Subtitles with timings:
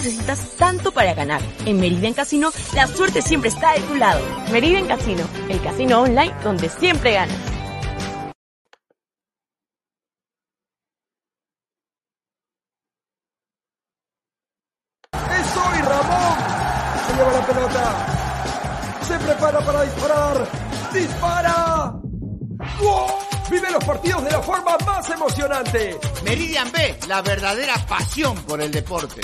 [0.00, 1.42] necesitas tanto para ganar.
[1.66, 4.24] En Meridian Casino, la suerte siempre está de tu lado.
[4.50, 7.36] Meridian Casino, el casino online donde siempre ganas.
[15.12, 16.38] ¡Es hoy, Ramón!
[17.06, 18.06] Se lleva la pelota.
[19.06, 20.48] Se prepara para disparar.
[20.94, 21.92] ¡Dispara!
[22.80, 23.06] ¡Wow!
[23.50, 25.98] Vive los partidos de la forma más emocionante.
[26.24, 29.20] Meridian B, la verdadera pasión por el deporte.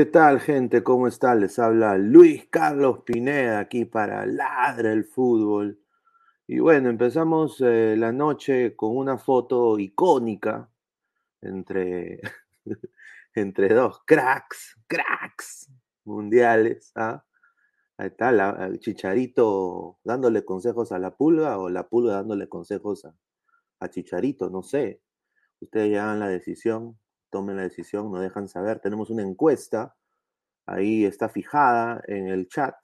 [0.00, 0.82] ¿Qué tal, gente?
[0.82, 1.34] ¿Cómo está?
[1.34, 5.78] Les habla Luis Carlos Pineda aquí para Ladra el Fútbol.
[6.46, 10.70] Y bueno, empezamos eh, la noche con una foto icónica
[11.42, 12.18] entre,
[13.34, 15.70] entre dos cracks, cracks
[16.04, 16.92] mundiales.
[16.94, 17.22] ¿ah?
[17.98, 18.30] Ahí está
[18.64, 23.14] el Chicharito dándole consejos a la pulga o la pulga dándole consejos a,
[23.80, 25.02] a Chicharito, no sé.
[25.60, 26.98] Ustedes ya dan la decisión
[27.30, 28.80] tomen la decisión, nos dejan saber.
[28.80, 29.96] Tenemos una encuesta,
[30.66, 32.74] ahí está fijada en el chat.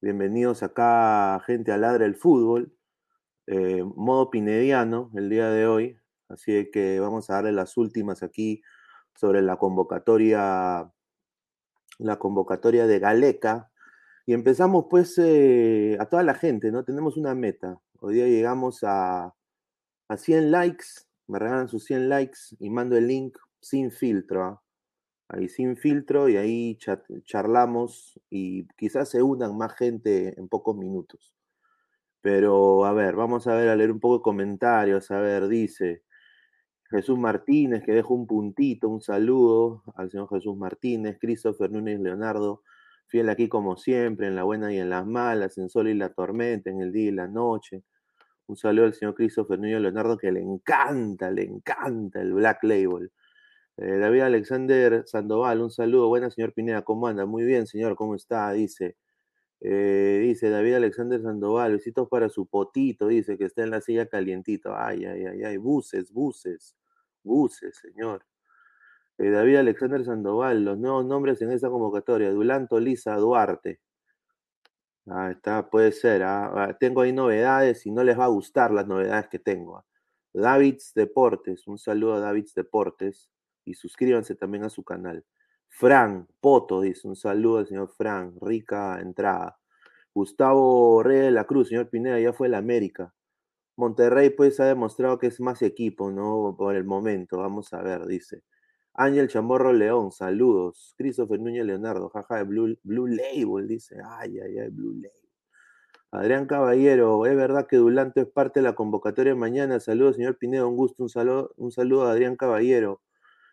[0.00, 2.74] Bienvenidos acá, gente a Ladra el Fútbol,
[3.46, 5.98] eh, modo pinediano el día de hoy.
[6.28, 8.62] Así que vamos a darle las últimas aquí
[9.14, 10.90] sobre la convocatoria,
[11.98, 13.70] la convocatoria de Galeca.
[14.24, 16.84] Y empezamos pues eh, a toda la gente, ¿no?
[16.84, 17.78] Tenemos una meta.
[18.00, 19.34] Hoy día llegamos a,
[20.08, 20.86] a 100 likes
[21.26, 24.44] me regalan sus 100 likes y mando el link sin filtro.
[24.44, 24.62] ¿ah?
[25.28, 26.78] Ahí sin filtro y ahí
[27.24, 31.34] charlamos y quizás se unan más gente en pocos minutos.
[32.20, 35.10] Pero a ver, vamos a ver, a leer un poco de comentarios.
[35.10, 36.02] A ver, dice
[36.92, 42.62] Jesús Martínez, que dejo un puntito, un saludo al señor Jesús Martínez, Christopher Núñez Leonardo,
[43.06, 46.12] fiel aquí como siempre, en la buena y en las malas, en sol y la
[46.12, 47.84] tormenta, en el día y la noche.
[48.46, 53.10] Un saludo al señor Christopher Núñez Leonardo, que le encanta, le encanta el Black Label.
[53.78, 56.08] Eh, David Alexander Sandoval, un saludo.
[56.08, 57.26] Buenas, señor Pineda, ¿cómo anda?
[57.26, 58.52] Muy bien, señor, ¿cómo está?
[58.52, 58.96] Dice.
[59.64, 64.06] Eh, dice David Alexander Sandoval, besitos para su potito, dice que está en la silla
[64.06, 64.74] calientito.
[64.76, 66.76] Ay, ay, ay, ay, buses, buses,
[67.22, 68.24] buses, señor.
[69.18, 73.80] Eh, David Alexander Sandoval, los nuevos nombres en esta convocatoria, Dulanto Lisa Duarte.
[75.08, 76.22] Ah, está, puede ser.
[76.22, 79.78] ah, ah, Tengo ahí novedades y no les va a gustar las novedades que tengo.
[79.78, 79.84] ah.
[80.32, 83.30] Davids Deportes, un saludo a Davids Deportes
[83.64, 85.24] y suscríbanse también a su canal.
[85.68, 89.58] Fran Poto dice, un saludo al señor Fran, rica entrada.
[90.14, 93.14] Gustavo Reyes de la Cruz, señor Pineda, ya fue el América.
[93.76, 96.54] Monterrey pues ha demostrado que es más equipo, ¿no?
[96.58, 98.42] Por el momento, vamos a ver, dice.
[98.94, 100.94] Ángel Chamorro León, saludos.
[100.98, 103.96] Christopher Núñez Leonardo, jaja de Blue, Label, dice.
[104.04, 105.10] Ay, ay, ay, Blue Label.
[106.10, 109.80] Adrián Caballero, es verdad que Dulanto es parte de la convocatoria mañana.
[109.80, 113.00] Saludos, señor Pineda, un gusto, un saludo, un saludo a Adrián Caballero.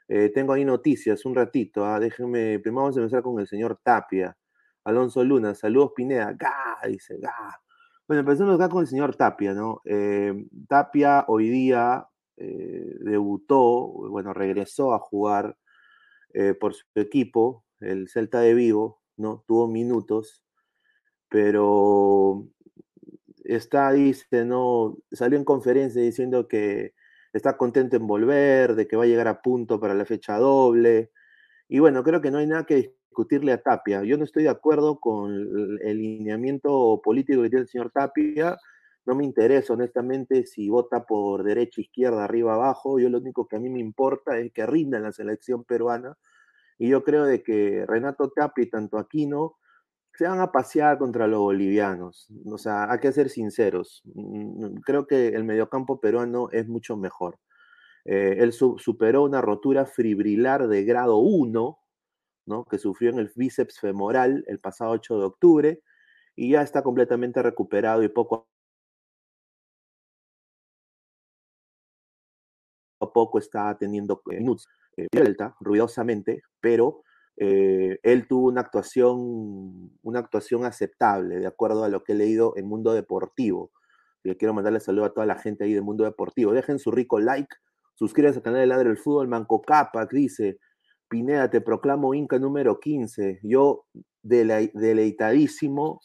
[0.09, 1.85] Eh, tengo ahí noticias, un ratito.
[1.85, 4.35] ah, Déjenme, primero vamos a empezar con el señor Tapia.
[4.83, 6.33] Alonso Luna, saludos Pineda.
[6.33, 6.79] ¡Ga!
[6.87, 7.61] Dice, ¡ga!
[8.07, 9.81] Bueno, empezamos acá con el señor Tapia, ¿no?
[9.85, 10.33] Eh,
[10.67, 12.05] Tapia hoy día
[12.39, 15.57] eh, debutó, bueno, regresó a jugar
[16.33, 19.43] eh, por su equipo, el Celta de Vigo, ¿no?
[19.47, 20.45] Tuvo minutos,
[21.27, 22.47] pero
[23.43, 24.97] está, dice, ¿no?
[25.11, 26.93] Salió en conferencia diciendo que
[27.33, 31.11] está contento en volver, de que va a llegar a punto para la fecha doble.
[31.67, 34.03] Y bueno, creo que no hay nada que discutirle a Tapia.
[34.03, 38.57] Yo no estoy de acuerdo con el lineamiento político que tiene el señor Tapia.
[39.05, 42.99] No me interesa, honestamente, si vota por derecha, izquierda, arriba, abajo.
[42.99, 46.17] Yo lo único que a mí me importa es que rinda en la selección peruana.
[46.77, 49.55] Y yo creo de que Renato Tapia y tanto Aquino
[50.13, 52.27] se van a pasear contra los bolivianos.
[52.45, 54.01] O sea, hay que ser sinceros.
[54.13, 57.39] Mm, creo que el mediocampo peruano es mucho mejor.
[58.05, 61.79] Eh, él superó una rotura fibrilar de grado 1,
[62.47, 62.65] ¿no?
[62.65, 65.83] que sufrió en el bíceps femoral el pasado 8 de octubre,
[66.35, 68.47] y ya está completamente recuperado y poco
[73.19, 74.39] poco está teniendo eh,
[75.11, 77.03] eh ruidosamente, pero
[77.35, 82.53] eh, él tuvo una actuación, una actuación aceptable, de acuerdo a lo que he leído
[82.55, 83.71] en Mundo Deportivo.
[84.23, 86.53] Le quiero mandarle saludo a toda la gente ahí de Mundo Deportivo.
[86.53, 87.53] Dejen su rico like,
[87.95, 89.27] suscríbanse al canal de Ladre del Fútbol.
[89.27, 90.59] Manco Capac dice,
[91.09, 93.41] Pineda, te proclamo Inca número 15.
[93.43, 93.85] Yo,
[94.21, 95.99] deleitadísimo,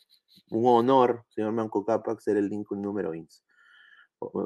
[0.50, 3.40] un honor, señor Manco Capac, ser el Inca número 15.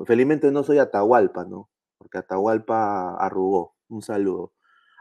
[0.05, 1.71] Felizmente no soy Atahualpa, ¿no?
[1.99, 3.75] Porque Atahualpa arrugó.
[3.89, 4.53] Un saludo.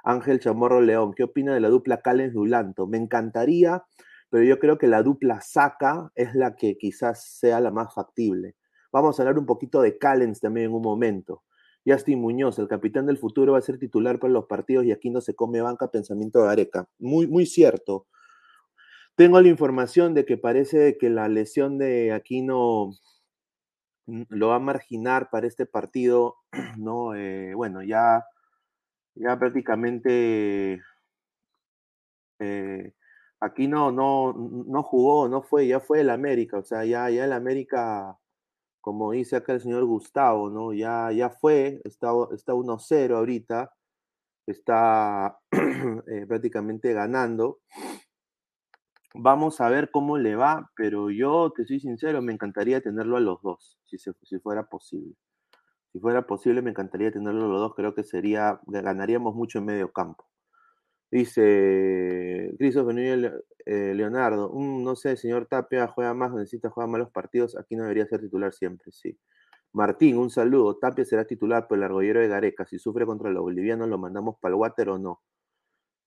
[0.03, 2.87] Ángel Chamorro León, ¿qué opina de la dupla Callens Dulanto?
[2.87, 3.83] Me encantaría,
[4.29, 8.55] pero yo creo que la dupla Saca es la que quizás sea la más factible.
[8.91, 11.43] Vamos a hablar un poquito de Callens también en un momento.
[11.85, 15.09] Justin Muñoz, el capitán del futuro, va a ser titular para los partidos y aquí
[15.09, 16.87] no se come banca, pensamiento de Areca.
[16.99, 18.07] Muy, muy cierto.
[19.15, 22.91] Tengo la información de que parece que la lesión de Aquino
[24.07, 26.37] lo va a marginar para este partido,
[26.77, 27.15] ¿no?
[27.15, 28.25] Eh, bueno, ya
[29.19, 30.81] ya prácticamente
[32.39, 32.93] eh,
[33.39, 37.25] aquí no, no, no jugó, no fue, ya fue el América, o sea, ya, ya
[37.25, 38.17] el América,
[38.81, 40.73] como dice acá el señor Gustavo, ¿no?
[40.73, 43.73] Ya, ya fue, está, está 1-0 ahorita,
[44.47, 45.39] está
[46.07, 47.59] eh, prácticamente ganando.
[49.19, 53.19] Vamos a ver cómo le va, pero yo, te soy sincero, me encantaría tenerlo a
[53.19, 55.15] los dos, si, si fuera posible.
[55.91, 57.75] Si fuera posible, me encantaría tenerlo los dos.
[57.75, 60.25] Creo que sería, ganaríamos mucho en medio campo.
[61.09, 67.57] Dice Christopher eh, Leonardo, no sé, señor Tapia juega más, necesita jugar más los partidos,
[67.57, 69.17] aquí no debería ser titular siempre, sí.
[69.73, 70.77] Martín, un saludo.
[70.77, 72.65] Tapia será titular por el argollero de Gareca.
[72.65, 75.21] Si sufre contra los bolivianos, lo mandamos para el water o no.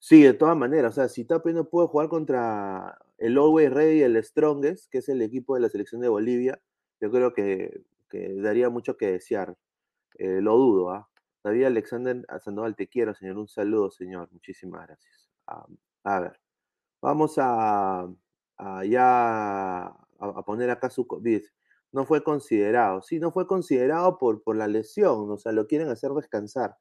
[0.00, 0.92] Sí, de todas maneras.
[0.92, 5.08] O sea, si Tapia no puede jugar contra el Always Ready, el Strongest, que es
[5.10, 6.60] el equipo de la selección de Bolivia,
[7.00, 9.56] yo creo que, que daría mucho que desear.
[10.14, 11.08] Eh, lo dudo, ¿ah?
[11.44, 13.38] David Alexander Sandoval, te quiero, señor.
[13.38, 14.28] Un saludo, señor.
[14.32, 15.30] Muchísimas gracias.
[16.04, 16.40] a ver,
[17.02, 18.08] vamos a,
[18.86, 21.06] ya a, poner acá su...
[21.92, 23.02] No fue considerado.
[23.02, 26.76] Sí, no fue considerado por, por la lesión, o sea, lo quieren hacer descansar.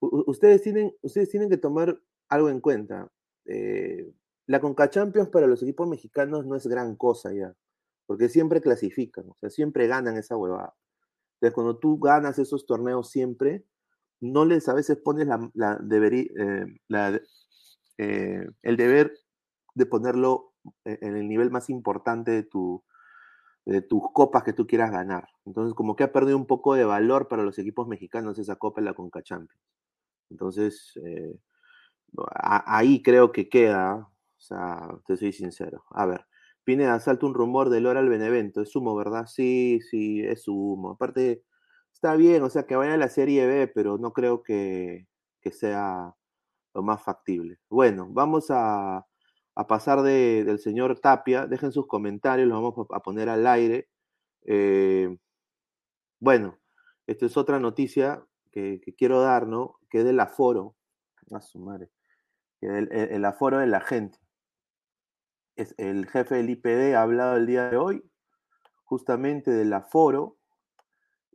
[0.00, 1.98] ustedes, tienen, ustedes tienen que tomar
[2.28, 3.10] algo en cuenta.
[3.46, 4.12] Eh,
[4.46, 7.54] la Conca Champions para los equipos mexicanos no es gran cosa ya,
[8.06, 10.74] porque siempre clasifican, o sea, siempre ganan esa huevada.
[11.34, 13.64] Entonces, cuando tú ganas esos torneos siempre,
[14.20, 16.66] no les a veces pones la, eh,
[17.98, 19.12] eh, el deber
[19.74, 20.52] de ponerlo
[20.84, 22.84] e, en el nivel más importante de, tu,
[23.66, 25.28] de tus copas que tú quieras ganar.
[25.46, 28.80] Entonces, como que ha perdido un poco de valor para los equipos mexicanos esa copa
[28.80, 29.62] en la Conca Champions.
[30.30, 30.98] Entonces,
[32.34, 35.84] ahí creo que queda, o sea, te soy sincero.
[35.90, 36.26] A ver,
[36.64, 38.62] Pineda, salta un rumor de Lora al Benevento.
[38.62, 39.26] Es humo, ¿verdad?
[39.26, 40.92] Sí, sí, es humo.
[40.92, 41.44] Aparte,
[41.92, 45.06] está bien, o sea, que vaya a la Serie B, pero no creo que,
[45.52, 46.14] sea
[46.74, 47.58] lo más factible.
[47.68, 49.06] Bueno, vamos a,
[49.68, 51.46] pasar del señor Tapia.
[51.46, 53.88] Dejen sus comentarios, los vamos a poner al aire.
[54.46, 55.16] Eh,
[56.20, 56.58] bueno,
[57.06, 59.78] esta es otra noticia que, quiero dar, ¿no?
[59.90, 60.76] Que es del aforo.
[61.32, 61.90] A su madre.
[62.66, 64.18] El aforo de la gente
[65.56, 68.02] es el jefe del IPD ha hablado el día de hoy
[68.84, 70.36] justamente del aforo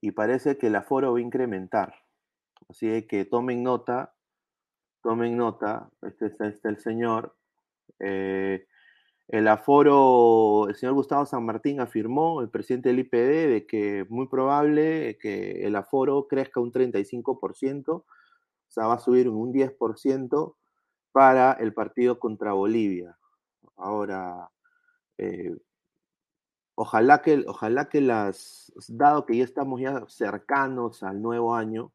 [0.02, 1.94] y parece que el aforo va a incrementar.
[2.70, 4.14] Así que tomen nota,
[5.02, 7.36] tomen nota, este está, el señor.
[8.00, 8.66] Eh,
[9.28, 14.28] el aforo, el señor Gustavo San Martín afirmó, el presidente del IPD, de que muy
[14.28, 18.06] probable que el aforo crezca un 35%, o
[18.68, 20.56] sea, va a subir un 10%
[21.12, 23.18] para el partido contra Bolivia.
[23.76, 24.50] Ahora,
[25.18, 25.56] eh,
[26.76, 31.92] ojalá, que, ojalá que las, dado que ya estamos ya cercanos al nuevo año,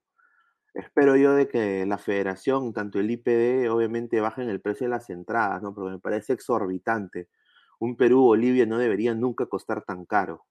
[0.74, 5.08] espero yo de que la federación, tanto el IPD, obviamente bajen el precio de las
[5.10, 5.74] entradas, ¿no?
[5.74, 7.28] Porque me parece exorbitante.
[7.78, 10.46] Un Perú-Bolivia no debería nunca costar tan caro.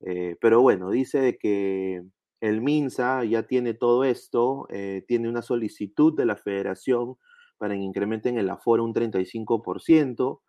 [0.00, 2.02] Eh, pero bueno, dice de que
[2.40, 7.16] el MINSA ya tiene todo esto, eh, tiene una solicitud de la federación
[7.62, 10.40] para que incrementen el aforo un 35%,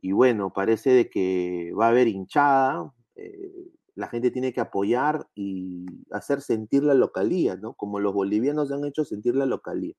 [0.00, 3.52] y bueno, parece de que va a haber hinchada, eh,
[3.94, 7.74] la gente tiene que apoyar y hacer sentir la localía, ¿no?
[7.74, 9.92] Como los bolivianos han hecho sentir la localía.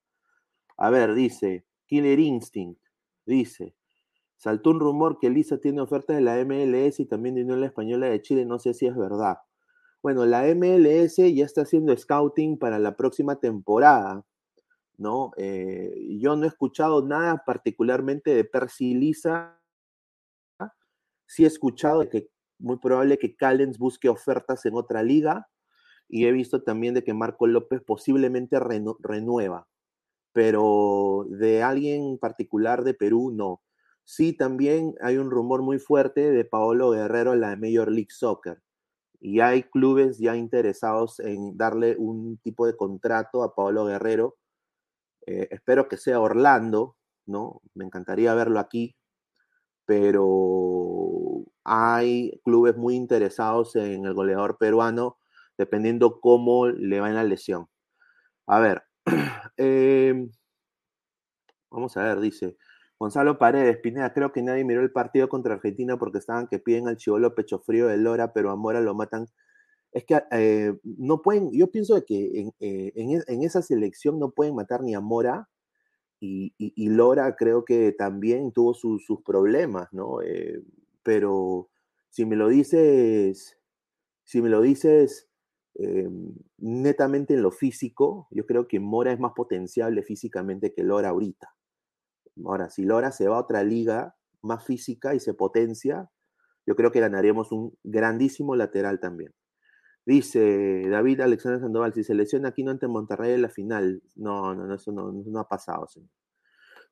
[0.77, 2.81] A ver, dice, Killer Instinct,
[3.27, 3.75] dice,
[4.37, 8.07] saltó un rumor que Lisa tiene ofertas de la MLS y también de Unión Española
[8.07, 9.37] de Chile, no sé si es verdad.
[10.01, 14.25] Bueno, la MLS ya está haciendo scouting para la próxima temporada,
[14.97, 15.31] ¿no?
[15.37, 19.59] Eh, yo no he escuchado nada particularmente de Percy Lisa.
[21.25, 25.47] Sí he escuchado que muy probable que Callens busque ofertas en otra liga
[26.07, 29.67] y he visto también de que Marco López posiblemente renueva,
[30.33, 33.61] pero de alguien particular de Perú no.
[34.05, 38.61] Sí, también hay un rumor muy fuerte de Paolo Guerrero en la Major League Soccer
[39.19, 44.37] y hay clubes ya interesados en darle un tipo de contrato a Paolo Guerrero.
[45.27, 47.61] Eh, espero que sea Orlando, ¿no?
[47.75, 48.95] Me encantaría verlo aquí,
[49.85, 55.17] pero hay clubes muy interesados en el goleador peruano,
[55.57, 57.67] dependiendo cómo le va en la lesión.
[58.47, 58.83] A ver,
[59.57, 60.31] em,
[61.69, 62.57] vamos a ver, dice
[62.99, 66.87] Gonzalo Paredes, Pineda, creo que nadie miró el partido contra Argentina porque estaban que piden
[66.87, 69.27] al chivolo pecho frío de Lora, pero a Mora lo matan.
[69.91, 74.31] Es que eh, no pueden, yo pienso que en, eh, e, en, esa selección no
[74.31, 75.49] pueden matar ni a Mora
[76.19, 76.53] y,
[76.89, 80.21] Lora creo que también tuvo sus problemas, ¿no?
[80.21, 80.61] Eh,
[81.03, 81.69] pero
[82.09, 83.57] si me lo dices,
[84.23, 85.29] si me lo dices
[86.57, 91.55] netamente en lo físico, yo creo que Mora es más potenciable físicamente que Lora ahorita.
[92.45, 96.09] Ahora, si Lora se va a otra liga más física y se potencia,
[96.65, 99.33] yo creo que ganaríamos un grandísimo lateral también.
[100.07, 104.01] Dice David Alexander Sandoval, si se lesiona aquí no ante Monterrey en la final.
[104.15, 106.09] No, no, no eso no, no ha pasado, señor.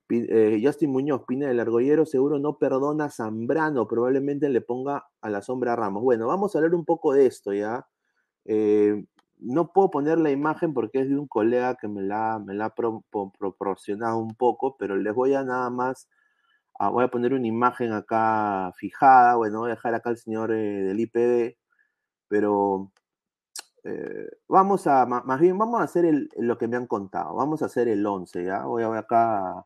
[0.10, 5.30] Eh, Justin Muñoz, Pina del Argollero, seguro no perdona a Zambrano, probablemente le ponga a
[5.30, 6.04] la sombra a Ramos.
[6.04, 7.88] Bueno, vamos a hablar un poco de esto, ¿ya?
[8.44, 9.06] Eh,
[9.40, 12.66] no puedo poner la imagen porque es de un colega que me la, me la
[12.66, 16.10] ha proporcionado un poco, pero les voy a nada más,
[16.78, 20.52] a, voy a poner una imagen acá fijada, bueno, voy a dejar acá al señor
[20.52, 21.58] eh, del IPD,
[22.28, 22.92] pero
[23.88, 27.36] eh, vamos a, más bien, vamos a hacer lo que me han contado.
[27.36, 28.64] Vamos a hacer el 11, ¿ya?
[28.64, 29.64] Voy a, acá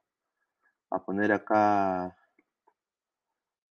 [0.92, 2.18] a poner acá,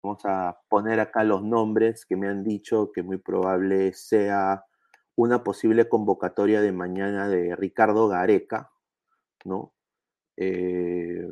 [0.02, 4.66] vamos a poner acá los nombres que me han dicho que muy probable sea
[5.16, 8.70] una posible convocatoria de mañana de Ricardo Gareca,
[9.46, 9.72] ¿no?
[10.36, 11.26] Eh,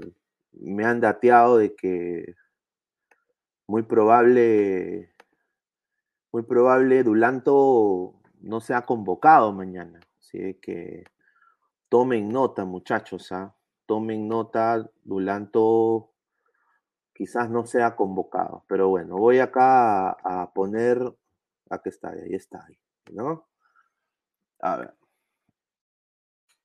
[0.53, 2.35] me han dateado de que
[3.67, 5.13] muy probable,
[6.33, 10.01] muy probable Dulanto no se ha convocado mañana.
[10.21, 11.05] Así que
[11.89, 13.55] tomen nota, muchachos, ¿ah?
[13.87, 16.13] tomen nota, Dulanto
[17.13, 20.99] quizás no sea convocado, pero bueno, voy acá a, poner,
[21.71, 22.67] aquí está, ahí está,
[23.13, 23.47] ¿no?
[24.61, 24.95] A ver.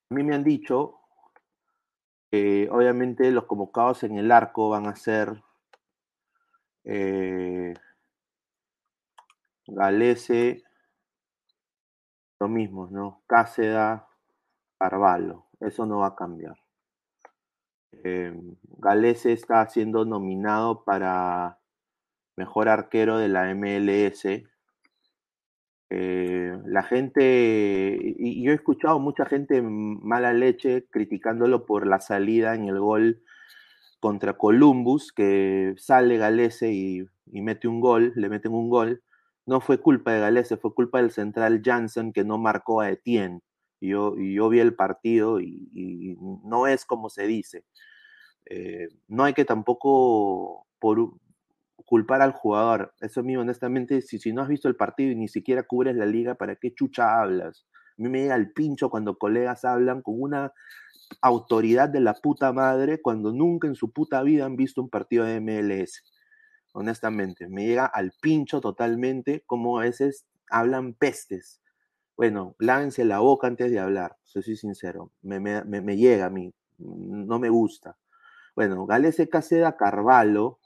[0.09, 0.99] A mí me han dicho
[2.31, 5.43] que obviamente los convocados en el arco van a ser
[6.85, 7.73] eh,
[9.67, 10.63] Galese,
[12.39, 13.23] lo mismo, ¿no?
[13.27, 14.07] Cáceda,
[14.79, 15.45] Carvalho.
[15.59, 16.55] Eso no va a cambiar.
[18.03, 18.33] Eh,
[18.77, 21.59] Galese está siendo nominado para
[22.35, 24.25] mejor arquero de la MLS.
[25.89, 32.55] Eh, la gente, y, yo he escuchado mucha gente mala leche criticándolo por la salida
[32.55, 33.23] en el gol
[33.99, 39.01] contra Columbus, que sale Galese y, y mete un gol, le meten un gol
[39.47, 43.39] no fue culpa de Galese, fue culpa del central Janssen que no marcó a Etienne.
[43.79, 47.63] Y yo, yo vi el partido y, no es como se dice.
[48.45, 51.13] Eh, no hay que tampoco por,
[51.85, 52.93] culpar al jugador.
[52.99, 56.05] Eso mío, honestamente, si, si no has visto el partido y ni siquiera cubres la
[56.05, 57.65] liga, ¿para qué chucha hablas?
[57.97, 60.51] A mí me llega el pincho cuando colegas hablan con una
[61.21, 65.23] autoridad de la puta madre cuando nunca en su puta vida han visto un partido
[65.23, 66.03] de MLS
[66.77, 67.49] honestamente.
[67.49, 71.59] Me llega al pincho totalmente como a veces hablan pestes.
[72.15, 75.11] Bueno, lávense la boca antes de hablar, soy sincero.
[75.23, 77.97] Me, me, llega a mí, no me gusta.
[78.55, 80.59] Bueno, Galese Caseda Carvalho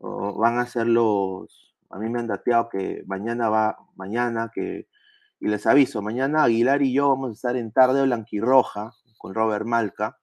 [0.00, 1.76] van a ser los.
[1.90, 4.88] A mí me han dateado que mañana va, mañana que,
[5.40, 9.66] Y les aviso, mañana Aguilar y yo vamos a estar en Tarde Blanquirroja con Robert
[9.66, 10.18] Malca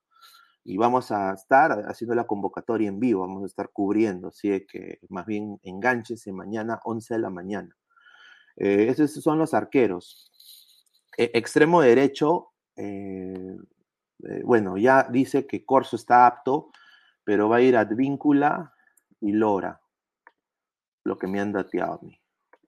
[0.67, 4.97] y vamos a estar haciendo la convocatoria en vivo, vamos a estar cubriendo, así que
[5.09, 7.77] más bien enganchese mañana 11 de la mañana.
[8.57, 10.31] Eh, esos son los arqueros.
[11.15, 13.55] E, extremo derecho, eh,
[14.23, 16.71] eh, bueno, ya dice que Corso está apto,
[17.23, 18.73] pero va a ir Advíncula
[19.21, 19.79] y Lora,
[21.03, 22.19] lo que me han dateado a mí.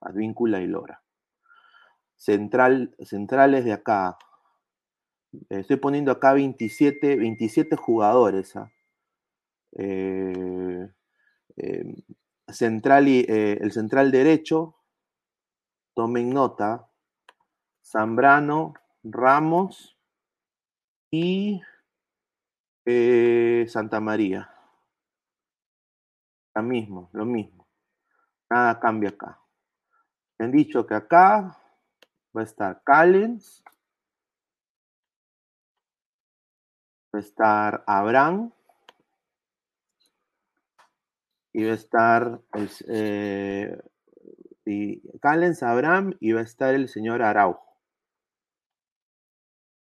[0.02, 1.02] Advíncula y Lora.
[2.14, 4.18] Central, centrales de acá.
[5.48, 8.56] Estoy poniendo acá 27, 27 jugadores.
[8.56, 8.72] ¿ah?
[9.72, 10.90] Eh,
[11.56, 11.94] em,
[12.48, 14.76] central y, eh, el central derecho,
[15.94, 16.88] tomen nota,
[17.84, 19.98] Zambrano, Ramos
[21.10, 21.60] y
[22.86, 24.50] eh, Santa María.
[26.54, 27.68] Lo mismo, lo mismo.
[28.50, 29.40] Nada cambia acá.
[30.38, 31.56] Han dicho que acá
[32.36, 33.62] va a estar Callens,
[37.14, 38.52] va a estar Abraham
[41.52, 42.40] y va a estar
[42.86, 43.78] eh,
[44.64, 45.02] y
[45.62, 47.64] Abraham y va a estar el señor Araujo.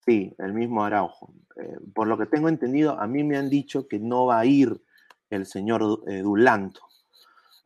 [0.04, 1.34] Sí, el mismo Araujo.
[1.56, 4.46] Eh, por lo que tengo entendido, a mí me han dicho que no va a
[4.46, 4.82] ir
[5.30, 6.80] el señor eh, Dulanto.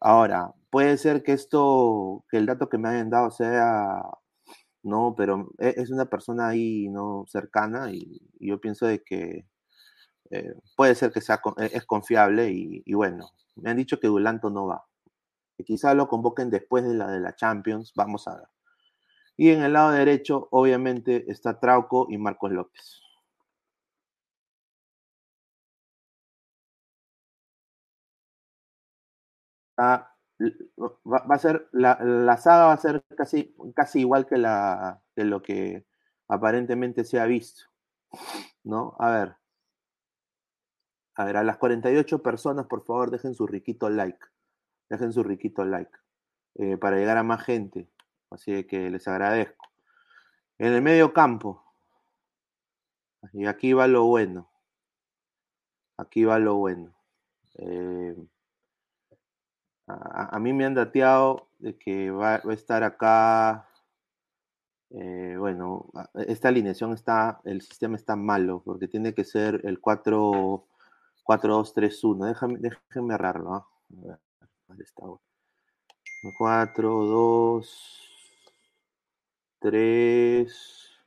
[0.00, 4.02] Ahora, puede ser que esto, que el dato que me hayan dado sea,
[4.86, 9.46] no, pero e, es una persona ahí no cercana y, yo pienso de que
[10.30, 14.50] eh, puede ser que sea, e, es confiable y, bueno, me han dicho que Dulanto
[14.50, 14.84] no va.
[15.58, 18.48] Que quizá lo convoquen después de la de la Champions, vamos a ver.
[19.36, 23.02] Y en el lado derecho, obviamente, está Trauco y Marcos López.
[30.38, 35.42] Va, a ser, la, saga va a ser casi, casi igual que, la, que lo
[35.42, 35.86] que
[36.28, 37.64] aparentemente se ha visto.
[38.64, 38.96] ¿No?
[38.98, 39.36] A ver.
[41.14, 44.26] A ver, a las 48 personas, por favor, dejen su riquito like.
[44.88, 45.96] Dejen su riquito like.
[46.56, 47.88] Eh, para llegar a más gente.
[48.30, 49.66] Así que les agradezco.
[50.58, 51.62] En el medio campo.
[53.32, 54.50] Y aquí va lo bueno.
[55.96, 56.94] Aquí va lo bueno.
[57.54, 58.14] Eh,
[59.86, 63.68] a, mí me han dateado de que va, a estar acá.
[64.90, 70.66] Eh, bueno, esta alineación está, el sistema está malo porque tiene que ser el 4,
[71.24, 72.26] 4 2 3 1.
[72.26, 73.66] Déjame, déjenme agarrarlo.
[76.38, 78.10] 4, 2,
[79.60, 81.00] 3,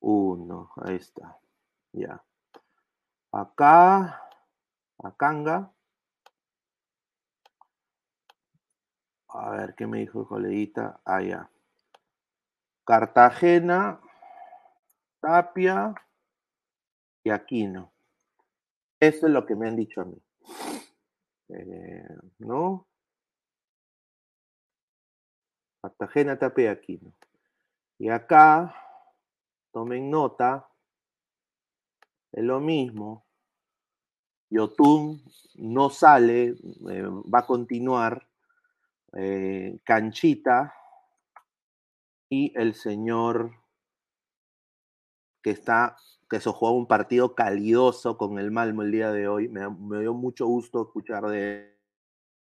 [0.00, 0.70] 1.
[0.76, 1.38] Ahí está.
[1.92, 2.22] Ya.
[3.32, 4.22] Acá,
[4.98, 5.72] Acanga.
[9.32, 11.00] A ver, ¿qué me dijo el coleguita?
[11.04, 11.48] Ah.
[12.84, 14.00] Cartagena,
[15.20, 15.94] Tapia
[17.22, 17.92] y Aquino.
[18.98, 20.20] Eso es lo que me han dicho a mí.
[21.48, 22.88] Eh, ¿No?
[25.80, 27.12] Cartagena, Tapia y Aquino.
[27.98, 28.74] Y acá,
[29.72, 30.68] tomen nota,
[32.32, 33.24] es lo mismo.
[34.48, 35.22] Yotun
[35.54, 36.56] no sale,
[36.90, 38.29] eh, va a continuar
[39.16, 40.74] eh, Canchita
[42.28, 43.52] y el señor
[45.42, 45.96] que está,
[46.28, 49.48] que se jugó un partido calidoso con el Malmo el día de hoy.
[49.48, 49.62] Me,
[50.00, 51.76] dio mucho gusto escuchar de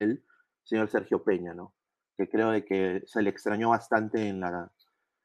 [0.00, 0.24] él,
[0.64, 1.74] señor Sergio Peña, ¿no?
[2.16, 4.72] Que creo que se le extrañó bastante en la,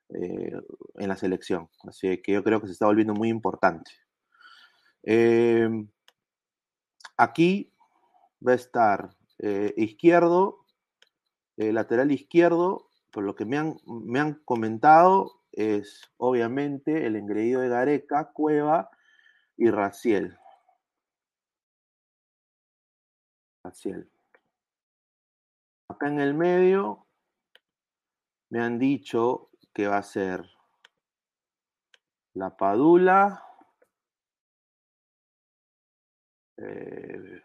[0.09, 0.53] eh,
[0.95, 1.69] en la selección.
[1.87, 3.91] Así que yo creo que se está volviendo muy importante.
[5.01, 5.89] Em,
[7.17, 7.73] aquí
[8.45, 10.62] va a estar eh, izquierdo
[11.57, 17.61] eh, lateral izquierdo, por lo que me han, me han comentado, es obviamente el engreído
[17.61, 18.89] de Gareca, Cueva
[19.55, 20.37] y Raciel.
[23.63, 24.09] Raciel.
[25.87, 27.05] Acá en el medio
[28.49, 30.43] me han dicho que va a ser
[32.33, 33.43] la Padula.
[36.57, 37.41] Eh,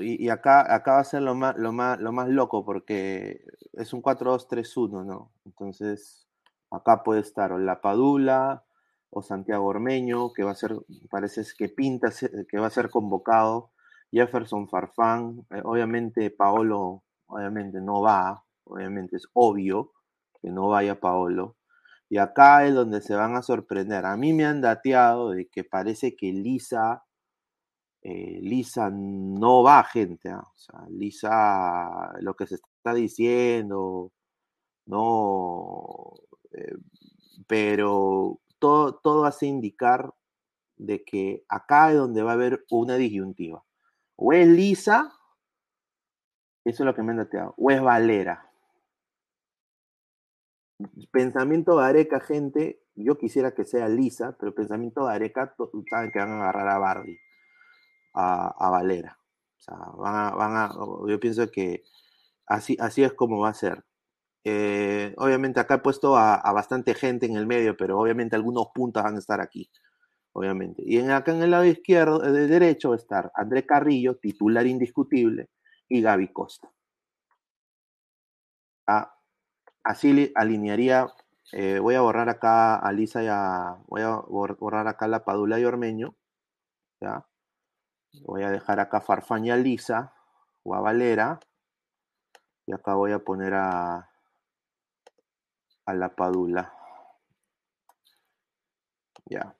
[0.00, 3.92] y, acá, acá va a ser lo más, lo más, lo más loco porque es
[3.92, 5.32] un 4-2-3-1, ¿no?
[5.44, 6.26] Entonces,
[6.70, 8.64] acá puede estar o La Padula
[9.10, 10.74] o Santiago Ormeño, que va a ser,
[11.10, 12.10] parece que pinta
[12.48, 13.70] que va a ser convocado,
[14.10, 19.92] Jefferson Farfán, eh, obviamente Paolo, obviamente no va, obviamente es obvio
[20.40, 21.56] que no vaya Paolo.
[22.08, 24.04] Y acá es donde se van a sorprender.
[24.04, 27.04] A mí me han dateado de que parece que Lisa
[28.02, 30.28] eh, Lisa no va, gente.
[30.30, 30.44] ¿ah?
[30.90, 34.12] Lisa, lo que se está diciendo,
[34.86, 36.14] No,
[36.52, 36.76] eh,
[37.46, 40.12] pero todo, todo hace indicar
[40.76, 43.64] de que acá es donde va a haber una disyuntiva.
[44.16, 45.12] O es Lisa,
[46.64, 48.48] eso es lo que me han dateado, o es Valera.
[51.12, 55.54] Pensamiento de Areca, gente, yo quisiera que sea Lisa, pero pensamiento de Areca,
[55.90, 57.18] saben que van a agarrar a Barbie,
[58.14, 59.18] a, Valera.
[59.58, 60.72] O sea, van a,
[61.08, 61.82] yo pienso que
[62.46, 63.84] así, así es como va a ser.
[64.44, 69.02] Eh, obviamente acá he puesto a, bastante gente en el medio, pero obviamente algunos puntos
[69.02, 69.70] van a estar aquí,
[70.32, 70.82] obviamente.
[70.84, 74.66] Y en, acá en el lado izquierdo, de derecho va a estar André Carrillo, titular
[74.66, 75.50] indiscutible,
[75.88, 76.70] y Gaby Costa.
[78.86, 79.14] Ah,
[79.84, 81.06] así alinearía,
[81.52, 85.60] eh, voy a borrar acá a Lisa y a, voy a borrar acá la Padula
[85.60, 86.16] y Ormeño,
[87.00, 87.26] ¿ya?
[88.20, 90.12] Voy a dejar acá Farfaña Lisa
[90.62, 91.40] o a Valera,
[92.66, 94.10] y acá voy a poner a,
[95.86, 96.72] a la Padula.
[99.30, 99.54] Ya.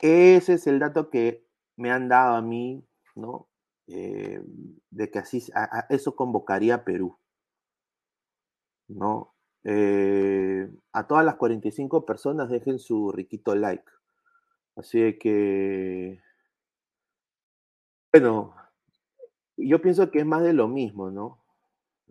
[0.00, 1.46] Ese es el dato que
[1.76, 3.48] me han dado a mí, ¿no?
[3.86, 4.42] Eh,
[4.90, 5.42] de que así
[5.88, 7.18] eso convocaría a Perú,
[8.88, 9.34] ¿no?
[9.64, 13.84] Eh, a todas las 45 personas dejen su riquito like.
[14.76, 16.20] Así que,
[18.12, 18.54] bueno,
[19.56, 21.42] yo pienso que es más de lo mismo, ¿no?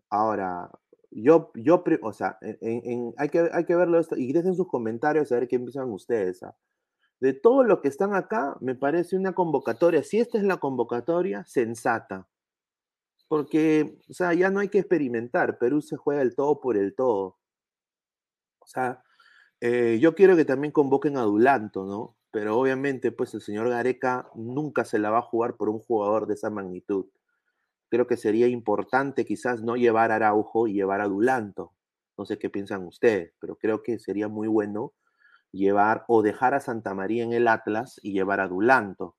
[0.10, 0.72] Ahora,
[1.12, 5.36] yo, yo, o sea, hay, que, hay que verlo esto y dejen sus comentarios a
[5.36, 6.43] ver qué empiezan ustedes.
[6.43, 6.56] ¿ah?
[7.19, 11.45] De todo lo que están acá, me parece una convocatoria, si esta es la convocatoria,
[11.45, 12.28] sensata.
[13.28, 16.95] Porque, o sea, ya no hay que experimentar, Perú se juega el todo por el
[16.95, 17.38] todo.
[18.60, 19.04] O sea,
[19.62, 22.18] eh, yo quiero que también convoquen a Dulanto, ¿no?
[22.32, 26.28] Pero obviamente, pues el señor Gareca nunca se la va a jugar por un jugador
[26.28, 27.08] de esa magnitud
[27.89, 31.74] creo que sería importante quizás no llevar a Araujo y llevar a Dulanto.
[32.18, 34.94] No sé qué piensan ustedes, pero creo que sería muy bueno
[35.52, 39.18] llevar o dejar a Santa María en el Atlas y llevar a Dulanto,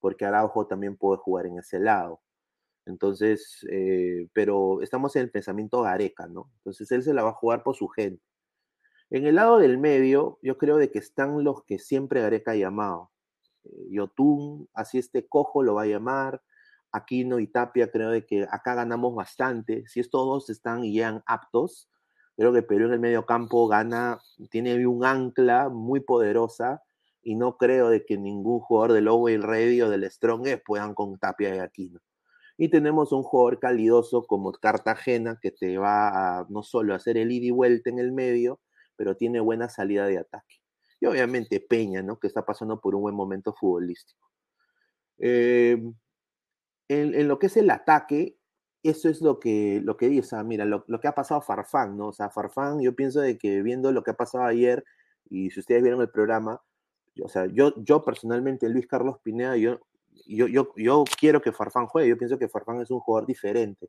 [0.00, 2.20] porque Araujo también puede jugar en ese lado.
[2.86, 6.50] Entonces, eh, pero estamos en el pensamiento Gareca, ¿no?
[6.58, 8.22] Entonces él se la va a jugar por su gente.
[9.10, 12.56] En el lado del medio, yo creo de que están los que siempre Gareca ha
[12.56, 13.10] llamado.
[13.64, 16.40] Eh, Yotun, así este cojo lo va a llamar,
[16.92, 19.84] Aquino y Tapia, creo de que acá ganamos bastante.
[19.88, 21.88] Si estos dos están y llegan aptos,
[22.36, 26.80] creo que Perú en el medio campo gana, tiene un ancla muy poderosa
[27.22, 31.18] y no creo de que ningún jugador del Owen Ready o del Strong puedan con
[31.18, 32.00] Tapia y Aquino.
[32.56, 37.32] Y tenemos un jugador calidoso como Cartagena que te va a no solo hacer el
[37.32, 38.60] ida y vuelta en el medio,
[39.00, 40.56] pero tiene buena salida de ataque.
[41.00, 42.18] Y obviamente Peña, ¿no?
[42.18, 44.30] Que está pasando por un buen momento futbolístico.
[45.16, 45.82] Eh,
[46.88, 48.36] en, lo que es el ataque,
[48.82, 52.08] eso es lo que, lo que dice, mira, lo, que ha pasado Farfán, ¿no?
[52.08, 54.84] O sea, Farfán, yo pienso de que viendo lo que ha pasado ayer,
[55.30, 56.60] y si ustedes vieron el programa,
[57.24, 59.80] o sea, yo, yo personalmente, Luis Carlos Pineda, yo,
[60.26, 63.88] yo, yo, yo quiero que Farfán juegue, yo pienso que Farfán es un jugador diferente,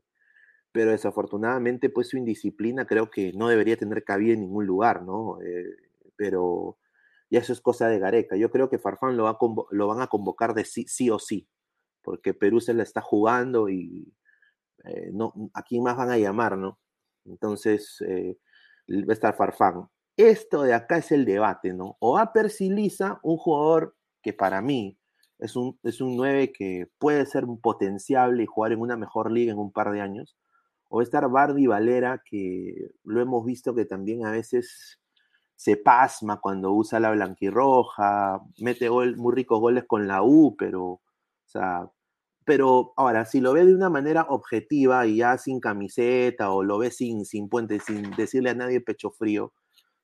[0.72, 5.40] pero desafortunadamente, pues su indisciplina creo que no debería tener cabida en ningún lugar, ¿no?
[5.42, 5.76] Eh,
[6.16, 6.78] pero
[7.30, 8.36] ya eso es cosa de Gareca.
[8.36, 9.38] Yo creo que Farfán lo, va
[9.70, 11.48] lo van a convocar de sí, sí o sí
[12.02, 14.12] porque Perú se la está jugando y
[14.84, 16.78] eh, no, ¿a quién más van a llamar, no?
[17.24, 18.36] Entonces, eh,
[18.90, 19.88] va a estar Farfán.
[20.16, 21.96] Esto de acá es el debate, ¿no?
[22.00, 24.98] O a Persiliza, un jugador que para mí
[25.38, 29.52] es un, es un 9 que puede ser potenciable y jugar en una mejor liga
[29.52, 30.36] en un par de años,
[30.92, 35.00] o a estar Bardi Valera, que lo hemos visto que también a veces
[35.56, 41.00] se pasma cuando usa la blanquirroja, mete gol, muy ricos goles con la U, pero
[41.46, 41.88] sea,
[42.44, 46.78] pero ahora, si lo ve de una manera objetiva y ya sin camiseta o lo
[46.78, 49.52] ve sin, sin puente, sin decirle a nadie pecho frío,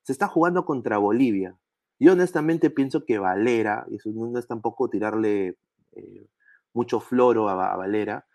[0.03, 1.55] se está jugando contra Bolivia.
[1.99, 5.57] Yo honestamente pienso que Valera, y eso no es tampoco tirarle
[5.91, 6.27] eh,
[6.73, 8.25] mucho floro a, Valera,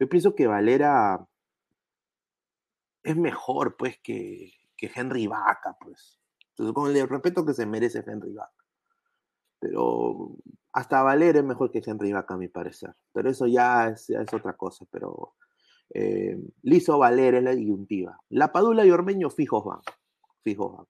[0.00, 1.24] yo pienso que Valera
[3.02, 6.20] es mejor, pues, que, que Henry Vaca, pues.
[6.50, 8.52] Entonces, con el respeto que se merece Henry Vaca.
[9.58, 10.36] Pero
[10.72, 12.94] hasta Valer es mejor que Henry Vaca, a mi parecer.
[13.12, 14.84] Pero eso ya es, otra cosa.
[14.90, 15.34] Pero
[15.90, 18.20] eh, Liso Valer es la disyuntiva.
[18.28, 19.80] La Padula y Ormeño fijos van.
[20.42, 20.88] Fijos.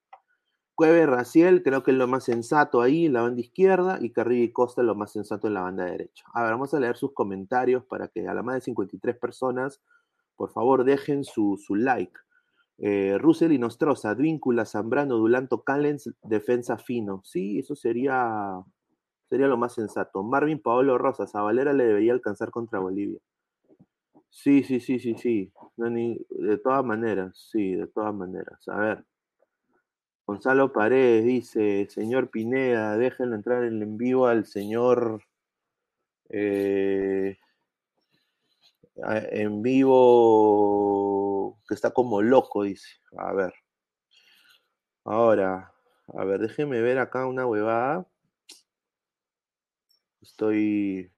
[0.75, 4.45] Cueve Raciel, creo que es lo más sensato ahí, en la banda izquierda, y Carrillo
[4.45, 6.25] y Costa lo más sensato en la banda derecha.
[6.33, 9.83] A ver, vamos a leer sus comentarios para que a la más de 53 personas,
[10.43, 12.19] por favor, dejen su, like.
[12.79, 17.21] Eh, Russell y Nostroza, Advíncula, Zambrano, Dulanto, Callens, defensa fino.
[17.23, 18.61] Sí, eso sería
[19.29, 20.25] Sería lo más sensato.
[20.25, 23.21] Marvin Paolo Rosas, a Valera le debería alcanzar contra Bolivia.
[24.31, 25.53] Sí, sí, sí, sí, sí.
[25.77, 28.67] de todas maneras, sí, de todas maneras.
[28.67, 29.05] A ver.
[30.27, 35.23] Gonzalo Paredes dice, señor Pineda, déjenlo entrar en, en vivo al señor
[36.31, 37.39] eh,
[38.97, 42.99] en vivo que está como loco, dice.
[43.19, 43.55] A ver.
[45.05, 45.73] Ahora,
[46.09, 48.07] a ver, déjeme ver acá una huevada.
[50.21, 51.13] Estoy.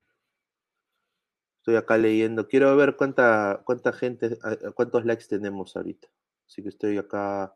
[1.58, 2.46] Estoy acá leyendo.
[2.46, 4.38] Quiero ver cuánta, cuánta gente,
[4.74, 6.08] cuántos likes tenemos ahorita.
[6.46, 7.54] Así que estoy acá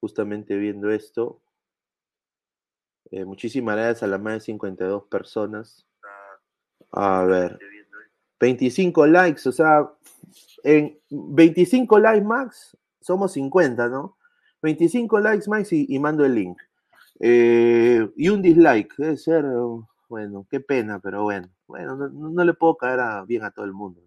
[0.00, 1.42] justamente viendo esto.
[3.10, 5.86] Eh, muchísimas gracias a las más de 52 personas.
[6.90, 7.58] A ver.
[8.40, 9.90] 25 likes, o sea,
[10.62, 14.16] en 25 likes max somos 50, ¿no?
[14.62, 16.58] 25 likes max y, mando el link.
[17.20, 19.44] Eh, y un dislike, debe ser,
[20.08, 24.00] bueno, qué pena, pero bueno, bueno, no, le puedo caer bien a todo el mundo.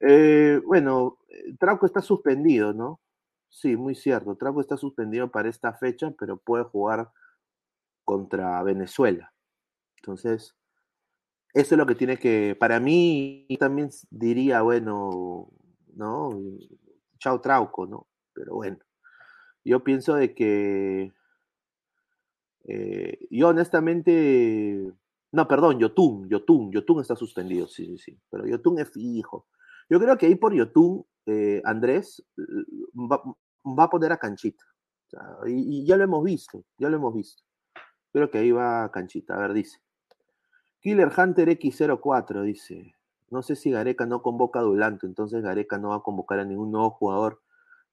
[0.00, 1.18] Eh, bueno,
[1.58, 3.00] Trauco está suspendido, ¿no?
[3.48, 4.36] Sí, muy cierto.
[4.36, 7.10] Trauco está suspendido para esta fecha, pero puede jugar
[8.04, 9.32] contra Venezuela.
[9.96, 10.56] Entonces,
[11.54, 15.48] eso es lo que tiene que, para mí también diría, bueno,
[15.94, 16.30] ¿no?
[17.20, 18.08] Chao Trauco, ¿no?
[18.32, 18.78] Pero bueno,
[19.64, 21.12] yo pienso de que,
[22.64, 24.92] eh, yo honestamente,
[25.30, 29.46] no, perdón, Yotun, Yotun, Yotun está suspendido, sí, sí, sí, pero Yotun es fijo.
[29.88, 32.26] Yo creo que ahí por Yotun, eh, Andrés
[32.94, 33.22] va,
[33.84, 34.64] a poner a Canchita.
[35.46, 37.44] y, y, ya lo hemos visto, ya lo hemos visto.
[38.12, 39.34] Creo que ahí va Canchita.
[39.34, 39.83] A ver, dice.
[40.84, 42.94] Killer Hunter X04 dice,
[43.30, 46.44] no sé si Gareca no convoca a Dulanto, entonces Gareca no va a convocar a
[46.44, 47.40] ningún nuevo jugador.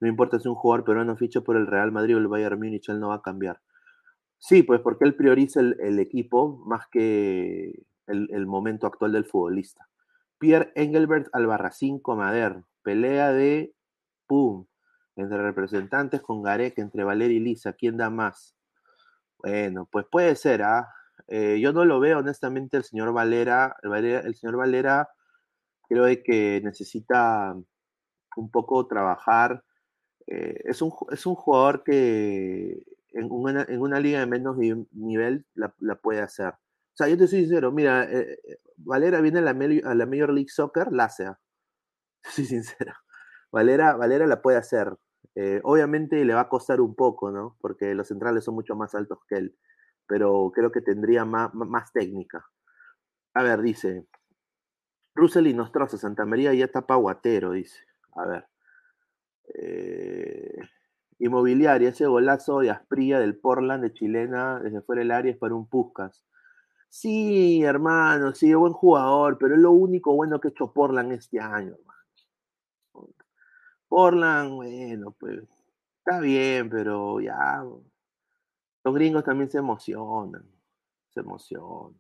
[0.02, 2.90] No importa si un jugador peruano ficha por el Real Madrid o el Bayern Múnich,
[2.90, 3.62] él no va a cambiar.
[4.40, 9.88] Sí, pues porque él prioriza el, equipo más que el, momento actual del futbolista.
[10.38, 13.74] Pierre Engelbert Albarracín Comader, pelea de
[14.28, 14.66] pum,
[15.16, 18.54] entre representantes con Gareca, entre Valer y Lisa, ¿quién da más?
[19.38, 20.90] Bueno, pues puede ser, ¿ah?
[21.32, 23.76] Yo no lo veo, honestamente, el señor Valera.
[23.84, 25.10] El, señor Valera
[25.88, 27.56] creo que necesita
[28.36, 29.64] un poco trabajar.
[30.28, 34.58] Eh, es, un, es un jugador que en una, liga de menos
[34.92, 36.50] nivel la, puede hacer.
[36.50, 38.38] O sea, yo te soy sincero, mira, eh,
[38.78, 39.54] Valera viene a la,
[40.06, 41.40] Major League Soccer, la sea.
[42.24, 42.94] Soy sincero.
[43.52, 44.96] Valera, Valera la puede hacer.
[45.64, 47.58] obviamente le va a costar un poco, ¿no?
[47.62, 49.58] Porque los centrales son mucho más altos que él
[50.12, 52.46] pero creo que tendría más, técnica.
[53.34, 54.08] A ver, dice,
[55.16, 57.80] Russell y Nostroza, Santa María ya tapa Guatero, dice.
[58.18, 58.46] A ver.
[59.54, 60.58] Eh,
[61.20, 65.56] inmobiliaria, ese golazo de Asprilla del Portland de Chilena desde fuera del área es para
[65.56, 66.26] un Puscas.
[66.90, 71.40] Sí, hermano, sí, buen jugador, pero es lo único bueno que ha hecho Portland este
[71.40, 73.14] año, hermano.
[73.88, 75.42] Portland, bueno, pues
[76.00, 77.64] está bien, pero ya
[78.84, 80.44] los gringos también se emocionan,
[81.10, 81.96] se emocionan.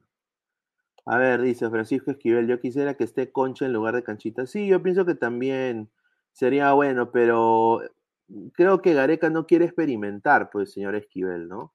[1.05, 4.45] A ver, dice Francisco Esquivel, yo quisiera que esté Concha en lugar de Canchita.
[4.45, 5.89] Sí, yo pienso que también
[6.31, 7.81] sería bueno, pero
[8.53, 11.73] creo que Gareca no quiere experimentar, pues, señor Esquivel, ¿no?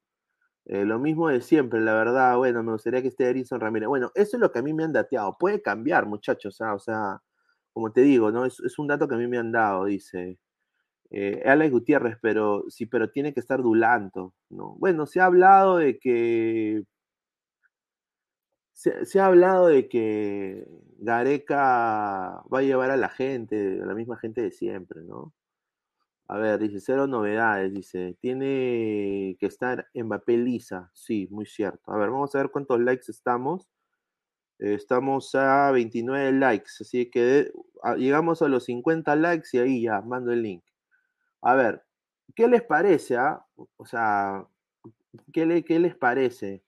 [0.67, 3.89] Eh, lo mismo de siempre, la verdad, bueno, me gustaría que esté Erison Ramírez.
[3.89, 5.37] Bueno, eso es lo que a mí me han dateado.
[5.39, 6.75] Puede cambiar, muchachos, ¿ah?
[6.75, 7.23] o sea,
[7.73, 8.45] como te digo, ¿no?
[8.47, 10.39] Es, es, un dato que a mí me han dado, dice
[11.11, 14.75] eh, Alex Gutiérrez, pero sí, pero tiene que estar Dulanto, ¿no?
[14.79, 16.85] Bueno, se ha hablado de que
[18.77, 20.67] se, ha hablado de que
[20.99, 25.33] Gareca va a llevar a la gente, a la misma gente de siempre, ¿no?
[26.29, 31.93] A ver, dice, cero novedades, dice, tiene que estar Mbappé lisa, sí, muy cierto.
[31.93, 33.69] A ver, vamos a ver cuántos likes estamos.
[34.59, 37.53] estamos a 29 likes, así que
[37.97, 40.65] llegamos a los 50 likes y ahí ya, mando el link.
[41.47, 41.87] A ver,
[42.35, 43.17] ¿qué les parece?
[43.17, 43.47] Ah?
[43.77, 44.49] O sea,
[45.33, 46.65] ¿qué, les parece?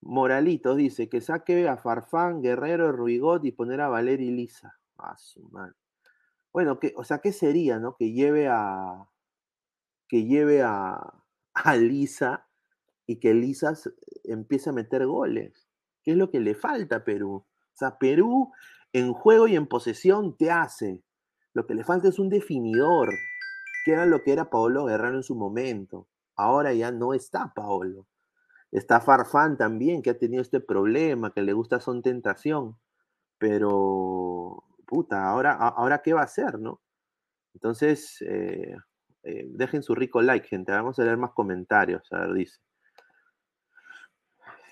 [0.00, 4.74] Moralitos dice que saque a Farfán, Guerrero, Ruigot y poner a Valeri Lisa.
[4.96, 5.74] A su madre.
[6.50, 7.94] Bueno, que, o sea, ¿qué sería, no?
[7.98, 9.06] Que lleve a.
[10.08, 10.98] Que lleve a,
[11.52, 12.48] a Lisa
[13.06, 13.74] y que Lisa
[14.24, 15.68] empiece a meter goles.
[16.02, 17.34] ¿Qué es lo que le falta a Perú?
[17.34, 18.50] O sea, Perú
[18.94, 21.02] en juego y en posesión te hace.
[21.52, 23.10] Lo que le falta es un definidor
[23.86, 26.08] que era lo que era Paolo Guerrero en su momento.
[26.34, 28.08] Ahora ya no está Paolo.
[28.72, 32.76] Está Farfán también, que ha tenido este problema, que le gusta son tentación.
[33.38, 36.80] Pero, puta, ahora, ahora qué va a hacer, ¿no?
[37.54, 38.74] Entonces, eh,
[39.22, 40.72] eh, dejen su rico like, gente.
[40.72, 42.12] Vamos a leer más comentarios.
[42.12, 42.58] A ver, dice.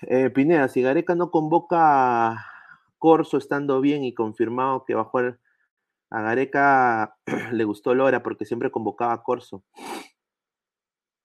[0.01, 2.45] Eh, Pineda, si Gareca no convoca
[2.97, 5.39] Corso estando bien y confirmado que va a jugar
[6.09, 7.17] A Gareca
[7.51, 9.63] le gustó Lora porque siempre convocaba a Corso.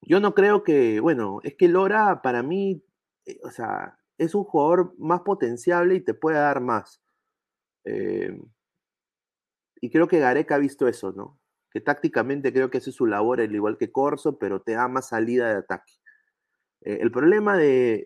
[0.03, 2.83] Yo no creo que, bueno, es que Lora para mí,
[3.27, 7.03] eh, o sea, es un jugador más potenciable y te puede dar más.
[7.85, 8.41] Eh,
[9.81, 11.39] y creo que Gareca ha visto eso, ¿no?
[11.71, 15.09] Que tácticamente creo que hace su labor al igual que Corso, pero te da más
[15.09, 15.93] salida de ataque.
[16.83, 18.05] Eh, el problema de,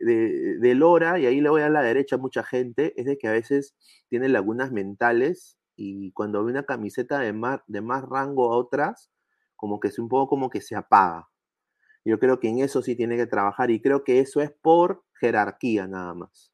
[0.60, 3.28] de, Lora, y ahí le voy a la derecha a mucha gente, es de que
[3.28, 3.74] a veces
[4.08, 9.10] tiene lagunas mentales y cuando ve una camiseta de más, de más rango a otras,
[9.56, 11.28] como que es un poco como que se apaga.
[12.04, 15.04] Yo creo que en eso sí tiene que trabajar y creo que eso es por
[15.14, 16.52] jerarquía nada más.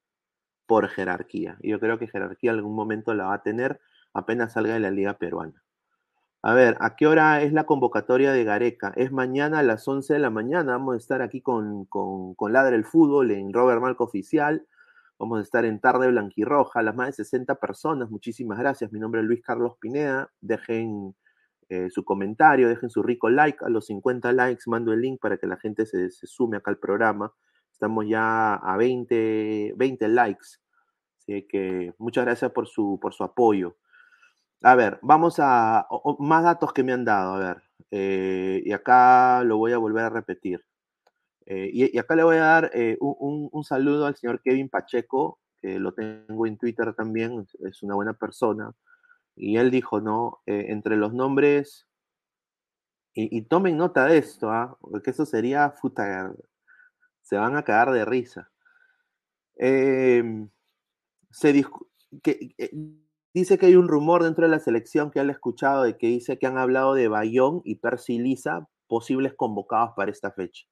[0.67, 1.59] Por jerarquía.
[1.63, 3.81] Yo creo que jerarquía en algún momento la va a tener
[4.13, 5.63] apenas salga de la Liga Peruana.
[6.43, 8.93] A ver, ¿a qué hora es la convocatoria de Gareca?
[8.97, 10.73] Es mañana a las 11 de la mañana.
[10.73, 14.67] Vamos a estar aquí con, con, con Ladre el Fútbol en Robert Malco Oficial.
[15.21, 18.11] Vamos a estar en Tarde Blanquirroja, las más de 60 personas.
[18.11, 18.91] Muchísimas gracias.
[18.91, 20.33] Mi nombre es Luis Carlos Pineda.
[20.41, 21.15] Dejen
[21.69, 23.63] eh, su comentario, dejen su rico like.
[23.63, 26.79] A los 50 likes mando el link para que la gente se, sume acá al
[26.79, 27.35] programa.
[27.71, 30.57] Estamos ya a 20, 20 likes.
[31.19, 33.77] Así que muchas gracias por su, por su apoyo.
[34.63, 35.87] A ver, vamos a
[36.19, 37.35] más datos que me han dado.
[37.35, 40.65] A ver, eh, y acá lo voy a volver a repetir.
[41.51, 45.81] Eh, y, acá le voy a dar eh, un, saludo al señor Kevin Pacheco, que
[45.81, 48.73] lo tengo en Twitter también, es una buena persona.
[49.35, 50.43] Y él dijo, ¿no?
[50.47, 51.89] entre los nombres,
[53.15, 54.79] y, tomen nota de esto, ¿ah?
[54.81, 56.33] porque eso sería futa,
[57.23, 58.51] se van a cagar de risa.
[59.57, 60.49] Em,
[61.31, 61.65] se
[62.23, 62.55] que
[63.33, 66.39] Dice que hay un rumor dentro de la selección que han escuchado de que dice
[66.39, 70.67] que han hablado de Bayón y Percy Lisa, posibles convocados para esta fecha.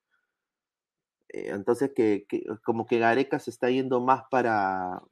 [1.28, 2.26] Eh, entonces, que,
[2.64, 5.02] como que Gareca se está yendo más para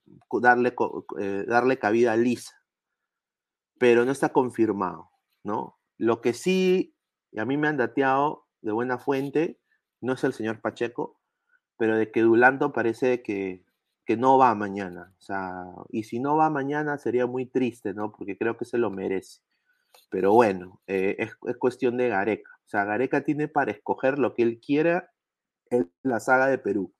[0.40, 0.74] darle,
[1.18, 2.56] eh, darle cabida a Lisa,
[3.78, 5.10] pero no está confirmado,
[5.44, 5.78] ¿no?
[5.98, 6.94] Lo que sí,
[7.36, 9.60] a mí me han dateado de buena fuente,
[10.00, 11.20] no es el señor Pacheco,
[11.78, 13.66] pero de que Dulanto parece que
[14.06, 15.12] que no va mañana.
[15.18, 18.12] O sea, y si no va mañana sería muy triste, ¿no?
[18.12, 19.40] Porque creo que se lo merece.
[20.10, 22.50] Pero bueno, eh, es, cuestión de Gareca.
[22.64, 25.10] O sea, Gareca tiene para escoger lo que él quiera
[25.70, 26.94] en la saga de Perú.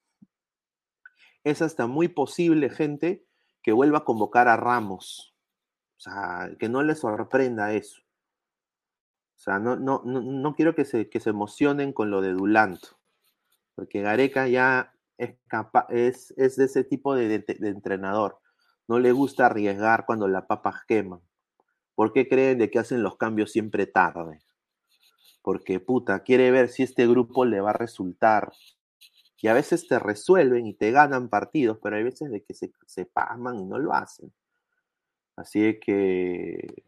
[1.44, 3.26] Es hasta muy posible, gente,
[3.62, 5.35] que vuelva a convocar a Ramos.
[5.96, 8.00] O sea, que no le sorprenda eso.
[9.37, 12.98] O sea, no, no, no, quiero que se, que se emocionen con lo de Dulanto.
[13.74, 18.40] Porque Gareca ya es, es, de ese tipo de, entrenador.
[18.88, 21.20] No le gusta arriesgar cuando la papas queman.
[21.94, 24.40] ¿Por qué creen de que hacen los cambios siempre tarde?
[25.46, 28.52] Porque, puta, quiere ver si este grupo le va a resultar.
[29.40, 32.72] Y a veces te resuelven y te ganan partidos, pero hay veces de que se,
[32.85, 34.32] se pasman y no lo hacen.
[35.37, 36.82] Así que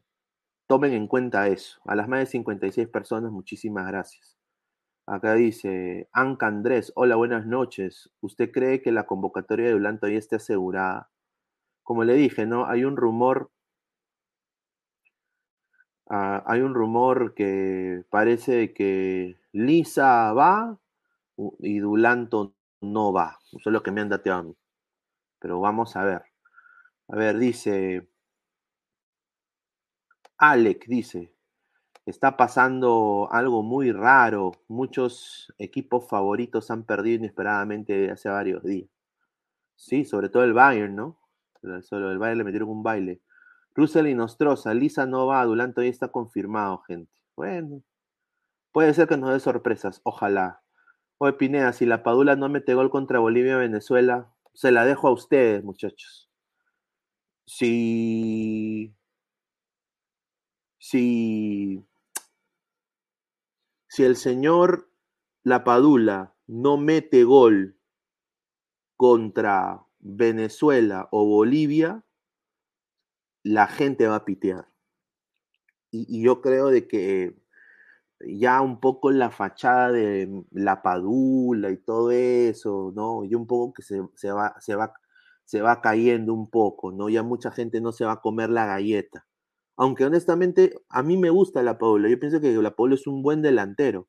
[0.66, 1.80] tomen en cuenta eso.
[1.84, 4.36] A las más de 56 personas, muchísimas gracias.
[5.06, 8.10] Acá dice, Anca Andrés, hola, buenas noches.
[8.20, 11.10] ¿Usted cree que la convocatoria de Dulanto ya esté asegurada?
[11.84, 12.66] Como le dije, ¿no?
[12.66, 13.52] Hay un rumor,
[16.08, 20.78] ah, hay un rumor que parece que Lisa va
[21.60, 23.38] y Dulanto no va.
[23.52, 24.56] Eso es lo que me han dateado a mí.
[25.38, 26.22] Pero vamos a ver.
[27.08, 28.08] A ver, dice,
[30.38, 31.32] Alec dice,
[32.06, 34.52] está pasando algo muy raro.
[34.68, 38.88] Muchos equipos favoritos han perdido inesperadamente hace varios días.
[39.76, 41.18] Sí, sobre todo el Bayern, ¿no?
[41.82, 43.20] Solo el Bayern le metieron un baile.
[43.78, 47.12] Russell y Nostroza, Lisa no va, ya está confirmado, gente.
[47.36, 47.82] Bueno,
[48.72, 50.62] puede ser que nos dé sorpresas, ojalá.
[51.18, 55.12] Oye, Pineda, si la Padula no mete gol contra Bolivia Venezuela, se la dejo a
[55.12, 56.28] ustedes, muchachos.
[57.46, 58.94] Si.
[60.78, 61.88] Si
[63.98, 64.92] si el señor
[65.42, 67.80] Lapadula no mete gol
[68.96, 72.04] contra Venezuela o Bolivia,
[73.48, 74.68] la gente va a pitear.
[75.90, 77.36] Y, yo creo de que
[78.20, 83.24] ya un poco la fachada de la Padula y todo eso, ¿no?
[83.24, 84.00] Y un poco que se,
[84.32, 84.92] va, se, va,
[85.44, 87.08] se va cayendo un poco, ¿no?
[87.08, 89.28] Ya mucha gente no se va a comer la galleta
[89.78, 93.22] aunque honestamente a mí me gusta la Paula, yo pienso que la Paula es un
[93.22, 94.08] buen delantero,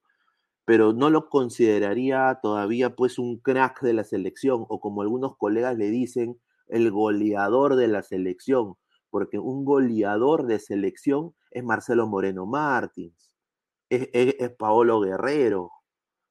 [0.65, 5.77] pero no lo consideraría todavía pues un crack de la selección o como algunos colegas
[5.77, 8.75] le dicen, el goleador de la selección,
[9.09, 13.35] porque un goleador de selección es Marcelo Moreno Martins,
[13.89, 15.71] es, Paolo Guerrero,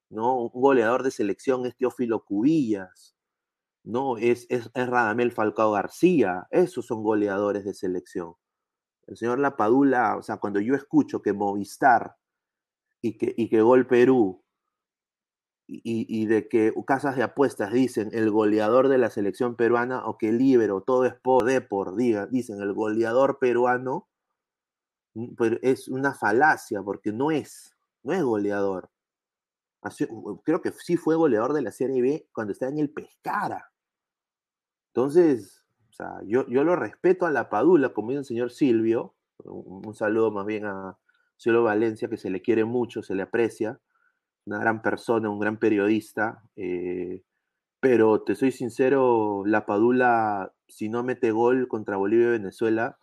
[0.09, 0.43] ¿no?
[0.43, 3.15] Un goleador de selección es Teófilo Cubillas,
[3.83, 4.17] ¿no?
[4.17, 8.35] Es, es, es Radamel Falcao García, esos son goleadores de selección.
[9.07, 12.15] el señor Lapadula, o sea, cuando yo escucho que Movistar
[13.01, 14.43] y que, y que Gol Perú
[15.71, 20.31] y, de que casas de apuestas dicen el goleador de la selección peruana o que
[20.31, 24.07] Libero, todo es por Depor, dicen el goleador peruano,
[25.13, 28.89] mm, pero es una falacia porque no es, no es goleador.
[30.43, 33.71] creo que sí fue goleador de la Serie B cuando estaba en el Pescara.
[34.87, 39.13] Entonces, o sea, yo, yo lo respeto a la Padula, como dice el señor Silvio,
[39.45, 40.97] un, un saludo más bien a
[41.37, 43.79] Silvio Valencia, que se le quiere mucho, se le aprecia
[44.49, 47.23] una gran persona, un gran periodista, eh,
[47.79, 52.97] pero te soy sincero, la Padula, si no mete gol contra Bolivia y Venezuela,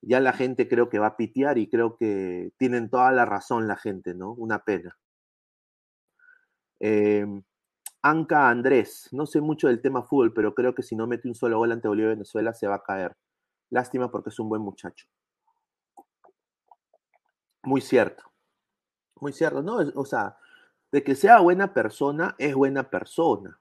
[0.00, 3.66] ya la gente creo que va a pitear y creo que tienen toda la razón
[3.66, 4.32] la gente, ¿no?
[4.32, 4.96] Una pena.
[6.78, 7.42] Em,
[8.02, 11.34] Anca Andrés, no sé mucho del tema fútbol, pero creo que si no mete un
[11.34, 13.16] solo gol ante Bolivia y Venezuela se va a caer.
[13.70, 15.06] Lástima porque es un buen muchacho.
[17.64, 18.22] Muy cierto.
[19.20, 19.78] Muy cierto, ¿no?
[19.94, 20.36] O sea,
[20.94, 23.58] de que sea buena persona, es buena persona.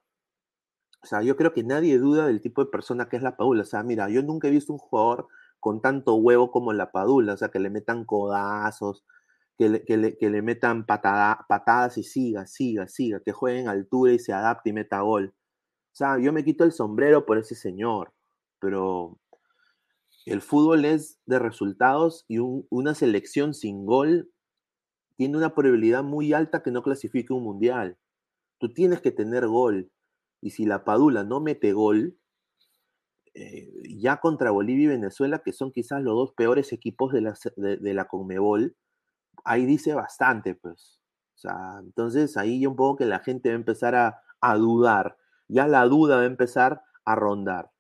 [1.02, 3.64] O sea, yo creo que nadie duda del tipo de persona que es la Padula.
[3.64, 5.28] O sea, mira, yo nunca he visto un jugador
[5.60, 7.34] con tanto huevo como la Padula.
[7.34, 9.04] O sea, que le metan codazos,
[9.58, 14.20] que le, que le, metan patadas y siga, siga, siga, que juegue en altura y
[14.20, 15.34] se adapte y meta gol.
[15.92, 18.14] O sea, yo me quito el sombrero por ese señor,
[18.60, 19.18] pero
[20.28, 24.32] el fútbol es de resultados y una selección sin gol
[25.16, 27.98] tiene una probabilidad muy alta que no clasifique un mundial.
[28.60, 29.92] Tú tienes que tener gol.
[30.42, 32.18] Y si la Padula no mete gol,
[33.34, 37.36] eh, ya contra Bolivia y Venezuela, que son quizás los dos peores equipos de la,
[37.56, 38.76] de, la Conmebol,
[39.46, 41.00] ahí dice bastante, pues.
[41.36, 44.20] O sea, entonces ahí yo un poco que la gente va a empezar a,
[44.58, 45.18] dudar.
[45.48, 47.72] Ya la duda va a empezar a rondar.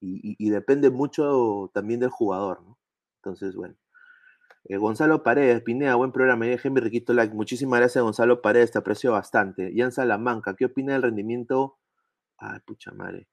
[0.00, 2.78] Y, y depende mucho también del jugador, ¿no?
[3.22, 3.76] Entonces, bueno.
[4.66, 6.46] Eh, Gonzalo Paredes, Pineda, buen programa.
[6.46, 7.34] mi Riquito Like.
[7.34, 9.74] Muchísimas gracias, Gonzalo Paredes, te aprecio bastante.
[9.76, 11.76] Jan Salamanca, ¿qué opina del rendimiento?
[12.38, 13.28] Ay, pucha madre.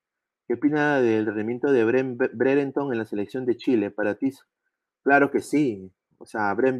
[0.46, 3.92] ¿Qué opina del rendimiento de Bren Brereton en la selección de Chile?
[3.92, 4.32] Para ti,
[5.04, 5.94] claro que sí.
[6.18, 6.78] O sea, Bren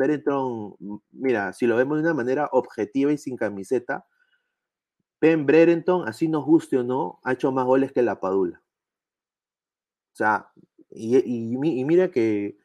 [1.12, 4.06] mira, si lo vemos de una manera objetiva y sin camiseta,
[5.22, 8.62] Ben Brereton, así nos guste o no, ha hecho más goles que la Padula.
[10.14, 10.52] O sea,
[10.90, 12.61] y mira que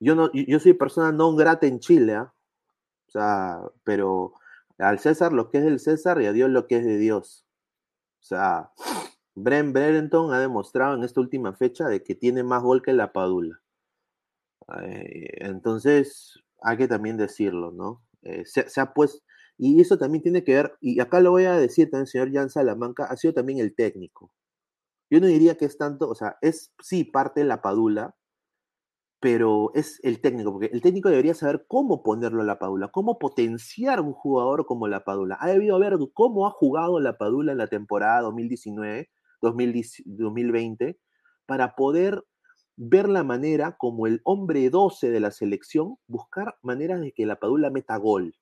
[0.00, 2.34] yo no, yo soy persona no grata en Chile, ¿ah?
[3.08, 4.34] o sea, pero
[4.78, 7.46] al César lo que es del César y a Dios lo que es de Dios.
[8.20, 8.72] O sea,
[9.34, 13.12] Bren Brereton ha demostrado en esta última fecha de que tiene más gol que la
[13.12, 13.60] Padula.
[14.82, 18.02] Eh, entonces, hay que también decirlo, ¿no?
[18.22, 19.24] Eh, se, ha puesto,
[19.56, 22.50] y eso también tiene que ver, y acá lo voy a decir también, señor Jan
[22.50, 24.32] Salamanca, ha sido también el técnico.
[25.10, 28.16] Yo no diría que es tanto, o sea, es sí parte de la Padula,
[29.20, 33.18] pero es el técnico, porque el técnico debería saber cómo ponerlo a la Padula, cómo
[33.18, 35.38] potenciar un jugador como la Padula.
[35.40, 39.10] Ha debido ver cómo ha jugado la Padula en la temporada 2019,
[39.40, 40.98] 2020,
[41.46, 42.24] para poder
[42.76, 47.36] ver la manera como el hombre 12 de la selección, buscar maneras de que la
[47.36, 48.34] Padula meta gol.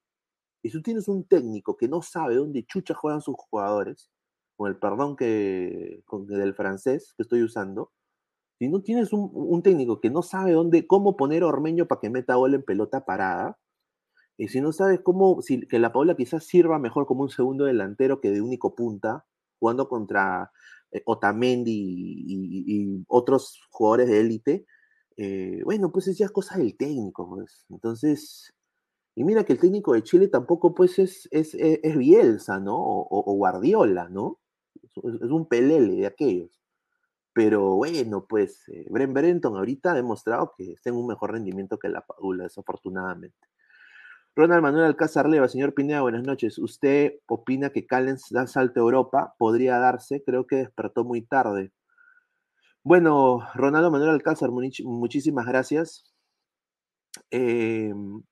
[0.63, 4.11] Y si tú tienes un técnico que no sabe dónde chucha juegan sus jugadores,
[4.57, 7.93] con el perdón que, del francés que estoy usando,
[8.59, 12.11] si no tienes un, técnico que no sabe dónde, cómo poner a Ormeño para que
[12.11, 13.59] meta gol en pelota parada,
[14.37, 17.65] y si no sabes cómo, si, que la Paula quizás sirva mejor como un segundo
[17.65, 19.25] delantero que de único punta,
[19.61, 20.51] jugando contra
[20.91, 24.67] eh, Otamendi y, otros jugadores de élite,
[25.17, 27.67] eh, bueno, pues es ya cosa del técnico, pues.
[27.71, 28.53] Entonces,
[29.15, 32.77] y mira que el técnico de Chile tampoco, pues, es, es, Bielsa, ¿no?
[32.77, 34.41] O, Guardiola, ¿no?
[34.83, 36.64] es, un pelele de aquellos.
[37.35, 41.79] Pero bueno, pues eh, Bren Brenton ahorita ha demostrado que está en un mejor rendimiento
[41.79, 43.49] que la Padula, desafortunadamente.
[44.37, 46.59] Ronald Manuel Alcázar Leva, señor Pineda, buenas noches.
[46.59, 49.35] ¿Usted opina que Callens da salto a Europa?
[49.37, 51.73] Podría darse, creo que despertó muy tarde.
[52.85, 56.15] Bueno, Ronaldo Manuel Alcázar, muchísimas gracias.
[57.31, 58.23] Em,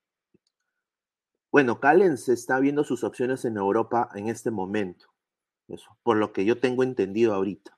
[1.50, 5.07] bueno, Callens está viendo sus opciones en Europa en este momento,
[5.68, 7.76] eso, por lo que yo tengo entendido ahorita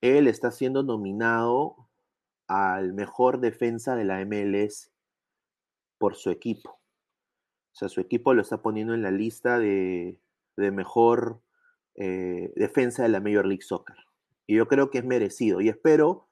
[0.00, 1.88] él está siendo nominado
[2.46, 4.90] al mejor defensa de la MLS
[5.98, 6.70] por su equipo.
[6.70, 10.20] O sea, su equipo lo está poniendo en la lista de,
[10.56, 11.40] mejor
[11.94, 13.96] eh, defensa de la Major League Soccer.
[14.46, 15.60] Y yo creo que es merecido.
[15.60, 16.28] Y espero,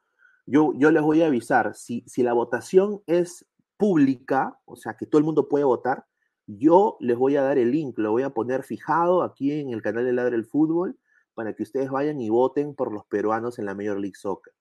[0.46, 3.46] yo, yo les voy a avisar, si, si la votación es
[3.76, 6.04] pública, o sea, que todo el mundo puede votar,
[6.46, 9.82] yo les voy a dar el link, lo voy a poner fijado aquí en el
[9.82, 10.98] canal de Ladre el Fútbol
[11.38, 14.52] para que ustedes vayan y voten por los peruanos en la Major League Soccer.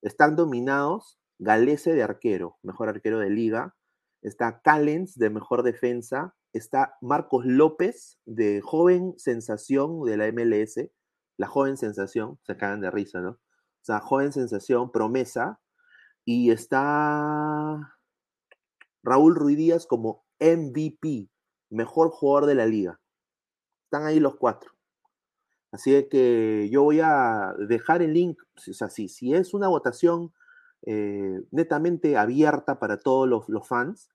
[0.00, 3.74] Están dominados Galese de arquero, mejor arquero de liga.
[4.22, 6.36] Está Callens de mejor defensa.
[6.52, 10.88] Está Marcos López de joven sensación de la MLS.
[11.36, 13.30] La joven sensación, se cagan de risa, ¿no?
[13.30, 13.40] O
[13.82, 15.60] sea, joven sensación, promesa.
[16.24, 17.92] Y está
[19.02, 21.28] Raúl Ruidías como MVP,
[21.70, 23.00] mejor jugador de la liga.
[23.86, 24.73] Están ahí los cuatro.
[25.74, 30.32] Así que yo voy a dejar el link, o sea, si, si es una votación
[30.82, 34.08] eh, netamente abierta para todos los, fans,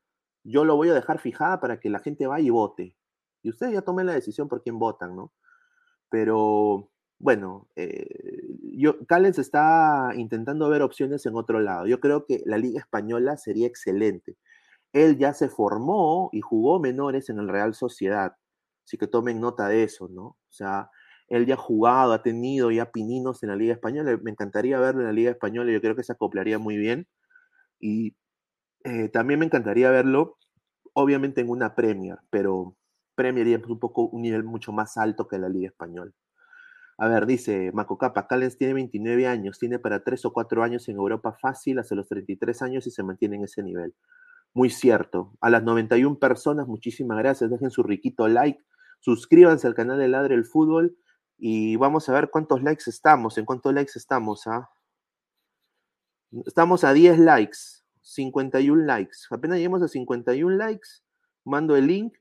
[0.45, 2.95] yo lo voy a dejar fijada para que la gente vaya y vote.
[3.43, 5.33] Y ustedes ya tomen la decisión por quién votan, ¿no?
[6.09, 8.07] Pero bueno, eh,
[8.77, 11.87] yo, Callens está intentando ver opciones en otro lado.
[11.87, 14.37] Yo creo que la Liga Española sería excelente.
[14.93, 18.37] Él ya se formó y jugó menores en el Real Sociedad.
[18.85, 20.23] Así que tomen nota de eso, ¿no?
[20.23, 20.89] O sea,
[21.29, 24.17] él ya ha jugado, ha tenido ya pininos en la Liga Española.
[24.23, 27.07] Me encantaría verlo en la Liga Española, yo creo que se acoplaría muy bien.
[27.79, 28.15] Y
[28.83, 30.37] eh, también me encantaría verlo,
[30.93, 32.75] obviamente, en una Premier, pero
[33.15, 36.11] Premier es un poco un nivel mucho más alto que la Liga Española.
[36.97, 40.89] A ver, dice Maco Capa, Callens tiene 29 años, tiene para 3 o 4 años
[40.89, 43.93] en Europa fácil hasta los 33 años y se mantiene en ese nivel.
[44.53, 45.33] Muy cierto.
[45.41, 47.49] A las 91 personas, muchísimas gracias.
[47.49, 48.59] Dejen su riquito like,
[48.99, 50.97] suscríbanse al canal de Ladre el Fútbol
[51.39, 54.45] y vamos a ver cuántos likes estamos, en cuántos likes estamos.
[54.47, 54.69] ¿ah?
[56.45, 57.57] Estamos a 10 likes,
[58.01, 59.17] 51 likes.
[59.31, 60.89] Apenas lleguemos a 51 likes,
[61.45, 62.17] mando el link.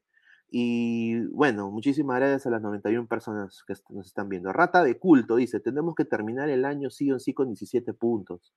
[0.51, 4.53] Y bueno, muchísimas gracias a las 91 personas que nos están viendo.
[4.53, 8.55] Rata de culto dice, tenemos que terminar el año sí o sí con 17 puntos.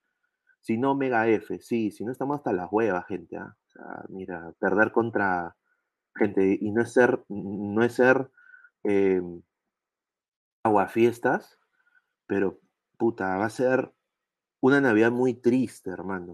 [0.62, 1.60] Si no, Mega F.
[1.60, 3.36] Sí, si no estamos hasta las huevas, gente.
[3.36, 3.56] ¿ah?
[4.10, 5.56] Mira, perder contra
[6.16, 8.30] gente y no es ser, no es ser
[8.84, 9.42] em,
[10.64, 11.60] aguafiestas,
[12.28, 12.60] pero
[12.98, 13.92] puta, va a ser
[14.62, 16.34] una Navidad muy triste, hermano.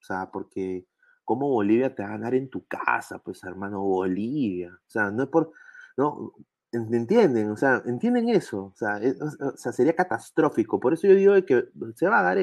[0.00, 0.86] O sea, porque
[1.24, 3.18] ¿cómo Bolivia te va a ganar en tu casa?
[3.18, 4.70] Pues, hermano, Bolivia.
[4.86, 5.52] O sea, no es por.
[5.96, 6.34] No,
[6.72, 7.50] ¿entienden?
[7.50, 8.66] O sea, ¿entienden eso?
[8.66, 9.00] O sea,
[9.40, 10.80] o sea sería catastrófico.
[10.80, 12.38] Por eso yo digo que se va a dar,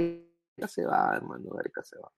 [0.57, 2.11] ya se va, hermano, Gareca se va.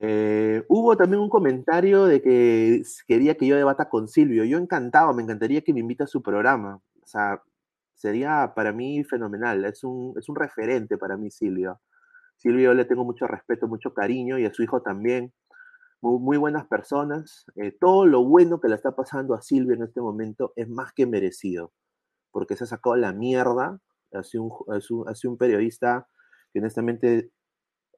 [0.00, 4.44] Eh, hubo también un comentario de que quería que yo debata con Silvio.
[4.44, 6.80] Yo encantado, me encantaría que me invite a su programa.
[7.02, 7.42] O sea,
[8.04, 9.64] sería para mí fenomenal.
[9.64, 11.80] Es un, es un referente para mí, Silvio.
[12.36, 15.32] Silvio le tengo mucho respeto, mucho cariño y a su hijo también.
[16.02, 17.46] Muy, buenas personas.
[17.56, 20.92] Eh, todo lo bueno que le está pasando a Silvio en este momento es más
[20.92, 21.72] que merecido,
[22.30, 23.80] porque se ha sacado la mierda.
[24.12, 26.06] Ha sido un, un, periodista
[26.52, 27.30] que honestamente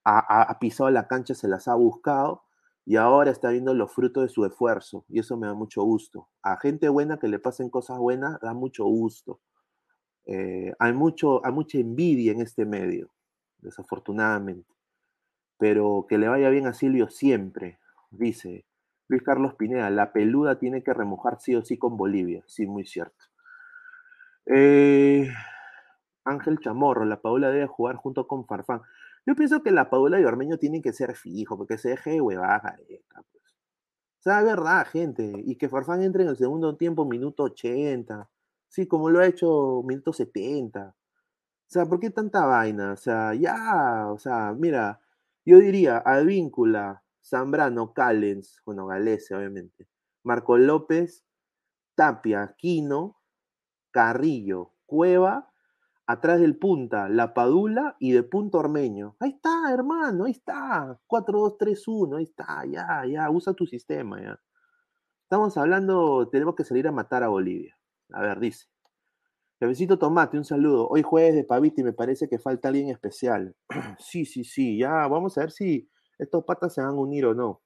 [0.05, 2.45] ha, pisado la cancha, se las ha buscado
[2.85, 6.29] y ahora está viendo los frutos de su esfuerzo y eso me da mucho gusto.
[6.45, 9.41] A gente buena que le pasen cosas buenas da mucho gusto.
[10.27, 13.11] Eh, hay, mucho, hay mucha envidia en este medio,
[13.59, 14.75] desafortunadamente.
[15.59, 17.79] Pero que le vaya bien a Silvio siempre,
[18.11, 18.67] dice
[19.09, 22.43] Luis Carlos Pineda, la peluda tiene que remojar sí o sí con Bolivia.
[22.47, 23.25] Sí, muy cierto.
[24.47, 25.31] Eh,
[26.25, 28.83] Ángel Chamorro, la Paula debe jugar junto con Farfán.
[29.25, 32.21] Yo pienso que la Paula y Ormeño tienen que ser fijo, porque se deje de
[32.21, 32.77] huevaja.
[32.77, 33.43] Pues.
[34.21, 35.33] O sea, verdad, gente.
[35.45, 38.29] Y que Farfán entre en el segundo tiempo, minuto 80.
[38.69, 40.89] Sí, como lo ha hecho 170.
[40.89, 42.93] O sea, ¿por qué tanta vaina?
[42.93, 45.01] O sea, ya, o sea, mira,
[45.45, 49.89] yo diría Advíncula, Zambrano, Callens, bueno, Galese, obviamente,
[50.23, 51.25] Marco López,
[51.97, 53.19] Tapia, Quino,
[53.91, 55.51] Carrillo, Cueva,
[56.07, 59.17] atrás del punta, La Padula y de punto Ormeño.
[59.19, 61.01] Ahí está, hermano, ahí está.
[61.09, 64.41] 4-2-3-1, ahí está, ya, ya, usa tu sistema, ya.
[65.23, 67.77] Estamos hablando, tenemos que salir a matar a Bolivia.
[68.13, 68.67] A ver, dice.
[69.59, 70.87] Jefecito Tomate, un saludo.
[70.89, 73.55] Hoy jueves de Paviti me parece que falta alguien especial.
[73.99, 75.89] sí, sí, sí, ya vamos a ver si
[76.19, 77.63] estos patas se van a unir o no.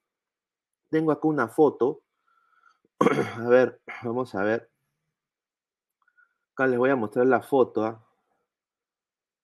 [0.89, 2.01] Tengo acá una foto.
[3.37, 4.69] a ver, vamos a ver.
[6.53, 7.83] Acá les voy a mostrar la foto.
[7.83, 8.05] ¿ah?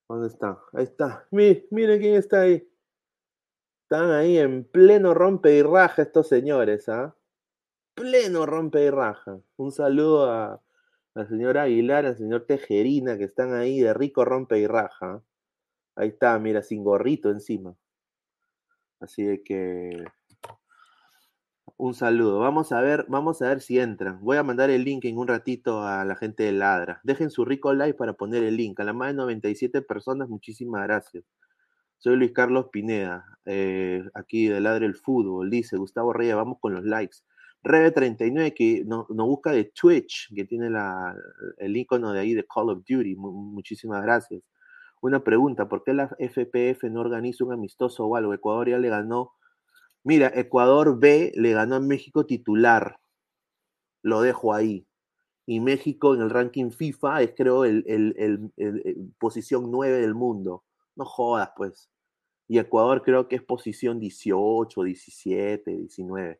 [0.07, 0.61] ¿Dónde está?
[0.73, 1.27] Ahí está.
[1.31, 2.69] miren quién está ahí.
[3.83, 7.15] Están ahí en pleno rompe y raja estos señores, ¿ah?
[7.93, 9.39] Pleno rompe y raja.
[9.55, 10.61] Un saludo a,
[11.17, 15.23] la señora Aguilar, al señor Tejerina, que están ahí de rico rompe y raja.
[15.95, 17.75] Ahí está, mira, sin gorrito encima.
[18.99, 20.05] Así de que
[21.75, 22.37] un saludo.
[22.39, 24.21] Vamos a ver, vamos a ver si entran.
[24.21, 27.01] Voy a mandar el link en un ratito a la gente de Ladra.
[27.03, 28.79] Dejen su rico like para poner el link.
[28.79, 31.23] A la más de 97 personas, muchísimas gracias.
[31.97, 35.49] Soy Luis Carlos Pineda, eh, aquí de Ladra el Fútbol.
[35.49, 37.17] Dice Gustavo Reyes, vamos con los likes.
[37.67, 40.69] Rebe39 que nos no busca de Twitch, que tiene
[41.57, 43.15] el icono de ahí de Call of Duty.
[43.15, 44.41] muchísimas gracias.
[45.01, 48.33] Una pregunta, ¿por qué la FPF no organiza un amistoso o algo?
[48.33, 49.33] Ecuador ya le ganó.
[50.03, 52.99] Mira, Ecuador B le ganó a México titular.
[54.01, 54.87] Lo dejo ahí.
[55.45, 60.63] Y México en el ranking FIFA es creo el, el posición 9 del mundo.
[60.95, 61.89] No jodas, pues.
[62.47, 66.39] Y Ecuador creo que es posición 18, 17, 19.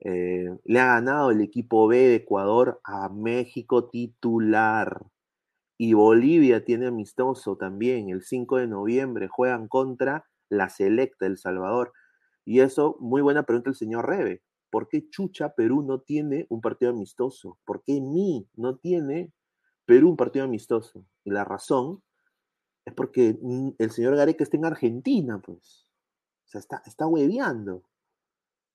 [0.00, 5.06] Le ha ganado el equipo B de Ecuador a México titular.
[5.76, 8.10] Y Bolivia tiene amistoso también.
[8.10, 11.92] El 5 de noviembre juegan contra la Selecta El Salvador.
[12.44, 14.42] Y eso, muy buena pregunta el señor Rebe.
[14.70, 17.58] ¿Por qué Chucha Perú no tiene un partido amistoso?
[17.64, 19.32] ¿Por qué Mi no tiene
[19.84, 21.06] Perú un partido amistoso?
[21.24, 22.02] Y la razón
[22.84, 25.86] es porque mm, el señor Gareca está en Argentina, pues.
[26.46, 27.84] O sea, está, está hueveando.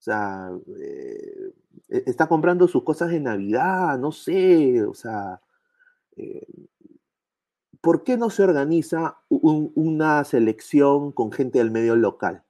[0.06, 1.52] O sea, eh,
[1.90, 5.42] e, está comprando sus cosas de Navidad, no sé, o sea,
[6.16, 6.46] eh,
[7.82, 12.44] ¿por qué no se organiza una selección con gente del medio local?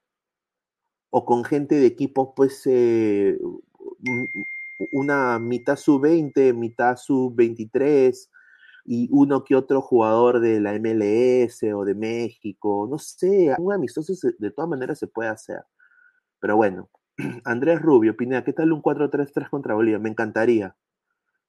[1.11, 3.39] O con gente de equipos, pues, eh,
[4.91, 8.29] una mitad sub-20, mitad sub-23,
[8.83, 14.13] y uno que otro jugador de la MLS o de México, no sé, un amistoso
[14.39, 15.63] de todas maneras se puede hacer.
[16.39, 16.89] Pero bueno,
[17.45, 19.99] Andrés Rubio, opina, ¿qué tal un 4-3-3 contra Bolivia?
[19.99, 20.75] Me encantaría.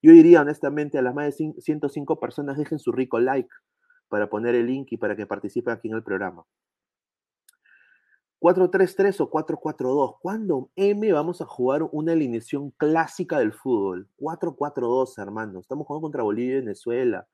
[0.02, 3.48] Yo diría honestamente a las más de 105 personas, dejen su rico like
[4.08, 6.44] para poner el link y para que participen aquí en el programa.
[8.38, 10.18] 4-3-3 o 4-4-2.
[10.20, 14.08] ¿Cuándo M vamos a jugar una alineación clásica del fútbol?
[14.18, 15.60] 4-4-2, hermano.
[15.60, 17.26] Estamos jugando contra Bolivia y Venezuela.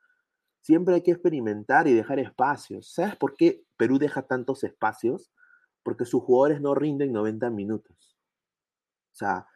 [0.60, 2.94] Siempre hay que experimentar y dejar espacios.
[2.94, 5.32] ¿Sabes por qué Perú deja tantos espacios?
[5.82, 8.11] Porque sus jugadores no rinden 90 minutos.
[9.12, 9.46] O sea,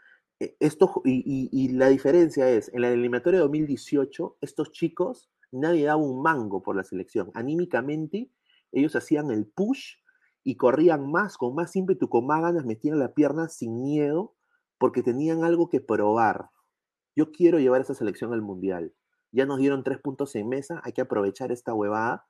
[0.41, 6.03] e, esto, y, la diferencia es, en la eliminatoria de 2018, estos chicos, nadie daba
[6.03, 7.31] un mango por la selección.
[7.35, 8.31] Anímicamente,
[8.73, 9.97] ellos hacían el push
[10.45, 14.35] y corrían más, con más ímpetu, con más ganas, metían la pierna sin miedo,
[14.79, 16.51] porque tenían algo que probar.
[17.17, 18.93] Yo quiero llevar esa selección al Mundial.
[19.33, 22.27] Ya nos dieron tres puntos en mesa, hay que aprovechar esta huevada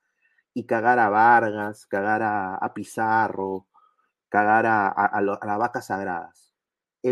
[0.55, 3.67] y cagar a Vargas, cagar a, Pizarro,
[4.29, 6.46] cagar a, las vacas sagradas.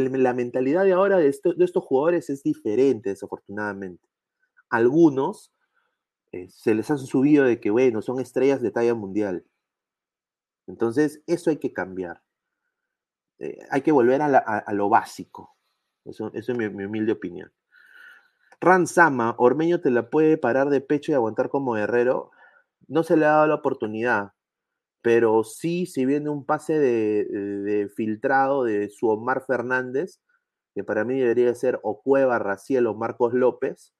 [0.01, 4.09] La mentalidad de ahora de, estos jugadores es diferente, desafortunadamente.
[4.69, 5.53] Algunos
[6.33, 9.45] eh, se les han subido de que, bueno, son estrellas de talla mundial.
[10.67, 12.23] Entonces, eso hay que cambiar.
[13.39, 15.57] Eh, hay que volver a, lo básico.
[16.05, 17.53] Eso, es mi, humilde opinión.
[18.61, 22.31] Ranzama, Ormeño te la puede parar de pecho y aguantar como guerrero.
[22.89, 24.33] No se le ha dado la oportunidad,
[25.05, 30.23] pero sí, si viene un pase de, filtrado de su Omar Fernández,
[30.75, 33.93] que para mí debería ser o Cueva, Raciel o Marcos López,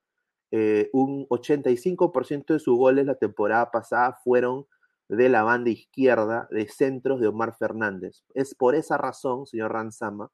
[0.51, 4.67] eh, un 85% de sus goles la temporada pasada fueron
[5.11, 8.25] de la banda izquierda de centros de Omar Fernández.
[8.33, 10.31] Es por esa razón, señor Ranzama,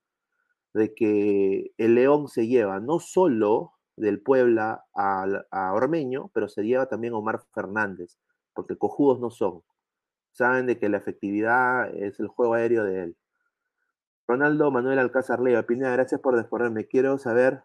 [0.73, 6.87] de que el León se lleva no solo del Puebla a, Ormeño, pero se lleva
[6.87, 8.21] también a Omar Fernández,
[8.55, 9.65] porque cojudos no son.
[10.33, 13.17] Saben de que la efectividad es el juego aéreo de él.
[14.27, 16.87] Ronaldo Manuel Alcázar Leiva, Pineda, gracias por descorrerme.
[16.87, 17.65] Quiero saber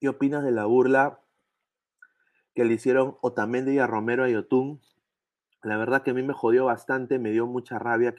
[0.00, 1.20] qué opinas de la burla
[2.54, 4.80] que le hicieron Otamendi y a Romero a Yotun.
[5.62, 8.14] La verdad que a mí me jodió bastante, me dio mucha rabia.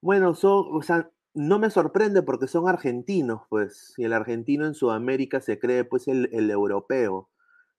[0.00, 4.74] Bueno, son, o sea, no me sorprende porque son argentinos, pues, y el argentino en
[4.74, 7.30] Sudamérica se cree, pues, el, europeo.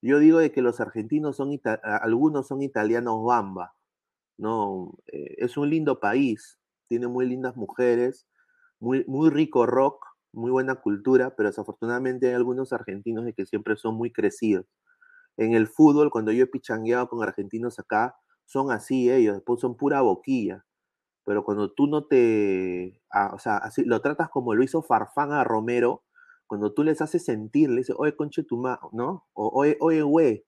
[0.04, 3.74] Yo digo de que los argentinos son, algunos son italianos bamba,
[4.38, 4.94] ¿no?
[5.08, 8.28] Eh, es un lindo país, tiene muy lindas mujeres,
[8.82, 13.78] muy, muy rico rock, muy buena cultura, pero desafortunadamente hay algunos argentinos de que siempre
[13.78, 14.66] son muy crecidos.
[15.38, 19.78] En el fútbol, cuando yo he pichangueado con argentinos acá, son así ellos, después son
[19.78, 20.66] pura boquilla.
[21.26, 25.44] Pero cuando tú no te, ah, o sea, lo tratas como lo hizo Farfán a
[25.46, 26.04] Romero,
[26.48, 29.28] cuando tú les haces sentir, le dices, oye, conche tu ma, ¿no?
[29.34, 30.46] Oye, oye, güey,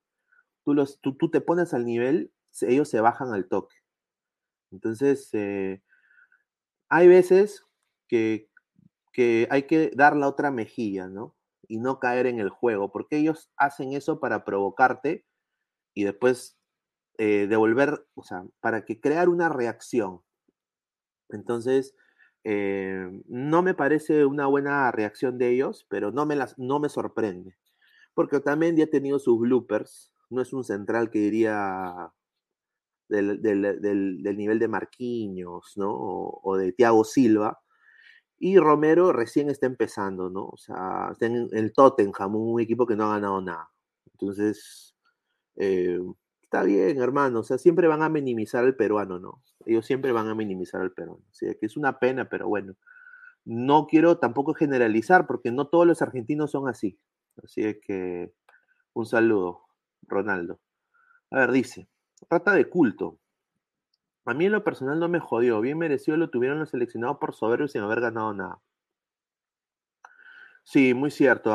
[0.64, 3.76] tú, los, tú, tú, te pones al nivel, ellos se bajan al toque.
[4.72, 5.82] Entonces, eh,
[6.90, 7.64] hay veces
[8.08, 8.50] que,
[9.14, 11.36] que hay que dar la otra mejilla, ¿no?
[11.68, 15.26] Y no caer en el juego, porque ellos hacen eso para provocarte
[15.94, 16.58] y después
[17.18, 20.22] eh, devolver, o sea, para que crear una reacción.
[21.30, 21.96] Entonces,
[22.46, 26.90] eh, no me parece una buena reacción de ellos, pero no me, las, no me
[26.90, 27.58] sorprende.
[28.16, 32.12] Porque también ya ha tenido sus bloopers, no es un central que diría
[33.10, 33.42] del,
[34.38, 35.92] nivel de Marquinhos, ¿no?
[35.94, 37.60] O, o de Thiago Silva,
[38.38, 40.46] y Romero recién está empezando, ¿no?
[40.48, 43.70] O sea, está en el Tottenham, un equipo que no ha ganado nada.
[44.14, 44.94] Entonces,
[45.58, 46.00] Eh,
[46.46, 49.44] está bien, hermano, o sea, siempre van a minimizar al peruano, ¿no?
[49.66, 51.24] Ellos siempre van a minimizar al peruano.
[51.30, 52.76] O sea, que es una pena, pero bueno.
[53.46, 57.00] No quiero tampoco generalizar, porque no todos los argentinos son así.
[57.44, 58.32] Así es que
[58.94, 59.64] un saludo,
[60.04, 60.60] Ronaldo.
[61.32, 61.88] A ver, dice,
[62.30, 63.20] trata de culto.
[64.26, 65.62] A mí en lo personal no me jodió.
[65.62, 68.60] Bien merecido lo tuvieron los seleccionados por soberbios sin haber ganado nada.
[70.64, 71.54] Sí, muy cierto.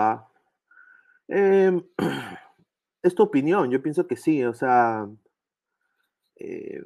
[1.27, 1.83] Em,
[3.03, 4.45] es tu opinión, yo pienso que sí.
[4.45, 5.09] O sea,
[6.37, 6.83] eh,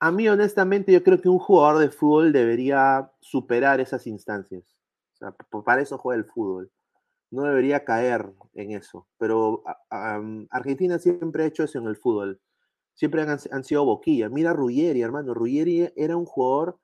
[0.00, 4.64] a, mí honestamente yo creo que un jugador de fútbol debería superar esas instancias.
[5.14, 5.32] O sea,
[5.64, 6.70] para eso juega el fútbol.
[7.30, 9.08] No debería caer en eso.
[9.18, 9.64] Pero
[10.50, 12.40] Argentina siempre ha hecho eso en el fútbol
[12.94, 14.28] siempre han, sido boquilla.
[14.28, 15.34] Mira Ruggeri, hermano.
[15.34, 16.78] Ruggeri era un jugador,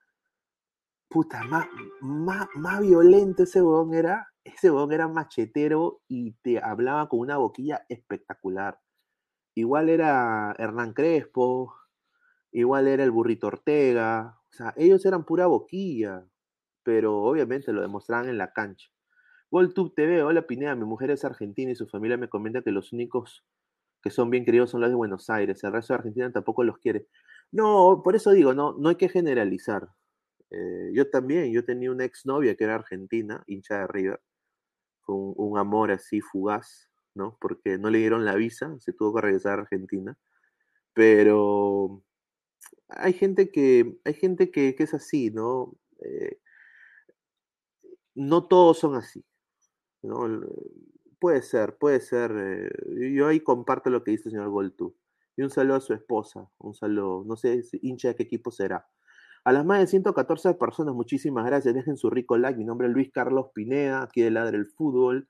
[1.08, 1.66] puta, más,
[2.00, 4.29] más, violento ese huevón era.
[4.44, 8.80] Ese huevón era machetero y te hablaba con una boquilla espectacular.
[9.54, 11.74] Igual era Hernán Crespo,
[12.52, 14.38] igual era el Burrito Ortega.
[14.50, 16.26] O sea, ellos eran pura boquilla,
[16.82, 18.88] pero obviamente lo demostraban en la cancha.
[19.50, 22.92] GolTube TV, hola Pineda, mi mujer es argentina y su familia me comenta que los
[22.92, 23.44] únicos
[24.02, 26.78] que son bien queridos son los de Buenos Aires, el resto de Argentina tampoco los
[26.78, 27.08] quiere.
[27.52, 29.88] No, por eso digo, no, no hay que generalizar.
[30.50, 34.20] Eh, yo también, yo tenía una exnovia que era argentina, hincha de River.
[35.14, 37.36] Un, amor así fugaz, ¿no?
[37.40, 40.18] Porque no le dieron la visa, se tuvo que regresar a Argentina.
[40.94, 42.02] Pero
[42.88, 45.74] hay gente que, hay gente que, es así, ¿no?
[46.00, 46.40] Eh,
[48.14, 49.24] no todos son así.
[50.02, 50.40] ¿no?
[51.18, 52.32] Puede ser, puede ser.
[52.36, 54.96] Eh, yo ahí comparto lo que dice el señor Goltu.
[55.36, 58.86] Y un saludo a su esposa, un saludo, no sé, hincha de qué equipo será.
[59.44, 61.74] A las más de 114 personas, muchísimas gracias.
[61.74, 62.58] Dejen su rico like.
[62.58, 65.28] Mi nombre es Luis Carlos Pineda, aquí de Ladre el Fútbol.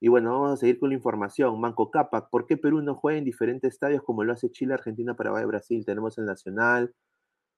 [0.00, 1.60] Y bueno, vamos a seguir con la información.
[1.60, 5.14] Manco Capac, ¿por qué Perú no juega en diferentes estadios como lo hace Chile, Argentina,
[5.14, 5.84] Paraguay, Brasil?
[5.84, 6.94] Tenemos el Nacional.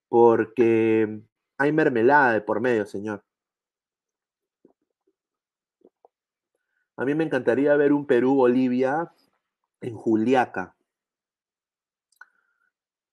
[0.08, 1.22] Porque
[1.58, 3.24] hay mermelada de por medio, señor.
[6.96, 9.12] A mí me encantaría ver un Perú-Bolivia
[9.80, 10.74] en Juliaca.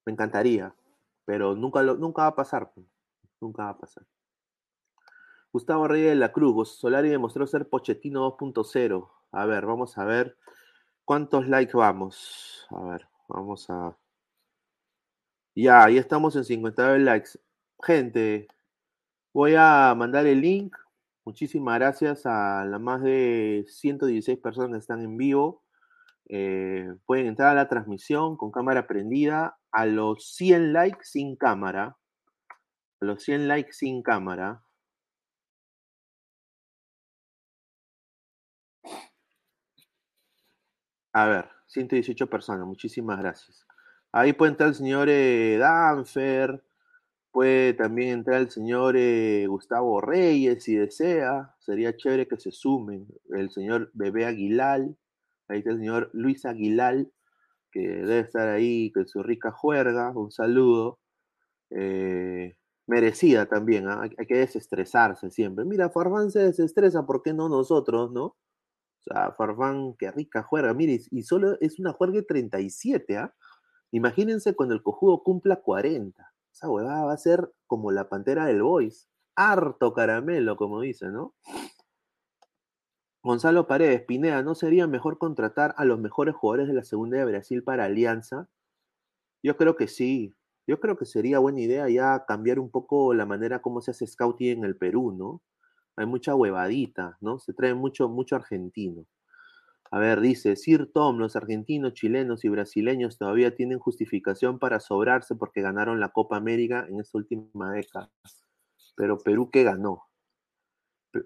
[0.05, 0.73] Me encantaría,
[1.29, 2.71] pero nunca, nunca va a pasar.
[2.73, 2.87] Pues.
[3.39, 4.03] Nunca va a pasar.
[5.53, 9.07] Gustavo Reyes de la Cruz, Solari demostró ser Pochettino 2.0.
[9.33, 10.35] A ver, vamos a ver
[11.05, 12.65] cuántos likes vamos.
[12.71, 13.95] A ver, vamos a.
[15.53, 17.39] Ya, ya estamos en 59 likes.
[17.83, 18.47] Gente,
[19.31, 20.75] voy a mandar el link
[21.25, 25.61] Muchísimas gracias a las más de 116 personas que están en vivo.
[26.29, 29.57] Eh, pueden entrar a la transmisión con cámara prendida.
[29.71, 31.97] A los 100 likes sin cámara.
[33.01, 34.63] A los 100 likes sin cámara.
[41.13, 42.65] A ver, 118 personas.
[42.67, 43.65] Muchísimas gracias.
[44.11, 46.63] Ahí puede entrar el señor eh, Danfer,
[47.31, 51.53] Puede también entrar el señor eh, Gustavo Reyes si desea.
[51.59, 53.07] Sería chévere que se sumen.
[53.29, 54.81] El señor Bebé Aguilar.
[55.49, 57.05] Ahí está el señor Luis Aguilar,
[57.71, 60.11] que debe estar ahí con su rica juerga.
[60.15, 60.99] Un saludo.
[61.71, 62.55] Eh,
[62.87, 63.87] merecida también.
[63.87, 64.01] ¿ah?
[64.03, 65.65] Hay, que desestresarse siempre.
[65.65, 68.25] Mira, Farfán se desestresa, ¿por qué no nosotros, no?
[68.25, 70.73] O sea, Farfán, qué rica juerga.
[70.73, 73.33] Mire, y solo es una juerga de 37, ¿ah?
[73.91, 78.61] Imagínense cuando el cojudo cumpla 40 esa huevada va a ser como la pantera del
[78.61, 79.07] Boys.
[79.35, 81.33] Harto caramelo, como dice, ¿no?
[83.21, 87.25] Gonzalo Paredes, Pineda, ¿no sería mejor contratar a los mejores jugadores de la segunda de
[87.25, 88.47] Brasil para Alianza?
[89.43, 90.33] Yo creo que sí.
[90.67, 94.07] Yo creo que sería buena idea ya cambiar un poco la manera como se hace
[94.07, 95.41] scouting en el Perú, ¿no?
[95.97, 97.39] Hay mucha huevadita, ¿no?
[97.39, 99.05] Se trae mucho, mucho argentino.
[99.91, 105.35] A ver, dice, Sir Tom, los argentinos, chilenos y brasileños todavía tienen justificación para sobrarse
[105.35, 108.11] porque ganaron la Copa América en esta última década.
[108.95, 110.08] Pero Perú, ¿qué ganó?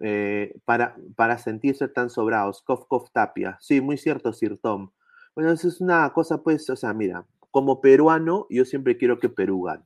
[0.01, 2.61] Eh, para, para sentirse tan sobrados.
[2.63, 3.57] Kof, Kof Tapia.
[3.61, 4.91] Sí, muy cierto, Sir Tom.
[5.35, 9.29] Bueno, eso es una cosa, pues, o sea, mira, como peruano, yo siempre quiero que
[9.29, 9.83] Perú gane.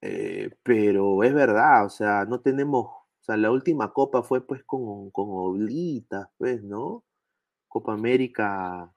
[0.00, 2.86] Eh, pero es verdad, o sea, no tenemos
[3.22, 7.04] o sea, la última copa fue pues con, con oblitas, pues, ¿no?
[7.68, 8.92] Copa América,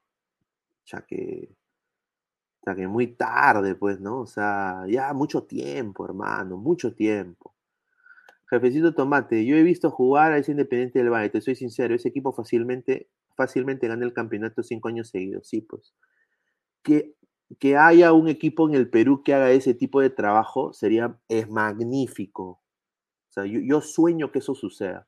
[0.85, 1.55] ya que,
[2.65, 4.21] ya que muy tarde, pues, ¿no?
[4.21, 7.54] O sea, ya mucho tiempo, hermano, mucho tiempo.
[8.49, 12.09] Jefecito Tomate, yo he visto jugar a ese Independiente del Valle, te soy sincero, ese
[12.09, 15.93] equipo fácilmente, fácilmente gana el campeonato cinco años seguidos, sí, pues.
[16.83, 17.15] Que,
[17.59, 21.49] que haya un equipo en el Perú que haga ese tipo de trabajo sería, es
[21.49, 22.61] magnífico,
[23.35, 25.07] sea, yo, sueño que eso suceda.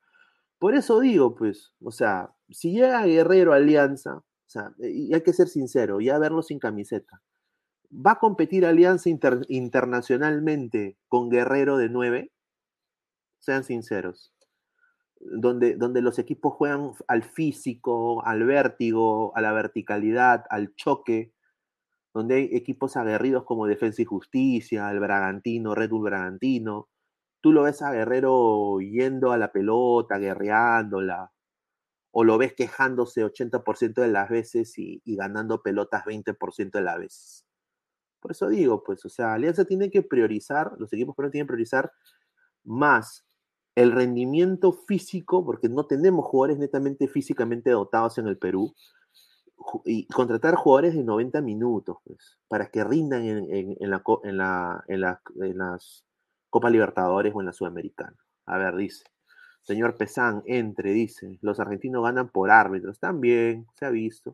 [0.60, 5.34] Por eso digo, pues, o sea, si llega Guerrero Alianza, O sea, y hay que
[5.34, 7.22] ser sincero, ya verlo sin camiseta.
[7.92, 12.32] ¿Va a competir Alianza internacionalmente con Guerrero de 9?
[13.40, 14.34] Sean sinceros.
[15.20, 21.34] Donde, donde los equipos juegan al físico, al vértigo, a la verticalidad, al choque,
[22.18, 26.90] donde hay equipos aguerridos como Defensa y Justicia, el Bragantino, Red Bull Bragantino.
[27.42, 31.32] Tú lo ves a Guerrero yendo a la pelota, guerreándola,
[32.12, 37.46] o lo ves quejándose 80% de las veces y, ganando pelotas 20% de las veces.
[38.20, 41.92] Por eso digo, pues, o sea, Alianza tiene que priorizar, los equipos tienen que priorizar
[42.64, 43.27] más
[43.78, 48.74] el rendimiento físico, porque no tenemos jugadores netamente físicamente dotados en el Perú,
[49.86, 55.04] y contratar jugadores de 90 minutos, pues, para que rindan en, la, en, la, en,
[55.44, 56.04] en las
[56.50, 58.18] Copa Libertadores o en la Sudamericana.
[58.48, 59.04] A ver, dice.
[59.62, 61.38] Señor Pesán, entre, dice.
[61.42, 63.00] Los argentinos ganan por árbitros.
[63.00, 64.34] También, se ha visto.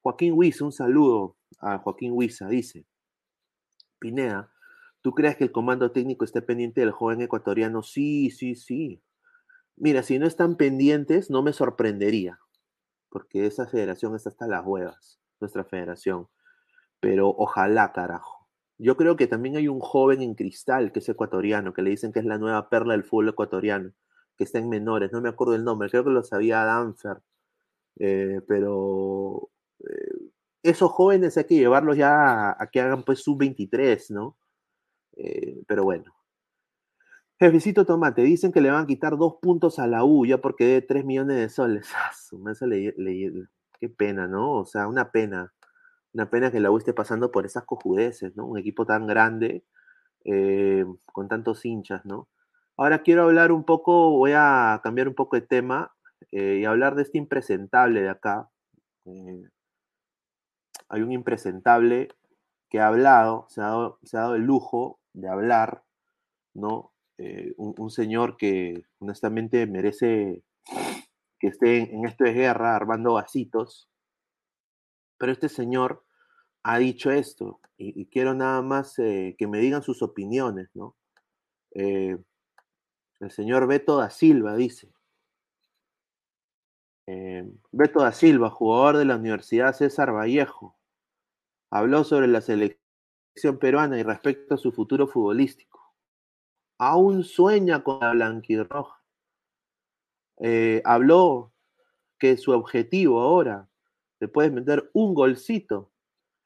[0.00, 2.86] Joaquín Huiza, un saludo a Joaquín Huiza, dice.
[3.98, 4.52] Pineda,
[5.06, 7.84] ¿tú crees que el comando técnico esté pendiente del joven ecuatoriano?
[7.84, 9.00] Sí, sí, sí.
[9.76, 12.40] Mira, si no están pendientes, no me sorprendería,
[13.08, 16.26] porque esa federación está hasta las huevas, nuestra federación.
[16.98, 18.48] Pero ojalá, carajo.
[18.78, 22.12] Yo creo que también hay un joven en cristal que es ecuatoriano, que le dicen
[22.12, 23.92] que es la nueva perla del fútbol ecuatoriano,
[24.36, 27.18] que está en menores, no me acuerdo el nombre, creo que lo sabía Danfer,
[28.00, 29.50] eh, pero
[29.88, 30.30] eh,
[30.64, 34.36] esos jóvenes hay que llevarlos ya a, que hagan pues sub-23, ¿no?
[35.16, 36.14] Eh, pero bueno.
[37.38, 40.64] Jefecito Tomate, dicen que le van a quitar dos puntos a la U ya porque
[40.64, 41.88] de 3 millones de soles.
[41.98, 42.12] Ah,
[43.78, 44.52] qué pena, ¿no?
[44.52, 45.52] O sea, una pena.
[46.14, 48.46] Una pena que la U esté pasando por esas cojudeces, ¿no?
[48.46, 49.64] Un equipo tan grande,
[50.24, 52.28] eh, con tantos hinchas, ¿no?
[52.78, 55.94] Ahora quiero hablar un poco, voy a cambiar un poco de tema
[56.32, 58.50] eh, y hablar de este impresentable de acá
[60.88, 62.08] hay un impresentable
[62.68, 63.66] que ha hablado, se ha
[64.12, 65.82] dado, el lujo de hablar,
[66.54, 66.92] ¿no?
[67.18, 70.42] Eh, un, señor que honestamente merece
[71.38, 73.88] que esté en, esto de guerra armando vasitos,
[75.18, 76.04] pero este señor
[76.62, 80.94] ha dicho esto y, quiero nada más eh, que me digan sus opiniones, ¿no?
[81.74, 82.18] Eh,
[83.20, 84.92] el señor Beto da Silva dice,
[87.72, 90.76] Beto da Silva, jugador de la Universidad César Vallejo,
[91.70, 92.85] habló sobre la selección
[93.58, 95.94] peruana y respecto a su futuro futbolístico.
[96.78, 99.02] Aún sueña con la blanquirroja.
[100.38, 101.52] Eh, habló
[102.18, 103.68] que su objetivo ahora,
[104.20, 105.90] después de meter un golcito,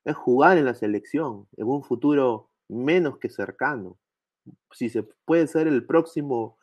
[0.05, 3.99] es jugar en la selección en un futuro menos que cercano.
[4.72, 6.59] Si se puede ser el próximo,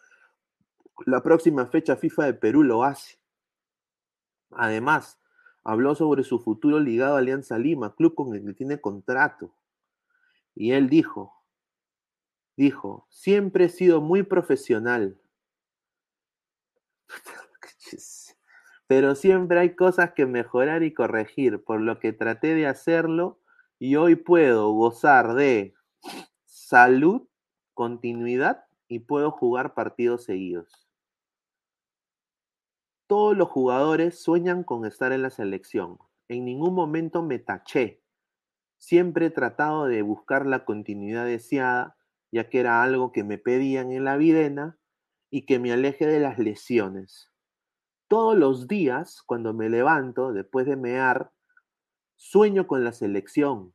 [1.05, 3.19] la próxima fecha FIFA de Perú lo hace.
[4.51, 5.19] Además,
[5.63, 9.53] habló sobre su futuro ligado a Alianza Lima, club con el que tiene contrato.
[10.59, 11.35] Y él dijo,
[12.55, 15.21] dijo, siempre he sido muy profesional,
[18.87, 23.39] pero siempre hay cosas que mejorar y corregir, por lo que traté de hacerlo
[23.77, 25.75] y hoy puedo gozar de
[26.45, 27.27] salud,
[27.75, 30.89] continuidad y puedo jugar partidos seguidos.
[33.05, 35.99] Todos los jugadores sueñan con estar en la selección.
[36.27, 38.01] En ningún momento me taché.
[38.77, 41.97] Siempre he tratado de buscar la continuidad deseada,
[42.31, 44.77] ya que era algo que me pedían en la videna
[45.29, 47.31] y que me aleje de las lesiones.
[48.07, 51.31] Todos los días, cuando me levanto después de mear,
[52.15, 53.73] sueño con la selección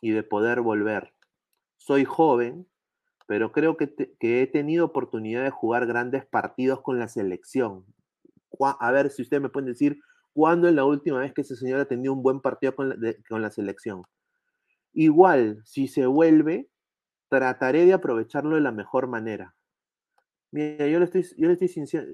[0.00, 1.14] y de poder volver.
[1.76, 2.66] Soy joven,
[3.26, 7.84] pero creo que, he tenido oportunidad de jugar grandes partidos con la selección
[8.78, 10.00] a ver si usted me puede decir
[10.32, 12.94] cuándo es la última vez que ese señor ha tenido un buen partido con
[13.42, 14.02] la, selección.
[14.92, 16.68] Igual, si se vuelve,
[17.28, 19.54] trataré de aprovecharlo de la mejor manera.
[20.52, 21.68] Mira, yo le estoy, yo le estoy,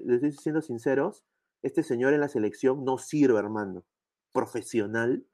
[0.05, 1.23] le estoy siendo sinceros,
[1.63, 3.83] este señor en la selección no sirve, hermano.
[4.31, 5.25] Profesional,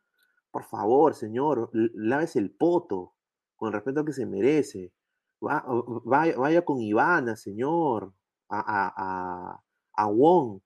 [0.52, 3.16] por favor, señor, lávese el poto,
[3.56, 4.94] con respeto que se merece.
[5.42, 8.14] vaya, con Ivana, señor,
[8.50, 9.64] a, a, a,
[9.94, 10.62] a Wong,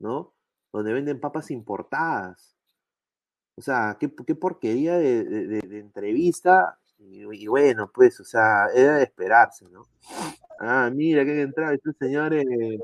[0.00, 0.34] ¿no?
[0.72, 2.53] Donde venden papas importadas.
[3.56, 6.78] O sea, qué, qué porquería de, entrevista.
[6.98, 9.86] Y, bueno, pues, o sea, era de esperarse, ¿no?
[10.58, 12.78] Ah, mira, que entrada este señor eh,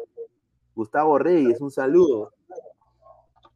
[0.75, 2.33] Gustavo Reyes, un saludo.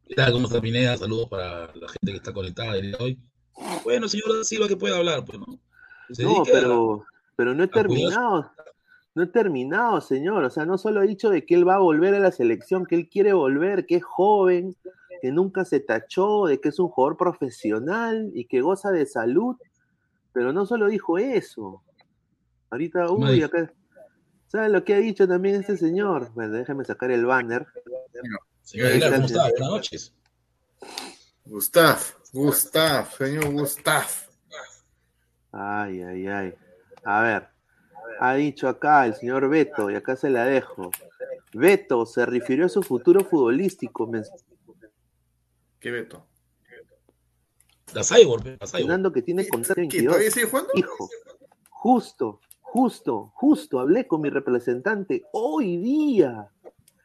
[0.07, 0.33] ¿Qué tal?
[0.33, 0.97] ¿Cómo está Pineda?
[0.97, 3.19] Saludos para la gente que está conectada el día de hoy.
[3.83, 5.59] Bueno, señor Silva, que puede hablar, pues, ¿no?
[6.19, 7.05] no, pero,
[7.35, 8.51] pero no he terminado.
[9.15, 10.43] No he terminado, señor.
[10.43, 12.85] O sea, no solo he dicho de que él va a volver a la selección,
[12.85, 14.75] que él quiere volver, que es joven,
[15.21, 19.55] que nunca se tachó de que es un jugador profesional y que goza de salud,
[20.33, 21.81] pero no solo dijo eso.
[22.69, 23.71] Ahorita, uy, acá.
[24.47, 26.31] ¿Sabes lo que ha dicho también este señor?
[26.33, 27.65] Bueno, déjame sacar el banner.
[28.61, 29.41] Señor Aguilar, ¿cómo está?
[29.49, 30.13] Buenas noches.
[31.45, 31.99] Gustav,
[32.33, 34.07] Gustav, señor Gustav.
[35.51, 36.53] Ay, ay, ay.
[37.03, 37.47] A ver,
[38.19, 40.91] ha dicho acá el señor Beto, y acá se la dejo.
[41.53, 44.09] Beto se refirió a su futuro futbolístico.
[45.85, 46.25] ¿Qué Beto?
[47.93, 49.13] La Cyborg, la Cyborg.
[49.13, 50.71] que tiene contrato ¿Qué, ¿Todavía sigue jugando?
[50.73, 51.07] Hijo,
[51.69, 56.49] justo, justo, justo, hablé con mi representante hoy día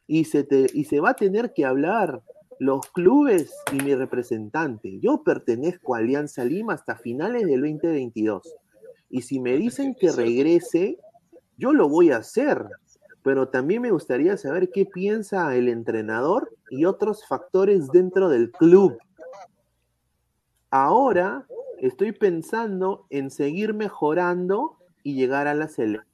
[0.06, 2.22] y se, te, y se va a tener que hablar
[2.58, 4.98] los clubes y mi representante.
[4.98, 8.50] Yo pertenezco a Alianza Lima hasta finales del 2022.
[9.10, 10.96] Y si me dicen que regrese,
[11.58, 12.64] yo lo voy a hacer.
[13.22, 18.98] Pero también me gustaría saber qué piensa el entrenador y otros factores dentro del club.
[20.70, 21.46] Ahora
[21.78, 26.04] estoy pensando en seguir mejorando y llegar a la selección.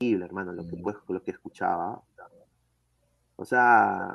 [0.00, 2.02] Hermano, lo que, pues, lo que escuchaba.
[3.36, 4.14] O sea,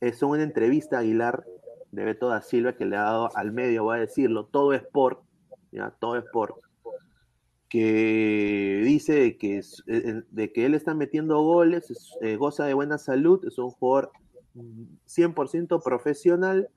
[0.00, 1.44] es una entrevista Aguilar
[1.92, 4.82] de Beto da Silva que le ha dado al medio, voy a decirlo, todo es
[4.82, 5.22] por,
[5.72, 6.60] ya, todo es por,
[7.68, 13.44] que dice que, eh, de que él está metiendo goles, eh, goza de buena salud,
[13.46, 14.12] es un jugador
[15.06, 16.68] 100% profesional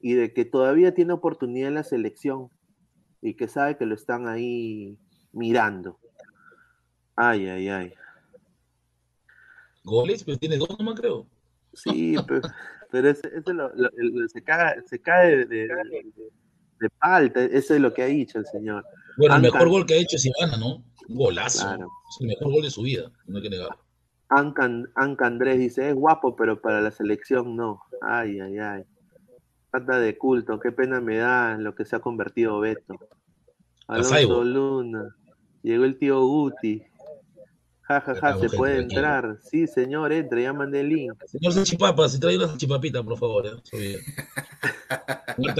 [0.00, 2.48] y de que todavía tiene oportunidad en la selección
[3.20, 4.98] y que sabe que lo están ahí
[5.32, 5.98] mirando.
[7.14, 7.94] Ay, ay, ay.
[9.84, 11.26] Goles, pero tiene dos nomás, creo.
[11.74, 12.40] Sí, pero,
[12.90, 13.22] pero ese,
[14.28, 18.84] se, cae, se cae de, de, palta, eso es lo que ha dicho el señor.
[19.16, 20.84] Bueno, el mejor gol que ha hecho es Ivana, ¿no?
[21.08, 21.68] Un golazo.
[21.74, 23.78] Es el mejor gol de su vida, no hay que negarlo.
[24.28, 27.82] Anca, Andrés dice, es guapo, pero para la selección no.
[28.00, 28.84] Ay, ay, ay.
[29.70, 32.96] Falta de culto, qué pena me da lo que se ha convertido Beto.
[33.88, 35.16] Alonso Luna.
[35.62, 36.82] Llegó el tío Guti.
[37.82, 39.38] Ja, ja, ja, se puede entrar.
[39.42, 41.24] Sí, señor, entre, ya mandé el link.
[41.26, 43.46] Señor Sanchipapa, si trae una Sanchipapita, por favor.
[43.46, 43.98] ¿eh?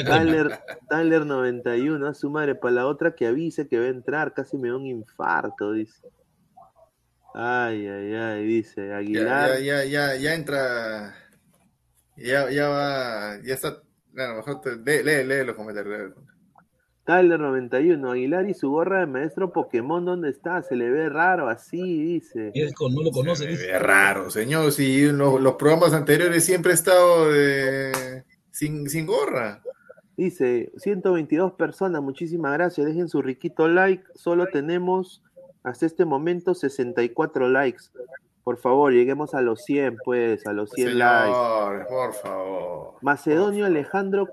[0.07, 4.35] Tyler, Tyler 91, a su madre, para la otra que avise que va a entrar,
[4.35, 6.09] casi me da un infarto, dice.
[7.35, 9.59] Ay, ay, ay, dice Aguilar.
[9.59, 11.15] Ya, ya, ya, ya, entra.
[12.17, 13.83] Ya, ya va, ya está.
[14.13, 16.13] Bueno, mejor te, lee, lee, lee los comentarios.
[17.13, 20.63] Tyler 91, Aguilar y su gorra de maestro Pokémon, ¿dónde está?
[20.63, 22.53] Se le ve raro así, dice.
[22.55, 23.55] no lo conoce.
[23.55, 24.73] Se ve raro, señor.
[24.73, 27.27] Si los, los programas anteriores siempre he estado
[28.51, 29.63] sin, sin gorra.
[30.17, 32.87] Dice, 122 personas, muchísimas gracias.
[32.87, 34.05] Dejen su riquito like.
[34.15, 35.23] Solo tenemos
[35.65, 37.85] hasta este momento 64 likes.
[38.43, 41.89] Por favor, lleguemos a los 100, pues, a los 100 Señor, likes.
[41.93, 42.95] por favor.
[43.03, 44.29] Macedonio Alejandro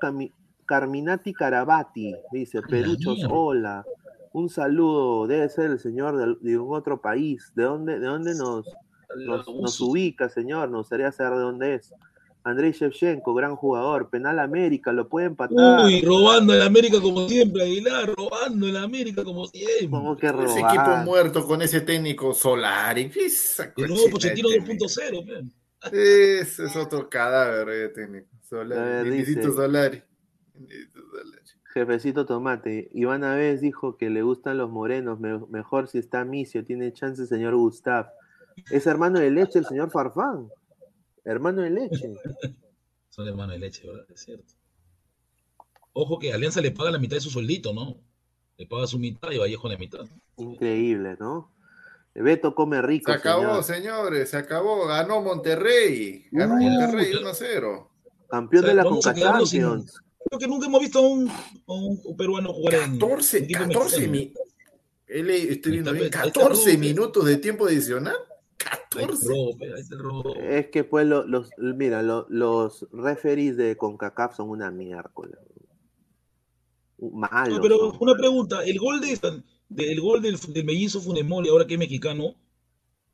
[0.70, 3.84] Carminati Carabati, dice, Peruchos, hola.
[4.34, 7.52] Un saludo, debe ser el señor de, un otro país.
[7.56, 8.68] ¿De dónde, de dónde nos,
[9.18, 10.70] nos, nos ubica, señor?
[10.70, 11.92] Nos gustaría saber de dónde es.
[12.44, 15.86] Andrei Shevchenko, gran jugador, penal América, lo puede empatar.
[15.86, 19.90] Uy, robando el América como siempre, Aguilar, robando el América como siempre.
[19.90, 20.50] ¿Cómo que robar?
[20.50, 23.12] Ese equipo muerto con ese técnico Solari.
[23.76, 25.52] El nuevo Pochettino 2.0,
[25.92, 28.28] Ese es otro cadáver de técnico.
[28.48, 29.26] Solari.
[29.42, 30.04] Solari.
[31.74, 36.92] Jefecito Tomate, Iván Aves dijo que le gustan los morenos, mejor si está Micio, tiene
[36.94, 38.10] chance señor Gustav.
[38.72, 40.50] Es hermano de leche el señor Farfán.
[41.24, 42.14] Hermano de leche.
[43.10, 44.06] Son hermanos de leche, ¿verdad?
[44.10, 44.54] Es cierto.
[45.94, 47.98] Ojo que Alianza le paga la mitad de su sueldito, ¿no?
[48.58, 50.06] Le paga su mitad y Vallejo la mitad.
[50.38, 51.52] Increíble, ¿no?
[52.14, 53.12] Beto come rico.
[53.12, 54.86] Se acabó, señores, se acabó.
[54.88, 56.26] Ganó Monterrey.
[56.32, 57.88] Ganó Monterrey 1-0.
[58.30, 60.02] Campeón de la Conca Champions.
[60.30, 61.32] Creo que nunca hemos visto a un,
[61.66, 64.44] un peruano jugar 14, en 14 minutos.
[65.08, 68.16] Estoy viendo bien, 14 minutos de tiempo adicional.
[68.58, 69.34] 14.
[70.50, 75.40] Es que pues los, mira, los referees de CONCACAF son una miércoles.
[77.00, 77.60] Malo.
[77.62, 79.18] pero una pregunta, el gol de,
[79.78, 82.36] el gol del, del mellizo Funemoli, ahora que es mexicano,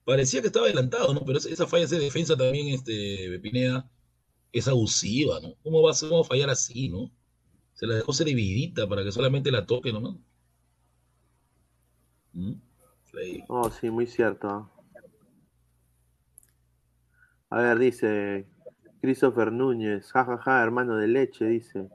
[0.04, 1.24] parecía que estaba adelantado, ¿no?
[1.24, 3.90] Pero esa, falla de defensa también, este, Pineda,
[4.56, 5.56] es abusiva, ¿no?
[5.64, 7.12] ¿Cómo va a, fallar así, no?
[7.74, 10.18] Se la dejó servidita para que solamente la toque ¿no?
[12.32, 12.54] ¿Mm?
[13.50, 14.70] Oh, sí, muy cierto.
[17.50, 18.48] A ver, dice
[19.02, 21.90] Christopher Núñez, jajaja, hermano de leche, dice.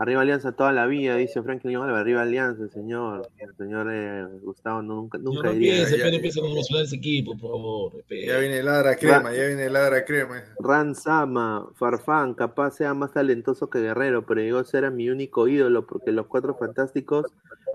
[0.00, 2.00] Arriba Alianza toda la vida, dice Franklin Álvarez.
[2.00, 3.28] Arriba Alianza, señor.
[3.36, 5.74] El señor eh, Gustavo nunca, nunca no diría.
[5.74, 7.92] Piense, pero empieza a promocionar ese equipo, por favor.
[8.08, 10.42] Ya viene Ladra Crema, ya viene Ladra Crema.
[10.58, 15.46] Ran Sama, Farfán, capaz sea más talentoso que Guerrero, pero llegó a ser mi único
[15.48, 17.26] ídolo porque los cuatro fantásticos,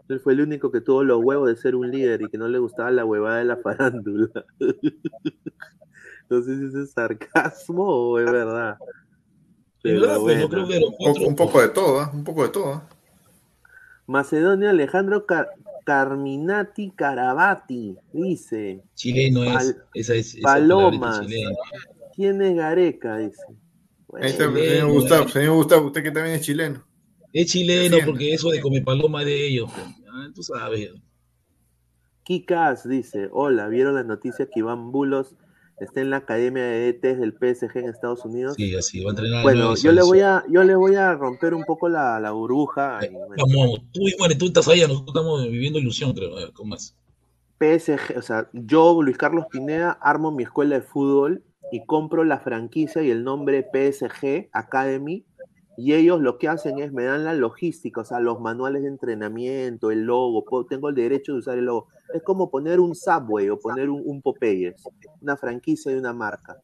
[0.10, 2.48] él fue el único que tuvo los huevos de ser un líder y que no
[2.48, 4.46] le gustaba la huevada de la farándula.
[6.32, 8.80] no sé si es sarcasmo o es verdad.
[9.86, 10.42] Pero verdad, bueno.
[10.42, 11.28] yo creo que los cuatro...
[11.28, 12.08] un, poco de todo, ¿eh?
[12.12, 12.82] un poco de todo.
[14.08, 15.50] Macedonia Alejandro Car
[15.86, 18.82] Carminati Carabati, dice.
[18.96, 19.78] Chileno es.
[19.94, 21.22] Esa es esa Palomas.
[22.16, 23.18] ¿Quién es Gareca?
[23.18, 23.44] Dice.
[24.08, 26.84] Bueno, Ahí está, señor Gustavo, señor Gustavo, usted que también es chileno.
[27.32, 29.70] Es chileno porque eso de comer paloma de ellos.
[30.12, 30.90] Ah, tú sabes.
[32.24, 35.36] Kikas dice, hola, ¿vieron la noticia que Iván Bulos
[35.80, 38.56] está en la academia de ETs del PSG en Estados Unidos.
[38.56, 39.44] Sí, así va a entrenar.
[39.44, 43.00] Bueno, yo le voy a, yo le voy a romper un poco la, la burbuja.
[43.02, 46.36] Eh, vamos, tú, bueno, tú estás allá, nosotros estamos viviendo ilusión, creo.
[46.36, 46.96] Ver, ¿cómo más?
[47.60, 52.40] PSG, o sea, yo, Luis Carlos Pineda, armo mi escuela de fútbol y compro la
[52.40, 55.26] franquicia y el nombre PSG Academy.
[55.78, 58.88] Y ellos lo que hacen es me dan la logística, o sea, los manuales de
[58.88, 61.88] entrenamiento, el logo, tengo el derecho de usar el logo.
[62.14, 64.82] Es como poner un Subway o poner un, un Popeyes,
[65.22, 66.58] una franquicia de una marca.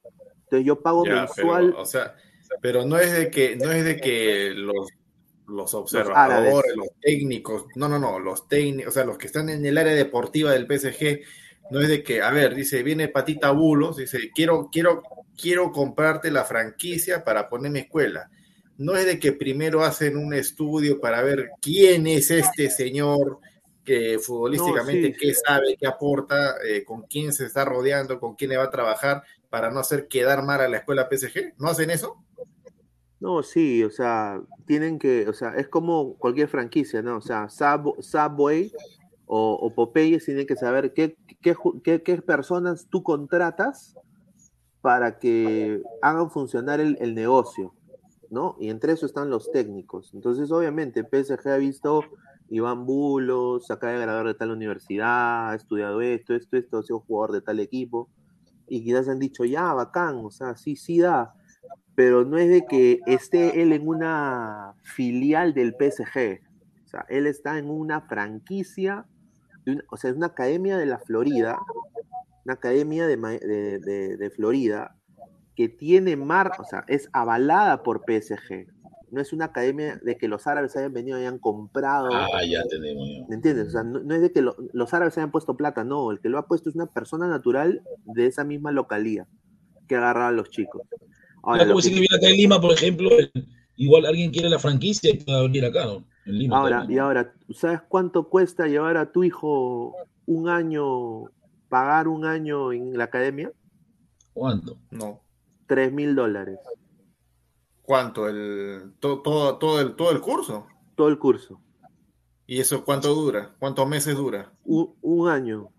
[0.43, 1.71] Entonces yo pago Ya, mensual.
[1.71, 2.15] Pero, o sea,
[2.61, 4.89] pero no es de que, no es de que los,
[5.47, 9.65] los observadores, los, técnicos, no, no, no, los técnicos, o sea, los que están en
[9.65, 11.21] el área deportiva del PSG,
[11.69, 15.03] no es de que, a ver, dice, viene Patita Bulos, dice, quiero, quiero,
[15.39, 18.29] quiero comprarte la franquicia para poner mi escuela.
[18.77, 23.39] No es de que primero hacen un estudio para ver quién es este señor,
[23.83, 25.41] que futbolísticamente No, sí, qué sí.
[25.45, 29.23] sabe, qué aporta, eh, con quién se está rodeando, con quién le va a trabajar
[29.49, 31.53] para no hacer quedar mal a la escuela PSG.
[31.57, 32.17] ¿No hacen eso?
[33.19, 37.17] No, sí, o sea, tienen que, o sea, es como cualquier franquicia, ¿no?
[37.17, 38.71] O sea, Sub- Subway
[39.27, 43.95] o, o Popeyes tienen que saber qué, qué, qué- qué personas tú contratas
[44.81, 47.75] para que hagan funcionar el, el negocio,
[48.31, 48.55] ¿no?
[48.59, 50.13] Y entre eso están los técnicos.
[50.13, 52.03] Entonces, obviamente, PSG ha visto
[52.49, 57.01] Iván Bulos, acaba de graduar de tal universidad, ha estudiado esto, esto, esto, ha sido
[57.01, 58.09] jugador de tal equipo,
[58.67, 61.33] y quizás han dicho, ya, bacán, o sea, sí, sí da,
[61.93, 66.39] pero no es de que esté él en una filial del PSG.
[66.85, 69.05] O sea, él está en una franquicia,
[69.89, 71.59] o sea, es una academia de la Florida,
[72.45, 73.17] una academia de-
[74.17, 74.95] de Florida
[75.55, 78.67] que tiene mar, o sea, es avalada por PSG.
[79.11, 82.09] No es una academia de que los árabes hayan venido y hayan comprado.
[82.13, 83.07] Ah, ya tenemos.
[83.09, 83.25] ya.
[83.27, 83.67] ¿Me entiendes?
[83.67, 86.21] O sea, no, no es de que lo- los árabes hayan puesto plata, no, el
[86.21, 89.27] que lo ha puesto es una persona natural de esa misma localía
[89.89, 90.83] que agarra a los chicos.
[91.43, 93.09] Ahora, como lo si que- viene acá en Lima, por ejemplo,
[93.75, 96.05] igual alguien quiere la franquicia y puede venir acá, ¿no?
[96.25, 96.57] En Lima.
[96.57, 96.97] ahora, también.
[96.97, 99.93] y ahora, ¿sabes cuánto cuesta llevar a tu hijo
[100.25, 101.25] un año,
[101.67, 103.51] pagar un año en la academia?
[104.33, 104.77] ¿Cuánto?
[104.91, 105.19] No.
[105.71, 106.59] Tres mil dólares,
[107.81, 108.27] ¿Cuánto?
[108.27, 110.67] El, todo, todo, todo, el, todo el curso.
[110.95, 111.61] todo el curso.
[112.45, 113.55] ¿Y eso cuánto dura?
[113.57, 114.51] ¿Cuántos meses dura?
[114.65, 115.69] Un, un año,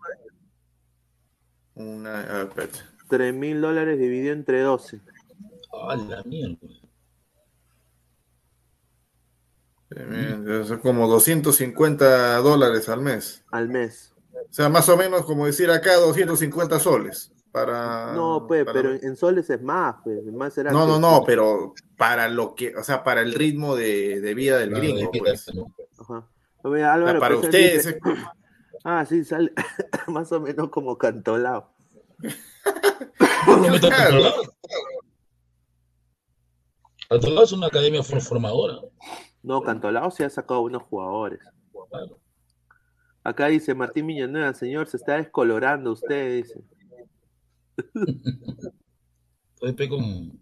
[1.74, 2.78] Una, a ver, espérate.
[3.10, 5.02] tres mil dólares dividido entre 12.
[5.74, 6.56] Ah, la mierda.
[9.94, 13.44] Eh, Son como 250 dólares al mes.
[13.50, 14.14] al mes.
[14.32, 17.30] O sea, más o menos como decir acá 250 soles.
[17.52, 21.22] Para, No, pues, para- pero en, soles es más, pues, más será No, no, no,
[21.26, 25.10] pero para lo que, o sea, para el ritmo de, de vida del Claro, gringo,
[25.12, 25.54] pues.
[25.54, 25.66] ¿no?
[25.98, 26.26] Ajá.
[26.64, 28.24] Oye, Álvaro, para pues, él ustedes, dice- es-
[28.84, 29.52] Ah, sí, sale
[30.08, 31.70] más o menos como cantolao.
[37.10, 38.78] Atolado es una academia for- formadora.
[39.42, 41.40] No, Cantolao se ha sacado buenos jugadores.
[43.24, 46.60] Acá dice Martín Villanueva, señor, se está descolorando usted, dice.
[49.88, 50.38] Con.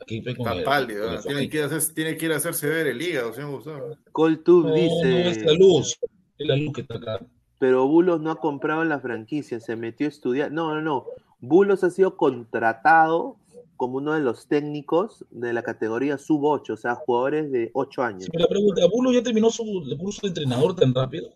[0.00, 0.46] Aquí pe con.
[0.48, 1.04] está el- pálido.
[1.04, 1.18] con ¿no?
[1.20, 3.50] el Tiene que, ir a hacer- tiene que ir a hacerse ver el hígado, señor
[3.52, 3.96] Gustavo.
[4.10, 5.98] Coltub No, dice, no, es la luz.
[6.38, 7.20] Es la luz que está acá.
[7.58, 10.50] pero Bulos no ha comprado la franquicia, se metió a estudiar.
[10.50, 11.04] No, no, no.
[11.40, 13.36] Bulos ha sido contratado
[13.76, 18.24] como uno de los técnicos de la categoría sub-8, o sea, jugadores de 8 años.
[18.24, 19.64] Sí, pero la pregunta, ¿Bulo ya terminó su
[19.98, 21.30] curso de entrenador tan rápido?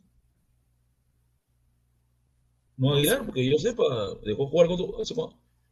[2.76, 3.84] No Aguilar, porque yo sepa,
[4.24, 4.78] dejó jugar con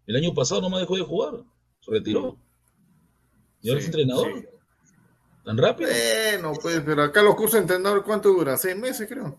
[0.06, 1.34] el año pasado nomás dejó de jugar,
[1.80, 2.36] se retiró.
[3.62, 4.32] Y ahora es entrenador.
[4.34, 4.46] sí.
[5.44, 5.90] ¿Tan rápido?
[5.90, 8.56] Bueno, pues, pero acá los cursos de entrenador, ¿cuánto duran?
[8.58, 9.38] ¿Seis meses, creo?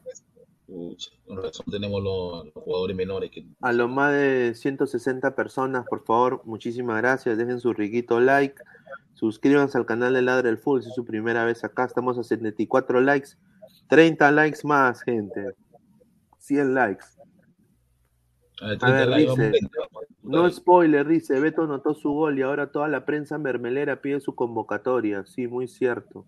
[0.67, 5.85] Pucha, con razón tenemos los, los jugadores menores que A los más de 160 personas,
[5.87, 7.37] por favor, muchísimas gracias.
[7.37, 8.55] Dejen su riquito like.
[9.13, 11.85] Suscríbanse al canal de Ladre el Full si es su primera vez acá.
[11.85, 13.29] Estamos a 74 likes.
[13.87, 15.53] 30 likes más, gente.
[16.39, 17.05] 100 likes.
[18.61, 19.51] A ver, dice,
[20.23, 24.33] no spoiler, dice, Beto anotó su gol y ahora toda la prensa mermelera pide su
[24.33, 25.25] convocatoria.
[25.25, 26.25] Sí, muy cierto.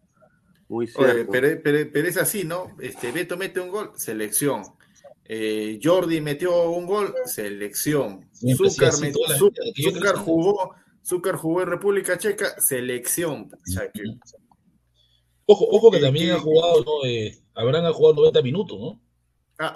[0.67, 1.31] Muy cierto.
[1.31, 2.75] pero, pero, es así, ¿no?
[2.79, 4.63] Este, Beto mete un gol, selección.
[5.29, 8.29] Eh, Jordi metió un gol, selección.
[8.33, 10.75] Zúcar, jugó,
[11.05, 13.49] Zúcar jugó en República Checa, selección.
[15.45, 17.05] Ojo, ojo que también ha jugado, ¿no?
[17.05, 19.01] Eh, Abraham ha jugado 90 minutos, ¿no?
[19.59, 19.73] Ah,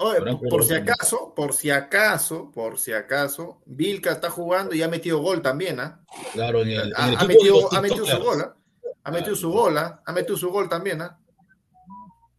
[0.49, 5.19] por si acaso, por si acaso, por si acaso, Vilca está jugando y ha metido
[5.19, 5.99] gol también, ¿ah?
[6.33, 8.55] Claro, en el, ha, metido, ha, metido, su gol, ¿ah?
[9.03, 10.01] Ha metido su gol, ¿ah?
[10.05, 11.17] Ha metido su gol también, ¿ah?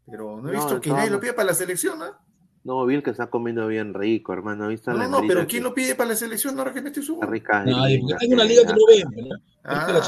[0.06, 2.16] Pero no he visto que nadie lo pida para la selección, ¿ah?
[2.64, 4.68] No, Vilca está comiendo bien rico, hermano.
[4.68, 7.26] ¿Viste no, no, pero ¿quién lo pide para la selección ahora que metió su gol?
[7.26, 7.98] Rica, hay
[8.30, 9.36] una liga que no ve, ¿no?
[9.64, 10.00] Ah,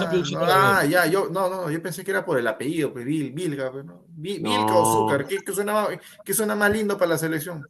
[0.49, 3.73] ah ya, yo, no, no, yo pensé que era por el apellido, pues, Vil, Vilga,
[3.73, 4.05] pues, ¿no?
[4.09, 5.87] Vilca o Zúcar, ¿qué, suena,
[6.25, 7.67] ¿qué, suena, más lindo para la selección?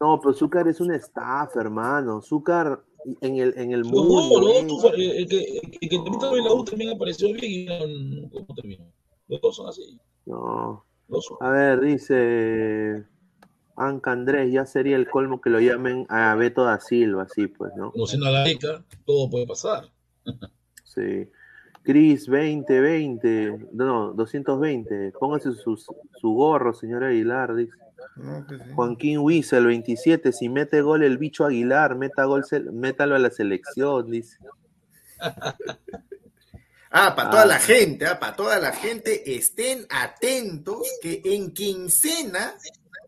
[0.00, 2.20] No, pero Zúcar es un staff, hermano.
[2.20, 2.82] Zúcar
[3.20, 4.40] en el, en el mundo.
[4.40, 7.64] No, no, tú, el, que, el que terminó en la U también apareció bien y
[7.66, 8.86] no, ¿cómo terminó?
[9.28, 10.00] Los dos son así.
[10.26, 10.84] No.
[11.40, 13.04] A ver, dice
[13.80, 17.72] Anca Andrés, ya sería el colmo que lo llamen a Beto da Silva, así pues,
[17.76, 17.90] ¿no?
[17.92, 19.88] Conociendo a Gareca, todo puede pasar.
[20.84, 21.30] Sí.
[21.84, 27.76] Cris 2020, no, 220, póngase su, su gorro, señor Aguilar, dice.
[28.16, 33.30] Pues Joaquín Wiesel, 27, si mete gol el bicho Aguilar, meta gol, métalo a la
[33.30, 34.36] selección, dice.
[36.92, 37.60] Ah, para toda la ah.
[37.60, 42.56] gente, ah, para toda la gente, estén atentos que en quincena,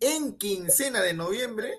[0.03, 1.73] en quincena de noviembre,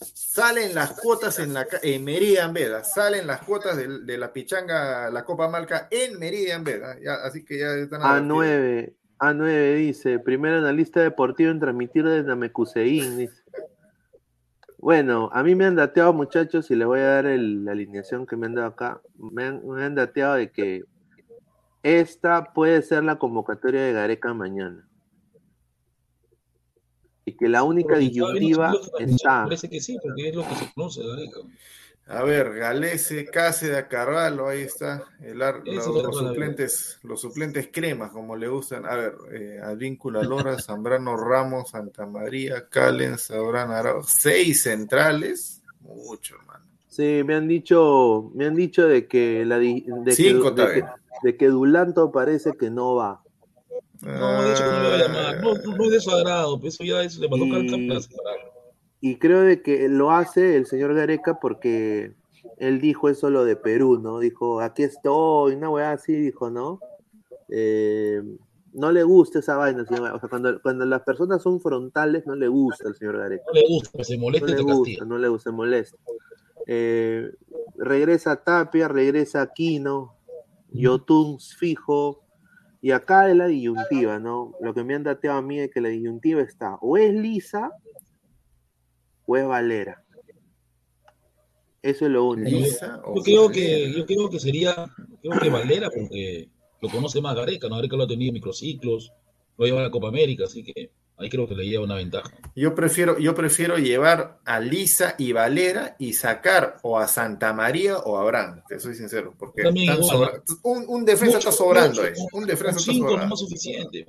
[0.00, 5.24] Salen las cuotas en la en Meridian Veda, salen las cuotas de, la pichanga, la
[5.24, 6.96] Copa Malca en Meridian Veda.
[7.24, 13.42] así que ya están A9, A9 dice, primer analista deportivo en transmitir desde dice.
[14.78, 18.36] Bueno, a mí me han dateado, muchachos, y les voy a dar la alineación que
[18.36, 19.02] me han dado acá.
[19.18, 20.84] Me han, me han dateado de que
[21.82, 24.89] esta puede ser la convocatoria de Gareca mañana
[27.30, 29.44] y que la única disyuntiva está.
[29.44, 31.02] Parece que sí, porque es lo que se conoce
[32.06, 35.04] A ver, Galese, Cáceres, Carvalho, ahí está.
[35.20, 35.84] El los,
[36.16, 38.84] suplentes, los suplentes cremas, como le gustan.
[38.84, 44.02] A ver, eh, Advíncula Lora, Zambrano Ramos, Santa María, Calen, Sabrán Arau.
[44.02, 45.62] Seis centrales.
[45.80, 46.64] Mucho, hermano.
[46.88, 50.84] Sí, me han dicho, me han dicho de que la de, Cinco, que,
[51.22, 53.22] de que Dulanto parece que no va.
[54.02, 55.42] No, de hecho que no le va a llamar.
[55.42, 57.98] No, no es de su agrado, eso ya es, le mandó y,
[59.00, 62.14] y creo de que lo hace el señor Gareca porque
[62.58, 64.18] él dijo eso lo de Perú, ¿no?
[64.18, 66.80] Dijo, aquí estoy, una weá así, dijo, ¿no?
[67.48, 68.22] Eh,
[68.72, 70.14] no le gusta esa vaina, señor.
[70.14, 73.44] O sea, cuando, cuando las personas son frontales, no le gusta al señor Gareca.
[73.46, 75.98] No le gusta, se molesta no le gusta, no le gusta, se molesta.
[76.66, 77.30] Eh,
[77.76, 80.16] regresa Tapia, regresa Aquino,
[80.72, 82.22] Yotun fijo,
[82.82, 84.54] y acá es la disyuntiva, ¿no?
[84.60, 87.70] Lo que me han dateado a mí es que la disyuntiva está o es lisa
[89.26, 90.02] o es Valera.
[91.82, 92.58] Eso es lo único.
[93.14, 94.74] Yo creo que, yo creo que sería,
[95.22, 96.48] creo que Valera, porque
[96.80, 97.76] lo conoce más Gareca, ¿no?
[97.76, 99.12] Gareca lo ha tenido en microciclos,
[99.56, 100.90] lo lleva a la Copa América, así que
[101.20, 102.30] Ahí creo que le lleva una ventaja.
[102.56, 107.98] Yo prefiero, yo prefiero llevar a Lisa y Valera y sacar o a Santa María
[107.98, 109.62] o a Abraham, te soy sincero, porque
[110.62, 112.14] un, defensa está sobrando, eh.
[112.32, 113.26] un defensa está sobrando.
[113.26, 114.06] No es suficiente,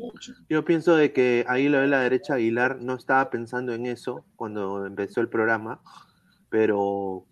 [0.49, 4.23] Yo pienso de que ahí lo de la derecha Aguilar no estaba pensando en eso
[4.38, 5.81] cuando empezó el programa,
[6.49, 7.25] pero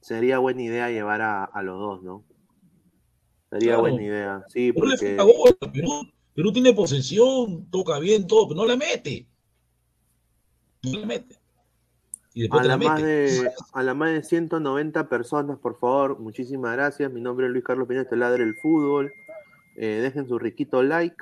[0.00, 2.24] sería buena idea llevar a, los dos, ¿no?
[3.50, 5.16] Sería buena idea, sí, porque...
[6.34, 9.26] Perú tiene posesión, toca bien todo, pero no la mete.
[10.82, 11.36] No la mete.
[12.34, 17.12] Y a, la más de, a la más de 190 personas, por favor, muchísimas gracias.
[17.12, 19.12] Mi nombre es Luis Carlos Peña, este ladre el fútbol.
[19.76, 21.16] Eh, dejen su riquito like.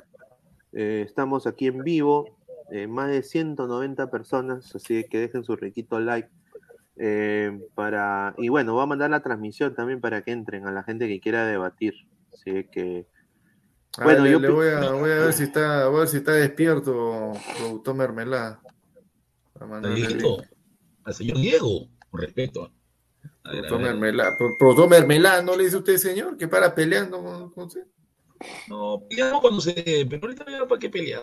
[0.73, 2.39] Eh, estamos aquí en vivo.
[2.71, 6.29] Eh, más de 190 personas, así que dejen su riquito like.
[7.75, 11.09] para, y bueno, voy a mandar la transmisión también para que entren a la gente
[11.09, 11.95] que quiera debatir.
[12.33, 13.07] Así que
[13.99, 16.33] bueno, yo le voy, a, voy, a, ver si está, voy a ver si está
[16.33, 18.61] despierto productor Mermelada.
[21.05, 22.73] Al señor Diego, con respeto.
[23.43, 24.37] Productor Mermelada.
[24.37, 27.87] Productor Mermelada, ¿no le dice usted, señor, que para peleando con, usted?
[28.69, 30.07] No, peleamos cuando se.
[30.09, 31.23] Pero ahorita no para qué pelear.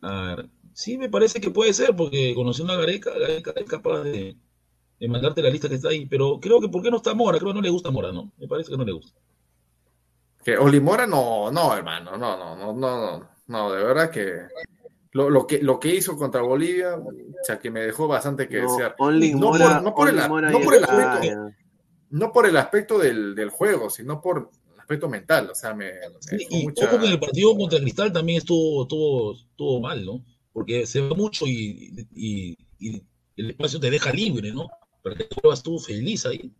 [0.00, 4.02] A ver, sí me parece que puede ser, porque conociendo a Gareca, Gareca es capaz
[4.02, 4.36] de,
[5.00, 7.38] en mandarte la lista que está ahí, pero creo que ¿por qué no está Mora?
[7.38, 8.32] Creo que no le gusta Mora, ¿no?
[8.36, 9.18] Me parece que no le gusta.
[10.44, 14.42] Que Oli Mora no, no, hermano, no, no, no, no, no, no, de verdad que
[15.12, 17.12] lo, lo que lo que hizo contra Bolivia, o
[17.44, 18.94] sea, que me dejó bastante que No, desear.
[18.98, 20.28] Only No por- no por el- no
[20.60, 21.50] por el aspecto.
[22.10, 25.86] No por el aspecto del, del juego, sino por el aspecto mental, o sea, me,
[25.92, 30.04] me Sí, y mucha- ojo que el partido contra Cristal también estuvo, estuvo, estuvo mal,
[30.04, 30.24] ¿no?
[30.52, 33.02] Porque se va mucho y, y- y
[33.36, 34.68] el espacio te deja libre, ¿no?
[35.02, 36.52] Para que tú tú feliz ahí.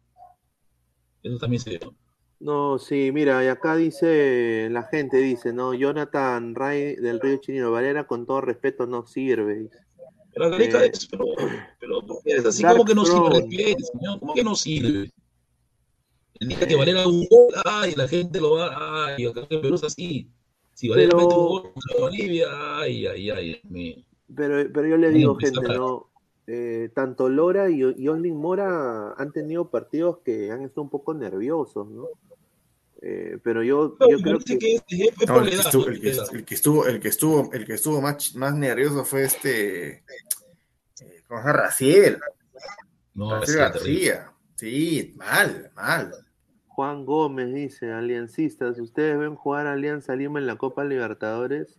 [1.22, 1.80] Eso también se ve.
[1.84, 1.94] No,
[2.78, 8.06] sí, mira, y acá dice, la gente dice, no, Jonathan Ray del Río Chinino Valera,
[8.06, 9.70] con todo respeto, no sirve.
[10.32, 11.24] Pero Gareca Eh, es, pero,
[11.78, 13.18] pero ¿por qué es así Dark como que no sirve?
[13.28, 13.40] Throne.
[13.46, 15.10] Respete, señor, ¿Cómo que no sirve?
[16.40, 19.76] El día que Valera un gol, ay, la gente lo va, ay, acá en Perú
[19.76, 20.28] es así.
[20.74, 22.46] Si Valera Pero- mete un gol contra Bolivia,
[22.80, 23.96] ay, ay, ay, mío.
[24.34, 26.10] Pero, pero yo le digo, gente, no,
[26.46, 31.14] eh, tanto Lora y, y Onlin Mora han tenido partidos que han estado un poco
[31.14, 32.08] nerviosos, ¿no?
[33.00, 35.56] Eh, pero yo, No, yo me creo que, que es, es No, por el, que
[35.56, 36.18] estuvo, el, que, el
[36.54, 40.02] estuvo, el que estuvo, el que estuvo más, más nervioso fue este eh.
[41.28, 42.18] Raciel,
[43.14, 43.58] No, Raciel.
[43.58, 44.32] García.
[44.54, 46.14] Sí, mal, mal.
[46.68, 51.78] Juan Gómez dice, aliancistas, ¿ustedes ven jugar a Alianza Lima en la Copa Libertadores?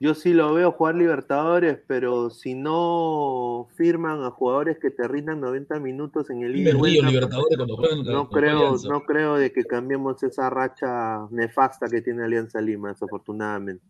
[0.00, 5.40] Yo sí lo veo jugar Libertadores, pero si no firman a jugadores que te rindan
[5.40, 8.88] 90 minutos en el río vuelta, Libertadores cuando juegan no creo, Alianza.
[8.88, 13.84] no creo de que cambiemos esa racha nefasta que tiene Alianza Lima, desafortunadamente.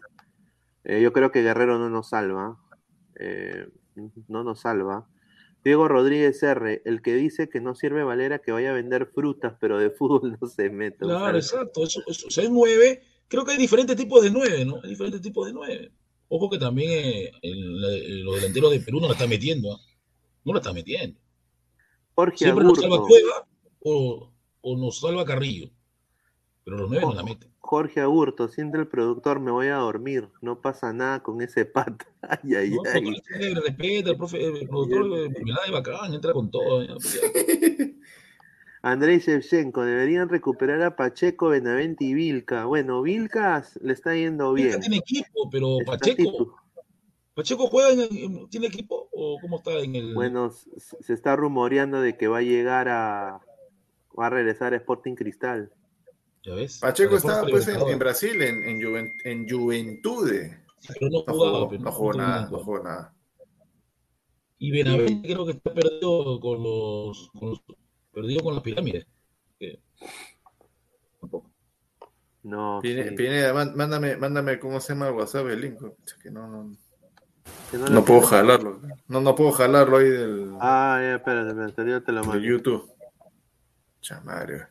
[0.85, 2.59] Eh, yo creo que Guerrero no nos salva.
[3.19, 3.67] eh,
[4.29, 5.07] no nos salva.
[5.65, 9.55] Diego Rodríguez R, el que dice que no sirve Valera que vaya a vender frutas,
[9.59, 10.99] pero de fútbol no se mete.
[10.99, 11.83] Claro, exacto.
[11.83, 13.03] Eso, eso, es nueve.
[13.29, 14.77] Creo que hay diferentes tipos de nueve, ¿no?
[14.83, 15.93] Hay diferentes tipos de nueve.
[16.29, 19.73] Ojo que también eh, el- la- los delanteros de Perú no la están metiendo.
[19.75, 19.81] ¿ah?
[20.45, 21.19] No la están metiendo.
[22.15, 23.09] Jorge Siempre nos salva Agurto.
[23.15, 23.49] Cueva
[23.81, 25.71] o, o nos salva Carrillo.
[26.65, 27.51] Pero los nueve no la meten.
[27.59, 30.29] Jorge Agurto, siente el productor, me voy a dormir.
[30.43, 32.07] No pasa nada con ese pata.
[32.23, 33.21] Ay, ay, No, ay.
[33.55, 36.83] respeta, el, profe, el productor eh, me da de bacán, entra con todo.
[36.87, 36.95] ya.
[38.86, 42.66] Andrei Shevchenko, deberían recuperar a Pacheco, Benavente y Vilca.
[42.66, 44.81] Bueno, Vilca le está yendo Vilca bien.
[44.81, 46.56] tiene equipo, pero Está Pacheco,
[47.35, 52.01] ¿Pacheco juega en, en- tiene equipo o cómo está en el Bueno, se está rumoreando
[52.02, 53.40] de que va a llegar a.
[54.19, 55.73] Va a regresar a Sporting Cristal.
[56.44, 56.78] ¿Ya ves?
[56.78, 60.62] Pacheco estaba pues en, Brasil, en, en, Juven- en Juventude.
[60.78, 63.15] Sí, pero no No jugaba, jugó, pero no jugó nada, no jugó nada.
[64.59, 67.62] Y Benavente creo que está perdido con los, con los-
[68.15, 69.07] perdido con las pirámides.
[69.59, 69.81] Que-
[71.20, 71.51] tampoco.
[72.43, 75.78] No, Pine- sí, Pineda, mándame, mándame cómo se llama el WhatsApp el link.
[76.23, 76.77] Que no, no,
[77.70, 78.81] que no no puedo jalarlo.
[79.09, 82.45] No, no puedo jalarlo ahí del, Ah, ya, espérate, espérate, yo te lo de mando.
[82.45, 82.91] YouTube.
[84.01, 84.66] Chamario.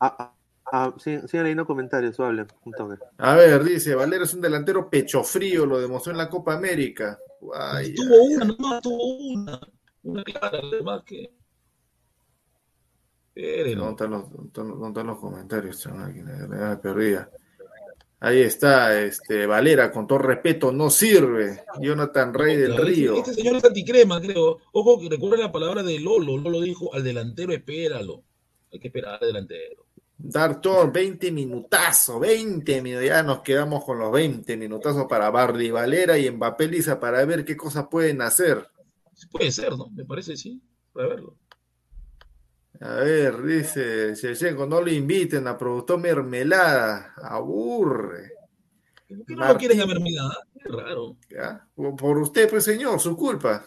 [0.00, 0.34] Ah, ah,
[0.70, 2.96] ah, sí, sigan leyendo comentarios, o hablen, un toque.
[3.16, 7.18] A ver, dice, Valero es un delantero pecho frío, lo demostró en la Copa América.
[7.54, 9.60] Ay, tuvo una, nomás tuvo una.
[10.02, 11.30] Una clara, además que.
[13.38, 13.84] Espérenlo.
[13.84, 15.88] ¿Dónde están los, dónde están- los comentarios?
[16.82, 17.30] perdía.
[18.20, 21.62] Ahí está, este, Valera, con todo respeto, no sirve.
[21.80, 23.14] Jonathan Rey del Este- Río.
[23.14, 24.58] Este señor es anticrema, creo.
[24.72, 26.36] Ojo que recuerda la palabra de Lolo.
[26.36, 28.24] Lolo dijo al delantero, espéralo.
[28.72, 29.86] Hay que esperar al delantero.
[30.20, 33.06] Dartor, 20 minutazos, 20 minutos.
[33.06, 37.44] Ya nos quedamos con los 20 minutazos para Bardi Valera y Mbappé Lisa para ver
[37.44, 38.66] qué cosas pueden hacer.
[39.30, 39.88] Puede ser, ¿no?
[39.90, 40.60] Me parece, sí.
[40.92, 41.36] Para verlo.
[42.80, 47.12] A ver, dice Shevchenko, no lo inviten a productor mermelada.
[47.16, 48.32] Aburre.
[49.08, 49.54] ¿Por qué no Martín.
[49.54, 50.36] lo quieren a mermelada?
[50.62, 51.16] Qué raro.
[51.28, 51.66] ¿ya?
[51.74, 53.64] Por, usted, pues señor, su culpa.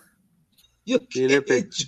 [0.85, 1.87] Yo, ¿qué Dile, he hecho?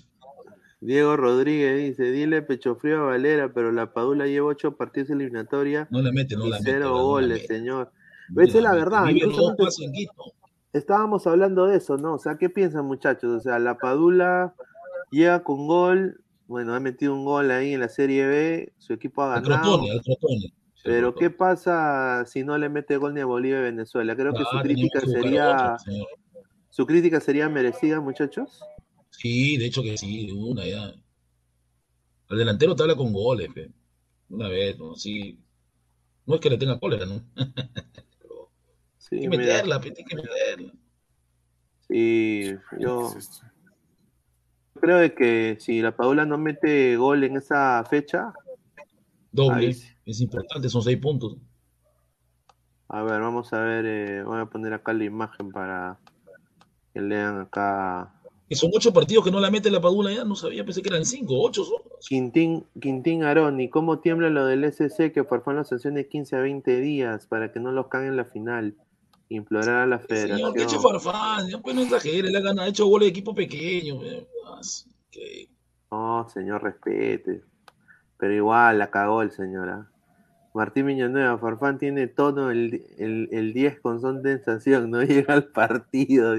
[0.81, 5.89] Diego Rodríguez dice, dile pecho frío a Valera, pero la Padula lleva ocho partidos eliminatorias
[5.91, 6.71] No la mete, no y la mete.
[6.71, 7.91] cero no la goles, señor.
[8.37, 9.05] Esa es la verdad.
[10.73, 12.15] Estábamos hablando de eso, ¿no?
[12.15, 13.31] O sea, ¿qué piensan muchachos?
[13.31, 14.55] O sea, la Padula
[15.11, 19.23] llega con gol, bueno, ha metido un gol ahí en la Serie B, su equipo
[19.23, 19.83] ha ganado.
[19.83, 20.01] Sí, al
[20.83, 24.15] pero ¿qué pasa si no le mete gol ni a Bolivia y Venezuela?
[24.15, 26.07] Creo que su crítica que sería, otro,
[26.69, 28.59] su crítica sería merecida, muchachos.
[29.09, 30.93] Sí, de hecho que sí, una ya.
[32.29, 33.71] El delantero te habla con goles, pe.
[34.29, 34.95] Una vez, ¿no?
[34.95, 35.39] Sí.
[36.25, 37.21] No es que le tenga cólera, ¿no?
[38.19, 38.49] Pero
[38.97, 40.73] Sí, hay que mira, meterla, pe, hay que meterla.
[41.87, 43.09] sí, yo
[44.84, 48.34] creo de que si la Padula no mete gol en esa fecha,
[49.31, 51.38] Doble, Ahí es importante, son seis puntos.
[52.89, 55.99] a ver, vamos a ver, eh, voy a poner acá la imagen para
[56.93, 58.14] que lean acá.
[58.49, 60.89] Que son ocho partidos que no la mete la Padula ya, no sabía, pensé que
[60.89, 61.81] eran cinco, ocho son.
[62.05, 66.81] Quintín, Quintín Aroni, ¿cómo tiembla lo del SC que Farfán lo sancione 15 a 20
[66.81, 68.76] días para que no los caguen en la final?
[69.29, 70.37] Implorar a la federación.
[70.37, 73.11] Señor, que eche Farfán, ya pues no exagere, le ha ganado, ha hecho goles de
[73.11, 74.03] equipo pequeño.
[74.03, 74.27] eh,
[75.11, 75.47] que-
[75.91, 77.41] No, señor, respete.
[78.17, 79.69] Pero igual la cagó el señor.
[79.69, 79.87] ¿ah?
[80.53, 85.45] Martín Villanueva, Farfán tiene tono el, el, el 10 con son tentación, no llega al
[85.45, 86.35] partido.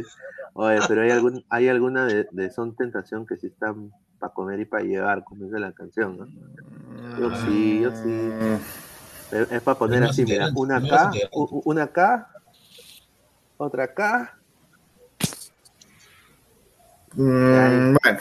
[0.52, 4.60] Oye, pero hay, algún, hay alguna de, de son tentación que sí están para comer
[4.60, 6.16] y para llevar, como dice la canción.
[6.16, 6.26] ¿no?
[7.18, 8.30] Yo sí, yo sí.
[9.50, 12.30] Es, para poner así, mira, una acá, una acá,
[13.56, 14.38] otra acá.
[17.14, 18.18] Mm, bueno,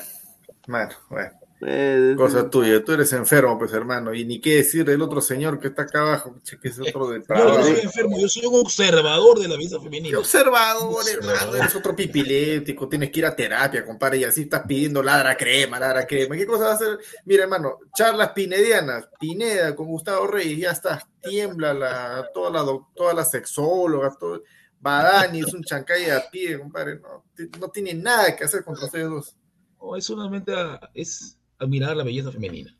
[0.68, 1.32] bueno, bueno.
[1.66, 5.62] Eh, Cosa tuya, tú eres enfermo, pues hermano, y ni qué decir del otro señor
[5.62, 8.60] que está acá abajo, que es otro de Yo no soy enfermo, yo soy un
[8.60, 10.20] observador de la Qué femenina.
[10.20, 15.02] observador, hermano, eres otro pipilético, tienes que ir a terapia, compadre, y así estás pidiendo
[15.02, 16.36] ladra crema, ladra crema.
[16.36, 17.00] ¿Qué cosa va a hacer?
[17.24, 22.90] Mira, hermano, charlas pinedianas, Pineda con Gustavo Reyes, ya está, tiembla la, toda la, doc-
[22.94, 24.44] toda la sexóloga, todo,
[24.84, 28.86] Badani es un chancay a pie, compadre, no, ti- no tiene nada que hacer contra
[28.86, 29.36] ustedes dos.
[29.82, 32.76] No, es solamente a- es admirar la belleza femenina.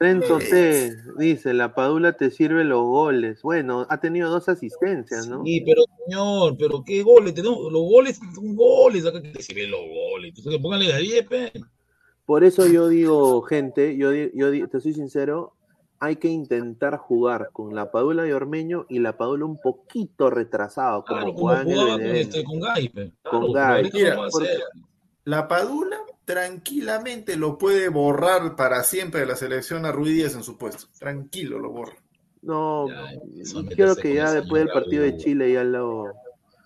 [0.00, 0.38] Renzo.
[0.38, 3.40] T dice, la Padula te sirve los goles.
[3.42, 5.44] Bueno, ha tenido dos asistencias, ¿no?
[5.44, 9.70] Sí, pero señor, pero qué goles, tenemos, los goles son goles, acá que te sirven
[9.70, 11.52] los goles, entonces pónganle a 10, pe.
[12.26, 15.54] Por eso yo digo, gente, yo, yo te soy sincero,
[16.04, 21.04] hay que intentar jugar con la Padula de Ormeño y la Padula un poquito retrasado,
[21.04, 22.58] como Claro, como jugaba en el con, este, con
[23.82, 24.62] Mira, ser.
[25.24, 30.42] La Padula tranquilamente lo puede borrar para siempre de la selección a Ruiz Díaz en
[30.42, 30.86] su puesto.
[30.98, 31.94] Tranquilo lo borra.
[32.42, 33.10] No, Ya,
[33.74, 35.16] creo que ya después del partido de.
[35.16, 36.04] Chile ya lo...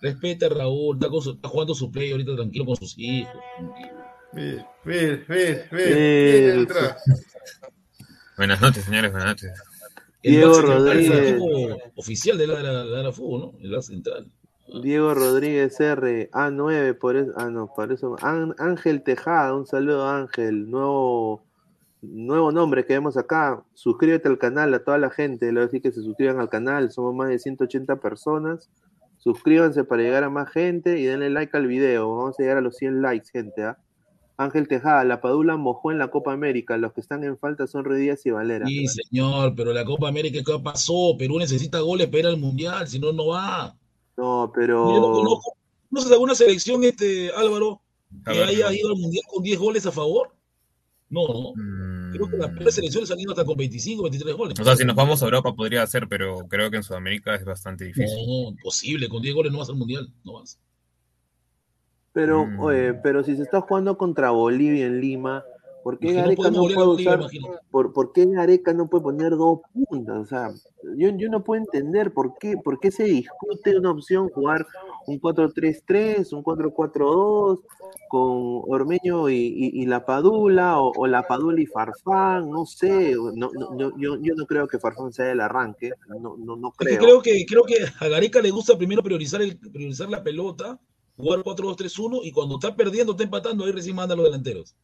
[0.01, 3.33] Respeta a Raúl, está, con su- está jugando su play ahorita tranquilo con sus hijos.
[3.57, 3.99] tranquilo.
[4.31, 6.67] Ver, ver, ver, ver.
[8.39, 9.51] Buenas noches, señores, buenas noches.
[10.23, 11.31] Diego Rodríguez.
[11.31, 13.53] equipo oficial de la, la, la, la fútbol, ¿no?
[13.61, 14.31] El back central.
[14.81, 20.07] Diego Rodríguez R, A9, por eso, ah no, por eso, Án- Ángel Tejada, un saludo
[20.07, 21.43] Ángel, nuevo,
[22.01, 25.65] nuevo nombre que vemos acá, suscríbete al canal a toda la gente, le voy a
[25.65, 28.69] decir que se suscriban al canal, somos más de 180 personas,
[29.17, 32.61] suscríbanse para llegar a más gente y denle like al video, vamos a llegar a
[32.61, 33.77] los 100 likes gente, ¿ah?
[34.39, 37.83] Ángel Tejada, la Padula mojó en la Copa América, los que están en falta son
[37.83, 38.65] Ruiz Díaz y Valera.
[38.65, 41.17] Sí, señor, pero la Copa América, ¿qué pasó?
[41.19, 43.75] Perú necesita goles para ir al Mundial, si no, no va.
[44.15, 44.85] No, Yo no pero...
[44.85, 45.53] conozco.
[45.91, 47.81] ¿No alguna selección, este, Álvaro,
[48.23, 50.33] que ver, haya ido al Mundial con 10 goles a favor?
[51.09, 51.53] No, no.
[51.55, 54.57] Mm, Creo que las peores selecciones han ido hasta con 25, 23 goles.
[54.57, 57.43] O sea, si nos vamos a Europa podría ser, pero creo que en Sudamérica es
[57.43, 58.15] bastante difícil.
[58.25, 60.57] No, imposible, con 10 goles no vas al Mundial, no vas.
[62.13, 62.59] Pero, Mm.
[62.59, 65.45] oye, pero si se está jugando contra Bolivia en Lima,
[65.83, 67.21] ¿por qué no Gareca no puede usar,
[67.71, 70.17] por, por qué Gareca no puede poner dos puntas?
[70.17, 70.51] O sea,
[70.97, 74.65] yo, yo no puedo entender por qué, por qué se discute una opción jugar
[75.05, 77.59] un 4-3-3, un 4-4-2,
[78.07, 83.13] con Ormeño y, y- y la Padula, o, o la Padula y Farfán, no sé,
[83.35, 86.69] no, no, yo, yo, yo no creo que Farfán sea el arranque, no, no, no
[86.79, 86.99] Es que creo.
[87.03, 90.79] creo que, creo que a Gareca le gusta primero priorizar, el, priorizar la pelota,
[91.19, 94.75] jugar 4-2-3-1 y cuando está perdiendo, está empatando, ahí recién manda a los delanteros.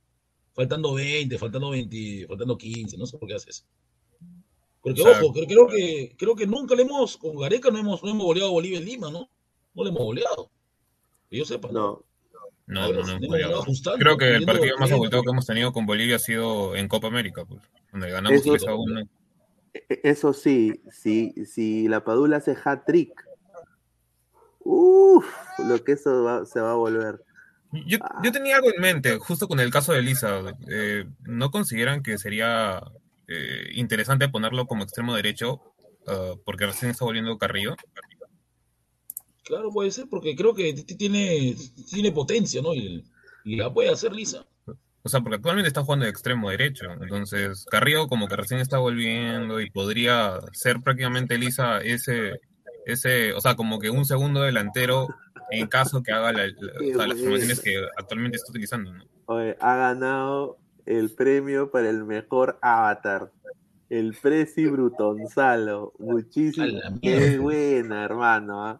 [0.54, 3.64] Faltando 20, faltando 20, faltando 15, no sé por qué hace eso.
[4.82, 7.80] Porque O sea- ojo, creo, creo que, creo que nunca le hemos, con Gareca no
[7.80, 9.30] hemos, no hemos goleado a Bolivia en Lima, ¿no?
[9.74, 10.52] No le hemos goleado.
[11.30, 11.70] Que yo sepa.
[11.72, 12.04] No,
[12.68, 13.00] No, no, no.
[13.00, 13.30] hemos goleado.
[13.40, 16.76] ganado ajustando, Creo que el partido más abultado que hemos tenido con Bolivia ha sido
[16.76, 19.02] en Copa América, pues, donde ganamos Eso- 3 a 1.
[19.74, 23.25] E- Eso sí, si, si la Padula hace hat-trick,
[24.66, 25.26] uff,
[25.60, 27.24] lo que eso va- se va a volver.
[27.88, 30.42] Yo, yo tenía algo en mente, justo con el caso de Elisa.
[30.70, 32.82] eh, ¿No consideran que sería
[33.28, 35.62] eh, interesante ponerlo como extremo derecho?
[36.08, 37.76] ah, porque recién está volviendo Carrillo.
[39.44, 41.56] Claro, puede ser, porque creo que tiene,
[41.90, 42.74] tiene potencia, ¿no?
[42.74, 43.04] Y,
[43.44, 44.46] y la puede hacer lisa.
[45.04, 46.86] O sea, porque actualmente está jugando de extremo derecho.
[47.00, 52.40] Entonces, Carrillo como que recién está volviendo y podría ser prácticamente Elisa ese,
[52.86, 55.08] ese, o sea, como que un segundo delantero
[55.52, 58.94] en caso que haga la- la- Qué o sea, las formaciones que actualmente está utilizando,
[58.94, 59.04] ¿no?
[59.28, 63.32] Oye, ha ganado el premio para el mejor avatar.
[63.90, 65.94] El Prezi Brutonzalo.
[66.00, 66.80] Muchísimo.
[67.02, 68.66] Qué buena, hermano.
[68.68, 68.80] ¿ah?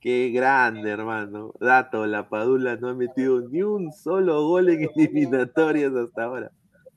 [0.00, 1.52] Qué grande, hermano.
[1.60, 6.50] Dato, la Padula no ha metido ni un solo gol en eliminatorias hasta ahora.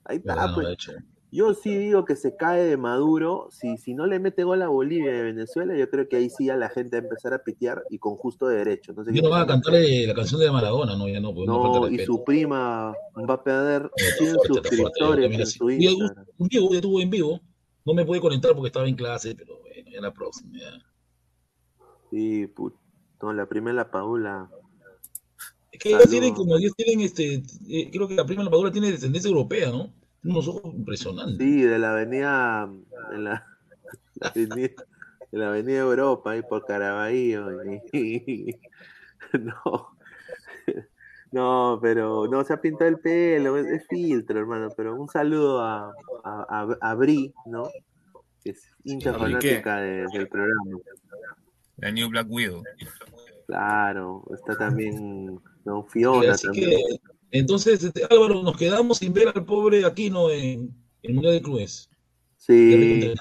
[0.06, 0.78] Ahí está, pues.
[1.36, 3.48] Yo sí digo que se cae de Maduro.
[3.52, 6.30] Si, si no le mete gol a Bolivia y a Venezuela, yo creo que ahí
[6.30, 8.94] sí ya la gente va a empezar a pitear y con justo derecho.
[8.94, 11.48] No sé Yo no van a cantar la canción de Maradona, no, ya no, pues
[11.48, 12.14] no, y respeto.
[12.14, 12.94] su prima
[13.28, 16.26] va a perder Eh, 100 fuerte, fuerte, yo suscriptores en su Un día- Instagram.
[16.38, 17.42] Un día ya estuvo en vivo,
[17.84, 20.52] no me pude conectar porque estaba en clase, pero bueno, ya la próxima.
[20.60, 20.86] ya.
[22.12, 22.76] Sí, put...
[23.24, 24.50] No, la prima es la Paula.
[25.72, 28.92] Es que ellos tienen como ellos tienen este, eh, creo que la prima Madura tiene
[28.92, 29.92] descendencia europea, ¿no?
[30.24, 31.38] Unos ojos impresionantes.
[31.38, 32.70] Sí, de la avenida,
[33.12, 33.48] de la,
[34.16, 34.70] la avenida,
[35.32, 37.50] de la avenida Europa, ahí por Caraballo.
[37.91, 38.56] y-
[39.34, 39.98] no,
[41.32, 44.70] no, pero no se ha pintado el pelo, es, es filtro, hermano.
[44.78, 45.91] Pero un saludo a,
[46.24, 47.70] a, a, a Bri, ¿no?
[48.44, 50.78] Que es hincha fanática de- del programa.
[51.78, 52.64] La New Black Widow.
[53.48, 56.70] Claro, está también no, Fiona Así también.
[56.70, 61.42] que, entonces, este, Álvaro, nos quedamos sin ver al pobre Aquino en el Mundial de
[61.42, 61.90] Clubes.
[62.38, 63.14] Sí,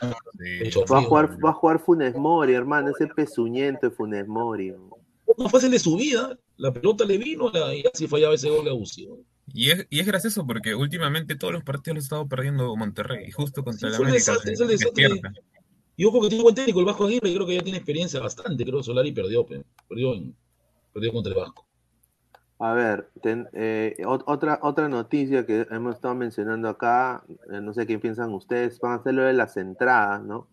[0.91, 4.73] va a jugar, va a jugar Funes Mori, hermano, ese pezuñento de Funes Mori.
[5.39, 8.69] No fácil de su vida, la pelota le vino la- y así fallaba ese gol
[8.69, 9.21] abusivo.
[9.55, 13.29] Y es, y es gracioso porque últimamente todos los partidos los ha estado perdiendo Monterrey.
[13.29, 15.03] Y justo contra Sí, un América desastre, se es el desastre.
[15.09, 15.33] despierta.
[15.97, 18.19] Y ojo que tiene buen técnico el Vasco Aguirre, y creo que ya tiene experiencia
[18.21, 20.35] bastante, creo Solari perdió, pe- perdió, en-
[20.93, 21.67] perdió contra el Vasco.
[22.65, 27.89] A ver, eh, ot- otra, otra noticia que hemos estado mencionando acá, eh, no sé
[27.89, 30.47] qué piensan ustedes, van a hacer lo de las entradas, ¿no?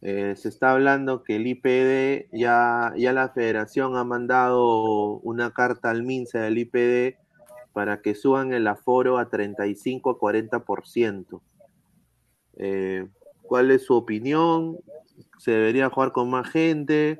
[0.00, 5.90] Eh, se está hablando que el IPD, ya, ya la federación ha mandado una carta
[5.90, 7.18] al MINSA del IPD
[7.74, 11.42] para que suban el aforo a 35 a 40%.
[12.56, 13.06] Eh,
[13.42, 14.78] ¿Cuál es su opinión?
[15.38, 17.18] ¿Se debería jugar con más gente?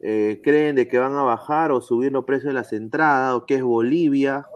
[0.00, 3.34] Eh, ¿Creen de que van a bajar o subir los precios de las entradas?
[3.34, 4.46] ¿O qué es Bolivia?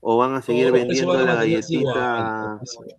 [0.00, 2.58] ¿O van a seguir vendiendo la galletita?
[2.58, 2.96] precios.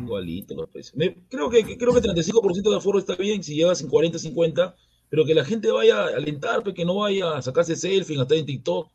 [0.00, 0.94] Igualito los precios.
[1.28, 4.74] Creo que creo que 35% de aforo está bien si llegas en 40, 50,
[5.08, 8.36] pero que la gente vaya a alentar, que no vaya a sacarse selfie, a estar
[8.36, 8.90] en TikTok.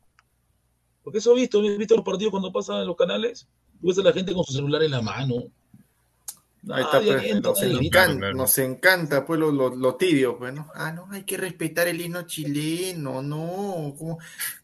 [1.02, 3.48] Porque eso he visto, he visto los partidos cuando pasan en los canales,
[3.80, 5.44] tú ves a la gente con su celular en la mano.
[6.68, 8.36] Ahí está, Nadie pues, nos, encanta, claro.
[8.36, 10.52] nos encanta, pues, lo, lo, lo tibio, pues.
[10.74, 13.94] Ah, no, hay que respetar el himno chileno, no.
[13.98, 14.18] ¿cómo?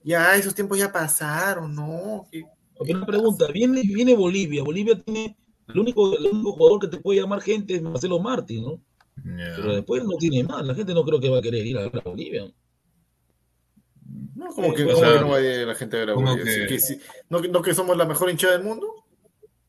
[0.05, 2.27] Ya, esos tiempos ya pasaron, no.
[2.31, 2.44] ¿Qué-
[2.78, 5.35] una pregunta, viene, viene Bolivia, Bolivia tiene,
[5.68, 8.81] el único, el único jugador que te puede llamar gente es Marcelo Martín, ¿no?
[9.24, 11.89] Pero después no tiene más, la gente no creo que va a querer ir a
[11.89, 12.52] ver a Bolivia.
[14.35, 16.10] No, como que, O como sea, que no va a ir la gente a ver
[16.10, 16.44] a Bolivia?
[16.68, 16.78] que-
[17.31, 18.86] ¿no, que- ¿No que somos la mejor hinchada del mundo?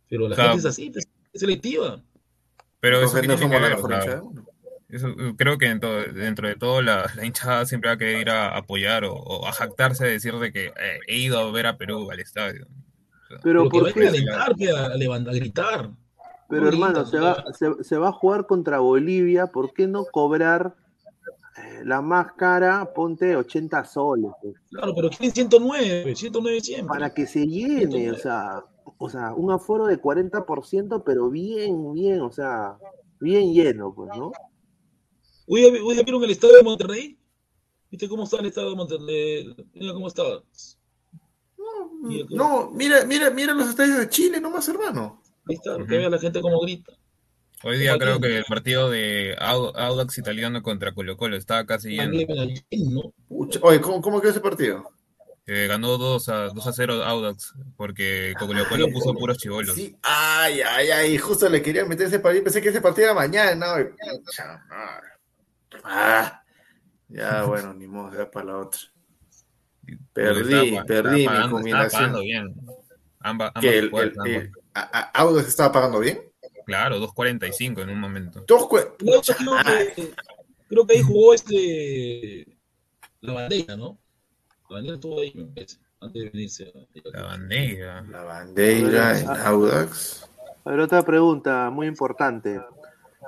[0.10, 2.04] Pero la gente es así, pues, es selectiva.
[2.88, 4.22] Pero eso no tiene que la ver, mejor hinchada
[4.90, 8.30] eso, creo que dentro, dentro de todo la, la hinchada siempre va a querer ir
[8.30, 11.68] a apoyar o, o a jactarse de decir de que eh, he ido a ver
[11.68, 12.68] a Perú al estadio.
[13.28, 15.90] Pero Pero que ¿por a alentar, que a, a levantar, a gritar.
[16.50, 20.06] Pero No hermano, se va, se, se va a jugar contra Bolivia, ¿por qué no
[20.06, 20.76] cobrar
[21.58, 22.94] eh, la más cara?
[22.96, 26.88] Ponte 80 soles, pues, Claro, pero quieren 109, 109 siempre.
[26.88, 28.64] para que se llene, o sea,
[28.98, 32.78] o sea, un aforo de 40%, pero bien, bien, o sea,
[33.20, 34.32] bien lleno, pues, ¿no?
[35.48, 37.18] Hoy, hoy ya vieron el estadio de Monterrey.
[37.90, 39.56] ¿Viste cómo está el estadio de Monterrey?
[39.74, 40.24] Mira cómo está.
[42.02, 45.22] Mira cómo- No, mira, mira, mira los estadios de Chile nomás, hermano.
[45.48, 46.92] Ahí está, que vea la gente cómo grita.
[47.64, 51.92] Hoy día creo que el partido de Au- Audax italiano contra Colo Colo estaba casi
[51.92, 52.12] lleno.
[53.62, 54.84] Oye, ¿cómo, cómo quedó ese partido?
[55.50, 59.76] Eh, ganó 2 a, 2 a 0 Audax porque Colo Colo puso puros chivolos.
[59.76, 63.14] Sí, ay, ay, ay, justo le quería meter ese partido, pensé que ese partido era
[63.14, 63.66] mañana.
[63.80, 63.86] y.
[65.84, 66.44] Ah,
[67.08, 68.80] ya, bueno, ni modo, ya para la otra.
[70.14, 71.86] Perdí, Estaba- perdí estaba mi pagando- combinación.
[71.86, 72.56] Estaba pagando bien.
[73.20, 74.44] Amba- ambas Que el, jugadas, el, ambas.
[74.44, 76.22] el- a- a- Audax estaba pagando bien.
[76.66, 78.44] Claro, 2.45 en un momento.
[78.46, 78.68] Dos
[79.00, 80.14] No, creo, que,
[80.68, 82.46] creo que ahí jugó este.
[83.22, 83.98] La bandera, ¿no?
[84.70, 86.74] La bandera estuvo ahí, me parece, antes de venirse.
[87.14, 88.02] La bandera.
[88.10, 90.30] La bandera en Audax.
[90.66, 92.60] A ver, otra pregunta muy importante.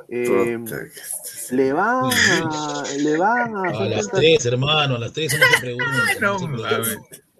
[0.09, 0.25] Eh,
[0.65, 5.37] que- ¿Le van a, le van a, A Son las tres, hermano, a las tres
[5.37, 5.85] no se pregunta.
[6.21, 6.57] No no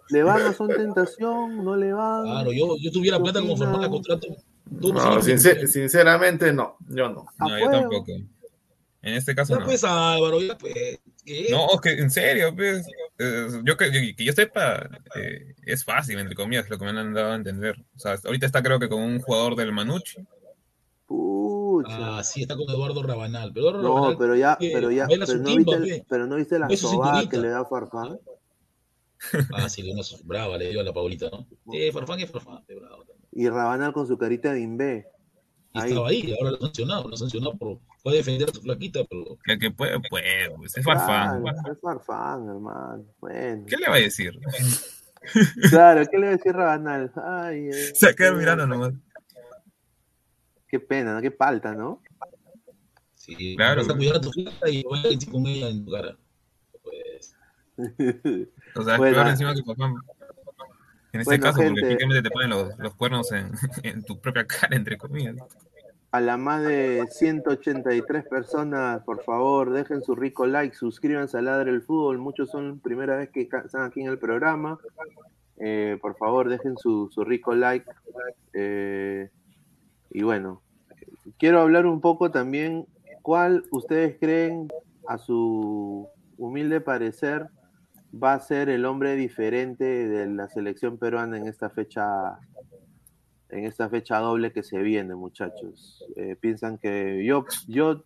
[0.10, 1.64] le van a Son Tentación?
[1.64, 2.24] ¿No le van?
[2.24, 4.28] Claro, yo, yo tuviera plata como firmar contrato.
[4.72, 7.26] No, sincer- sinceramente no, yo no.
[7.40, 8.12] No, yo tampoco.
[9.02, 9.66] En este caso Ya no.
[9.66, 11.00] pues, Álvaro, ya pues.
[11.34, 11.48] ¿Qué?
[11.52, 12.86] No, es que en serio, pues.
[13.20, 16.92] eh, yo que, yo- que yo sepa, eh, es fácil, entre comillas, lo que me
[17.00, 17.76] han dado a entender.
[17.96, 20.18] O sea, ahorita está creo que con un jugador del Manucci.
[21.06, 22.20] Pucha.
[22.20, 23.52] Ah, sí, está con Eduardo Rabanal.
[23.54, 26.06] Pero Eduardo no, Rabanal, pero ya, pero ya, pero su no, timba, viste, pe.
[26.10, 28.20] pero no viste la sobada que le da Farfán.
[29.54, 31.48] Ah, sí, Leonazo, brava, le dio a la Paulita, ¿no?
[31.74, 33.04] Eh, Farfán es Farfán, es bravo.
[33.06, 33.28] también.
[33.32, 35.08] Y Rabanal con su carita de imbé.
[35.74, 35.90] Y Ahí.
[35.90, 37.80] estaba ahí, ahora lo sancionado, lo sancionado por.
[38.04, 39.38] Puede defender a su flaquita, pero.
[39.46, 41.42] El que puede, puede, pues, es farfán.
[41.44, 43.06] Claro, es Farfán, hermano.
[43.20, 43.66] Bueno.
[43.68, 44.40] ¿Qué le va a decir?
[45.70, 47.12] Claro, ¿qué le va a decir Rabanal?
[47.18, 48.94] Ay, eh, Se queda mirando nomás.
[50.66, 51.22] Qué pena, ¿no?
[51.22, 52.02] qué falta, ¿no?
[53.16, 53.82] Sí, Claro.
[53.82, 56.18] vas a cuidar a tu flaca y voy a decir con ella en tu cara.
[56.82, 57.36] Pues.
[58.76, 59.16] O sea, es Bueno.
[59.18, 59.96] peor encima que farfán.
[61.12, 61.70] En este Bueno, caso, gente.
[61.82, 63.52] porque prácticamente te ponen los, los cuernos en,
[63.84, 65.36] en tu propia cara, entre comillas.
[66.12, 71.70] A la más de 183 personas, por favor, dejen su rico like, suscríbanse a Ladre
[71.72, 72.18] el Fútbol.
[72.18, 74.80] Muchos son primera vez que están aquí en el programa.
[75.58, 77.86] Eh, por favor, dejen su, su rico like.
[78.54, 79.30] Eh,
[80.10, 80.64] y bueno,
[81.38, 82.88] quiero hablar un poco también
[83.22, 84.68] cuál ustedes creen,
[85.08, 86.08] a su
[86.38, 87.50] humilde parecer,
[88.12, 92.40] va a ser el hombre diferente de la selección peruana en esta fecha
[93.50, 96.06] en esta fecha doble que se viene, muchachos.
[96.16, 98.04] Eh, piensan que yo, yo,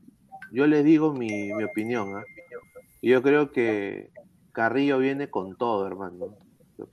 [0.51, 2.15] yo les digo mi, mi opinión.
[2.15, 2.23] ¿ah?
[3.01, 4.11] Yo creo que
[4.53, 6.37] Carrillo viene con todo, hermano.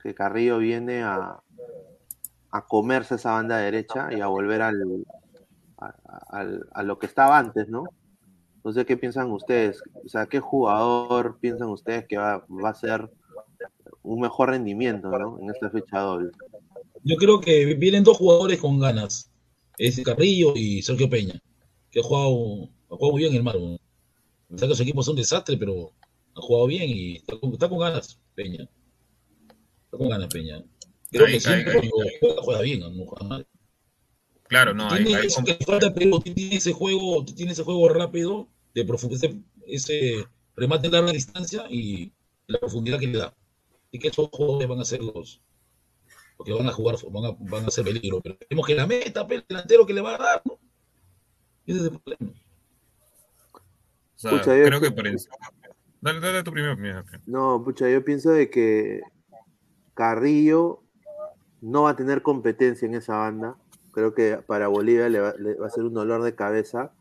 [0.03, 1.39] Que Carrillo viene a,
[2.51, 5.05] a comerse esa banda derecha y a volver al,
[5.77, 5.93] a,
[6.73, 7.85] a lo que estaba antes, ¿no?
[8.63, 9.81] No sé qué piensan ustedes.
[10.05, 13.09] O sea, ¿qué jugador piensan ustedes que va, va a ser
[14.03, 15.39] un mejor rendimiento, ¿no?
[15.39, 16.31] En esta fecha doble.
[17.03, 19.31] Yo creo que vienen dos jugadores con ganas.
[19.77, 21.41] Es Carrillo y Sergio Peña.
[21.89, 23.77] Que ha jugado, ha jugado muy bien el Marmo.
[24.47, 25.91] Pensaba que su equipo es un desastre, pero
[26.35, 28.67] ha jugado bien y está con, está con ganas, Peña.
[29.85, 30.63] Está con ganas, Peña.
[31.09, 31.89] Creo Ahí, que ahí, siempre ahí.
[32.19, 33.47] juega, juega bien, no juega mal.
[34.51, 37.53] Claro, no, hay, tiene hay eso que le falta a Perú, tiene ese juego, tiene
[37.53, 39.31] ese juego rápido, de profundidad,
[39.65, 40.25] ese,
[40.57, 42.11] remate en larga distancia y
[42.47, 43.33] la profundidad que le da.
[43.91, 45.41] Y que esos jugadores van a ser los,
[46.37, 48.19] los que van a jugar, van a, van a ser peligro.
[48.19, 50.59] Pero tenemos que la meta, el delantero que le va a dar, ¿no?
[51.65, 52.33] Ese es el problema.
[53.53, 53.59] o
[54.17, 55.05] sea, Pucha, yo- creo que por.
[56.01, 57.05] Dale, dale tu primera opinión.
[57.25, 58.99] No, pucha, yo pienso de que
[59.93, 60.83] Carrillo
[61.61, 63.55] no va a tener competencia en esa banda.
[63.91, 66.93] Creo que para Bolivia le va, le va a ser un dolor de cabeza.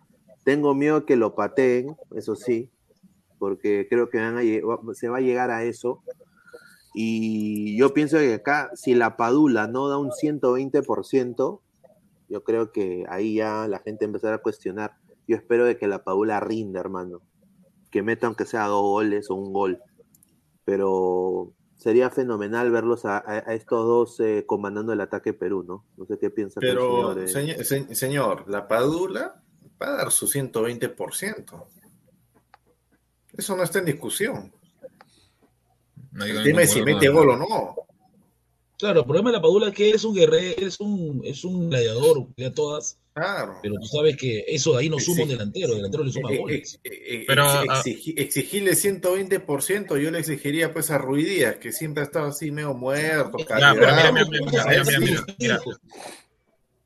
[0.45, 2.71] Tengo miedo que lo pateen, eso sí,
[3.39, 4.19] porque creo que
[4.95, 6.03] se va a llegar a eso.
[6.95, 11.61] Y yo pienso que acá, si la Padula no da un 120%,
[12.29, 14.97] yo creo que ahí ya la gente empezará a cuestionar.
[15.27, 17.23] Yo espero de que la Padula rinda, hermano.
[17.91, 19.81] Que meta aunque sea dos goles o un gol.
[20.65, 25.85] Pero sería fenomenal verlos a, a- a estos dos eh, comandando el ataque Perú, ¿no?
[25.97, 27.29] No sé qué piensa el Pero, señor, eh.
[27.29, 29.43] señor, se- señor, la Padula
[29.83, 31.65] va a dar su 120%.
[33.37, 34.53] Eso no está en discusión.
[36.13, 37.75] No digo El tema es si mete gol o no.
[38.79, 41.71] Claro, el problema de la Padula es que es un guerrero, es un, es un
[41.71, 43.59] gladiador, a todas, Claro.
[43.61, 45.23] pero tú sabes que eso de ahí no suma sí.
[45.23, 46.81] un delantero, el delantero le suma Eh, goles.
[46.85, 52.03] eh, eh, Pero, ah, exigi- exigirle 120%, yo le exigiría pues a Ruidías, que siempre
[52.03, 54.13] ha estado así medio muerto, Ya, pero mira, calibrado.
[54.13, 55.05] mira, mira, mira, A él mira, sí.
[55.05, 55.61] mira, mira.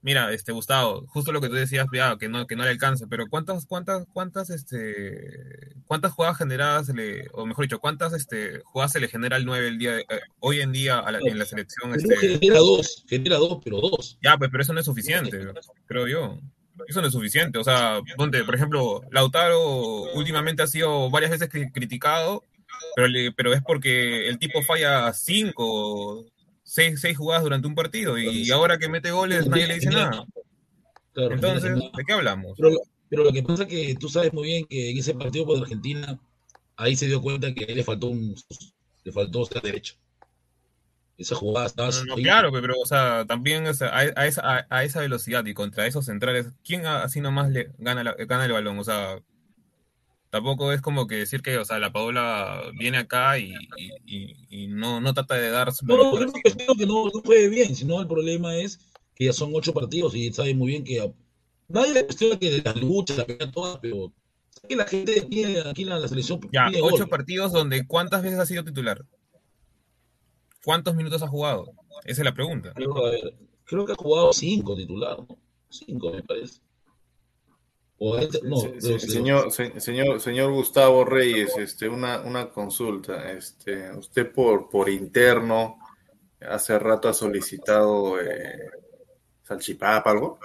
[0.05, 3.07] Mira, este Gustavo, justo lo que tú decías, ya, que no, que no le alcanza,
[3.09, 8.93] pero cuántas, cuántas, cuántas, este, cuántas jugadas generadas le, o mejor dicho, cuántas este jugadas
[8.93, 11.39] se le genera al 9 el día de- eh, hoy en día a la- en
[11.39, 14.19] la selección, este, genera dos, genera dos, pero dos.
[14.23, 15.41] ya, pues, pero eso no es suficiente,
[15.87, 16.39] creo yo.
[16.87, 17.57] Eso no es suficiente.
[17.59, 22.43] O sea, donde, por ejemplo, Lautaro últimamente ha sido varias veces cri- criticado,
[22.95, 26.27] pero, le- pero es porque el tipo falla cinco,
[26.65, 30.25] seis, seis jugadas durante un partido y ahora que mete goles nadie le dice nada.
[31.13, 32.57] Claro, Entonces, ¿de qué hablamos?
[32.59, 32.71] Pero,
[33.09, 35.63] pero lo que pasa es que tú sabes muy bien que en ese partido contra
[35.63, 36.19] Argentina,
[36.77, 38.35] ahí se dio cuenta que le faltó un
[39.05, 39.95] le faltó ser derecho.
[41.17, 42.23] Esa jugada estaba No, no, ahí.
[42.25, 45.45] claro, pe- pero o sea, también o sea, a, a esa, a, a esa velocidad
[45.47, 48.79] y contra esos centrales, ¿quién así nomás le gana, la- gana el balón?
[48.81, 49.21] O sea,
[50.35, 54.65] tampoco es como que decir que, o sea, la Paola viene acá y, y, y-
[54.65, 57.77] y no, no trata de dar su No, no, cuestiono que no, no juegue bien,
[57.77, 58.81] sino el problema es
[59.15, 61.13] que ya son ocho partidos y sabe muy bien que a-
[61.69, 64.13] nadie le cuestiona que las luchas, las pelea todas, pero
[64.69, 67.11] que la gente pide aquí la, la selección Ya, ocho gol.
[67.11, 69.05] partidos donde ¿cuántas veces ha sido titular?
[70.65, 71.67] ¿Cuántos minutos ha jugado?
[72.05, 72.73] Esa es la pregunta.
[72.75, 73.35] Creo, a ver,
[73.65, 75.39] creo que ha jugado cinco titular, ¿no?
[75.69, 76.61] Cinco me parece.
[78.07, 82.21] O este- no, Se- pero se- sí, señor, se- señor, señor Gustavo Reyes, este, una,
[82.21, 83.31] una consulta.
[83.33, 85.79] Este, usted por, por interno
[86.41, 88.59] hace rato ha solicitado eh,
[89.43, 90.39] salchipapa, algo.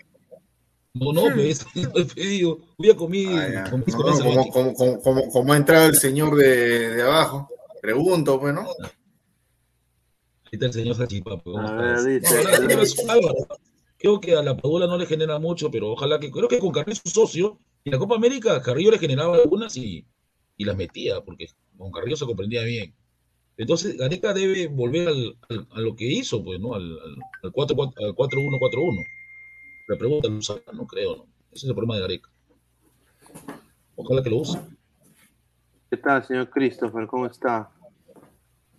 [0.94, 2.60] No, no, pues, no he pedido.
[2.78, 3.28] Voy a comer.
[3.58, 7.50] Ah, No, no, como, como, como, como, como ha entrado el señor de, de abajo,
[7.82, 8.62] pregunto, pues, ¿no?
[10.46, 11.44] Ahí está el señor Salchipapa.
[11.44, 12.42] ¿cómo A ver, dice-
[14.04, 14.20] No.
[14.20, 16.32] Creo que a la Padula no le genera mucho, pero ojalá que.
[16.32, 20.06] Creo que con Carrillo su socio, y la Copa América, Carrillo le generaba algunas y,
[20.58, 21.48] y las metía, porque
[21.78, 22.94] con Carrillo se comprendía bien.
[23.58, 26.76] Entonces, Gareca debe volver al, al- a lo que hizo, pues, ¿no?
[26.76, 29.04] Al, al, al 4 al 4-1-4-1.
[29.90, 30.62] La pregunta, ¿lo usará?
[30.74, 31.24] No creo, ¿no?
[31.52, 32.30] Ese es el problema de Gareca.
[33.98, 34.58] Ojalá que lo use.
[35.90, 37.06] ¿Qué tal, señor Christopher?
[37.08, 37.70] ¿Cómo está?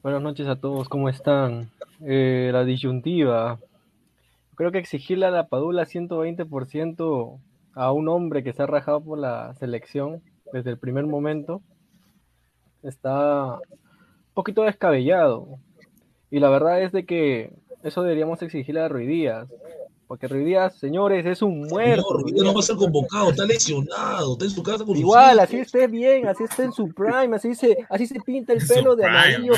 [0.02, 1.70] Buenas noches a todos, ¿cómo están?
[2.00, 3.58] Eh, la disyuntiva.
[4.60, 7.40] Creo que exigirle a la Padula 120%
[7.72, 10.22] a un hombre que se ha rajado por la selección
[10.52, 11.62] desde el primer momento
[12.82, 15.58] está un poquito descabellado.
[16.30, 17.54] Y la verdad es de que
[17.84, 19.48] eso deberíamos exigirle a Ruiz Díaz.
[20.10, 22.02] Porque Ruiz Díaz, señores, es un muerto.
[22.02, 25.38] Señor, Ruiz no va a ser convocado, está lesionado, está en su casa con Igual,
[25.38, 28.96] así esté bien, así esté en su prime, así se, así se pinta el pelo
[28.96, 29.52] de amarillo,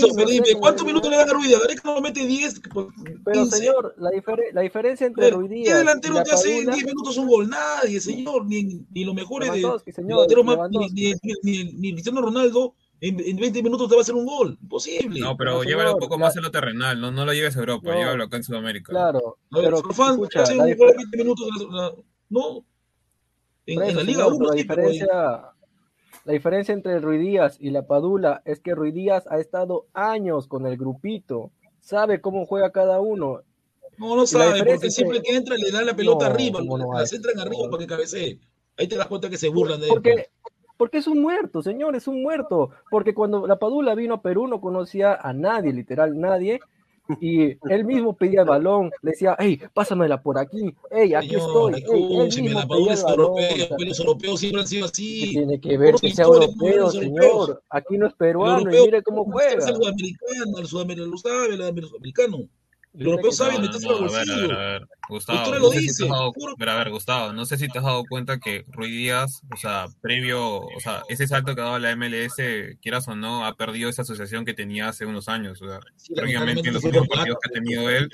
[0.00, 1.56] cómo ¿cuántos minutos le dan a Ruiz?
[1.56, 2.86] Gareca no mete 10, pues,
[3.24, 3.56] Pero 15.
[3.58, 4.10] señor, la,
[4.52, 7.28] la diferencia entre Pero, Ruiz ¿Qué delantero la te hace en Padula, 10 minutos un
[7.28, 7.48] gol?
[7.48, 8.44] Nadie, señor.
[8.44, 10.26] Ni, ni los mejores de señor,
[11.44, 14.58] ni, ni Cristiano Ronaldo en, en 20 minutos te va a hacer un gol.
[14.60, 15.20] Imposible.
[15.20, 17.60] No, pero No, llévalo un poco más a lo terrenal, no, no lo lleves a
[17.60, 17.96] Europa, No.
[17.98, 18.90] llévalo acá en Sudamérica.
[18.92, 21.46] claro, ver, pero Farfán escucha, hace la, un gol en 20 minutos.
[21.70, 21.94] la- la-
[22.30, 22.64] no.
[23.66, 25.42] En, la Liga señor, 1 pero la sí, pero en- diferencia,
[26.24, 30.46] la diferencia entre Ruiz Díaz y la Padula es que Ruiz Díaz ha estado años
[30.48, 33.42] con el grupito, sabe cómo juega cada uno.
[33.98, 36.28] no, no la sabe, diferencia porque es siempre que- que entra le dan la pelota
[36.28, 37.06] No, arriba, ¿cómo no la hay?
[37.06, 38.38] centran arriba para que cabecee.
[38.76, 39.92] Ahí te das cuenta que se burlan de él.
[39.92, 40.28] Porque,
[40.78, 42.70] porque es un muerto, señor, es un muerto.
[42.90, 46.60] Porque cuando la Padula vino a Perú no conocía a nadie, literal, nadie.
[47.20, 51.74] Y él mismo pedía el balón, le decía, hey, pásamela por aquí, hey, aquí Señor,
[51.74, 51.74] estoy.
[51.74, 53.38] Ey, él escúcheme, mismo la pedía Padula el es balón.
[53.38, 55.30] europeo, los europeos siempre han sido ¿qué así.
[55.30, 57.62] tiene que ver que sea europeo, señor?
[57.70, 59.68] Aquí no es peruano, y mire cómo juega.
[59.68, 62.38] El sudamericano, el sudamericano lo sabe, el americano.
[62.98, 64.58] El Dice europeo que sabe No, no, meterse no, al a ver, a ver, a
[64.58, 66.32] ver, Gustavo, historia no lo si dice, te has dado,
[66.68, 69.86] a ver, Gustavo, no sé si te has dado cuenta que Ruiz Díaz, o sea,
[70.00, 72.34] previo, o sea, ese salto que ha dado la MLS,
[72.82, 76.12] quieras o no, ha perdido esa asociación que tenía hace unos años, o sea, Sí,
[76.16, 78.10] en los últimos partidos que ha tenido él,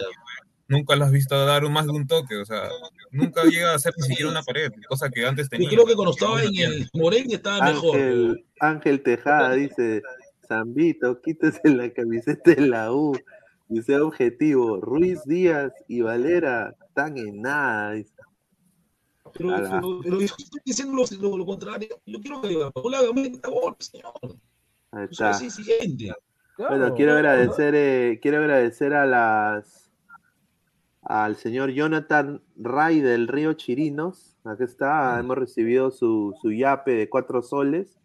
[0.69, 2.69] nunca lo has visto dar un más de un toque, o sea,
[3.11, 5.70] nunca llega a hacer ni siquiera una pared, cosa que antes Y tenía.
[5.70, 7.97] creo que cuando estaba en el Morelia estaba mejor.
[7.97, 10.02] Ángel, Ángel Tejada dice,
[10.47, 13.19] Zambito, quítese la camiseta de la U
[13.74, 14.80] y sea objetivo.
[14.80, 17.92] Ruiz Díaz y Valera están en nada.
[17.92, 18.14] dice.
[19.36, 21.88] Pero, pero, pero yo estoy diciendo lo, lo- lo contrario.
[22.06, 24.12] Yo quiero que la Paula haga meta gol, señor.
[24.92, 25.32] Ahí está.
[26.56, 26.76] Claro.
[26.78, 29.90] Bueno, quiero agradecer, eh, quiero agradecer a las
[31.02, 34.36] al señor Jonathan Ray del Río Chirinos.
[34.44, 37.98] Aquí está, hemos recibido su, su yape de cuatro soles.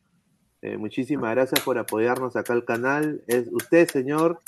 [0.62, 3.24] Eh, muchísimas gracias por apoyarnos acá al canal.
[3.28, 4.40] Es usted, señor.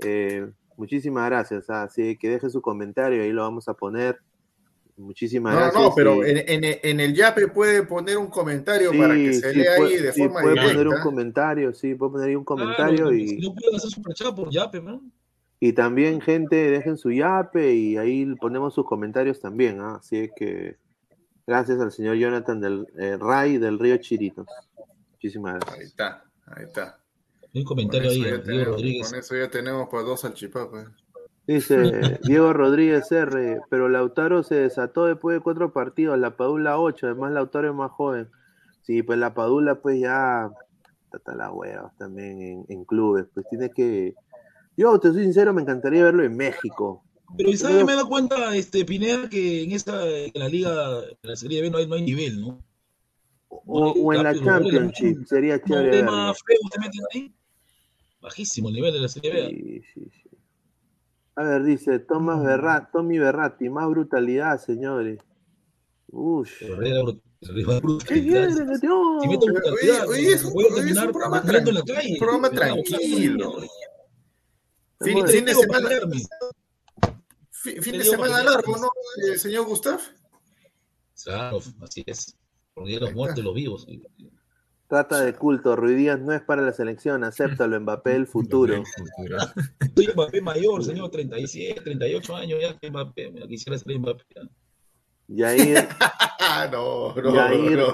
[0.00, 1.68] Eh, muchísimas gracias.
[1.70, 4.18] ah, Así que deje su comentario, ahí lo vamos a poner.
[4.96, 5.82] Muchísimas No, gracias.
[5.82, 9.52] no, pero en, en- en el Yape puede poner un comentario Sí, para que se
[9.52, 12.36] sí, lea puede- ahí de sí, forma puede poner un comentario, sí, puede poner ahí
[12.36, 15.02] un Claro, comentario si y, no pueden hacer superchat por Yape, ¿no?
[15.60, 19.96] y también gente dejen su yape y ahí ponemos sus comentarios también, ¿ah?
[19.96, 20.76] así es que
[21.46, 24.46] gracias al señor Jonathan del eh, Ray del Río Chiritos.
[25.12, 25.88] Muchísimas Ahí gracias.
[25.88, 26.98] está, ahí está.
[27.56, 29.08] Hay un comentario ahí, Diego tenemos, Rodríguez.
[29.10, 30.88] con eso ya tenemos pues dos salchipapas.
[31.46, 37.06] Dice Diego Rodríguez R, pero Lautaro se desató después de cuatro partidos, la Padula ocho,
[37.06, 38.28] además Lautaro es más joven.
[38.82, 40.50] Sí, pues la Padula pues ya
[41.14, 44.12] está la hueva también en, en clubes, pues tiene que...
[44.76, 47.02] Yo te soy sincero, me encantaría verlo en México.
[47.38, 47.76] Pero ¿y sabes?
[47.76, 51.62] Creo- Me da cuenta, este, Pineda, que en esta, en la liga, en la Serie
[51.62, 52.62] B no hay, no hay nivel, ¿no?
[53.48, 54.90] O, o en la ¿no?
[55.26, 56.12] sería chévere ve verlo.
[56.12, 57.34] más feo, te meten ahí.
[58.26, 59.48] Bajísimo el nivel de la Serie B.
[59.50, 60.30] Sí, sí, sí.
[61.36, 65.20] A ver, dice Tomás Berrat, Tommy Berratti, más brutalidad, señores.
[66.08, 66.48] Uy.
[66.48, 66.74] Fin,
[75.44, 75.88] de semana,
[77.50, 78.04] fin, fin de
[78.44, 78.76] largo.
[78.76, 78.88] ¿no,
[79.24, 80.00] eh, señor Gustav?
[81.22, 82.36] Claro, así es.
[82.74, 83.86] Por día los muertos y los vivos.
[84.88, 88.82] Trata de culto, Ruiz Díaz no es para la selección, acéptalo, Mbappé del futuro.
[89.16, 89.38] Futuro.
[89.96, 94.24] Soy Mbappé mayor, señor, 37, 38 años ya que Mbappé, me quisiera ser Mbappé.
[95.28, 95.88] Yair,
[96.38, 97.78] Ah, no, no, Yair.
[97.78, 97.92] no.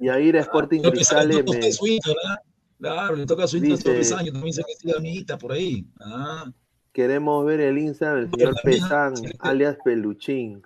[0.00, 1.44] Yair Sporting No, pues, Cristal no, M.
[1.50, 1.86] usted es su
[2.26, 2.38] ¿ah?
[2.80, 5.86] Claro, le toca a su Dice- estos tres años, también se siga amiguita por ahí.
[6.00, 6.50] Ah,
[6.92, 10.62] Queremos ver el Instagram del señor Pesán, alias Peluchín.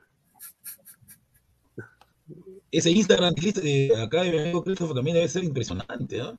[2.70, 6.34] Ese Instagram de eh, acá de mi amigo Christopher también debe ser impresionante, ¿ah?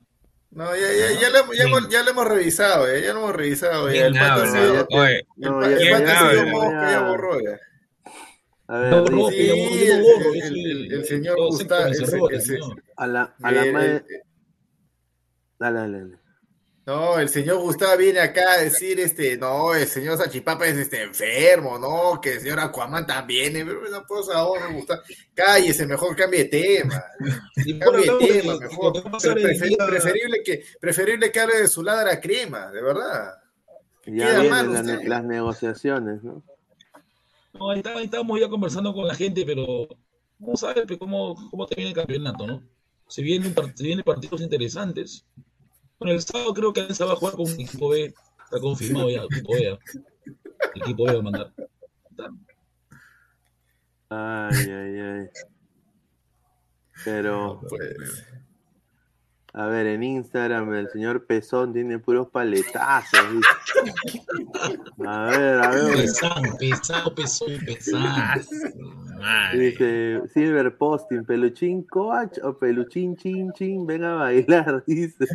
[0.52, 3.20] No, ya, ya, ya, lo, hemos- ya, hemos- ya lo hemos revisado, ya, ya lo
[3.20, 3.88] hemos revisado.
[3.88, 3.94] Ya.
[3.94, 6.44] ¿Quién El pata ha sido, Oye, el No, pa- ya- el ¿quién pata ha sido
[6.92, 7.60] ya borró ya.
[8.68, 11.86] A ver, No, no, Sí, el, el- el- el- el señor Gustavo,
[12.98, 13.96] a la, a la el- madre.
[13.98, 14.04] el-
[15.60, 16.19] Dale, dale, dale.
[16.90, 21.04] No, el señor Gustavo viene acá a decir, este, no, el señor Sachipapa es este
[21.04, 25.00] enfermo, no, que el señor Aquaman también, eh, pero esa cosa ahora, Gustavo,
[25.36, 27.04] cállese, mejor cambie de tema,
[27.86, 29.04] por cambie de tema, mejor,
[29.88, 33.36] preferible que, preferible que hable de su ladra crema, de verdad.
[34.08, 36.42] Ya queda vienen mal las, negociaciones, ¿no?
[37.54, 39.88] No, ahí, está- ahí estamos ya conversando con la gente, pero
[40.64, 42.64] a ver pe, cómo, cómo termina el campeonato, ¿no?
[43.08, 45.24] Se vienen, se vienen partidos interesantes.
[46.00, 48.14] Bueno, el sábado creo que Alianza va a jugar con un equipo B.
[48.46, 49.64] Está confirmado ya, equipo B.
[49.64, 49.78] ya.
[50.76, 51.54] El equipo B va a mandar.
[54.10, 55.30] Ay, ay, ay.
[57.06, 58.26] Pero, Pues,
[59.54, 63.20] a ver, en Instagram el señor Pezón tiene puros paletazos.
[63.32, 64.24] dice.
[65.06, 65.96] A ver, a ver.
[65.96, 68.42] Pesado, pesado, pesado, pesado.
[69.54, 75.26] Dice Silver Posting, peluchín coach o peluchín chin chin, ven a bailar, dice.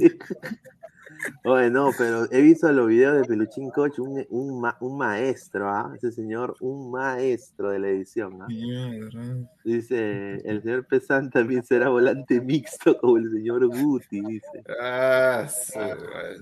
[1.45, 5.69] Oye, no, pero he visto los videos de Peluchín Coach, un, un, ma- un maestro,
[5.69, 5.93] ¿ah?
[5.97, 8.47] Ese señor, un maestro de la edición, ¿ah?
[9.65, 14.65] Dice, el señor Pesan también será volante mixto como el señor Guti, dice.
[14.81, 15.79] ah, su-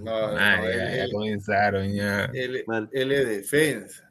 [0.02, 2.24] no, no, Madre, ya, comenzaron ya.
[2.32, 4.08] él- él es defensa.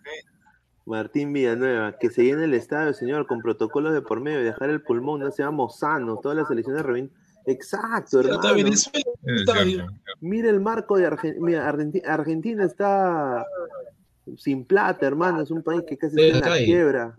[0.86, 4.70] Martín Villanueva, que se llene el estadio, señor, con protocolos de por medio, y dejar
[4.72, 7.21] el pulmón, no seamos sanos, todas las elecciones revientan.
[7.46, 8.54] Exacto, hermano.
[8.54, 9.88] Venezuela.
[10.20, 11.68] Mira el marco de Argentina.
[12.08, 13.46] Argentina está
[14.38, 15.42] sin plata, hermano.
[15.42, 17.18] Es un país que casi está en la quiebra.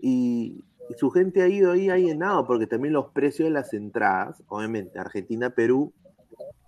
[0.00, 3.72] Y, y su gente ha ido ahí, ha llenado, porque también los precios de las
[3.74, 5.92] entradas, obviamente, Argentina-Perú,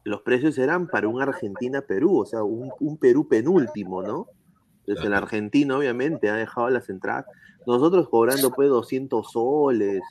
[0.04, 4.28] los precios eran para un Argentina-Perú, o sea, un, un Perú penúltimo, ¿no?
[4.80, 7.26] Entonces el argentino, obviamente, ha dejado las entradas.
[7.66, 10.02] Nosotros cobrando, pues, 200 soles.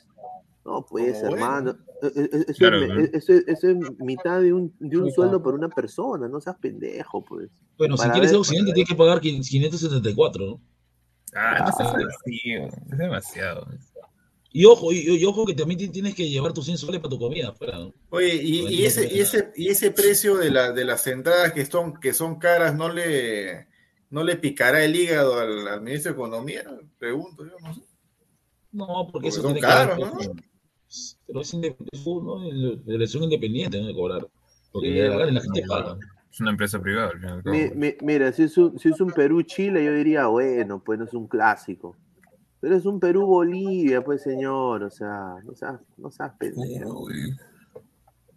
[0.64, 1.34] No, pues, bueno.
[1.36, 1.76] hermano.
[2.02, 3.00] Eso, Claro, es, ¿no?
[3.18, 6.56] eso es- eso es mitad de un, de un sueldo por una persona, no seas
[6.60, 7.50] pendejo, pues.
[7.78, 10.60] Bueno, si Para quieres ver- ser occidente, tienes que pagar 574, ¿no?
[11.34, 13.66] Ah, no seas así, es demasiado.
[14.54, 17.10] Y ojo, y, y ojo que también ti- tienes que llevar tus 100 soles para
[17.10, 17.94] tu comida afuera, ¿no?
[18.10, 21.64] Oye, y, y ese, y ese, y ese precio de la, de las entradas que
[21.64, 23.66] son, que son caras, ¿no le,
[24.10, 26.64] no le picará el hígado al, al ministro de Economía?
[26.98, 27.80] Pregunto yo, no sé.
[28.72, 30.34] No, porque, Porque eso son tiene que caros, ver ¿no?
[31.26, 32.44] Pero es independiente, ¿no?
[32.44, 34.26] El- la elección independiente, no de cobrar.
[34.72, 35.98] Porque Sí, la la gente paga.
[36.30, 37.12] Es una empresa privada.
[37.44, 41.04] Mi- mi- mira, si es, un, si es un Perú-Chile, yo diría, bueno, pues no
[41.04, 41.94] es un clásico.
[42.60, 44.82] Pero es un Perú-Bolivia, pues, señor.
[44.84, 47.06] O sea, no seas, no seas pendejo.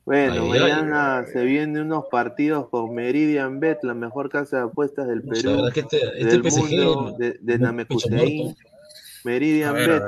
[0.03, 4.63] Bueno, Ay, mañana ay, se vienen unos partidos con Meridian Bet, la mejor casa de
[4.63, 7.57] apuestas del O sea, la Perú, verdad que este, este del PSG, mundo, de, de
[9.25, 10.03] Meridian ver, Bet,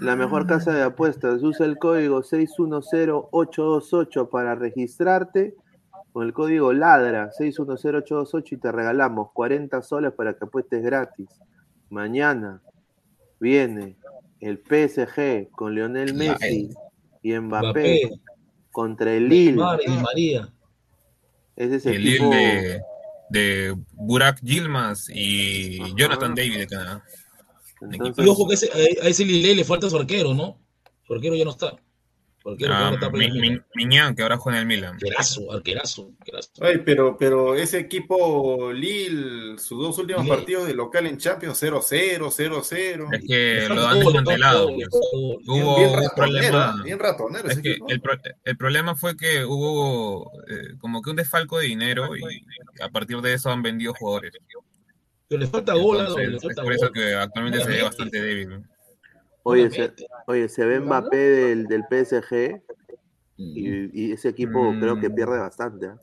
[0.00, 1.42] la mejor casa de apuestas.
[1.42, 5.56] Usa el código 610828 para registrarte.
[6.12, 11.28] Con el código LADRA 610828 y te regalamos 40 soles para que apuestes gratis.
[11.88, 12.60] Mañana
[13.38, 13.96] viene
[14.40, 16.70] el PSG con Lionel Messi
[17.22, 18.10] y Mbappé Mbappé,
[18.70, 19.62] contra el Lille.
[20.02, 20.48] María.
[21.56, 22.24] Ese es el, El tipo.
[22.24, 22.82] Lille de,
[23.30, 25.94] de Burak Yilmaz y Ajá.
[25.96, 27.02] Jonathan David de Canadá.
[27.80, 28.70] Entonces, Y ojo que ese,
[29.02, 30.58] a ese Lille le falta su arquero, ¿no?
[31.06, 31.76] Su arquero ya no está.
[32.70, 33.30] Ah, está Mi-.
[33.30, 34.94] Mi- Miñán, que ahora juega en el Milan.
[34.94, 36.50] Arquerazo, arquerazo, arquerazo.
[36.62, 40.36] Ay, pero, pero ese equipo Lille, sus dos últimos Lille.
[40.36, 43.08] partidos de local en Champions, 0-0, 0-0.
[43.14, 44.68] Es que lo le desmantelado.
[44.68, 44.88] pues.
[45.46, 46.82] Bien, bien un ratonero, problema.
[46.82, 47.90] bien ratonero Es ese que equipo.
[47.90, 52.22] el, pro- el problema fue que hubo eh, como que un desfalco de dinero y
[52.80, 54.32] a partir de eso han vendido jugadores.
[55.30, 56.92] Pero le falta gol, le es falta por eso gol.
[56.92, 58.64] que actualmente se ve bastante débil.
[59.44, 59.92] oye, se,
[60.26, 62.60] oye, se ve Mbappé del, del PSG
[63.38, 63.56] Mm.
[63.56, 64.80] y, y ese equipo Mm.
[64.80, 65.86] creo que pierde bastante.
[65.86, 65.98] ¿ah?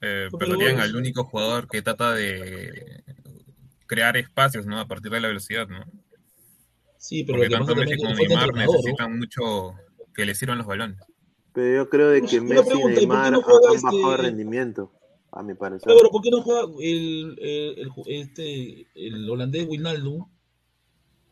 [0.00, 0.82] Eh, perderían bueno.
[0.82, 3.04] al único jugador que trata de
[3.86, 4.80] crear espacios, ¿no?
[4.80, 5.84] A partir de la velocidad, ¿no?
[6.98, 9.74] Sí, pero Porque lo que tanto Messi como le Neymar necesitan mucho
[10.14, 10.98] que les sirvan los balones.
[11.52, 13.86] Pero yo creo de que Messi y pregunta, ¿y por qué Neymar no han, este-
[13.86, 14.92] bajado de rendimiento,
[15.32, 15.92] a mi parecer.
[15.96, 20.26] Pero, ¿por qué no juega el, el, este, el holandés Wijnaldum?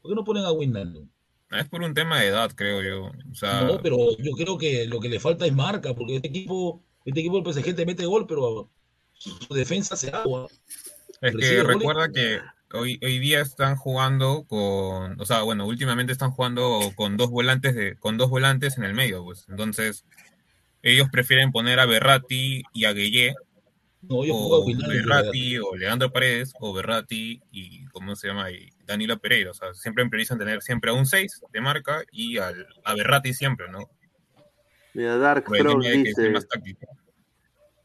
[0.02, 1.08] ¿Por qué no ponen a Wijnaldum?
[1.50, 3.12] Es por un tema de edad, creo yo.
[3.30, 6.28] O sea, No, pero yo creo que lo que le falta es marca, porque este
[6.28, 8.70] equipo, este equipo del PSG te mete gol, pero
[9.12, 10.48] su defensa se agua.
[11.20, 11.66] Es que goles.
[11.66, 12.40] recuerda que
[12.72, 17.74] hoy, hoy día están jugando con, o sea, bueno, últimamente están jugando con dos volantes
[17.74, 19.44] de, con dos volantes en el medio, pues.
[19.48, 20.06] Entonces,
[20.82, 23.34] ellos prefieren poner a Berratti y a Gueye,
[24.02, 28.50] No, yo o Berratti o Leandro Paredes, o Berratti y, ¿cómo se llama?
[28.50, 29.50] Y Danilo Pereira.
[29.50, 33.34] O sea, siempre priorizan tener siempre a un 6 de marca y al, a Berratti
[33.34, 33.90] siempre, ¿no?
[34.94, 36.32] Mira, Dark Throne dice,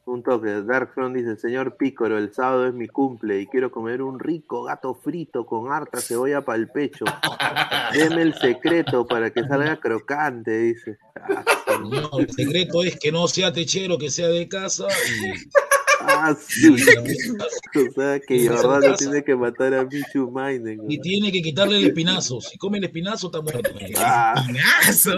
[0.05, 4.03] un toque, Dark Throne dice, señor Pícoro, el sábado es mi cumple y quiero comer
[4.03, 7.05] un rico gato frito con harta cebolla para el pecho.
[7.93, 10.97] Deme el secreto para que salga crocante, dice.
[11.89, 15.49] No, el secreto es que no sea techero, que sea de casa y,
[16.17, 18.49] Ah, y- O sea, que
[18.97, 20.81] tiene que matar a Michu Mainen.
[20.87, 22.39] y tiene que quitarle el espinazo.
[22.41, 23.69] Si come el espinazo, está muerto.
[23.97, 25.11] Ah, ¡Pinazo,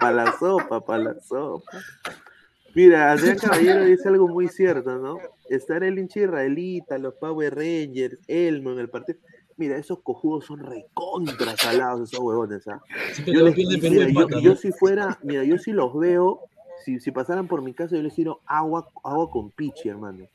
[0.00, 1.70] para la sopa, para la sopa.
[2.74, 5.18] Mira, Adrián Caballero dice algo muy cierto, ¿no?
[5.50, 9.18] Estar el hincha israelita, los Power Rangers, Elmo en el partido.
[9.58, 12.80] Mira, esos cojudos son recontra salados, esos huevones, ¿ah?
[13.26, 16.40] Yo, les- Perú, yo, si fuera, mira, yo si los veo,
[16.84, 20.26] si, si pasaran por mi casa, yo les tiro agua, agua con pichi, hermano.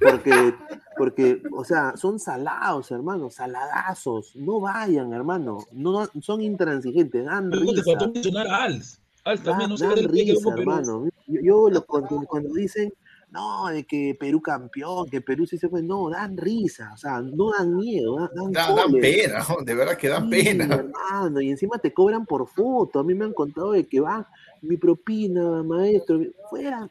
[0.00, 0.54] Porque,
[0.96, 4.34] porque, o sea, son salados, hermano, saladazos.
[4.36, 5.58] No vayan, hermano.
[5.72, 7.90] No, son intransigentes, dan Luego te risa.
[7.92, 9.00] faltó mencionar a Als.
[9.24, 11.06] Als también no se dan risa, hermano.
[11.26, 12.92] Yo, yo lo- cuando, cuando dicen,
[13.30, 17.20] no, de que Perú campeón, que Perú sí se fue, no, dan risa, o sea,
[17.22, 20.64] no dan miedo, dan, dan Da- dan pena, de verdad que dan Sí, pena.
[20.66, 23.00] hermano, y encima te cobran por foto.
[23.00, 24.28] A mí me han contado de que va
[24.64, 26.88] mi propina, maestro, fuera.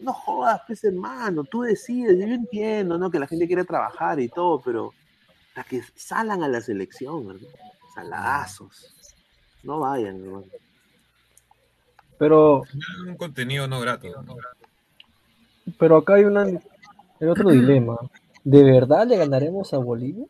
[0.00, 2.18] No jodas, pues hermano, tú decides.
[2.18, 3.10] Yo entiendo, ¿no?
[3.10, 4.92] Que la gente quiere trabajar y todo, pero
[5.54, 7.48] la que salan a la selección, hermano.
[7.94, 9.14] Saladazos.
[9.62, 10.46] No vayan, hermano.
[12.18, 12.62] Pero,
[13.06, 14.08] Un contenido no grato.
[14.22, 14.36] ¿no?
[15.78, 17.96] pero acá hay, una, hay otro dilema.
[18.42, 20.26] ¿De verdad le ganaremos a Bolivia?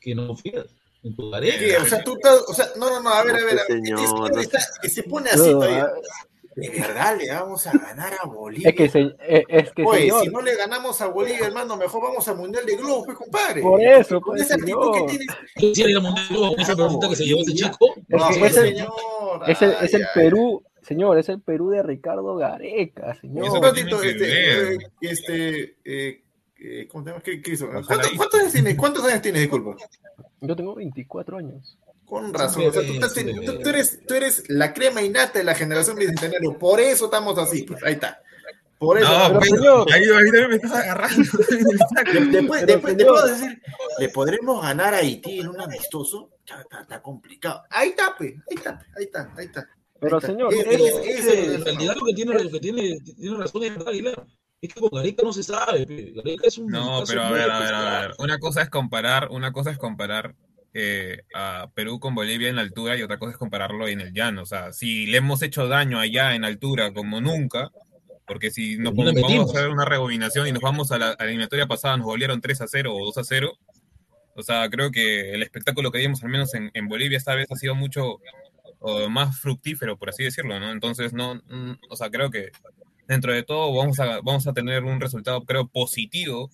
[0.00, 0.66] Que no fías
[1.04, 1.30] en tu ¿Qué?
[1.30, 1.82] tarea.
[1.82, 3.66] O sea, tú estás, o sea, no, no, no, a ver, a ver, a ver.
[3.68, 5.84] Señor, Es que no está- que se pone así No, todavía.
[5.84, 6.26] ah,
[6.56, 8.68] De verdad le vamos a ganar a Bolivia.
[8.70, 11.76] Es que, se- eh, es que Oye, señor, si no le ganamos a Bolivia, hermano,
[11.76, 13.60] mejor vamos al Mundial de Globo, pues, compadre.
[13.60, 15.10] Por eso, Con pues, esa actitud que señor.
[15.10, 15.26] tienes.
[15.56, 17.94] Yo quisiera ir al Mundial con esa pregunta que se llevó ese chico.
[18.06, 18.90] No, Es que pues, es el- señor.
[19.48, 20.06] es el, es el.
[20.14, 23.52] Perú, señor, es el Perú de Ricardo Gareca, Eso Un señor.
[23.54, 26.23] no ratito, este, eh, este, eh,
[26.58, 27.22] eh, ¿cómo te llamas?
[27.22, 27.66] ¿Qué, qué hizo?
[27.66, 27.84] Ojalá
[28.16, 28.76] ¿Cuántos, años tienes?
[28.76, 29.76] ¿Cuántos años tienes, disculpa?
[30.40, 31.78] Yo tengo 24 años.
[32.06, 35.44] Con razón, o sea, tú, estás tú- tú eres, tú eres la crema innata de
[35.44, 38.20] la generación bicentenario, por eso estamos así, pues ahí está.
[38.78, 39.08] Por eso.
[39.08, 39.86] No, pero, pues, señor.
[39.92, 41.22] ahí, ahí también me estás agarrando.
[42.30, 43.62] después, pero, después puedo decir,
[43.98, 46.30] ¿le podremos ganar a Haití en un amistoso?
[46.46, 47.62] Ya está, está complicado.
[47.70, 49.68] Ahí está, pues, ahí está, ahí está, ahí está.
[49.98, 53.70] Pero, señor, Pero, pero en realidad lo que tiene, lo que tiene, tiene razón es
[53.70, 54.26] verdad, Aguilar.
[54.64, 55.84] Es que con Gareca no se sabe.
[56.14, 56.68] Gareca es un.
[56.68, 58.14] No, pero a ver, a ver, a ver.
[58.18, 60.34] Una cosa es comparar, una cosa es comparar
[60.72, 64.40] eh, a Perú con Bolivia en altura y otra cosa es compararlo en el llano.
[64.40, 67.70] O sea, si le hemos hecho daño allá en altura como nunca,
[68.26, 71.16] porque si nos No vamos a hacer una rebobinación y nos vamos a la, a
[71.18, 73.52] la eliminatoria pasada, nos volvieron 3 a 0 o 2 a 0.
[74.36, 77.48] O sea, creo que el espectáculo que vimos, al menos en, en Bolivia, esta vez
[77.50, 78.18] ha sido mucho
[78.80, 80.72] o más fructífero, por así decirlo, ¿no?
[80.72, 82.50] Entonces, no, mm, o sea, creo que
[83.06, 86.50] dentro de todo vamos a, vamos a tener un resultado, creo, positivo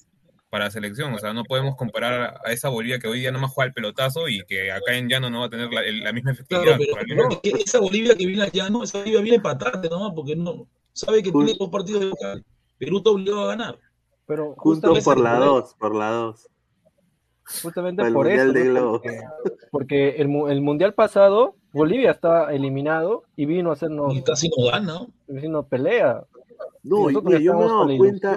[0.51, 1.12] para la selección.
[1.14, 4.28] O sea, no podemos comparar a esa Bolivia que hoy día nomás juega el pelotazo
[4.28, 6.62] y que acá en llano no va a tener la, misma efectividad.
[6.64, 7.35] Claro, pero por el menos.
[7.35, 10.66] es que esa Bolivia que viene allá, no, esa Bolivia viene empatarte nomás, porque no
[10.93, 12.44] sabe que tiene dos partidos de local.
[12.78, 13.78] Perú está obligado a ganar.
[14.27, 16.47] pero Juntos justamente por la por eso- 2, por la 2.
[17.62, 18.59] Justamente Para el por Mundial eso.
[18.59, 18.70] de ¿no?
[18.72, 18.93] Globo.
[19.02, 19.20] Porque,
[19.72, 24.70] porque el, el mundial pasado, Bolivia estaba eliminado y vino a hacernos, Y casi no
[24.70, 25.09] gana, ¿no?
[25.36, 26.24] haciendo pelea.
[26.82, 28.36] No, Y mira, yo me he dado cuenta,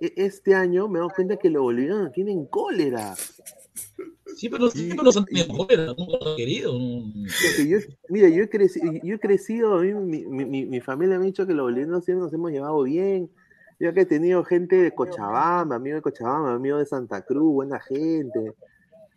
[0.00, 3.14] e- este año me he dado cuenta que los bolivianos tienen cólera.
[4.36, 6.72] Siempre nos, siempre nos han tenido cólera, nunca nos han querido.
[7.68, 7.78] yo,
[8.08, 11.24] mira, yo he crecido, yo he crecido, a mí, mi, mi- mi- mi familia me
[11.24, 13.30] ha dicho que los bolivianos siempre nos hemos llevado bien.
[13.80, 17.80] Yo que he tenido gente de Cochabamba, amigo de Cochabamba, amigo de Santa Cruz, buena
[17.80, 18.54] gente.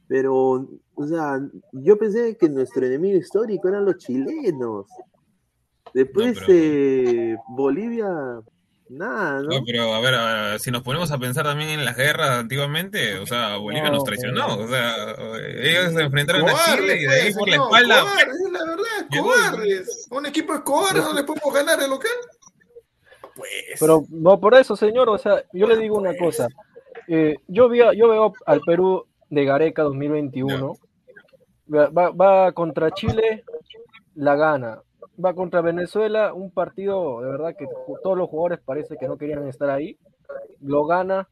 [0.08, 1.40] Pero, o sea,
[1.72, 4.88] yo pensé que nuestro enemigo histórico eran los chilenos.
[5.94, 8.42] Después, No, pero- eh, Bolivia,
[8.90, 9.50] nada, ¿no?
[9.50, 12.30] No, pero a ver, a ver, si nos ponemos a pensar también en las guerras
[12.32, 14.46] antiguamente, o sea, Bolivia No, nos traicionó.
[14.48, 14.96] pero- O sea,
[15.64, 18.00] ellos se enfrentaron a Chile y de ahí pues, por la espalda.
[18.02, 20.08] cobarde, es la verdad, cobardes.
[20.12, 22.12] Un equipo es cobarde, no le podemos ganar el local.
[23.36, 23.52] Pues.
[23.80, 25.10] Pero no por eso, señor.
[25.10, 26.48] O sea, yo le digo una cosa.
[27.08, 30.78] Eh, yo, vi a- yo veo al Perú de Gareca 2021.
[31.74, 33.44] Va, va- va contra Chile,
[34.16, 34.80] la gana.
[35.24, 37.66] Va contra Venezuela, un partido de verdad que
[38.04, 39.98] todos los jugadores parece que no querían estar ahí.
[40.62, 41.28] Lo gana.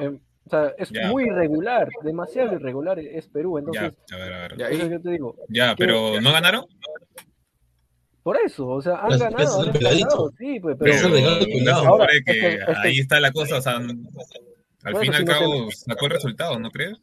[0.00, 1.06] Eh, o sea, es Ya.
[1.08, 3.58] muy irregular, demasiado irregular es Perú.
[3.72, 4.56] Ya, Entonces, a ver, a ver.
[4.58, 5.36] Ya, yo te digo.
[5.48, 6.66] Ya, pero ¿no ganaron?
[8.22, 11.16] Por eso, o sea, han Las ganado, defensas han empatado, sí, pues, Pero pero
[11.64, 15.16] se Ahora, es que- es que- ahí está la cosa, o sea, al fin y
[15.16, 16.98] al cabo sacó el resultado, ¿no crees?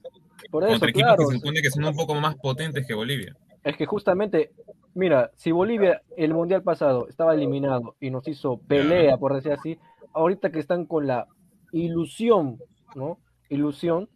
[0.50, 2.94] por eso, Contra equipos claro, que se supone que son un poco más potentes que
[2.94, 3.36] Bolivia.
[3.64, 4.52] es que justamente,
[4.94, 9.78] mira, si Bolivia el mundial pasado estaba eliminado y nos hizo pelea, por decir así,
[10.14, 11.28] ahorita que están con la
[11.72, 12.60] ilusión,
[12.95, 13.20] ¿no?
[13.49, 14.10] Ilusión,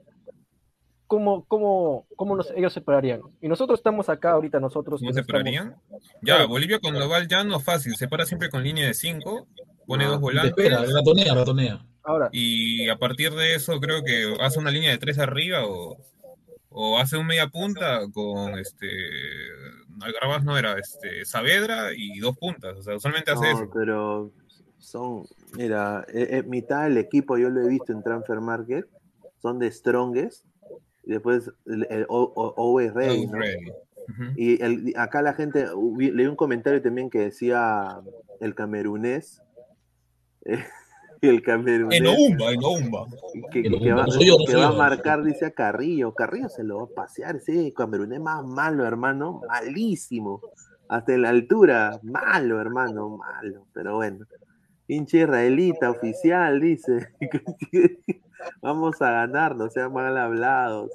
[1.08, 3.22] ¿cómo, cómo, cómo nos- ellos separarían?
[3.42, 5.00] Y nosotros estamos acá ahorita, nosotros.
[5.00, 5.76] ¿Cómo que se no estamos- separarían?
[6.22, 6.48] Ya, Claro.
[6.50, 9.48] Bolivia cuando va al llano fácil, se para siempre con línea de 5,
[9.86, 11.86] pone Ah, dos Te volantes espera, ratonea, ratonea.
[12.06, 15.98] Ahora, y a partir de eso creo que hace una línea de tres arriba o,
[16.70, 18.88] o hace un media punta con este
[20.02, 23.72] Algarrabás no era este Saavedra y dos puntas, o sea, usualmente hace No, eso.
[23.74, 24.32] pero
[24.80, 25.26] son,
[25.58, 28.86] mira, eh, eh, mitad del equipo yo lo he visto en Transfer Market,
[29.42, 30.46] son de Strongest,
[31.06, 33.38] y después el, el O- O- ¿no?
[33.40, 33.72] Ready.
[34.36, 35.68] Y el- acá la gente,
[35.98, 38.00] leí un comentario también que decía
[38.42, 39.42] el camerunés,
[40.46, 40.64] eh,
[41.30, 43.06] el camerunés En Oumba, en Oumba.
[43.52, 45.52] que, En que va, no soy yo, no que soy va a marcar, dice a
[45.52, 50.42] Carrillo, Carrillo se lo va a pasear, ese camerunés más malo, hermano, malísimo,
[50.88, 54.26] hasta en la altura, malo, hermano, malo, pero bueno.
[54.88, 57.10] Hinche israelita oficial, dice.
[58.62, 60.92] Vamos a ganar, no sean mal hablados.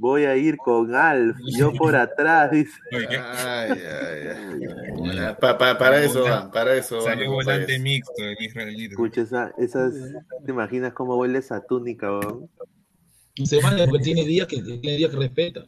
[0.00, 2.78] Voy a ir con Alf, yo por atrás, dice.
[2.92, 5.34] Ay, ay, ay.
[5.40, 7.00] Pa- pa- para eso van, para eso.
[7.00, 7.82] Salió volante países.
[7.82, 8.92] mixto el israelita.
[8.92, 9.94] Escucha, esa, esas,
[10.44, 12.48] ¿te imaginas cómo huele esa túnica, weón?
[13.34, 15.66] Y se van porque tiene días que, tiene días que respeta.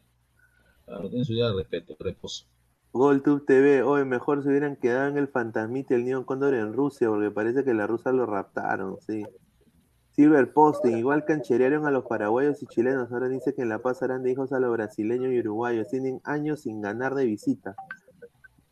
[0.87, 2.47] Claro, tiene su día de respeto, reposo.
[2.93, 6.73] GolTube TV, hoy mejor se hubieran quedado en el Fantasmita y el Neon Condor en
[6.73, 9.25] Rusia, porque parece que la rusa lo raptaron, sí.
[10.13, 14.03] Silver Posting, igual cancherearon a los paraguayos y chilenos, ahora dice que en La Paz
[14.03, 17.75] harán de hijos a los brasileños y uruguayos, tienen años sin ganar de visita.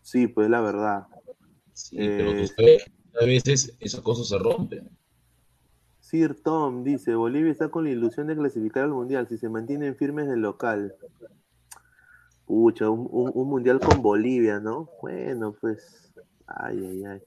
[0.03, 1.07] Sí, pues la verdad.
[1.73, 2.85] Sí, pero tú sabes,
[3.21, 4.91] a veces esas cosas se rompen.
[6.01, 9.95] Sir Tom dice, Bolivia está con la ilusión de clasificar al Mundial si se mantienen
[9.95, 10.95] firmes del local.
[12.47, 14.89] Pucha, un, un- un Mundial con Bolivia, ¿no?
[15.03, 16.13] Bueno, pues,
[16.47, 17.23] ay, ay, ay.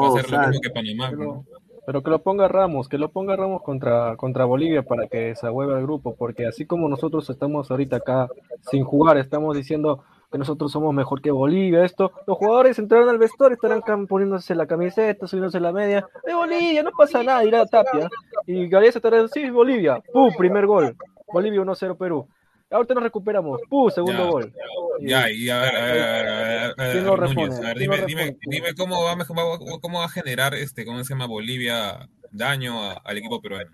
[0.00, 1.06] Va a Mo ser lo Sal- mismo que Panamá.
[1.10, 1.44] pero, ¿no?
[1.86, 5.46] pero que lo ponga Ramos, que lo ponga Ramos contra, contra Bolivia para que se
[5.46, 8.28] ahueve el grupo, porque así como nosotros estamos ahorita acá
[8.70, 13.18] sin jugar, estamos diciendo que nosotros somos mejor que Bolivia, esto, los jugadores entrarán al
[13.18, 17.66] vestuario, estarán poniéndose la camiseta, subiéndose la media, de Bolivia, no pasa nada, irá a
[17.66, 18.08] Tapia,
[18.46, 20.30] y Galicia estará, sí, Bolivia, ¡pum!
[20.38, 20.96] primer gol,
[21.30, 22.26] Bolivia 1-0 Perú,
[22.72, 23.90] ahorita nos recuperamos, ¡pum!
[23.90, 24.30] segundo Ya.
[24.30, 24.52] gol.
[25.00, 27.16] Y- Ya, y a ver, a ver, a ver, a ver, a ver, ¿Quién lo
[27.16, 27.56] Núñez, responde?
[27.56, 28.46] a ver, ¿Quién lo dime, dime, responde?
[28.56, 31.26] dime cómo va, cómo va a generar este, ¿cómo se llama?
[31.26, 33.70] Bolivia daño a- al equipo peruano.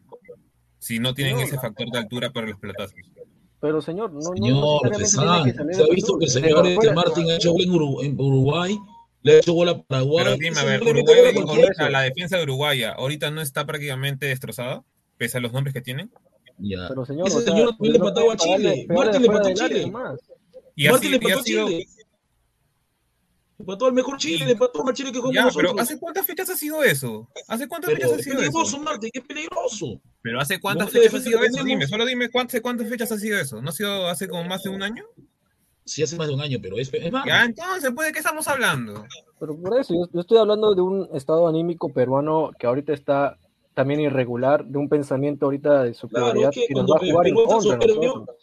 [0.79, 1.43] Si no tienen No.
[1.43, 2.95] ese factor de altura para los pelotazos.
[3.61, 7.29] Pero señor, no, no Señor, que salir se ha visto que el señor este Martín
[7.31, 8.79] ha hecho gol en, Uru- en Uruguay,
[9.23, 10.25] le ha hecho gol a Paraguay.
[10.25, 14.85] Pero dime, a ver, Uruguay, ahorita, la defensa de Uruguay ahorita no está prácticamente destrozada,
[15.17, 16.11] pese a los nombres que tienen.
[16.59, 16.89] Ya.
[16.89, 18.87] Pero señor, Ese o sea, señor también le no empataba a Chile.
[18.89, 19.93] Martín le empató a Chile.
[20.75, 21.43] Y Martín le empató a.
[21.45, 21.87] Chile.
[23.59, 25.73] Empató al mejor Chile, le empató al Chile que jugamos nosotros.
[25.73, 27.29] pero ¿hace cuántas fechas ha sido eso?
[27.49, 28.79] ¿Hace cuántas Pero fechas ha es sido peligroso, eso?
[28.85, 30.01] Martín, es peligroso.
[30.23, 31.65] Pero ¿hace cuántas No, fechas ha sido eso?
[31.65, 33.61] Dime, solo dime cuántas, cuántas fechas ha sido eso.
[33.61, 35.05] ¿No ha sido hace como más de un año?
[35.85, 37.25] Sí, hace más de un año, pero es, es más.
[37.27, 39.05] Ya, entonces, pues, ¿de qué estamos hablando?
[39.41, 43.39] Pero por eso, yo, yo estoy hablando de un estado anímico peruano que ahorita está
[43.79, 47.29] también irregular, de un pensamiento ahorita de superioridad es que que nos va a jugar
[47.29, 48.37] en Perú está contra soberbio, nosotros.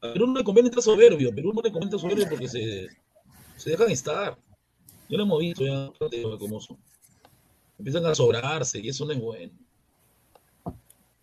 [0.00, 2.88] A Perú no le conviene estar soberbio, Perú no le conviene estar soberbio porque se,
[3.56, 4.36] se dejan estar.
[5.08, 5.92] Yo lo hemos visto ya,
[6.36, 6.78] cómo son.
[7.78, 9.52] Empiezan a sobrarse y eso no es bueno.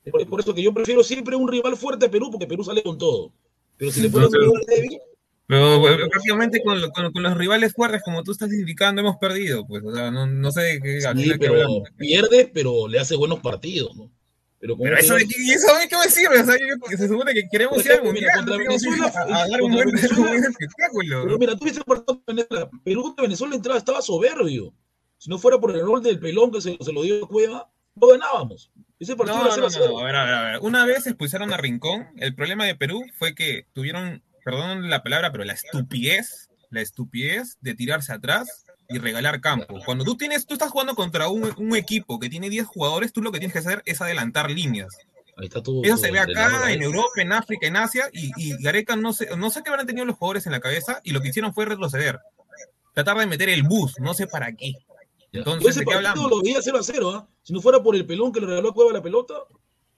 [0.06, 2.48] Es por, es por eso que yo prefiero siempre un rival fuerte a Perú porque
[2.48, 3.34] Perú sale con todo.
[3.76, 5.02] Pero si le ponen un rival débil,
[5.50, 9.66] Pero bueno, prácticamente con, con- con los rivales fuertes, como tú estás indicando, hemos perdido.
[9.66, 11.84] Pues, o sea, no, no sé de qué, sí, pero
[12.54, 14.12] pero le hace buenos partidos, ¿no?
[14.60, 16.40] Pero, Pero eso de ¿y eso de qué me sirve?
[16.42, 19.62] O sea, yo- se supone que queremos ir al mundial, contra Venezuela, a, a dar
[19.64, 21.24] un buen, Venezuela- un buen espectáculo.
[21.24, 22.70] Pero mira, tú viste el partido de Venezuela.
[22.84, 24.74] Perú contra Venezuela entrada estaba soberbio.
[25.18, 27.72] Si no fuera por el rol del pelón que se, se lo dio a Cueva,
[27.96, 28.72] no ganábamos.
[29.00, 29.86] Ese partido No, no, 0 a 0.
[29.90, 30.60] no, a ver, a ver, a ver.
[30.62, 32.08] Una vez expulsaron a Rincón.
[32.18, 37.58] El problema de Perú fue que tuvieron, perdón la palabra, pero la estupidez, la estupidez
[37.62, 39.80] de tirarse atrás y regalar campo.
[39.86, 43.22] Cuando tú tienes, tú estás jugando contra un, un equipo que tiene 10 jugadores, tú
[43.22, 44.96] lo que tienes que hacer es adelantar líneas.
[45.38, 45.84] Ahí está todo.
[45.84, 46.76] Eso todo se ve acá, ahí.
[46.76, 49.88] en Europa, en África, en Asia, y, y Gareca no sé, no sé qué habrán
[49.88, 52.20] tenido los jugadores en la cabeza, y lo que hicieron fue retroceder.
[52.94, 54.74] Tratar de meter el bus, no sé para qué.
[55.32, 56.32] Entonces, Yo ese ¿de qué partido hablamos?
[56.32, 57.12] lo veía 0 a 0.
[57.12, 57.28] ¿ah?
[57.44, 59.36] Si no fuera por el pelón que le regaló a Cueva la pelota,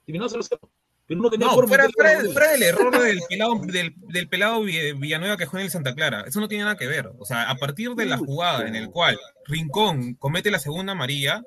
[0.04, 0.60] terminaba 0 a 0.
[1.06, 1.88] Pero no tenía No, forma fuera,
[2.32, 5.94] fuera, del error del pelado, del, del pelado Vi- Villanueva que juega en el Santa
[5.94, 6.24] Clara.
[6.26, 7.10] Eso no tiene nada que ver.
[7.18, 11.42] O sea, a partir de la jugada en el cual Rincón comete la segunda amarilla,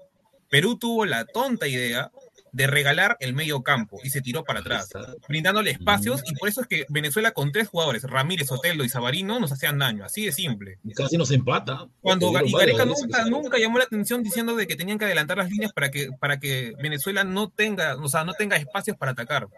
[0.50, 2.12] Perú tuvo la tonta idea
[2.56, 4.90] de regalar el medio campo y se tiró para atrás,
[5.28, 9.42] brindándole espacios, y por eso es que Venezuela con tres jugadores, Ramírez, Otelo y Sabarino,
[9.42, 10.80] nos hacían daño, así de simple.
[10.96, 11.90] Casi nos empata.
[12.00, 15.50] Cuando y Gareca nunca, nunca llamó la atención diciendo de que tenían que adelantar las
[15.50, 19.50] líneas para que, para que Venezuela no tenga, o sea, no tenga espacios para atacar.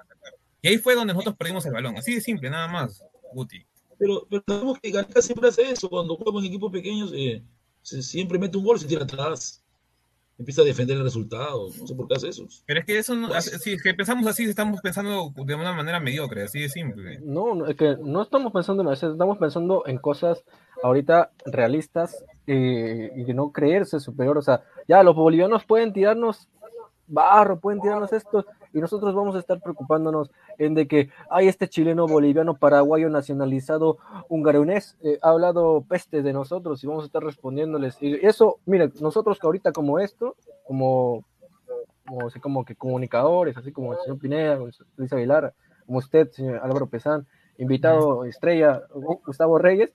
[0.64, 3.64] Y ahí fue donde nosotros perdimos el balón, así de simple, nada más, Guti.
[4.00, 5.88] Pero, pero sabemos que Gareca siempre hace eso.
[5.88, 7.44] Cuando juega en equipos pequeños, eh,
[7.84, 9.64] se, siempre mete un gol y se tira atrás.
[10.40, 11.70] Empieza a defender el resultado.
[11.80, 12.48] No sé por qué hace eso.
[12.66, 15.74] Pero es que eso, no, así- si es que pensamos así, estamos pensando de una
[15.74, 17.20] manera mediocre, así de simple.
[17.24, 20.44] No, no, es que no estamos pensando en eso, estamos pensando en cosas
[20.84, 24.38] ahorita realistas eh, y de no creerse superior.
[24.38, 26.48] O sea, ya los bolivianos pueden tirarnos
[27.08, 31.68] barro, pueden tirarnos esto, y nosotros vamos a estar preocupándonos en de que hay este
[31.68, 33.98] chileno, boliviano, paraguayo nacionalizado,
[34.30, 37.98] hungaronés, eh, ha hablado peste de nosotros y vamos a estar respondiéndoles.
[38.02, 40.36] Y eso, mire, nosotros que ahorita como esto,
[40.66, 41.24] como,
[42.06, 44.60] como, así como que comunicadores, así como el señor Pineda,
[44.98, 45.54] Luis Aguilar,
[45.86, 47.26] como usted, señor Álvaro Pesán,
[47.58, 49.92] invitado estrella, Gu- Gustavo Reyes,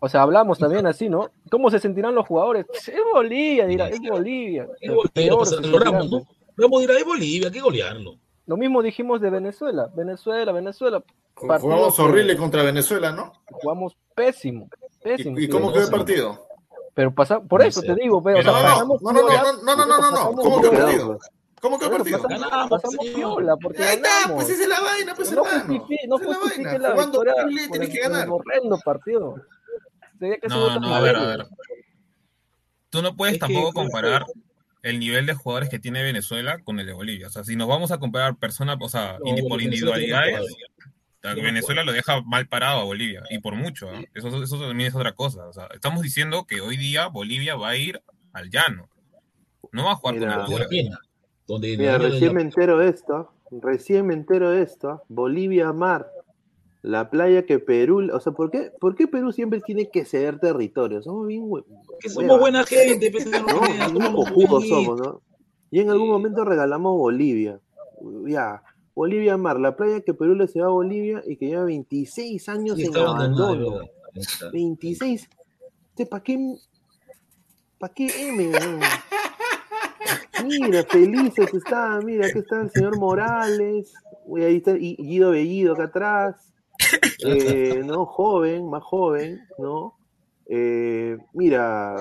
[0.00, 1.30] o sea, hablamos también así, ¿no?
[1.50, 2.66] ¿Cómo se sentirán los jugadores?
[2.72, 4.68] Es Bolivia, dirá, es Bolivia.
[4.80, 6.08] Es Bolivia, Peor se sentirán.
[6.10, 6.22] ¿no?
[6.58, 8.16] Ramos dirá, es Bolivia, hay que golearlo.
[8.46, 11.02] Lo mismo dijimos de Venezuela, Venezuela, Venezuela.
[11.34, 13.32] Jugamos que horrible contra Venezuela, ¿no?
[13.50, 14.68] Jugamos pésimo,
[15.02, 15.38] pésimo.
[15.38, 16.46] ¿Y, y cómo quedó el partido?
[16.94, 17.86] Pero pasa, por No eso sé.
[17.86, 20.32] te digo, pero, o No, sea, no, pasamos no, no, no, no, no, no, no,
[20.34, 21.18] ¿Cómo quedó el partido?
[21.60, 22.22] ¿Cómo quedó el partido?
[22.22, 24.34] pasamos, Ganamos, pasamos piola, porque Ahí está, ganamos.
[24.44, 25.64] pues esa es la vaina, pues no hermano.
[25.78, 28.28] justifique, no la justifique la Jugando horrible el, que ganar.
[28.28, 29.34] horrendo partido.
[30.18, 31.46] Que No, no, a ver, a ver.
[32.90, 34.24] Tú no puedes Es que- tampoco comparar
[34.82, 37.26] el nivel de jugadores que tiene Venezuela con el de Bolivia.
[37.26, 40.30] O sea, si nos vamos a comparar personas, o sea, No, indi- por Venezuela individualidades,
[40.38, 40.56] jugadores.
[41.24, 43.90] a Venezuela lo deja mal parado a Bolivia, y por mucho.
[43.90, 44.00] ¿ah?
[44.14, 45.46] Eso, eso también es otra cosa.
[45.48, 48.00] O sea, estamos diciendo que hoy día Bolivia va a ir
[48.32, 48.88] al llano.
[49.72, 50.32] No va a jugar Mira.
[50.32, 50.62] con altura.
[50.64, 50.98] la pena.
[51.46, 56.06] Donde Mira, recién me entero de esto, recién me entero de esto, Bolivia Mar,
[56.82, 60.38] la playa que Perú, o sea, ¿por qué, por qué Perú siempre tiene que ceder
[60.38, 61.02] territorio?
[61.02, 61.48] Somos bien
[62.00, 63.38] que somos buena gente, pues, no,
[63.88, 65.22] somos cojudos somos, ¿no?
[65.70, 67.60] Y en algún momento regalamos Bolivia.
[68.26, 68.62] Ya,
[68.94, 72.78] Bolivia Mar, la playa que Perú le cedió a Bolivia y que lleva 26 años
[72.78, 73.70] en abandono.
[73.70, 73.90] verdad.
[74.14, 74.50] Ahí está.
[74.50, 75.28] 26.
[76.08, 76.56] ¿Para qué?
[77.78, 78.52] ¿Para qué M?
[80.44, 83.92] Mira, felices está, mira, aquí está el señor Morales,
[84.24, 86.52] uy, ahí está Guido Bellido acá atrás,
[87.24, 88.06] eh, ¿no?
[88.06, 89.98] Joven, más joven, ¿no?
[90.46, 92.00] Eh, mira,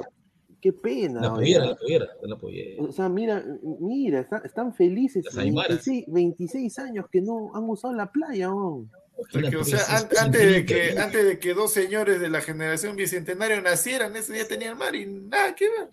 [0.61, 1.21] qué pena.
[1.21, 2.83] La pollera, la pollera, la pollera.
[2.83, 3.43] O sea, mira,
[3.79, 5.25] mira, están, están felices.
[5.25, 5.85] Las aymaras.
[5.85, 8.89] 26, 26 años que no han usado la playa, weón.
[9.33, 12.39] Es que, o sea, an- antes de que, antes de que dos señores de la
[12.39, 15.89] generación bicentenario nacieran, ese día tenían mar y nada que ver.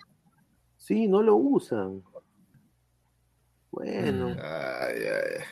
[0.76, 2.02] Sí, no lo usan.
[3.70, 5.44] Bueno, Ay, ay.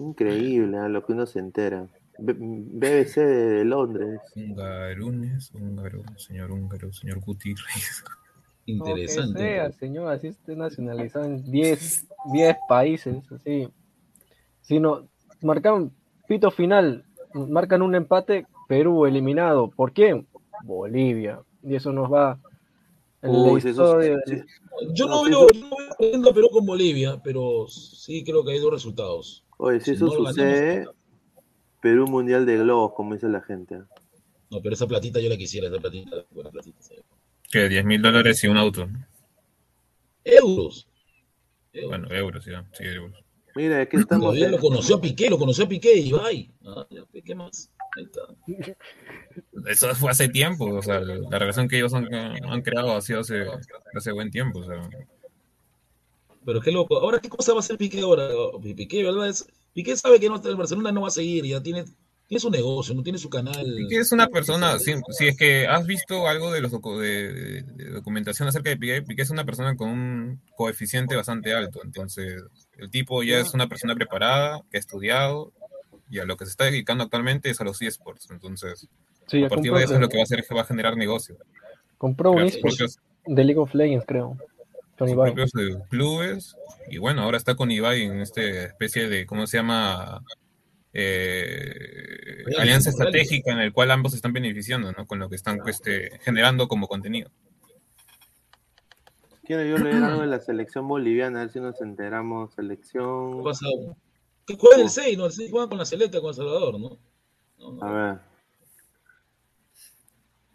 [0.00, 0.88] Increíble ¿eh?
[0.88, 1.86] lo que uno se entera.
[2.18, 4.20] B- BBC de, de Londres.
[4.36, 7.54] Hungarunes, húngaro, señor húngaro, señor que
[8.66, 9.38] Interesante.
[9.40, 13.68] sea, señor, así esté nacionalizado en 10, 10 países, así.
[14.60, 15.08] Si no,
[15.42, 15.90] marcan
[16.28, 17.04] pito final,
[17.34, 19.68] marcan un empate, Perú eliminado.
[19.68, 20.26] ¿Por quién?
[20.62, 21.40] Bolivia.
[21.62, 22.38] Y eso nos va
[23.22, 24.18] en la Uy, si eso- historia.
[24.26, 24.42] si-
[24.94, 25.60] Yo No, veo, yo
[26.18, 29.44] no veo a Perú con Bolivia, pero sí creo que hay dos resultados.
[29.62, 30.94] Oye, si Si eso no sucede, ganamos,
[31.82, 33.76] Perú Mundial de Globos, como dice la gente.
[34.50, 36.78] No, pero esa platita yo la quisiera, esa platita, buena platita.
[37.50, 38.88] Que 10 mil dólares y un auto.
[40.24, 40.88] Euros.
[41.74, 41.88] Euros.
[41.90, 42.66] Bueno, euros, ya.
[42.72, 43.12] Sí, euros.
[43.54, 44.26] Mira, aquí estamos.
[44.26, 46.50] Todavía lo conoció a Piqué, lo conoció a Piqué y Ibai.
[46.64, 46.86] Ah,
[47.24, 47.70] ¿Qué más?
[47.96, 48.20] Ahí está.
[49.70, 53.20] Eso fue hace tiempo, o sea, la relación que ellos han, han creado ha sido
[53.20, 53.44] hace,
[53.94, 54.88] hace buen tiempo, o sea.
[56.44, 56.98] Pero qué loco.
[56.98, 58.28] Ahora, ¿qué cosa va a hacer Piqué ahora?
[58.62, 59.28] Piqué, ¿verdad?
[59.28, 61.84] Es, Piqué sabe que no, el Barcelona no va a seguir, ya tiene,
[62.26, 63.74] tiene su negocio, no tiene su canal.
[63.76, 67.62] Piqué es una persona, si, si es que has visto algo de los docu- de,
[67.92, 72.42] documentación acerca de Piqué, Piqué es una persona con un coeficiente bastante alto, entonces
[72.78, 75.52] el tipo ya es una persona preparada, que ha estudiado,
[76.08, 78.88] y a lo que se está dedicando actualmente es a los eSports, entonces
[79.26, 80.62] Sí, a partir compró, de eso es lo que va a hacer es que va
[80.62, 81.36] a generar negocio.
[81.98, 84.36] compró un Crear sus eSport propios- de League of Legends, creo.
[85.06, 85.32] Sus Ibai.
[85.32, 86.56] propios eh, clubes
[86.88, 90.22] y bueno ahora está con Ibai en esta especie de cómo se llama
[90.92, 95.06] Eh, alianza estratégica en el cual ambos se están beneficiando ¿no?
[95.06, 97.30] con lo que están este, generando como contenido
[99.50, 102.54] Quiero yo leer algo de la selección boliviana, a ver si nos enteramos.
[102.54, 103.38] Selección.
[103.38, 103.66] ¿Qué pasa?
[104.46, 105.26] Que juega el 6, ¿no?
[105.26, 106.98] El 6 juega con la Celeta, con El Salvador, ¿no?
[107.58, 107.82] No, no.
[107.82, 108.29] A ver.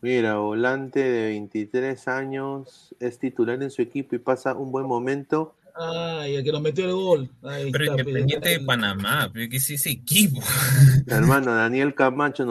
[0.05, 5.55] Mira, volante de 23 años, es titular en su equipo y pasa un buen momento.
[5.73, 7.29] Ay, el que nos metió el gol.
[7.41, 8.59] Ahí Pero está, Independiente de.
[8.59, 10.41] Panamá, pero ¿qué es ese equipo?
[11.07, 12.45] Hermano, Daniel Camacho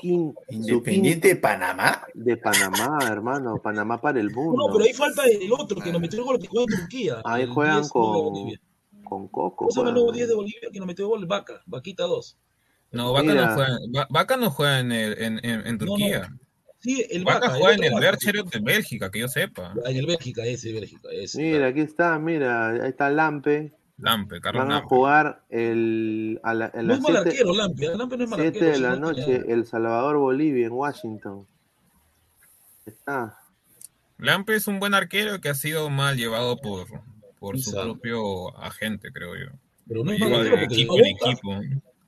[0.00, 2.02] quin, su Independiente de Panamá.
[2.14, 3.60] de Panamá, hermano.
[3.60, 4.68] Panamá para el mundo.
[4.68, 7.16] No, pero ahí falta el otro que nos metió el gol que juega en Turquía.
[7.24, 8.32] Ahí juegan 10 de con,
[9.02, 9.56] con Coco.
[9.56, 11.26] ¿Cómo se llama el nuevo 10 de Bolivia que nos metió el gol?
[11.26, 12.38] Vaca, Vaquita 2.
[12.92, 16.30] No, Vaca no juega, Va- Vaca no juega en, el- en, en, en No, Turquía.
[16.82, 17.58] Sí, el Vaca Vaca.
[17.58, 18.06] juega en el Vaca.
[18.06, 19.72] Berchero de Bélgica, que yo sepa.
[19.84, 21.40] Ah, En el Bélgica, ese, Bélgica, ese.
[21.40, 23.72] Mira, aquí está, mira, ahí está Lampe.
[23.98, 24.88] Lampe, Carlos Van a Lampe.
[24.88, 27.86] jugar el, a, la, en No es mal 7 arquero, Lampe.
[27.86, 27.96] ¿eh?
[27.96, 28.66] Lampe no es mal arquero.
[28.66, 31.46] de sí, la noche, El Salvador, Bolivia, en Washington.
[32.84, 33.38] Está.
[34.18, 36.86] Lampe es un buen arquero que ha sido mal llevado por,
[37.38, 39.52] por su propio agente, creo yo.
[39.86, 41.60] Pero no es mal arquero de porque equipo en equipo.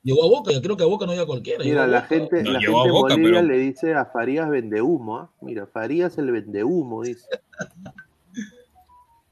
[0.04, 1.64] Llegó a Boca, yo creo que a Boca no llega cualquiera.
[1.64, 4.04] Mira, la gente, No, la llegó gente a Boca, en Bolivia pero- le dice a
[4.04, 5.30] Farías vende humo, ¿ah?
[5.40, 7.26] Mira, Farías el vende humo, dice.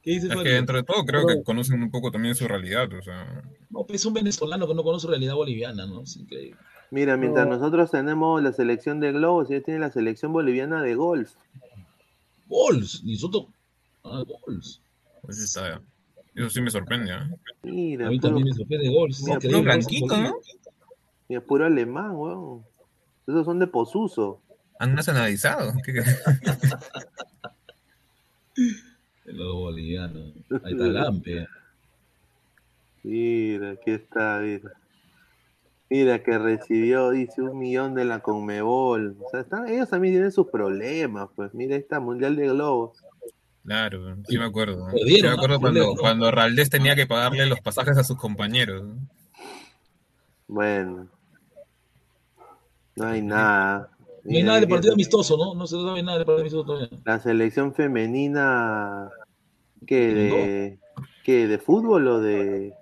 [0.03, 2.49] ¿Qué dice Es que dentro de todo creo Pero- que conocen un poco también su
[2.49, 2.93] realidad.
[2.93, 6.03] O sea, No, pues es un venezolano que no conoce realidad boliviana, ¿no?
[6.03, 6.57] Es increíble.
[6.91, 11.33] Mira, mientras nosotros tenemos la selección de globos, ellos tienen la selección boliviana de golf.
[12.49, 13.47] Gols, y nosotros.
[14.05, 14.81] Ah, gols.
[15.23, 15.81] pues está,
[16.35, 17.13] eso sí me sorprende.
[17.13, 17.37] ¿eh?
[17.63, 19.23] Mira, A mí también me sorprende gols.
[19.23, 20.33] Mira, en blanquito, Bolivia.
[21.33, 22.63] Mira, puro alemán, weón.
[23.27, 24.41] Esos son de posuso.
[24.79, 25.73] Han nacionalizado.
[25.85, 25.93] ¿Qué-
[29.25, 30.35] Los bolivianos.
[30.65, 31.47] Ahí está Lampe.
[33.03, 34.71] Mira, aquí está, mira.
[35.89, 39.17] Mira que recibió, dice, un millón de la Conmebol.
[39.21, 41.53] O sea, están, ellos también tienen sus problemas, pues.
[41.55, 42.99] Mira, esta Mundial de Globos.
[43.65, 44.79] Claro, sí me acuerdo.
[44.79, 44.87] ¿no?
[44.93, 45.35] Perdieron, Sí me ¿no?
[45.35, 48.83] acuerdo cuando, cuando Raldés tenía que pagarle los pasajes a sus compañeros.
[48.83, 48.97] ¿no?
[50.49, 51.09] Bueno.
[52.97, 53.91] No hay nada.
[54.25, 55.55] No hay nada de partido amistoso, ¿no?
[55.55, 56.89] No se sabe nada de partido amistoso todavía.
[57.05, 59.11] La selección femenina,
[59.87, 60.15] ¿qué?
[60.15, 60.79] De,
[61.25, 61.49] ¿qué?
[61.49, 62.75] ¿De fútbol o de...?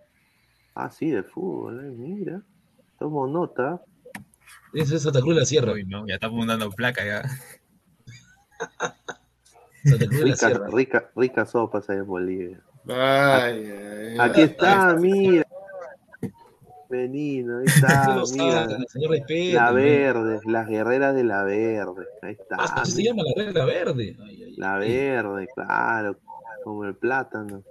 [0.75, 2.43] Ah, sí, de fútbol, eh, mira.
[2.99, 3.81] Tomo nota.
[4.75, 5.73] Ese es Santa Cruz de la Sierra.
[5.73, 7.23] Uy, no, ya estamos dando placa ya.
[9.85, 10.67] Santa Cruz de la Rica, Sierra.
[10.73, 12.61] rica, rica sopas ahí en Bolivia.
[12.89, 14.47] Ay, ay, Aquí ay.
[14.47, 15.47] está, mira.
[16.91, 18.69] Menino, ahí está, lo mira.
[18.69, 19.55] saca, señor respeto.
[19.57, 22.07] La verde, las guerreras de la verde.
[22.23, 22.57] Ahí está.
[22.59, 24.17] Ah, se llama la regla verde.
[24.23, 24.89] Ay, ay, La ay.
[24.91, 26.17] verde, claro.
[26.65, 27.63] Como el plátano.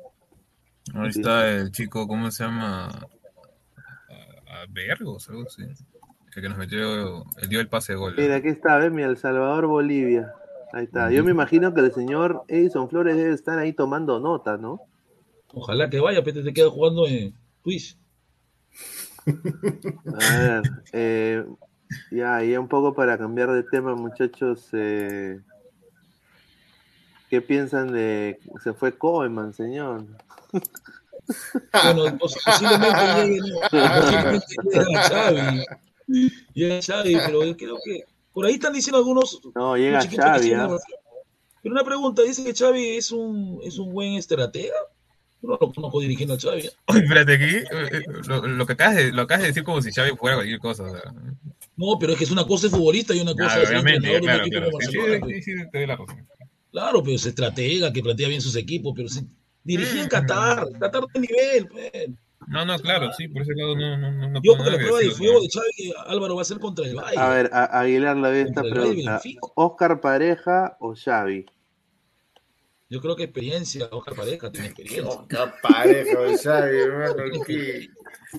[0.96, 1.20] Ahí Sí.
[1.20, 2.88] está el chico, ¿cómo se llama?
[2.88, 2.92] A,
[4.48, 5.64] a Vergos, algo así.
[5.64, 8.16] El que nos metió, él dio el pase de gol.
[8.18, 10.34] Mira, aquí está, ves, mira, El Salvador, Bolivia.
[10.72, 11.12] Ahí está.
[11.12, 14.80] Yo me imagino que el señor Edison Flores debe estar ahí tomando nota, ¿no?
[15.54, 17.34] Ojalá que vaya, pero te queda jugando en
[17.64, 17.98] Twitch.
[20.20, 21.46] A ver, eh,
[22.12, 24.68] ya, ya un poco para cambiar de tema, muchachos.
[24.74, 25.40] eh,
[27.30, 30.06] ¿Qué piensan de se fue Koeman, señor?
[31.72, 33.40] Bueno, pos- posiblemente llegue,
[34.98, 35.66] Xavi.
[36.56, 38.04] Llega Xavi, pero creo que
[38.34, 40.68] por ahí están diciendo algunos No, llega Xavi, ¿ah?
[41.62, 44.74] Pero una pregunta, dice que Xavi es un, es un buen estratega.
[45.42, 46.70] Yo no lo conozco dirigiendo a Xavi.
[46.88, 49.82] Oye, espérate, aquí, eh, eh, lo, lo que acabas de, lo acabas de decir como
[49.82, 50.84] si Xavi fuera cualquier cosa.
[50.84, 51.14] o sea.
[51.78, 54.18] No, pero es que es una cosa de futbolista y una cosa Claro, entrenador de
[54.18, 54.72] un claro, equipo claro.
[54.72, 56.28] como Sí, Barcelona, sí, sí, sí, te doy la razón.
[56.72, 59.22] Claro, pero es estratega, que plantea bien sus equipos, pero si
[59.64, 61.68] dirigía en Qatar, Qatar de nivel.
[61.70, 61.92] pues.
[62.48, 64.78] No, no, claro, sí, por ese lado no, no, no, no Yo creo que la
[64.78, 65.40] prueba de fuego ¿no?
[65.42, 67.20] de Xavi Álvaro va a ser contra el Bayern.
[67.22, 69.22] A ver, a- Aguilar le ve esta pregunta.
[69.56, 71.46] ¿Oscar Pareja o Xavi?
[72.90, 75.20] Yo creo que experiencia, Oscar Pareja tiene experiencia.
[75.30, 77.24] Qué pareja, de Xavi, hermano.
[77.46, 77.88] ¿qué?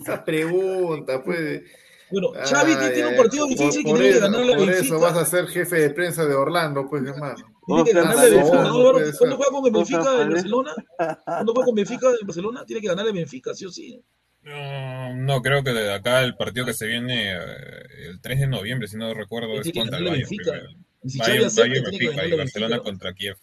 [0.01, 1.63] Esa pregunta, pues.
[2.11, 4.57] Bueno, Xavi Ay, tiene un ay, partido por- difícil que tiene que eso- ganarle a
[4.57, 4.85] Por Benfica.
[4.87, 7.37] eso vas a ser jefe de prensa de Orlando, pues, hermano.
[7.67, 8.57] Tiene que Oscar ganarle a Benfica.
[8.57, 9.37] ¿no.
[9.37, 10.31] ¿Cuándo juega con el Benfica Oscar en.
[10.31, 10.75] Barcelona?
[11.25, 12.65] ¿Cuándo juega con Benfica en Barcelona?
[12.67, 14.03] Tiene que ganarle a Benfica, sí o sí.
[14.43, 17.37] No, no, creo que de acá el partido que se viene eh,
[18.09, 20.53] el 3 de noviembre, si no recuerdo, es que contra el Bayern Benfica.
[21.07, 22.83] si Bayern, Bayern, que Benfica y Barcelona Benfica.
[22.91, 23.37] contra Kiev.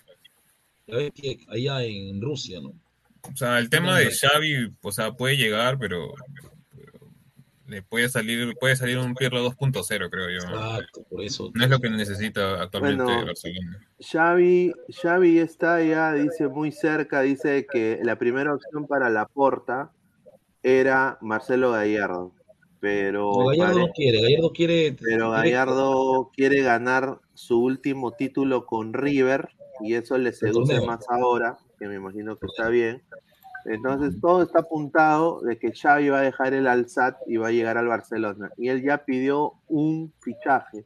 [0.87, 2.69] Que allá en Rusia, ¿no?
[2.69, 6.13] O sea, el tema de Xavi, o sea, puede llegar, pero,
[6.73, 6.93] pero
[7.67, 10.37] le puede salir, puede salir un Pirlo 2.0, creo yo.
[10.47, 11.51] Exacto, por eso.
[11.53, 13.85] No es lo que necesita actualmente Bueno, Barcelona.
[13.99, 19.91] Xavi, Xavi está ya, dice, muy cerca, dice que la primera opción para la porta
[20.63, 22.31] era Marcelo Gallardo,
[22.79, 24.93] pero, No, Gallardo no quiere, Gallardo quiere.
[24.93, 29.49] pero quiere- Gallardo quiere ganar su último título con River
[29.81, 33.01] y eso le seduce más ahora, que me imagino que está bien.
[33.65, 37.51] Entonces todo está apuntado de que Xavi va a dejar el Alsat y va a
[37.51, 38.49] llegar al Barcelona.
[38.57, 40.85] Y él ya pidió un fichaje,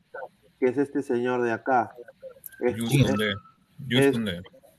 [0.60, 1.92] que es este señor de acá.
[2.60, 2.76] Es.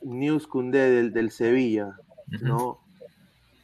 [0.02, 1.96] News Koundé del, del Sevilla.
[2.40, 2.80] ¿no?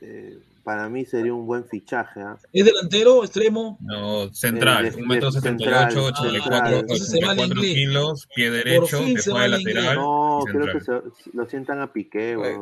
[0.01, 0.39] Eh,
[0.69, 2.21] para mí sería un buen fichaje.
[2.21, 2.37] ¿ah?
[2.53, 3.79] ¿Es delantero, extremo?
[3.81, 6.75] No, central, Eh, de- un metro de- 78, central, 84, central.
[6.81, 7.75] Entonces se va al 84 inglés.
[7.75, 9.97] kilos, pie derecho, juega de lateral.
[9.97, 11.91] No, creo que se- lo sientan a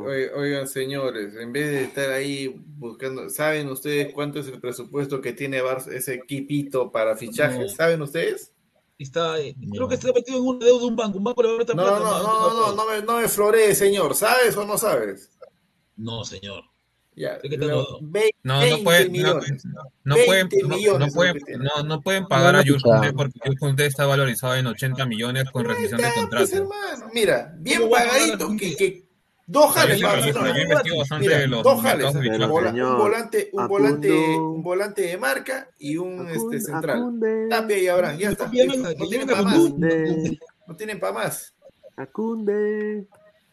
[0.07, 5.21] oye, Oigan, señores, en vez de estar ahí buscando, ¿saben ustedes cuánto es el presupuesto
[5.21, 7.59] que tiene Barça, ese equipito para fichajes?
[7.59, 7.69] No.
[7.71, 8.53] ¿Saben ustedes?
[9.01, 9.73] Está, eh, No.
[9.75, 11.19] Creo que está metido en una deuda de un banco.
[11.19, 12.23] Un banco le va a meter No, plata, no, no, man.
[12.23, 14.15] no, no, no, me, no me floree, señor.
[14.15, 15.29] ¿Sabes o no sabes?
[15.97, 16.63] No, señor.
[17.19, 19.65] Ya, ¿De qué te lo- lo- ve- No, no 20 pueden, no, millones.
[20.05, 20.49] no 20 pueden,
[20.99, 22.63] no, pueden, no, no pueden pagar a.
[22.83, 26.57] Koundé porque Jules Koundé está valorizado en 80 millones con rescisión de contrato.
[26.57, 29.07] hermano, mira, bien ¿Cómo va a pagar pagadito, que, que
[29.47, 32.49] dos jales dos jales, un,
[32.99, 36.99] volante, un volante, un volante de marca y un este central.
[36.99, 38.45] Acunde, Tapia y Abraham, ya está.
[38.45, 38.51] No
[39.09, 39.59] tienen para más.
[40.67, 41.55] No tienen para más.
[41.97, 43.07] Acunde.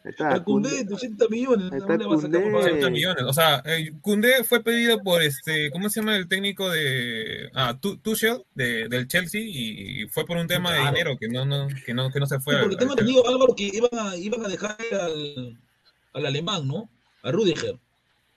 [0.04, 1.72] Está, de 80 millones.
[1.72, 2.12] ¿a está a pagar?
[2.16, 3.24] 80 millones.
[3.24, 7.78] O sea, eh, Koundé fue pedido por este, ¿cómo se llama el técnico de ah,
[7.80, 10.92] Tu- Tuchel de, del Chelsea y, fue por un tema de Claro.
[10.92, 12.54] dinero que no, no, que no, que no se fue.
[12.54, 15.58] Sí, porque al- tengo entendido, Álvaro, que iban a, iban a dejar al,
[16.12, 16.90] al alemán, ¿no?
[17.22, 17.78] A Rudiger.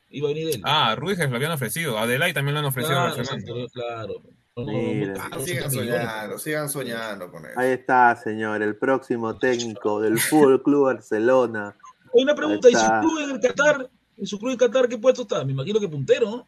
[0.09, 0.61] Iba a venir él.
[0.63, 4.21] Ah, Ruiz lo habían ofrecido, a Delay también lo han ofrecido a claro, sí, claro.
[4.57, 5.13] No, no, Mira.
[5.15, 5.95] Sigan 80 millones.
[6.01, 7.59] soñando, sigan soñando con eso.
[7.59, 11.75] Ahí está, señor, el próximo técnico del Fútbol Club Barcelona.
[12.11, 13.89] Oye, una pregunta, ¿y su club en el Qatar?
[14.17, 15.43] ¿En su club en Qatar qué puesto está?
[15.45, 16.47] Me imagino que puntero, ¿no?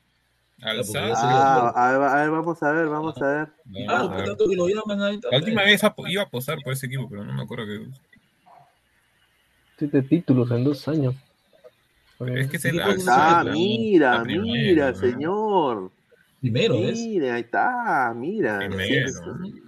[0.84, 3.48] Se- Ah, a ver, a ver, vamos a ver, vamos a ver.
[3.64, 4.26] vamos Ah, a ver.
[4.26, 5.20] tanto que lo llaman ahí.
[5.32, 7.88] La última vez iba a apostar por ese equipo, pero no me acuerdo que.
[9.78, 11.16] Siete títulos en dos años.
[12.36, 14.98] Es que es el ¿Qué Al cosa Ah, la- mira, primera, mira, ¿no?
[14.98, 15.92] señor.
[16.42, 16.98] Primero, ¿ves?
[16.98, 18.60] Mira, ahí está, mira.
[18.60, 19.10] Primero.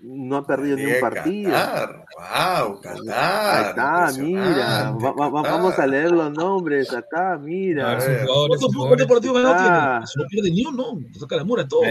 [0.03, 1.52] No ha perdido ni un Eh, partido.
[1.52, 3.56] Qatar, wow, Qatar.
[3.56, 4.39] Ahí está, mira.
[4.39, 5.57] impresionante, Va- va- va- Qatar.
[5.60, 7.98] vamos a leer los nombres acá, mira.
[7.98, 10.23] ¿Cuántos partidos ganados tiene?
[10.23, 11.81] No pierde ni uno, saca la mura todo.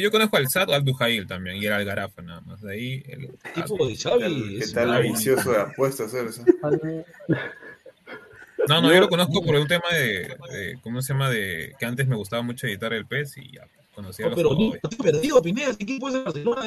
[0.00, 2.60] Yo conozco al Sad o al Dujail también, y era el Garafa nada más.
[2.62, 3.30] De ahí el, El
[3.62, 6.42] equipo de Xavi ¿Qué tal vicioso de apuestas eres?
[8.68, 11.30] No, no, yo lo conozco por un tema de, de- ¿cómo se llama?
[11.30, 13.62] De que antes me gustaba mucho editar el PES y ya
[13.98, 15.74] conocía a No, pero partido perdido, Pineda.
[15.76, 16.62] ¿Qué equipo es el Barcelona?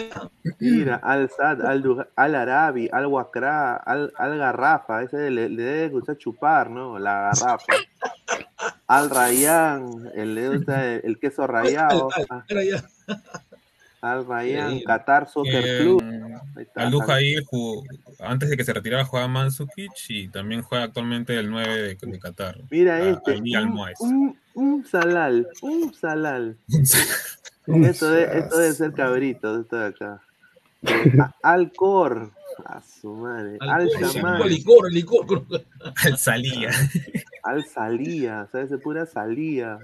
[0.59, 5.89] Mira, Al Sad, Al, Al Arabi, Al Wakra, Al, Al Garrafa, ese le, le debe
[5.89, 6.99] gustar chupar, ¿no?
[6.99, 7.73] La garrafa.
[8.87, 12.09] Al Rayán, el, le gusta el, el queso rayado.
[12.29, 12.83] Al- Era ya.
[14.01, 14.83] Al Rayán, Sí.
[14.83, 16.03] Qatar Soccer Eh, Club.
[16.75, 17.83] Al Dujail jugó-
[18.19, 22.19] antes de que se retirara jugaba Mansukic y también juega actualmente el 9 de, de
[22.19, 22.57] Qatar.
[22.71, 26.57] Mira a- este, un, un, un salal, un salal.
[27.67, 30.21] Esto, de, esto debe ser cabrito, esto de acá.
[30.81, 32.31] Eh, a- Alcor,
[32.65, 33.57] a su madre.
[33.61, 33.85] Al
[34.49, 35.45] licor, licor.
[36.03, 36.71] Al Salía.
[37.43, 39.77] al Salía, o sea, ese pura Salía.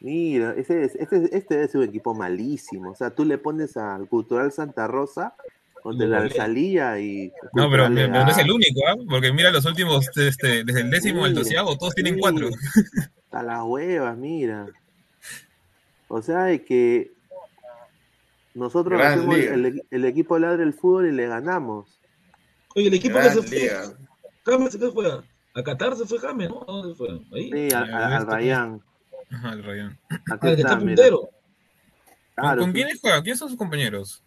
[0.00, 2.90] Mira, ese, es- este, este ser un equipo malísimo.
[2.90, 5.34] O sea, tú le pones al Cultural Santa Rosa
[5.82, 6.36] contra Al golea.
[6.36, 7.32] Salía y.
[7.54, 8.96] No, pero, pero no es el único, ¿ah?
[9.08, 12.48] Porque mira los últimos, este, desde el décimo al doceavo, todos tienen cuatro.
[13.30, 14.66] A las huevas, mira.
[16.08, 17.12] O sea, de que
[18.54, 22.00] nosotros Gran hacemos el, el equipo ladra el fútbol y le ganamos.
[22.74, 23.58] Oye, el equipo que se fue.
[23.58, 23.82] liga.
[24.44, 25.10] James, ¿qué fue?
[25.54, 26.62] A Qatar se fue James, ¿no?
[26.62, 27.08] ¿A dónde fue?
[27.32, 27.50] Ahí.
[27.52, 28.80] Sí, a- a- al Rayán.
[29.32, 29.98] Ajá, el Rayán.
[30.08, 31.18] Aquí Ah, el que está, está puntero.
[31.20, 31.30] ¿Con,
[32.34, 32.74] Claro, con sí.
[32.74, 33.22] quiénes juega?
[33.22, 34.22] ¿Quiénes son sus compañeros?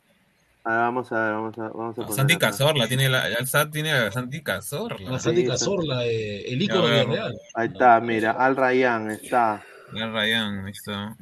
[0.65, 2.37] A ver, vamos a ver, vamos a, vamos a No, poner Santi.
[2.37, 5.15] Cazorla, tiene la, el SAT tiene a Santi Cazorla.
[5.15, 7.03] A Santi Sí, Cazorla, eh, el ícono de.
[7.03, 7.33] Real.
[7.55, 9.61] Ahí está, mira, al Rayán está.
[9.93, 11.17] El Rayán, ahí está.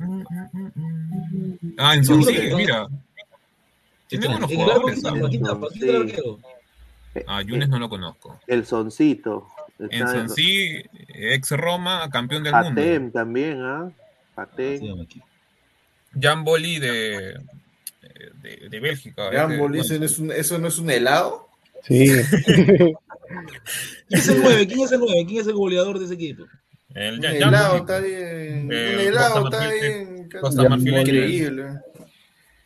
[1.77, 2.87] Ah, en Son sí, mira.
[4.07, 5.01] Tiene En buenos jugadores.
[5.01, 5.59] ¿quién ¿ah?
[5.59, 6.23] Paquita,
[7.13, 7.19] Sí.
[7.27, 8.39] Ah, Yunes no lo conozco.
[8.47, 9.47] El Soncito.
[9.89, 12.69] Son sí, ex Roma, campeón del mundo.
[12.69, 13.89] Patem también, ¿ah?
[13.89, 14.01] Sí,
[14.35, 15.01] Patem.
[15.01, 15.21] aquí.
[16.19, 17.39] Jan Boli de,
[18.41, 19.29] de, de Bélgica.
[19.29, 21.47] Gran este, ¿eso no es un- ¿eso no es un helado?
[21.87, 22.05] Sí.
[22.05, 22.95] ¿Quién
[24.09, 24.67] es el 9?
[24.67, 25.25] ¿Quién es el 9?
[25.27, 26.45] ¿Quién es el goleador de ese equipo?
[26.93, 28.69] El Un Jan helado está bien.
[28.71, 30.29] Eh, Un helado está bien.
[30.41, 31.65] Costa Marfil Increíble.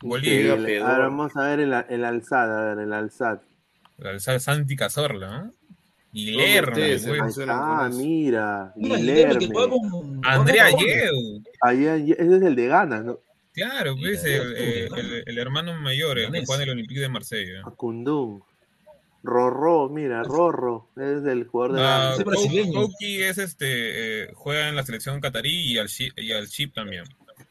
[0.02, 0.52] Bolivia.
[0.82, 3.38] Ahora vamos a ver el, el Alzad, a ver, el Alzad.
[3.98, 5.46] El Santi Cazorla.
[5.46, 5.55] ¿eh?
[6.72, 7.08] Con eso.
[7.98, 8.72] mira.
[8.76, 9.90] Mira, Guillermo, que juega Guilherme.
[9.90, 10.20] con.
[10.24, 11.42] Andrea Yeu.
[11.70, 13.18] Ese es el de ganas, ¿no?
[13.52, 17.62] Claro, pues, el, hermano mayor, el que juega en el Olympique de Marsella.
[17.64, 18.42] Acundún.
[19.22, 22.24] Rorro, mira, Rorro, es el jugador de Ah, la...
[22.72, 26.74] Koki es este, eh, juega en la selección catarí y al, Chi- y al Chip
[26.74, 27.04] también.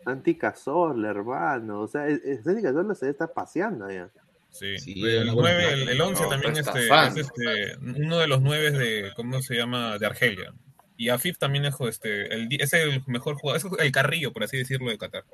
[0.06, 1.82] Santi Cazorla, hermano.
[1.82, 2.06] O sea,
[2.44, 4.10] Santi Cazorla se está paseando ya.
[4.58, 5.82] Sí, Sí, el, una buena 9, plata.
[5.82, 7.18] el, el 11 No, también este, fan.
[7.18, 9.98] es este, uno de los 9 de, ¿cómo se llama?
[9.98, 10.54] De Argelia.
[10.98, 14.56] Y Afif también es, este, el, es el mejor jugador, es el carrillo, por así
[14.58, 15.26] decirlo, de Qatar.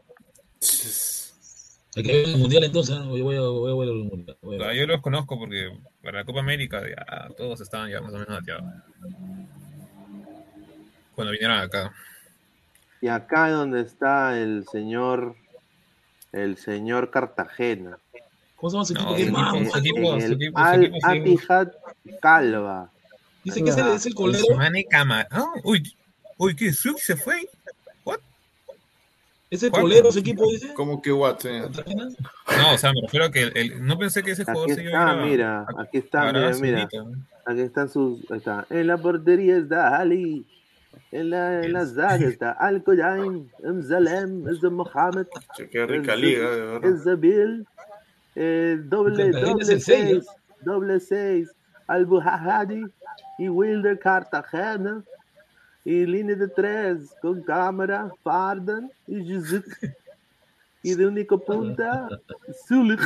[1.95, 3.15] Hay que ver el mundial entonces, ¿no?
[3.17, 4.37] Yo voy a, voy a ver el mundial.
[4.41, 5.69] O sea, yo los conozco porque
[6.01, 8.63] para la Copa América ya todos estaban ya más o menos dateados.
[11.13, 11.93] Cuando vinieron acá.
[13.01, 15.35] Y acá es donde está el señor,
[16.31, 17.99] el señor Cartagena.
[18.61, 19.09] ¿Cómo se llama su equipo?
[19.09, 19.53] No, ¿Qué su más?
[19.53, 21.71] equipo- su En equipo- el su equipo- su Al
[22.21, 22.89] Calva.
[23.43, 24.45] Dice que es el, es el colero.
[25.31, 25.95] Ah, uy,
[26.37, 26.71] uy, ¿qué?
[26.71, 27.49] ¿Suk se fue?
[29.49, 29.81] Es el ¿Cuál?
[29.81, 30.73] colero, su equipo, dice.
[30.75, 31.39] ¿Cómo que what.
[31.43, 34.75] No, o sea, me refiero a que el, el- no pensé que ese Aquí jugador
[34.75, 36.31] se iba a mira, aquí está,
[36.61, 36.87] mira.
[37.45, 38.65] Aquí están sus, ahí está.
[38.69, 40.45] En la portería está Ali.
[41.11, 45.25] En la, en la zaga está Al Koyain, Mzalem, es de Mohamed,
[45.57, 46.89] Che, Qué rica liga, de verdad.
[46.89, 47.67] es de Bill,
[48.35, 50.25] eh, doble, doble seis, seis,
[50.61, 51.49] doble seis,
[51.87, 52.85] Al Buhahadi
[53.37, 55.03] y Wilder Cartagena.
[55.83, 59.65] Y línea de tres con cámara, Fardan y Juzuk.
[60.83, 62.07] Y de único punta,
[62.67, 63.01] Zulich.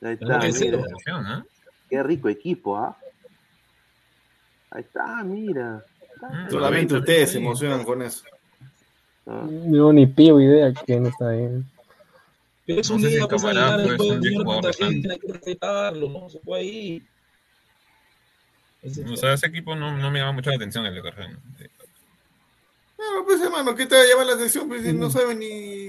[0.00, 0.78] Ahí está, No, que mira.
[1.12, 1.44] ¿ah?
[1.90, 2.96] Qué rico equipo, ¿ah?
[4.70, 5.84] Ahí está, mira.
[6.20, 8.24] Mm, Solamente ustedes se emocionan con eso.
[9.26, 11.62] Ah, Yo ni pío idea quién está ahí.
[12.68, 13.54] Es No un sé si liga, el pues, pues,
[13.88, 16.28] después un señor jugador Cartagena, hay que respetarlo, ¿no?
[16.30, 17.02] Se fue ahí.
[18.82, 19.16] Ese O fue.
[19.16, 21.02] sea, ese equipo no, no me llama mucho la atención el de.
[21.02, 21.64] Sí.
[22.98, 24.68] No, pues hermano, ¿qué te va a llamar la atención?
[24.68, 25.88] Pues si no saben ni.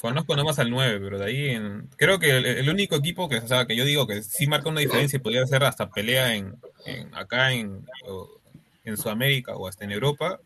[0.00, 1.88] Conozco nomás al 9, pero de ahí en...
[1.96, 4.68] creo que el, el único equipo que, o sea, que yo digo que sí marca
[4.68, 6.56] una diferencia y podría hacer hasta pelea en,
[6.86, 7.86] en- acá en,
[8.84, 10.40] en Sudamérica o hasta en Europa,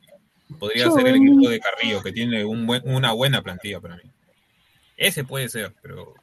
[0.59, 4.03] podría ser el equipo de Carrillo, que tiene un buen- una buena plantilla para mí.
[4.97, 6.15] Ese puede ser, pero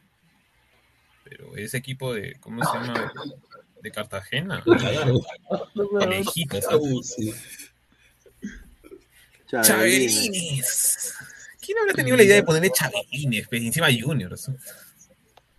[1.23, 3.11] pero ese equipo de, ¿cómo se llama?
[3.81, 4.63] De Cartagena,
[6.07, 6.63] lejitos.
[9.63, 11.13] Chabelines.
[11.61, 13.47] ¿Quién habrá tenido la idea de ponerle Chabelines?
[13.47, 14.49] Pues, encima Juniors.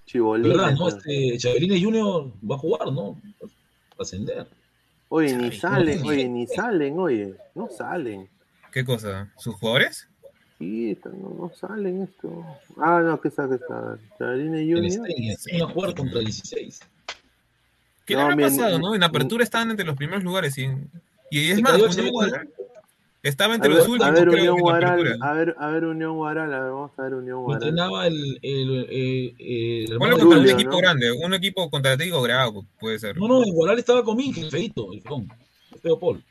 [0.07, 0.57] Chibolines.
[0.57, 0.89] verdad, ¿no?
[0.89, 3.13] Este, Chabelines Junior va a jugar, ¿no?
[3.43, 3.49] Va
[3.99, 4.47] a ascender.
[5.11, 7.35] Oye, ni salen, oye, ni salen, oye.
[7.55, 8.29] No salen.
[8.73, 9.33] ¿Qué cosa?
[9.39, 10.09] ¿Sus jugadores?
[10.59, 12.45] Sí, está- no, no salen esto.
[12.79, 13.99] Ah, no, ¿qué sabe está?
[14.19, 15.37] Chabelines El Junior.
[15.37, 16.81] Stein, van a jugar contra el 16.
[18.05, 18.95] ¿Qué No, le habrá pasado, no- no?
[18.95, 20.63] En apertura estaban entre los primeros lugares y,
[21.31, 22.49] y es Se más, el
[23.23, 25.29] estaba A entre ver, los a últimos, ver, creo, Unión en Guaral, apertura.
[25.29, 27.63] a ver, a ver, Unión Guaral, a ver, vamos a ver Unión Guaral.
[27.69, 29.35] entrenaba el, el, el,
[29.91, 30.79] el Ponlo de contra un equipo ¿no?
[30.79, 33.17] grande, un equipo contra Atlético Grau, puede ser.
[33.17, 35.29] No, no, en Guaral estaba con Minge, el feito, el feón.
[35.73, 36.25] El feo Paul.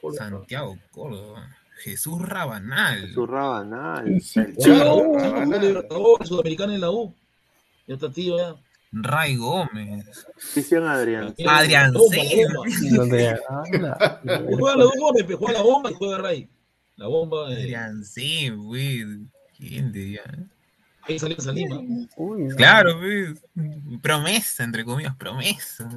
[0.00, 0.14] Paul.
[0.14, 3.12] Santiago Córdoba, Jesús Rabanal.
[3.12, 4.04] Su Rabanal.
[4.34, 5.18] Guaral, Chao, ¿no?
[5.18, 5.46] Rabanal.
[5.48, 7.14] Fue Libertadores, Sudamericana en la U.
[7.86, 8.56] Ya está tío, ya.
[8.92, 10.26] Ray Gómez.
[10.54, 11.34] Cristian Adrián.
[11.46, 12.66] Adrián Bomba, bomba.
[14.50, 16.48] Y Juega bombas, pe, juega la bomba y juega Ray.
[16.96, 19.04] La bomba, eh, Adrián C, güey.
[19.56, 20.22] ¿Quién diría?
[21.08, 21.80] ahí salió esa Lima.
[22.16, 23.34] Uy, Claro, güey.
[24.00, 25.88] Promesa, entre comillas, promesa.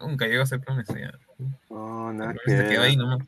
[0.00, 1.12] Nunca llegó a ser promesa ya.
[1.70, 2.98] No, nada que quedó ahí ver.
[2.98, 3.18] nomás.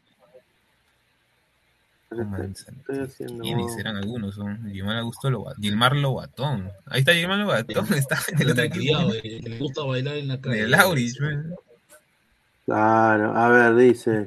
[2.11, 3.43] Estoy- Estoy haciendo.
[3.45, 4.35] ¿Quiénes serán algunos?
[4.35, 5.62] Son Gilmar Augusto Lobatón.
[5.62, 6.70] Gilmar Lobatón.
[6.87, 7.95] Ahí está Gilmar Lobatón.
[7.95, 8.99] Está en el otro equipo.
[9.23, 10.62] Le gusta bailar en la calle.
[10.62, 11.16] De Laurich.
[12.66, 14.27] Claro, a ver, dice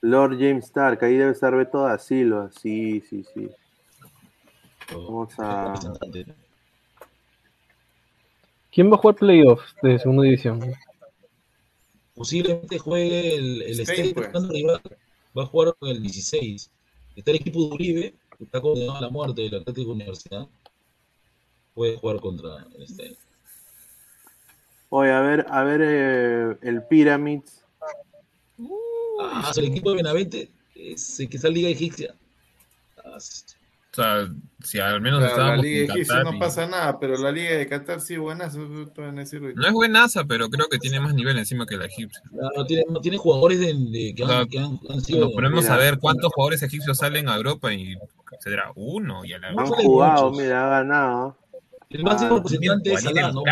[0.00, 2.50] Lord James Stark, ahí debe estar Beto da Silva.
[2.60, 3.50] Sí, sí, sí.
[4.92, 5.74] Vamos a.
[8.72, 10.60] ¿Quién va a jugar playoffs de segunda división?
[12.14, 14.48] Posiblemente juegue el, el Stein, Stein, pues.
[14.48, 14.80] rival.
[15.36, 16.70] Va a jugar con el 16.
[17.16, 20.46] Está el equipo de Uribe, que está condenado a la muerte del Atlético Universidad.
[21.74, 23.16] Puede jugar contra el Stein.
[24.90, 27.64] Oye, a ver, a ver eh, el Pyramids.
[29.20, 32.14] Ah, el equipo de Benavente es que está en Liga Egipcia.
[33.02, 33.18] Ah,
[33.98, 34.28] O sea,
[34.62, 37.16] si al menos La, la estábamos Liga en Egipcia Qatar no y- pasa nada, pero
[37.16, 38.58] la Liga de Qatar sí, buenas.
[38.94, 39.58] pueden decir ahorita.
[39.58, 42.22] No es buenaza, pero creo que tiene más nivel encima que la egipcia.
[42.30, 45.00] No, no tiene, no tiene jugadores de, de- que, han, O sea, que han, han
[45.00, 45.20] sido.
[45.26, 45.74] Nos ponemos mira.
[45.74, 47.96] a ver cuántos jugadores egipcios salen a Europa y
[48.40, 50.42] será uno y a la No Han jugado, muchos.
[50.44, 51.36] mira, ha ganado.
[51.88, 53.44] El máximo Ah, representante es Salah, ¿no?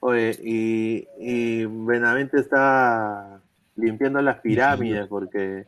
[0.00, 3.40] Oye, y, y Benavente está
[3.76, 5.66] limpiando las pirámides porque.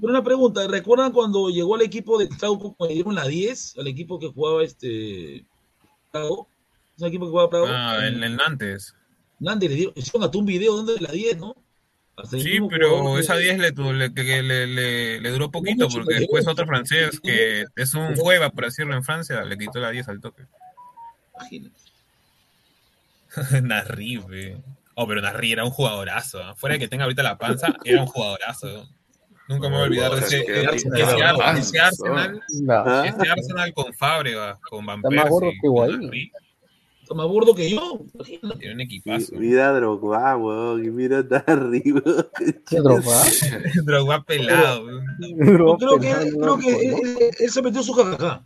[0.00, 3.78] Pero una pregunta, ¿recuerdan cuando llegó al equipo de Trauco cuando le dieron la 10?
[3.78, 5.44] Al equipo que jugaba este
[6.06, 6.48] Chicago?
[6.96, 7.64] Es un equipo que juega para
[7.96, 8.94] Ah, el, el Nantes.
[9.40, 11.56] Nantes le dieron, hicieron hasta un video donde la 10, ¿no?
[12.16, 17.94] El Sí, pero esa de- 10 le, duró poquito porque después otro francés que es
[17.94, 20.44] un juega, por decirlo, en Francia, le quitó la 10 al toque.
[21.34, 21.74] Imagínate.
[23.62, 24.56] Narri, ve.
[24.94, 26.40] Oh, pero Narri era un jugadorazo.
[26.40, 26.54] ¿eh?
[26.56, 28.88] Fuera de que tenga ahorita la panza, era un jugadorazo.
[29.48, 32.40] Nunca me voy a olvidar de ese, tiene Arsenal.
[33.06, 35.92] Ese Arsenal con Fábregas, con Van Está más gordo que.
[35.92, 36.32] Henry,
[37.02, 38.00] Está más gordo que yo.
[38.14, 38.64] Imagínate.
[38.64, 39.34] Era un equipazo.
[39.34, 42.26] Mira a Drogba, weón, mira a Darry, weón.
[42.66, 43.22] ¿Qué droga?
[43.84, 44.86] Drogba pelado.
[44.86, 45.04] weón.
[45.18, 48.42] Yo creo que, creo que él, él- él se metió su risa.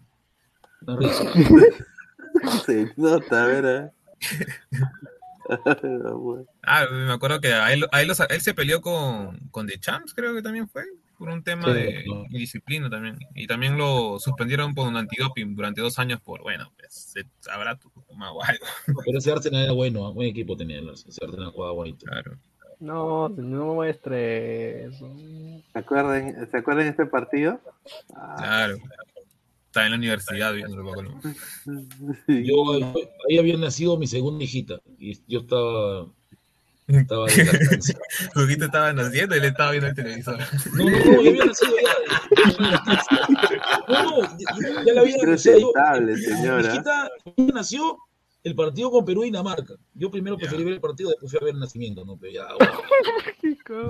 [2.66, 3.92] Se nota, ¿verdad?
[6.62, 9.78] Ah, me acuerdo que a él, a él, los- él se peleó con, con The
[9.80, 10.84] Champs, creo que también fue,
[11.18, 12.24] por un tema Sí, de claro.
[12.30, 13.18] disciplina también.
[13.34, 17.76] Y también lo suspendieron por un antidoping durante dos años por, bueno, pues se sabrá
[17.76, 18.58] tu Maguire,
[19.06, 20.10] Pero ese Arsenal era bueno, ¿ah?
[20.12, 21.10] buen equipo tenía el Arsenal.
[21.10, 22.06] Ese Arsenal jugaba bonito.
[22.06, 22.36] claro.
[22.80, 25.12] No, no muestre eso.
[25.72, 27.60] ¿Se acuerdan, ¿Se acuerdan de este partido?
[28.14, 28.78] Ah, Claro.
[29.84, 30.92] En la universidad viendo ¿no?
[32.26, 32.44] sí.
[32.44, 32.74] Yo,
[33.28, 36.06] ahí había nacido mi segunda hijita y yo estaba,
[36.86, 37.26] estaba.
[38.34, 40.38] Juguito estaba naciendo y él estaba viendo el televisor.
[40.72, 41.94] No, no, no, ya había nacido ya.
[43.88, 44.20] No, no,
[44.84, 46.20] ya, la había o sea, yo- Presentable, Mi
[46.66, 47.08] hijita
[47.54, 47.98] nació
[48.44, 49.74] el partido con Perú y Dinamarca.
[49.94, 52.16] Yo primero preferí ver el partido, después fui a ver el nacimiento, ¿no?
[52.16, 52.46] Pero ya,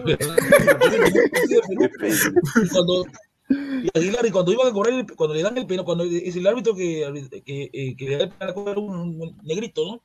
[0.03, 0.19] bueno.
[2.73, 3.05] Cuando
[3.49, 6.37] y Aguilar, y cuando iban a correr, el- cuando le dan el penal, cuando es
[6.37, 9.85] el árbitro que, que, eh, que le da el penal a correr un, un negrito,
[9.87, 10.03] ¿no?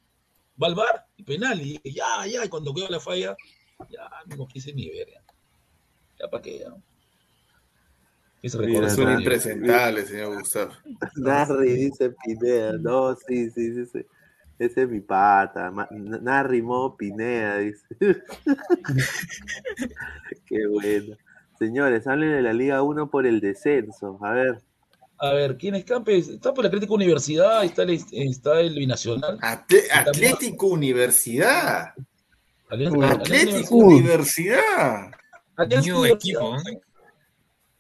[0.62, 3.36] Va al bar, y penal, y ya, ya, y cuando quedó la falla,
[3.90, 5.22] ya, no quise ni ver, ya.
[6.20, 6.70] Ya para qué, ya.
[8.44, 9.20] Mira, recuerdo Es un Nah.
[9.20, 10.74] impresentable, señor Gustavo.
[11.16, 12.74] Narri, dice Pineda.
[12.78, 13.82] No, sí, sí, sí.
[13.82, 14.06] Ese,
[14.60, 15.72] ese es mi pata.
[15.72, 17.86] Ma- Narri modo Pineda, dice.
[20.46, 21.16] Qué bueno.
[21.66, 24.18] Señores, hablen de la Liga 1 por el descenso.
[24.22, 24.62] A ver.
[25.20, 26.18] A ver, ¿quién es campe?
[26.18, 29.38] Está por la Atlético Universidad, está el, está el Binacional.
[29.40, 31.94] Atle- Atlético Universidad.
[32.70, 33.06] Alianza, Uy.
[33.06, 35.12] Alianza Atlético Universidad.
[35.86, 36.42] New Universidad.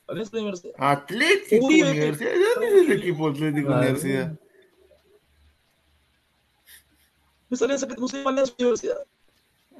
[0.07, 0.73] Alianza Universidad.
[0.77, 2.31] Atlético Uy, Universidad.
[2.55, 3.73] ¿Dónde es el equipo Atlético.
[3.73, 4.31] Universidad?
[7.49, 8.97] ¿No es Alianza, no se llama Alianza Universidad?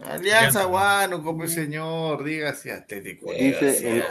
[0.01, 4.03] Alianza Huánuco, pues señor, dígase Atlético Dice el,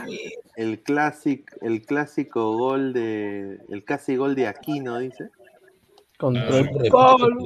[0.56, 3.58] el, clásico, el clásico gol de.
[3.68, 5.30] El casi gol de Aquino, dice.
[6.18, 7.44] Contra Ah, el Pablo.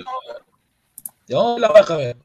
[1.26, 2.16] Ya vamos a la baja, a ver.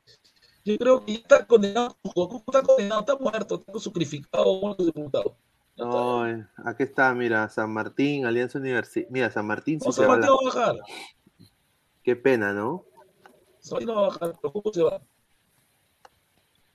[0.63, 5.35] Yo creo que ya está condenado, Cusco está condenado, está muerto, está sacrificado, muerto, sepultado.
[5.77, 9.07] No, eh, aquí está, mira, San Martín, Alianza Universidad.
[9.09, 10.13] Mira, San Martín No, se San va.
[10.13, 10.83] a Martín la- va a bajar.
[12.03, 12.85] Qué pena, ¿no?
[13.59, 15.01] San Martín no va a bajar, pero Cusco se va.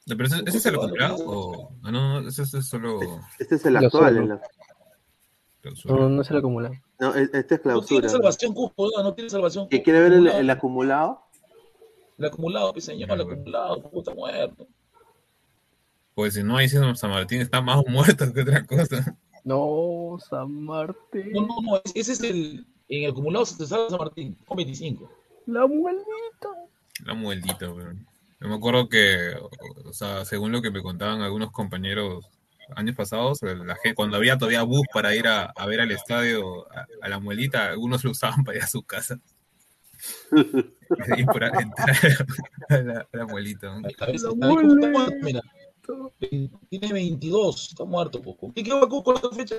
[0.06, 1.16] ¿Pero ese, ese es el acumulado?
[1.26, 1.72] O...
[1.82, 3.00] Ah, no, no, ese, ese es solo
[3.38, 4.16] Este es el actual.
[4.16, 4.38] el-
[5.62, 5.94] clausura.
[5.96, 6.70] No, no se lo acumula.
[7.00, 8.08] No, e- este es No tiene clausura.
[8.08, 9.68] salvación Cusco, no, no tiene salvación.
[9.68, 9.84] ¿Que Cusco.
[9.84, 10.40] quiere ver el, Acumulado.
[10.40, 11.20] el acumulado?
[12.18, 14.66] El acumulado, pues señor, el acumulado, Cusco está muerto.
[16.14, 19.16] Pues si no, ahí sí San Martín está más muerto que otra cosa.
[19.44, 21.32] No, San Martín.
[21.32, 22.66] No, no, no, ese es el.
[22.88, 25.10] En el acumulado se salva San Martín, con 25.
[25.46, 26.48] La muelita.
[27.04, 27.92] La mueldita, pero.
[28.47, 29.34] Yo me acuerdo que,
[29.84, 32.25] o sea, según lo que me contaban algunos compañeros
[32.76, 36.65] años pasados, la gente, cuando había todavía bus para ir a, a ver al estadio
[36.73, 39.18] a, a la muelita, algunos lo usaban para ir a su casa.
[41.16, 41.97] y por entrar
[42.68, 43.66] a la, a la muelita.
[43.66, 45.42] La mira.
[46.70, 48.52] Tiene 22, está muerto Cusco.
[48.55, 49.57] ¿Qué Cusco en esta fecha?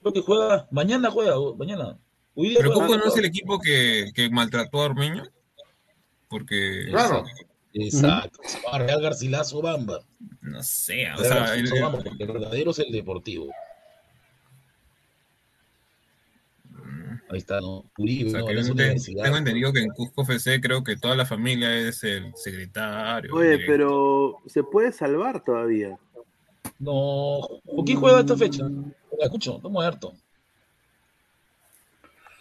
[0.00, 1.98] Creo que juega, mañana juega, mañana.
[2.34, 5.22] Hoy día Pero juega- Cusco no es el equipo que, que maltrató a Ormeño.
[6.30, 7.24] Porque, Claro.
[7.74, 10.00] Exacto, se Real Garcilaso Bamba.
[10.40, 13.50] no sé, o Real sea, Garcilaso el- Bamba, porque el verdadero es el deportivo.
[17.30, 17.84] Ahí está, ¿no?
[17.98, 18.46] Uribe, o sea, ¿no?
[18.46, 23.34] que tengo entendido que en Cusco FC creo que toda la familia es el secretario.
[23.34, 25.98] Oye, pero se puede salvar todavía.
[26.78, 28.64] No, ¿con quién juega esta fecha?
[29.20, 30.12] Ayacucho, está muerto.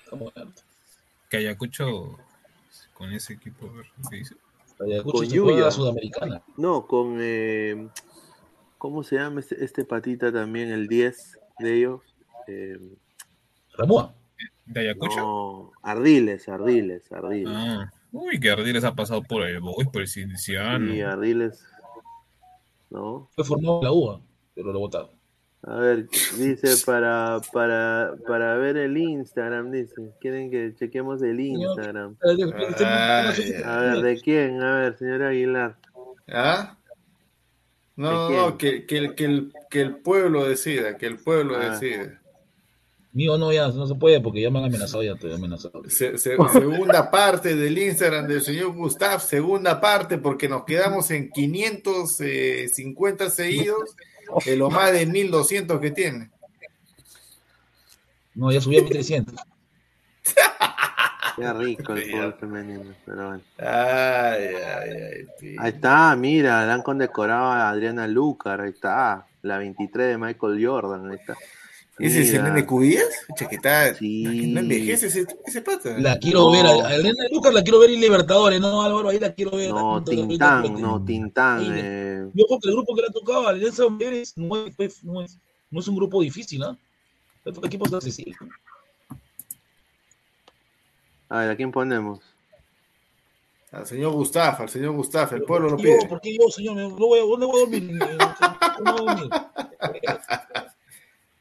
[0.03, 0.61] Está muerto.
[1.29, 2.17] Que Ayacucho
[2.93, 4.35] con ese equipo, a ver, ¿qué dice?
[4.79, 5.71] Ayacucho Con Yuya.
[5.71, 6.43] Sudamericana.
[6.57, 7.17] No, con.
[7.19, 7.87] eh,
[8.77, 10.69] ¿Cómo se llama este, este patita también?
[10.69, 12.01] El 10 de ellos.
[12.47, 12.77] Eh,
[13.77, 14.11] Ramón.
[14.65, 15.15] ¿De Ayacucho?
[15.17, 17.53] no, Ardiles, Ardiles, Ardiles.
[17.55, 20.91] Ah, uy, que Ardiles ha pasado por el Boys, por el Cienciano.
[20.91, 21.65] Sí, Ardiles.
[22.89, 23.29] ¿No?
[23.35, 24.21] Fue formado en la UA,
[24.53, 25.09] pero lo votaron.
[25.65, 29.95] A ver, dice para, para, para ver el Instagram, dice.
[30.19, 32.17] Quieren que chequemos el Instagram.
[32.21, 32.33] A
[33.79, 34.61] ver, ¿de quién?
[34.61, 35.77] A ver, señor Aguilar.
[36.29, 36.77] ¿Ah?
[37.95, 41.77] No, no, que, que, el- que, el, que el pueblo decida, que el pueblo Ah.
[41.79, 42.19] decida.
[43.11, 45.83] Mío no, ya no se puede porque ya me han amenazado, ya estoy amenazado.
[45.87, 51.29] Se- se- segunda parte del Instagram del señor Gustav, segunda parte, porque nos quedamos en
[51.29, 53.95] 550 seguidos,
[54.45, 56.29] de lo más de 1200 que tiene.
[58.35, 59.35] No, ya subí a 1300.
[61.35, 63.41] Qué rico el fútbol femenino, pero bueno.
[63.57, 65.55] Ay, ay, ay.
[65.57, 69.25] Ahí está, mira, le han condecorado a Adriana Lucar, ahí está.
[69.41, 71.35] La 23 de Michael Jordan, ahí está.
[71.99, 73.95] ¿Ese es el nene ¿qué tal?
[73.95, 74.23] Sí.
[74.47, 75.95] No envejece ese, ese pata.
[75.99, 79.19] La quiero ver, a a Elena Lucas la quiero ver en Libertadores, no, Álvaro, ahí
[79.19, 79.69] la quiero ver.
[79.69, 81.59] No, Junto a Gabriel Tintán, no, Tintán.
[81.59, 84.65] Ahí, eh, Yo creo que el grupo que le ha tocado a Alianza Mujeres no
[84.65, 85.37] es, no es,
[85.69, 86.77] no es un grupo difícil, ¿no?
[87.45, 88.37] Estos equipos son accesibles.
[91.29, 92.21] A ver, ¿a quién ponemos?
[93.71, 96.07] Al señor Gustav, al señor Gustav, el pueblo lo Yo, pide.
[96.07, 96.75] ¿Por qué yo, señor?
[96.75, 97.83] No voy a- ¿Dónde voy a dormir?
[98.01, 98.17] Eh,
[98.77, 99.29] ¿Dónde voy a dormir?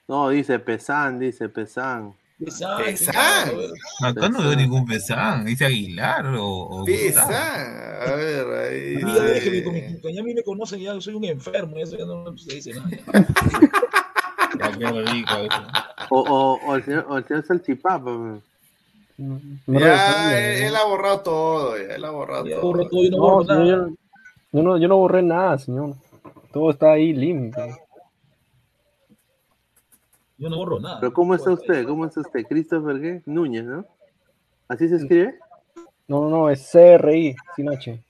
[0.09, 2.15] No, dice Pesán, dice Pesán.
[2.39, 3.51] Pesán, Pesán.
[4.03, 5.45] Acá no veo ningún pesán.
[5.45, 6.85] Dice Aguilar o, o.
[6.85, 7.31] Gustavo.
[7.33, 8.95] A ver, ahí.
[8.97, 11.77] Y ya déjeme con mi- con- ya a mí me conocen, ya soy un enfermo,
[11.79, 12.89] eso ya no se dice nada.
[14.59, 15.63] Ya, qué rico, eso.
[16.11, 18.11] O, o, o el señor, o el señor Salchipapa.
[19.19, 19.41] No
[19.81, 22.73] Ya, responde, él, él ha borrado todo, ya, él ha borrado Ya todo.
[22.89, 23.89] todo, yo no No, borro señor, nada.
[23.89, 23.95] yo,
[24.59, 25.95] yo no, yo no borré nada, señor.
[26.53, 27.63] Todo está ahí limpio.
[30.43, 30.99] Yo no borro nada.
[30.99, 31.87] Pero ¿cómo está usted?
[31.87, 32.45] ¿Cómo está usted?
[32.49, 33.23] Christopher ¿qué?
[33.27, 33.87] Núñez, ¿no?
[34.67, 35.39] ¿Así se escribe?
[36.09, 38.03] No, no, no, es CRI, sin H.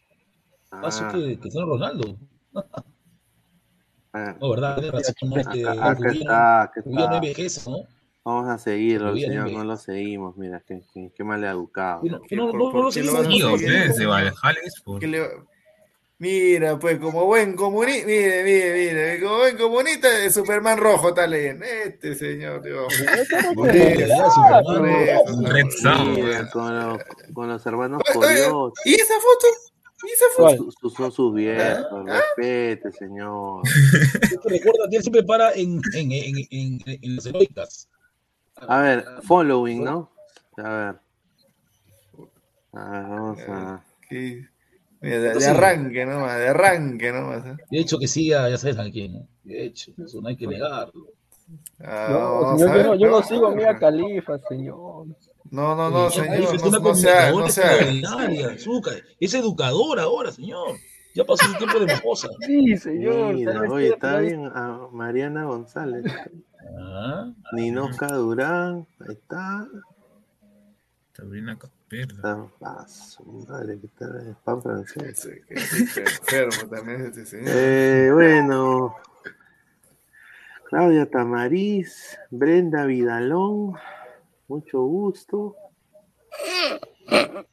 [0.70, 2.16] Paso Ah, que Cristiano Ronaldo.
[4.14, 4.76] ah, No, ¿verdad?
[4.76, 5.36] Tiene razón, ¿no?
[5.36, 7.16] Este, acá, acá está, acá está.
[7.16, 7.76] envejece, ¿no?
[8.24, 10.34] Vamos a seguirlo, el señor, no lo seguimos.
[10.38, 12.00] Mira, qué, qué, qué mal educado.
[12.04, 13.60] No- no- ¿Por- no- no lo seguimos.
[13.60, 14.32] de.
[15.00, 15.28] ¿Qué le-
[16.22, 21.26] Mira, pues como buen comunista, mire, mire, mire, como buen comunista de Superman rojo está
[21.26, 21.64] leyendo.
[21.64, 22.94] Este señor, Dios.
[27.34, 28.80] Con, los, hermanos Oye, oye, Coyote.
[28.84, 29.46] ¿Y esa foto?
[30.04, 30.90] ¿Y esa foto?
[30.90, 32.20] Son sus viejos, ¿Ah?
[32.36, 33.62] respete, señor.
[34.22, 37.88] Esto Recuerda que él siempre para en, en, en, en, en las heroicas.
[38.68, 40.12] A ver, following, ¿no?
[40.58, 40.94] A ver.
[42.74, 43.84] A ver, vamos a.
[44.08, 44.46] Sí.
[45.02, 47.44] Mira, de, arranque nomás, de arranque nomás.
[47.44, 47.56] ¿eh?
[47.70, 49.26] De hecho, que siga, ya sabes a quién, ¿no?
[49.42, 51.06] De hecho, eso no hay que negarlo.
[51.80, 53.54] Ah, No, señor, yo no, yo no sigo a.
[53.54, 55.06] Mia Califa, señor.
[55.50, 58.56] No, no, no, señor, Califa es no, una no sea, no sea.
[59.18, 60.76] Es educador ahora, señor.
[61.14, 62.28] Ya pasó su tiempo de mojosa.
[62.46, 63.34] Sí, señor.
[63.34, 64.46] Mira, está oye, está bien.
[64.46, 66.04] a Mariana González.
[66.78, 68.86] Ah, Ninosca Durán.
[69.00, 69.66] Ahí está.
[71.12, 71.58] Sabrina.
[71.92, 72.46] Está.
[72.62, 75.28] Ah, su madre, que está en spam francés.
[75.48, 77.48] Es enfermo también este señor.
[77.54, 78.96] Eh, bueno.
[80.64, 83.74] Claudia Tamariz, Brenda Vidalón,
[84.48, 85.54] mucho gusto.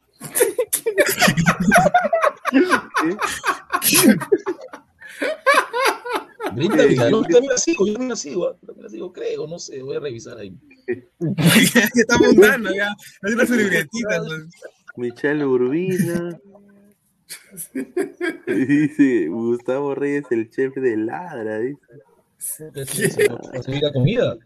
[3.82, 4.18] ¿Qué?
[6.56, 7.34] Villalón, sí.
[7.34, 8.58] también la sigo, yo también la sigo, ¿ah?
[8.66, 10.56] también la sigo, creo, no sé, voy a revisar ahí.
[11.76, 12.96] ya está montando, ya.
[13.22, 14.24] Hay una libretita.
[14.26, 14.46] pues.
[14.96, 16.40] Michelle Urbina.
[18.48, 21.60] Dice Gustavo Reyes, el chef de ladra.
[21.60, 21.80] Dice.
[22.72, 24.38] ¿Para servir la comida?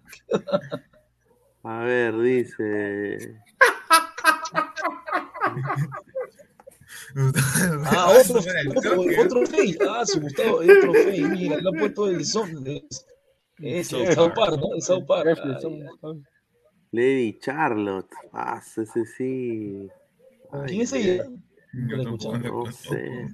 [1.64, 3.40] A ver, dice.
[7.86, 8.40] Ah, otro,
[8.76, 9.78] otro, otro fake.
[9.88, 11.28] Ah, su Gustavo, otro fake.
[11.30, 12.64] Mira, le ha puesto el son.
[12.64, 12.84] de-
[13.60, 14.74] Ese, el South Park, ¿no?
[14.76, 15.38] El South Park.
[15.44, 16.26] Ah, son-
[16.92, 18.10] Lady Charlotte.
[18.32, 19.88] Ah, ese sí.
[20.52, 21.26] Ay, ¿Quién es ella?
[21.74, 21.98] Yo
[22.38, 23.28] No sé.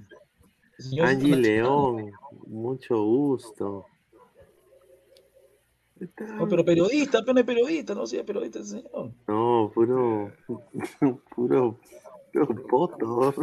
[0.78, 1.36] Señor, Angie.
[1.36, 2.12] León.
[2.46, 3.86] Mucho gusto.
[6.38, 9.10] No, pero periodista, pero no es periodista, no sea periodista el señor.
[9.28, 10.32] No, puro.
[11.36, 11.78] Puro.
[12.32, 13.34] Puro poto.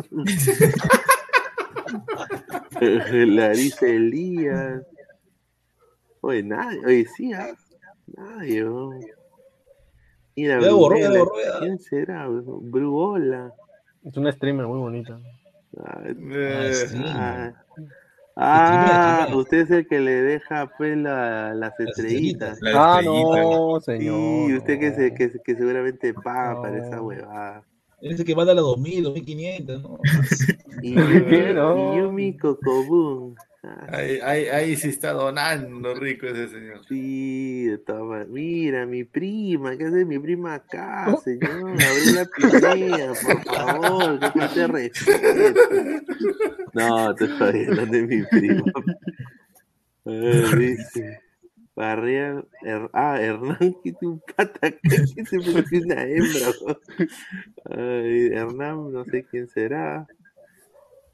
[2.82, 4.82] Larissa Elías.
[6.22, 6.80] Oye, nadie.
[6.86, 7.54] Oye, sí, ah,
[8.16, 8.66] Nadie.
[10.36, 11.26] Mira, Brunella.
[11.60, 12.28] ¿Quién será?
[12.28, 13.54] Brugola.
[14.04, 15.20] Es una streamer muy bonita.
[15.84, 17.04] Ah, Eh, sí.
[17.08, 17.54] ah,
[18.40, 22.60] Ah, usted es el que le deja pues la- las estrellitas.
[22.62, 24.52] La Ah, no, Sí, señor.
[24.60, 26.62] usted que, se, que, que seguramente paga No.
[26.62, 27.64] para esa huevada.
[28.02, 30.00] Él es el que manda a las 2000, 2500, ¿no?
[30.84, 30.94] Y.
[30.94, 32.38] Yumi, No.
[32.40, 33.36] Cocobun.
[33.90, 36.86] Ahí, ahí, ahí sí está donando rico ese señor.
[36.88, 38.30] Sí, maneras.
[38.30, 41.72] Mira, mi prima, ¿qué hace mi prima acá, señor?
[41.72, 45.60] Abrí la pinea, por favor, que falta de respeto.
[46.74, 48.64] No, te estoy viendo de mi prima.
[50.06, 51.20] A ver, dice.
[51.78, 56.52] Barrea, Her- ah, Hernán, que un pata que se parece una hembra.
[57.70, 60.08] Ay, Hernán, no sé quién será.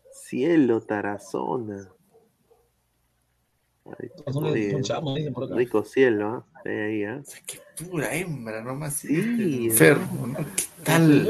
[0.09, 1.90] Cielo, Tarazona.
[4.00, 5.01] Ay, acá.
[5.53, 6.61] Rico cielo, ¿ah?
[6.64, 7.22] Ahí, ahí, ¿ah?
[7.90, 8.93] Pura hembra, nomás.
[8.93, 10.38] Sí, enfermo, ¿no?
[10.38, 11.27] ¿Qué tal?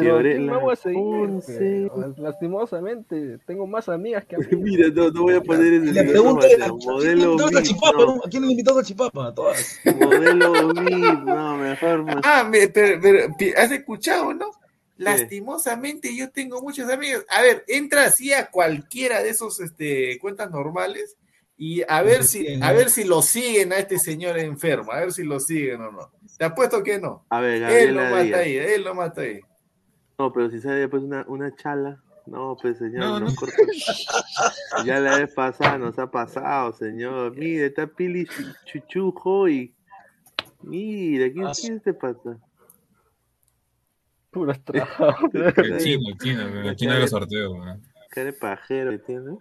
[0.00, 0.98] Pero Quebré ¿quién la me voy a seguir?
[0.98, 1.58] once.
[1.94, 4.36] pero, Lastimosamente, tengo más amigas que.
[4.56, 6.76] Mira, no, no voy a poner ese La video, pregunta no, era, Mateo.
[6.76, 7.92] ¿a quién Modelo VIP, Chipapa?
[8.04, 8.20] no.
[8.30, 9.26] quién le invitaste a Chipapa?
[9.28, 9.80] A todas.
[10.00, 12.04] Modelo VIP, no, mejor.
[12.24, 14.50] Ah, me- pero, has escuchado, ¿no?
[14.96, 17.24] Lastimosamente yo tengo muchos amigos.
[17.28, 21.16] A ver, entra así a cualquiera de esos este, cuentas normales
[21.56, 25.12] y a ver si, a ver si lo siguen a este señor enfermo, a ver
[25.12, 26.10] si lo siguen o no.
[26.36, 27.24] Te apuesto que no.
[27.30, 28.40] A ver, Él lo Gabriela mata Díaz.
[28.40, 29.40] ahí, él lo mata ahí.
[30.18, 32.02] No, pero si sale después una, una chala.
[32.26, 33.26] No, pues señor, No, no.
[34.84, 37.34] Ya la vez pasada nos ha pasado, señor.
[37.36, 39.74] Mire, está Pili Chu- Chuchujo y.
[40.62, 42.36] Mira, ¿quién, Ah, quién te pasa?
[44.30, 45.16] Puras trabas.
[45.32, 47.52] El chino, el chino, el chino de los sorteos.
[47.52, 47.82] weón.
[48.10, 49.38] Cara de pajero que tiene.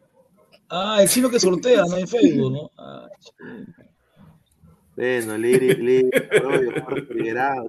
[0.70, 1.98] Ah, el chino que sortea, ¿no?
[1.98, 2.72] En Facebook, ¿no?
[2.78, 3.08] Ah,
[4.98, 6.72] Bueno, Liri, Liri, Arroyo,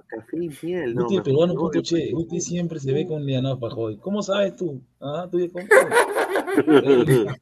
[0.07, 0.95] Café y Miel.
[0.95, 2.09] No, Guti, peruano yo- che.
[2.11, 3.97] Guti siempre se ve con Leonardo Pajoy.
[3.97, 4.81] ¿Cómo sabes tú?
[4.99, 5.47] Ah, tú ya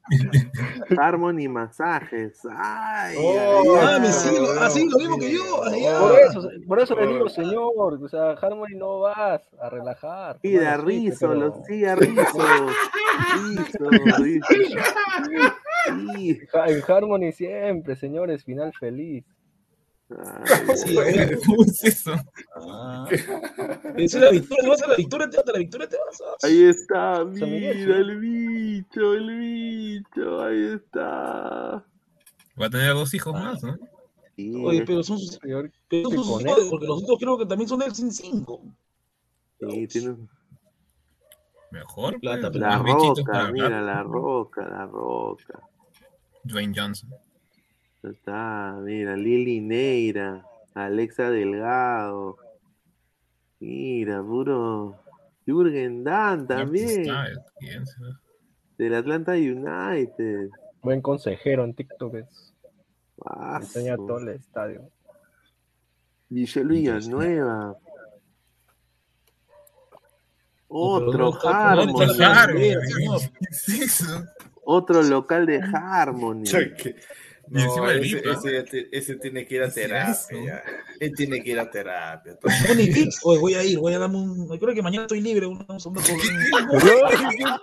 [0.98, 2.40] Harmony Masajes.
[2.54, 4.12] Ay, Oh, ay, Ah, ay.
[4.12, 5.40] sigue, lo- ah, sí, lo mismo que yo.
[5.64, 6.00] Ah.
[6.00, 10.38] Por eso, por eso le digo, señor, o sea, Harmony no vas a relajar.
[10.42, 12.22] Bueno, sí, Rizo, pero- lo sigue a Rizo.
[13.34, 14.46] Rizo, Rizo.
[16.14, 16.38] Sí.
[16.52, 19.24] En Harmony siempre, señores, final feliz.
[20.10, 20.96] Ay, Sí.
[21.46, 22.14] ¿Cómo es eso?
[22.56, 23.06] Ah.
[23.96, 25.28] Es la victoria, ¿te vas a la victoria?
[25.30, 25.88] ¿Te vas a la victoria?
[25.88, 26.46] ¿Te vas a...?
[26.46, 31.84] Ahí está, mira el bicho, el bicho, ahí está.
[32.60, 33.76] Va a tener dos hijos más, ¿no?
[34.36, 36.66] Sí, Oye, pero son sus, Señor, pero ¿qué son sus él?
[36.70, 38.62] porque los otros creo que también son del Sin 5.
[39.60, 40.16] sí, tiene
[41.70, 42.18] Mejor.
[42.20, 45.60] Plata, pues, pero- la roca, mira, la roca, la roca.
[46.44, 47.10] Dwayne Johnson.
[48.02, 50.44] Está, mira, Lili Neira,
[50.74, 52.36] Alexa Delgado.
[53.60, 55.00] Mira, puro
[55.44, 57.10] Jürgen Damm también, sí.
[58.76, 60.50] del Atlanta United.
[60.82, 62.54] Buen consejero en TikTok, es,
[63.60, 64.88] enseña todo el estadio.
[66.28, 67.76] Michelle Villanueva.
[70.68, 71.94] Otro no Harmony.
[74.64, 76.44] Otro local de Harmony.
[77.50, 79.88] Y No, encima el ese, VIP, ese, ese- ese tiene que ir a ¿Qué es
[79.88, 80.62] terapia.
[81.00, 82.38] Él tiene que ir a terapia.
[83.22, 84.58] Voy a ir, voy a darme un.
[84.58, 85.46] Creo que mañana estoy libre.
[85.46, 85.78] Andar por-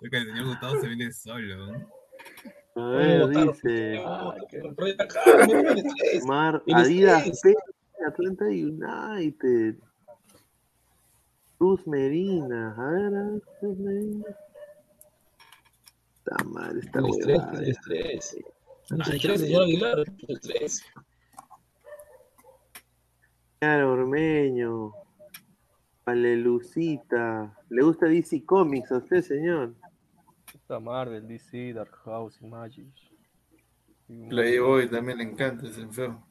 [0.00, 1.66] Creo que el señor Gustavo se viene solo.
[1.66, 1.86] ¿no?
[2.76, 3.46] A ver, votar.
[3.52, 4.34] dice Ah.
[6.26, 7.40] Mar Adidas.
[7.42, 7.54] P,
[8.06, 9.74] Atlanta United.
[11.58, 12.74] Cruz Medina.
[12.78, 14.24] A ver, a ver, Cruz Medina.
[16.30, 17.58] Está mal, está El estrés, huevada.
[17.58, 18.36] el estrés.
[18.90, 19.98] El estrés, señor Aguilar.
[19.98, 20.84] El estrés.
[23.58, 24.92] Claro, Ormeño.
[26.04, 27.58] Alelucita.
[27.68, 29.74] ¿Le gusta DC Comics a usted, señor?
[30.54, 32.86] Está Marvel, DC, Dark House, Magic.
[34.28, 36.24] Playboy también le encanta ese enfermo.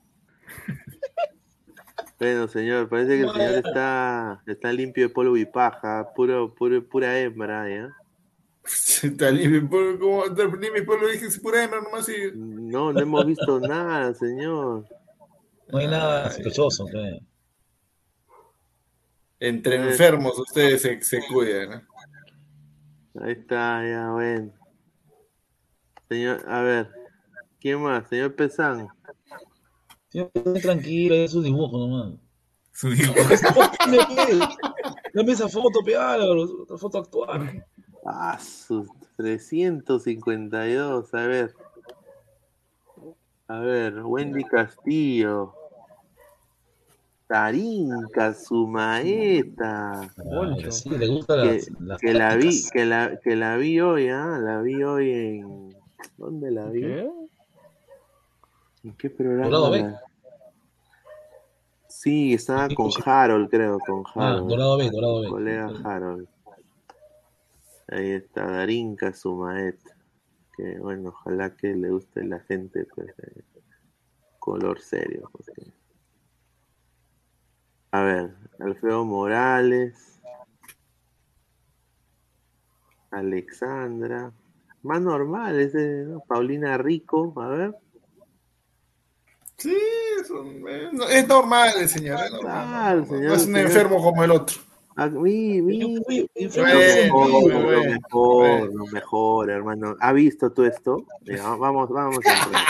[2.19, 6.13] Bueno, señor, parece que el señor está, está limpio de polvo y paja.
[6.15, 7.95] Puro, puro, pura hembra, ¿ya?
[9.03, 10.25] Está limpio, por- como
[10.57, 14.85] ni mi pueblo dije, es pura hembra nomás y No, no hemos visto nada, señor.
[15.69, 16.85] No hay nada sospechoso.
[16.91, 17.19] ¿qué?
[19.41, 19.89] entre Eh.
[19.91, 21.69] enfermos ustedes se, se cuidan.
[23.13, 23.23] ¿no?
[23.23, 24.51] Ahí está, ya, bueno.
[26.09, 26.89] Señor, a ver,
[27.59, 28.07] ¿quién más?
[28.09, 28.87] Señor Pesán.
[30.11, 32.19] Esté tranquilo, ahí su dibujo nomás.
[32.73, 34.39] Su pe.
[35.13, 37.65] Dame esa foto, pe, Álvaro, otra foto actual.
[38.05, 38.87] Ah, sus
[39.17, 41.55] 352, a ver.
[43.47, 45.53] A ver, Wendy Castillo.
[50.29, 50.71] Poncho.
[50.71, 54.09] Sí, le gusta Que, las, las que la vi, que la, que la vi hoy,
[54.09, 55.75] ah, la vi hoy en.
[56.17, 56.81] ¿Dónde la vi?
[56.81, 57.09] ¿Qué?
[58.83, 59.45] ¿En qué programa?
[59.49, 59.81] Dorado B.
[59.81, 60.01] la-
[61.87, 62.89] Sí, estaba con.
[63.05, 64.49] Harold, creo, con Ah, Harold.
[64.49, 65.27] Dorado B, Dorado B.
[65.27, 66.27] colega Harold.
[67.91, 69.79] Ahí está, Darinka Sumaet.
[70.55, 73.43] que, bueno, ojalá que le guste la gente, pues, eh,
[74.39, 75.29] color serio.
[75.31, 75.71] porque-
[77.91, 80.19] A ver, Alfredo Morales,
[83.11, 84.31] Alexandra,
[84.83, 86.19] más normal, ese, ¿no?
[86.27, 87.75] Paulina Rico, a ver.
[89.57, 89.75] Sí,
[90.21, 92.19] es, un- es es normal señor.
[92.25, 93.59] Es, normal, señor, no es un señor.
[93.71, 94.57] enfermo como el otro.
[95.01, 98.65] Ah, Yo fui- yo fui- Bueno, lo mejor, lo mejor, bueno.
[98.73, 99.95] lo mejor, hermano.
[100.01, 101.05] ¿Ha visto tú esto?
[101.25, 102.63] Mira, vamos, vamos a entrar.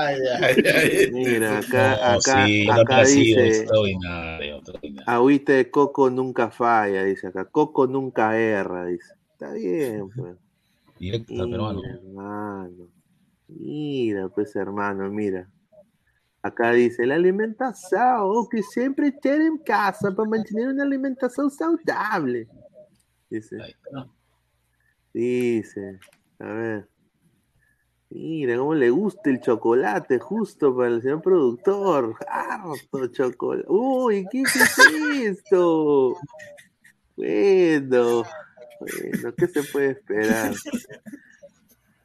[0.00, 1.10] Ay, ay, ay.
[1.12, 5.08] Mira, acá, No, acá, sí, acá dice, extraordinario, extraordinario.
[5.08, 9.14] agüita de coco nunca falla, dice acá, coco nunca erra, dice.
[9.32, 10.34] Está bien, pues.
[10.98, 11.80] Directo al peruano.
[11.80, 12.88] Mira, hermano.
[13.46, 15.48] Mira, pues, hermano, mira.
[16.48, 22.48] Acá dice, la alimentación, o que siempre ter en casa para mantener una alimentación saludable.
[23.28, 23.56] Dice.
[25.12, 25.98] Dice,
[26.38, 26.88] a ver.
[28.10, 32.16] Mira cómo le gusta el chocolate, justo para el señor productor.
[32.26, 33.66] Harto chocolate.
[33.68, 34.56] Uy, ¿qué es
[35.14, 36.16] esto?
[37.14, 38.22] Bueno,
[38.80, 40.54] bueno, ¿qué se puede esperar?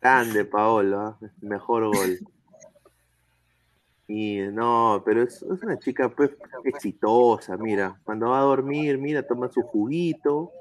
[0.02, 1.20] Grande, Paolo, ¿ah?
[1.40, 2.20] mejor gol.
[4.08, 6.32] Y no, pero es, es una chica pues
[6.66, 10.52] exitosa, mira, cuando va a dormir, mira, toma su juguito,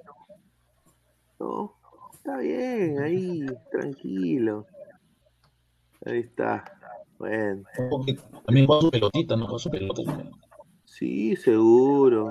[1.40, 1.74] ¿no?
[2.14, 4.66] Está bien, ahí, tranquilo.
[6.06, 6.64] Ahí está.
[7.18, 7.64] Bueno,
[8.46, 9.46] También juega su pelotita, ¿no?
[9.46, 10.02] Juega su pelota
[11.02, 12.30] sí, seguro.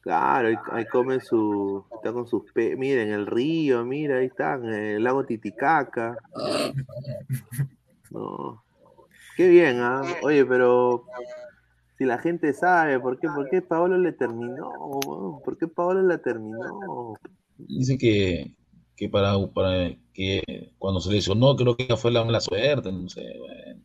[0.00, 4.26] Claro, ahí, ahí come su, está con sus pe, mira, en el río, mira, ahí
[4.26, 6.16] están, en el lago Titicaca.
[8.10, 8.63] No.
[9.36, 10.02] Qué bien, ¿ah?
[10.22, 11.04] Oye, pero
[11.98, 15.00] si la gente sabe, ¿por qué, por qué Paolo le terminó?
[15.44, 17.14] ¿Por qué Paolo la terminó?
[17.56, 18.54] Dice que,
[18.96, 23.22] que para, para que cuando se lesionó, creo que fue la mala suerte, no sé,
[23.38, 23.80] bueno.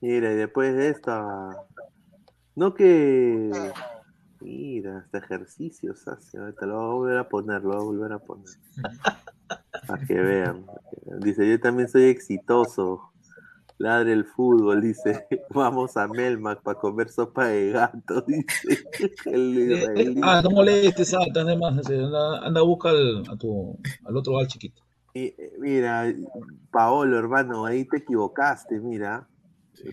[0.00, 1.50] Mira, y después de esta,
[2.56, 3.50] no que,
[4.40, 8.12] mira, hasta ejercicios hace, ahorita lo voy a volver a poner, lo voy a volver
[8.12, 8.46] a poner.
[9.86, 10.66] Para que vean.
[11.20, 13.12] Dice, yo también soy exitoso.
[13.80, 18.84] Ladre el fútbol, dice, vamos a Melmac para comer sopa de gato, dice
[19.24, 20.20] el.
[20.22, 24.46] Ah, no molestes, Satan, además, anda, anda a buscar al, a tu, al otro al
[24.48, 24.82] chiquito.
[25.14, 26.12] Y, mira,
[26.70, 29.26] Paolo, hermano, ahí te equivocaste, mira.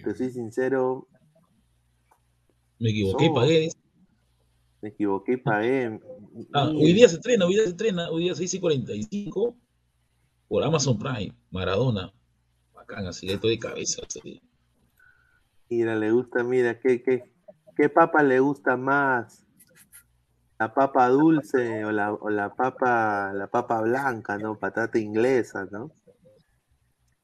[0.04, 1.08] Te soy sincero,
[2.80, 3.36] Me equivoqué, No.
[3.36, 3.70] pagué.
[4.82, 6.00] me equivoqué y pagué.
[6.54, 9.56] Ah, Y- hoy día se estrena, hoy día se estrena, hoy día 6 y 45
[10.50, 12.12] por Amazon Prime, Maradona.
[12.88, 14.02] Bacán, así, estoy de cabeza.
[14.08, 14.42] así.
[15.70, 17.24] Mira, le gusta, mira, ¿qué, qué,
[17.76, 19.46] qué papa le gusta más?
[20.60, 24.58] ¿La papa dulce o la, o la papa, la papa blanca, ¿no?
[24.58, 25.92] Patata inglesa, ¿no?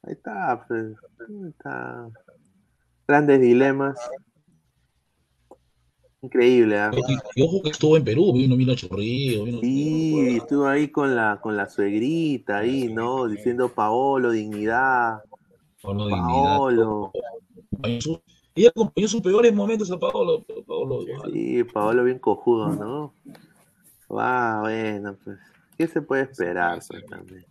[0.03, 2.09] Ahí está, pues, ahí está.
[3.07, 3.97] Grandes dilemas.
[6.21, 6.77] Increíble.
[7.35, 9.59] Y, y ojo que estuvo en Perú, vino, vino a Chorrillo, vino.
[9.61, 13.27] Sí, estuvo ahí con la, con la suegrita, ahí, ¿no?
[13.27, 15.23] Diciendo Paolo, dignidad,
[15.83, 16.57] Paolo Dignidad.
[16.57, 17.11] Paolo.
[18.55, 21.01] Ella acompañó sus peores momentos a Paolo, Paolo.
[21.31, 23.13] Sí, Paolo bien cojudo, ¿no?
[24.09, 25.39] Va, bueno, pues,
[25.77, 27.45] ¿qué se puede esperar pues, también?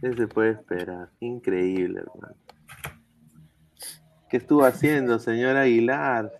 [0.00, 1.10] ¿Qué se puede esperar?
[1.18, 2.36] Increíble, hermano.
[4.28, 6.32] ¿Qué estuvo haciendo, señor Aguilar?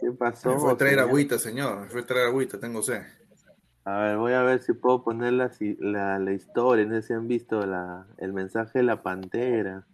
[0.00, 0.54] ¿Qué pasó?
[0.54, 1.08] Me fue a traer señor?
[1.08, 1.80] agüita, señor.
[1.82, 3.02] Me fue a traer agüita, tengo sed.
[3.84, 7.02] A ver, voy a ver si puedo poner la, si- la, la historia, no sé
[7.02, 9.86] si han visto la, el mensaje de la pantera.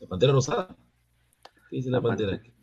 [0.00, 0.68] La pantera rosada.
[1.70, 2.30] ¿Qué dice la, La pantera?
[2.32, 2.54] pantera.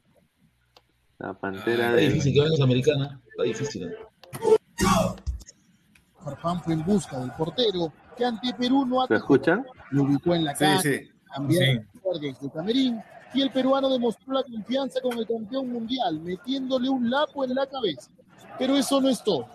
[1.18, 2.02] La pantera Está de...
[2.10, 3.22] difícil que vengas americana.
[3.28, 3.84] Está difícil.
[3.88, 3.96] ¿eh?
[6.24, 9.18] Farfán fue en busca del portero, que ante Perú no ¿Lo atajó.
[9.18, 9.66] escuchan?
[9.92, 11.10] Lo ubicó en la Sí, cara, sí.
[11.34, 11.84] cambiando
[12.22, 13.02] desde su camerín,
[13.34, 17.66] y el peruano demostró la confianza con el campeón mundial, metiéndole un lapo en la
[17.66, 18.12] cabeza.
[18.60, 19.48] Pero eso no es todo.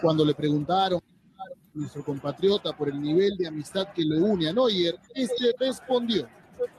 [0.00, 1.00] Cuando le preguntaron
[1.38, 1.44] a
[1.74, 6.28] nuestro compatriota por el nivel de amistad que lo une a Neuer, este respondió.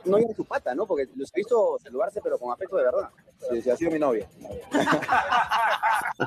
[0.05, 0.85] no era su pata, ¿no?
[0.85, 3.09] Porque los he visto saludarse, pero con afecto de verdad.
[3.49, 4.27] Sí, sí, ha sido mi novia.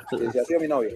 [0.09, 0.91] Sí, sí, ha sido mi novia.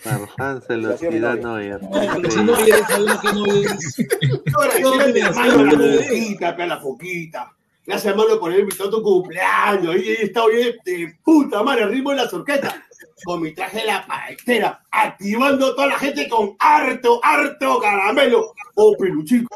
[0.00, 1.78] Farfán se lo Ha sido mi tiró a novia.
[1.78, 2.30] Neuer.
[2.30, 5.72] Si no eres, sabemos que no mi mira, hermano,
[6.02, 7.56] sí, la foquita, foquita.
[7.86, 9.96] Gracias, hermano, por invitado a tu cumpleaños.
[9.96, 12.82] Y he estado bien de puta madre, ritmo de la sorqueta.
[13.24, 18.52] Con mi traje de la paletera, activando a toda la gente con harto, harto caramelo.
[18.74, 19.54] Oh, peluchico,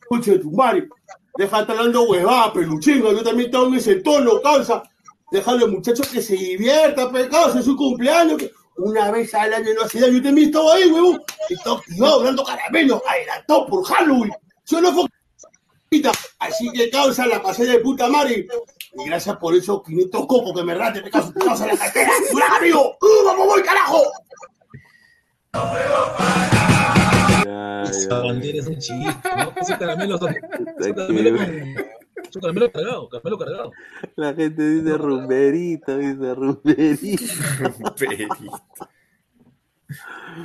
[0.00, 0.88] escuche de tu madre.
[1.36, 3.12] Deja de estar dando huevada, peluchingo.
[3.12, 4.82] Yo también en ese tono, causa.
[5.30, 8.42] Déjale al muchacho que se divierta, pe, causa, es su cumpleaños.
[8.76, 10.14] una vez al año no hace daño.
[10.14, 11.22] Yo también estaba ahí, huevón.
[11.48, 14.32] Estaba activado, dando caramelos, adelantado por Halloween.
[14.66, 16.12] Yo no Foquita.
[16.38, 18.46] Así que causa la pasé de puta madre.
[18.94, 22.10] Y gracias por esos 500 copos que me rate, te causa, te causa la cartera.
[22.32, 22.96] ¡Hola, amigo!
[23.00, 24.02] ¡Uh, vamos, voy, carajo!
[27.90, 29.52] Esa bandera es un chiste, ¿no?
[29.60, 30.18] Ese caramelo,
[30.78, 33.72] ese caramelo, ese caramelo cargado, caramelo cargado.
[34.16, 37.24] La gente dice rumberito, dice rumberito.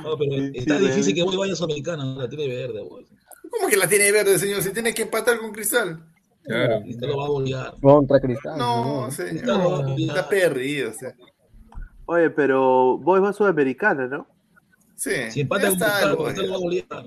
[0.02, 2.20] No, pero está difícil que Boy vaya a Sudamericana, ¿no?
[2.20, 3.06] la tiene verde, Boy.
[3.50, 4.62] ¿Cómo que la tiene verde, señor?
[4.62, 6.13] Si tiene que empatar con Cristal.
[6.44, 6.82] Claro.
[6.82, 7.74] Cristal lo va a golear.
[7.80, 8.58] Contra Cristal.
[8.58, 10.00] No, Cristal lo va a señor.
[10.00, 10.90] Está perdido.
[10.90, 11.14] o sea.
[12.06, 14.26] Oye, pero vos vas a Sudamericana, ¿no?
[14.94, 15.30] Sí.
[15.30, 17.04] Si empata con Cristal, lo- Cristal lo va a golear.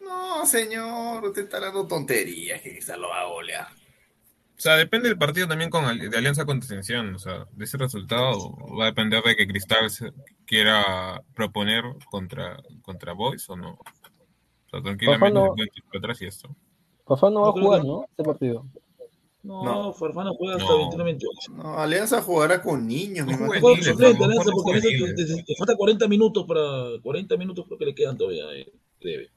[0.00, 3.66] No, señor, usted está hablando tonterías que Cristal lo va a golear.
[3.66, 7.14] O sea, depende del partido también con de Alianza Contención.
[7.14, 10.12] O sea, de ese resultado va a depender de que Cristal se
[10.46, 13.70] quiera proponer contra, contra Boys o no.
[13.72, 16.54] O sea, tranquilamente no- se puede interpretar así esto.
[17.08, 18.04] Fafá no va a jugar, ¿no?
[18.10, 18.66] Este partido.
[19.42, 19.92] No, No.
[19.94, 20.90] Farfán juega hasta No.
[20.90, 21.52] 21-28.
[21.54, 23.36] No, Alianza jugará con niños, No.
[23.36, 24.24] Juega Juveniles, suplente, ¿no?
[24.26, 28.18] Alianza, porque te, te- te falta 40 minutos para 40 minutos creo que le quedan
[28.18, 28.70] todavía, eh,
[29.00, 29.30] debe.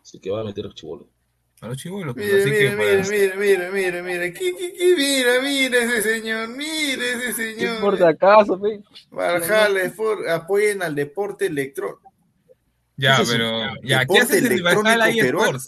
[0.00, 1.08] Así que va a meter chivolo.
[1.60, 2.14] A los chivolos.
[2.14, 7.12] pues, Mire, así mire, que mire, mire, mire, mire, mire, mira, mira ese señor, mire
[7.12, 7.80] ese ¿Qué señor.
[7.80, 8.60] por si acaso,
[9.86, 12.00] Sport, apoyen al deporte electrónico.
[12.96, 13.60] Ya, pero.
[13.84, 15.58] Ya, ¿qué haces en electrónico Valhalla peruano.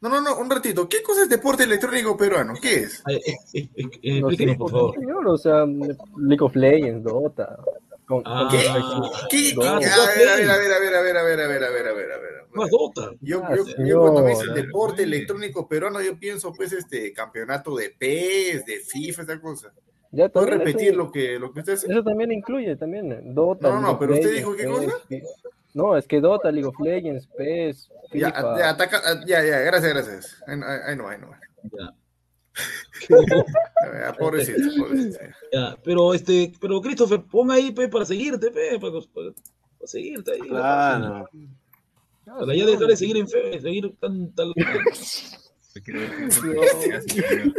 [0.00, 0.88] No, no, no, un ratito.
[0.88, 2.54] ¿Qué cosa es deporte electrónico peruano?
[2.60, 3.02] ¿Qué es?
[3.04, 4.94] Ay, eh, eh, eh, eh, No sé, explíquenos, por favor.
[4.94, 7.58] señor, o sea, League of Legends, Dota.
[8.06, 8.58] Con, Ah, ¿Qué?
[9.28, 9.54] ¿Qué?
[9.54, 9.66] dos.
[9.66, 11.68] A ver, a ver, a ver, a ver, a ver, a ver, a ver, a
[11.70, 12.32] ver, a ver, a ver.
[12.52, 13.10] Más Dota.
[13.20, 13.54] Yo, Ah,
[13.84, 18.78] yo, cuando me dicen deporte electrónico peruano, yo pienso pues este campeonato de PES, de
[18.80, 19.72] FIFA, esa cosa.
[20.10, 21.92] Ya, ¿Puedo repetir eso, lo que, lo que usted hace?
[21.92, 23.12] eso también incluye, también.
[23.12, 23.68] eh, Dota.
[23.68, 24.92] No, no, pero usted dijo qué cosa?
[25.78, 28.58] No, es que Dota, League of Legends, PES, Ya, FIFA.
[28.58, 30.42] ya, ataca, ah, ya, ya, gracias, gracias.
[30.48, 31.30] Ahí, no, ahí no.
[31.78, 31.94] Ya.
[34.00, 35.18] Ya, pobrecito, pobrecito.
[35.52, 39.32] Ya, pero este, pero Christopher, pon ahí pe, para seguirte, pe, para, para-
[39.78, 40.40] para seguirte ahí.
[40.40, 41.28] Claro.
[42.26, 44.52] Para ya dejar de seguir en fe, seguir tan tal.
[45.74, 46.28] Te quiero ver cómo
[46.60, 47.54] te haces, señor.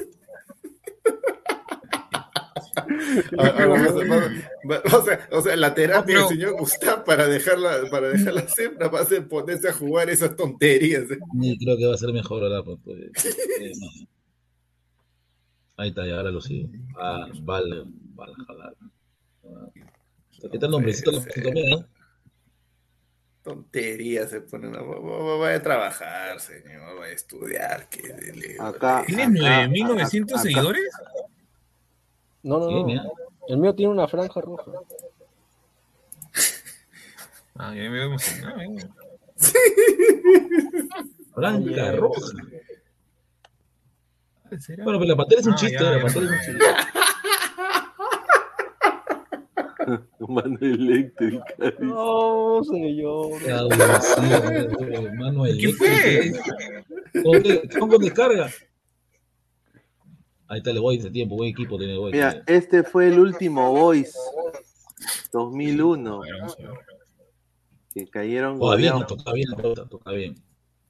[2.11, 2.61] Ah, ah, vamos a- vamos- va-
[4.93, 9.01] O sea, o sea, la terapia del señor Gustavo para dejarla, para dejarla siempre va
[9.01, 11.09] a ser ponerse a jugar esas tonterías.
[11.11, 11.19] ¿eh?
[11.33, 12.63] Ni creo que va a ser mejor ahora.
[12.63, 12.99] pues, pues,
[13.61, 14.07] eh, no.
[15.77, 16.69] Ahí está, ya ahora lo sigo.
[16.97, 17.83] Ah, vale,
[18.13, 18.75] vale, jalar.
[19.45, 19.67] Ah,
[20.51, 21.11] ¿Qué tal nombrecito?
[21.11, 21.85] ¿no?
[23.41, 27.87] Tonterías se ponen a va- va- vaya a trabajar, señor, vaya a estudiar.
[27.89, 28.01] Que
[28.35, 29.03] le- Acá.
[29.07, 30.83] ¿Tienes acá- 9.900 acá- seguidores?
[32.43, 32.83] No, no, Sí, no.
[32.85, 33.03] mira.
[33.47, 34.71] El mío tiene una franja roja.
[37.55, 38.61] Ah, ya me veo emocionado.
[38.61, 38.77] eh.
[41.35, 41.91] Blanca, Oye.
[41.93, 42.21] roja.
[44.59, 44.83] ¿Será?
[44.83, 46.65] Bueno, pero la pantera es un Ah, chiste, ya, la pantera es un chiste.
[50.27, 51.43] Mano eléctrica.
[51.79, 53.39] No, señor.
[53.41, 54.21] Sí,
[55.15, 55.87] mano ¿Qué fue?
[56.17, 56.55] eléctrica.
[57.23, 57.61] ¿Con qué?
[60.49, 62.11] Ahí está, le voy ese tiempo, buen equipo tiene güey.
[62.11, 64.17] Mira, este fue el último Voice
[65.31, 66.79] 2001 A ver, vamos a ver.
[67.93, 70.35] que cayeron Toca bien, toca bien, toca, toca bien.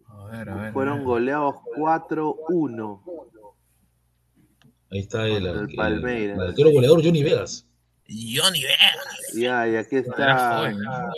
[0.07, 0.73] A ver, a ver.
[0.73, 3.01] Fueron goleados 4-1.
[4.91, 6.37] Ahí está el, el Palmeiras.
[6.37, 7.67] el arquero goleador Johnny Vegas.
[8.07, 9.33] Johnny Vegas.
[9.35, 10.57] Ya, y aquí está.
[10.57, 11.11] joven, ¿no?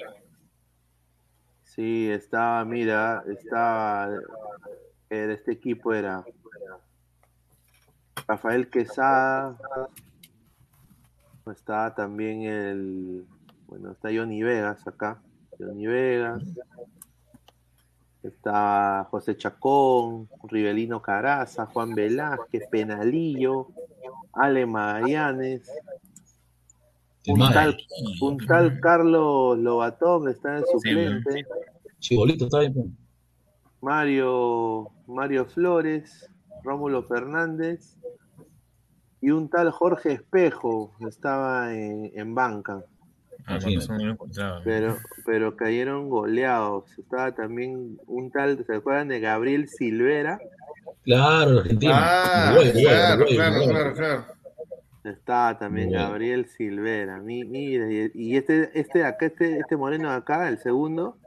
[1.61, 4.09] Sí, estaba, mira, estaba.
[5.11, 6.25] Era, este equipo era
[8.27, 9.57] Rafael Quesada.
[11.51, 13.25] Estaba también el.
[13.67, 15.21] Bueno, está Johnny Vegas acá.
[15.59, 16.43] Johnny Vegas.
[18.23, 23.69] Está José Chacón, Rivelino Caraza, Juan Velázquez, Penalillo,
[24.33, 25.67] Ale Magallanes,
[27.51, 27.77] tal,
[28.21, 31.45] un tal Carlos Lobatón está en suplente.
[31.97, 32.73] Chibolito, está bien.
[32.73, 32.85] pues.
[33.81, 36.29] Mario, Mario Flores,
[36.63, 37.97] Rómulo Fernández
[39.21, 42.83] y un tal Jorge Espejo estaba en, en banca,
[43.47, 44.61] Ah, no lo encontraba.
[44.63, 46.85] pero, pero cayeron goleados.
[46.97, 50.39] Estaba también un tal, ¿se acuerdan de Gabriel Silvera?
[51.03, 51.91] Claro, argentino.
[51.95, 54.25] Ah, claro, claro, claro, claro.
[55.03, 55.97] Estaba también Muy.
[55.97, 57.17] Gabriel Silvera.
[57.19, 61.17] Mi- Mira, y, y este, este acá, este, este moreno de acá, el segundo,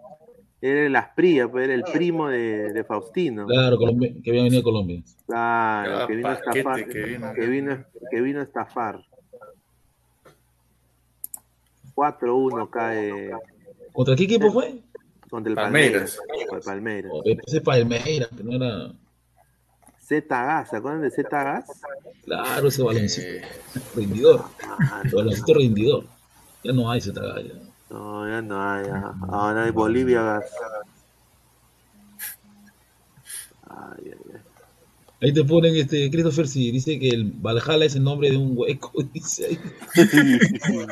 [0.71, 3.47] era el Asprilla, pues era el primo de, de Faustino.
[3.47, 5.03] Claro, Colombia- que había venido de Colombia.
[5.27, 6.89] Claro, que vino a estafar.
[6.89, 7.35] que vino.
[7.35, 9.01] Que vino, que vino a estafar.
[11.95, 13.31] 4-1 cae
[13.93, 14.81] ¿Contra qué equipo fue?
[15.31, 16.17] contra el Palmeiras.
[16.17, 16.49] Palmeiras.
[16.49, 17.13] Contra el Palmeiras.
[17.15, 18.93] Oh, Ese Palmeiras, que no era.
[20.01, 21.65] Z-Gas, ¿se acuerdan de Z-Gas?
[22.25, 23.47] Claro, ese baloncito.
[23.97, 24.45] Rendidor.
[25.13, 26.05] Baloncito rendidor.
[26.63, 27.55] Ya no hay tragallo.
[27.95, 28.87] No, ya no hay.
[28.87, 29.15] ya.
[29.31, 30.45] Ahora hay Bolivia Gas.
[33.71, 34.41] Ay, ay, ay.
[35.23, 38.59] Ahí te ponen este Christopher si dice que el Valhalla es el nombre de un
[38.59, 39.59] hueco, dice ahí.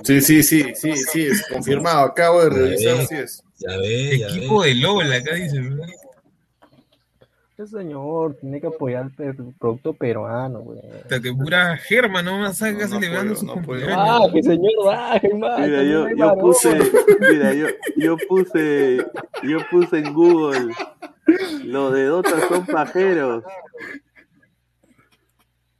[0.04, 2.02] Sí, sí, sí, sí, sí, es confirmado.
[2.06, 3.42] Acabo de revisar, ve, es.
[3.58, 4.68] Ya ve, ya Equipo ve.
[4.68, 5.60] de LOL, acá dice.
[7.62, 7.64] ¿No?
[7.64, 10.80] Ese señor tiene que apoyar el producto peruano, güey.
[11.02, 13.86] Hasta que pura Germa nomás salga No, no celebrando puedo, su no puedo.
[13.90, 15.60] Ah, que señor baje, más.
[15.60, 16.78] Mira, yo, yo puse,
[17.20, 17.66] mira, yo,
[17.96, 19.06] yo puse,
[19.42, 20.74] yo puse en Google,
[21.64, 23.44] los de Dota son pajeros.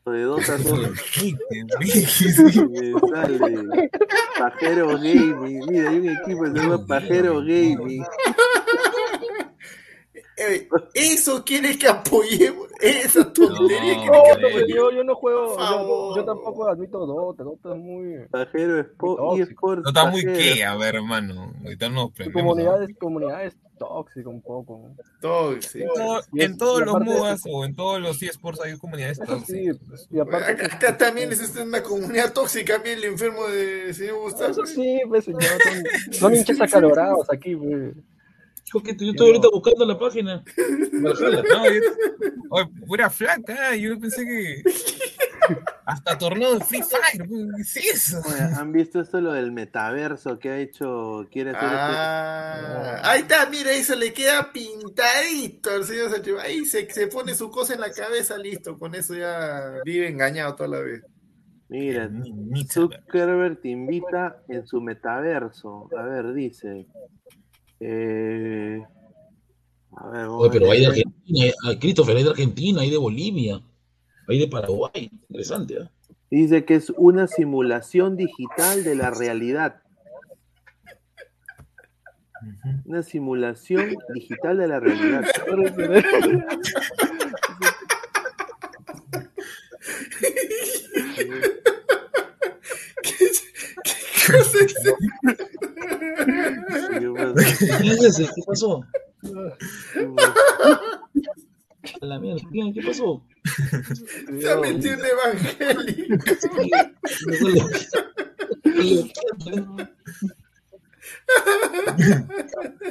[0.05, 0.81] Los de Dota son,
[2.71, 3.91] me sale,
[4.39, 8.05] Pajero Gaming, mira, hay un equipo que se llama Pajero Gaming.
[10.49, 12.69] Eh, Eso quiere que apoyemos.
[12.81, 14.15] Esa tontería No, que No,
[14.49, 14.69] apoyemos.
[14.69, 18.27] yo, yo no juego, yo, yo tampoco admito Dota, Dota es muy...
[18.31, 19.51] Pajero Sport, Tóxico.
[19.51, 21.53] eSports No está muy qué, a ver, hermano.
[21.63, 22.43] Ahorita nos Su prendemos.
[22.43, 24.81] comunidad es, comunidad es tóxica un poco.
[24.89, 24.97] ¿no?
[25.21, 26.21] Tóxico.
[26.35, 30.09] En, todos y los MOBAs o en todos los eSports hay comunidades sí, tóxicas.
[30.11, 30.53] y aparte...
[30.53, 34.51] Acá, acá también es una comunidad tóxica, bien el enfermo de señor Gustavo.
[34.51, 37.93] Eso sí, pues señor, son, son hinchas acalorados aquí, güey.
[38.65, 40.43] Yo, que- yo estoy ahorita buscando la página.
[40.93, 41.81] No, yo,
[42.51, 44.63] oye, pura flaca, yo pensé que
[45.85, 48.21] hasta torneo de Free Fire, pues, ¿qué es eso?
[48.25, 51.27] Oye, ¿Han visto esto lo del metaverso que ha hecho?
[51.33, 56.35] Quiere hacer este- Ah, ahí está, mira, eso le queda pintadito al señor Sánchez.
[56.41, 58.79] Ahí se, se pone su cosa en la cabeza, listo.
[58.79, 61.03] Con eso ya vive engañado toda la vez.
[61.69, 62.09] Mira,
[62.71, 65.89] Zuckerberg te invita en su metaverso.
[65.99, 66.87] A ver, dice.
[67.85, 68.81] Eh,
[69.97, 70.87] a ver, vamos Oye, pero a hay de.
[70.87, 73.61] Argentina, hay- Christopher, hay de Argentina, hay de Bolivia,
[74.29, 75.11] hay de Paraguay.
[75.29, 75.89] Interesante, ¿eh?
[76.31, 79.83] Dice que es una simulación digital de la realidad.
[82.85, 85.25] Una simulación digital de la realidad.
[93.03, 94.59] ¿Qué pasa?
[94.63, 94.67] ¿Quién
[95.33, 96.57] es
[98.07, 98.25] ese?
[98.25, 98.85] ¿Qué pasó?
[102.01, 102.43] A la mierda.
[102.75, 103.23] ¿Qué pasó?
[104.41, 106.25] Se ha metido un evangélico.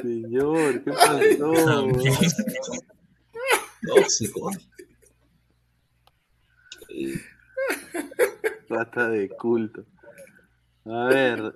[0.02, 1.88] Señor, ¿qué pasó?
[3.86, 4.50] Tóxico.
[8.68, 9.86] Rata de culto.
[10.84, 11.54] A ver,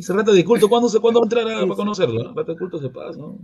[0.00, 2.32] Ese rata de culto, ¿cuándo, se, ¿cuándo va a entrar a, para conocerlo?
[2.32, 3.38] Rata de culto se pasa, ¿no?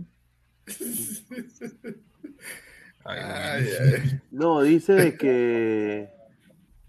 [3.05, 4.21] Ay, Ay, ay.
[4.31, 6.09] no, dice de que,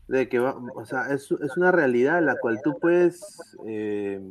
[0.09, 3.21] de que va, o sea, es, es una realidad en la cual tú puedes,
[3.67, 4.23] eh,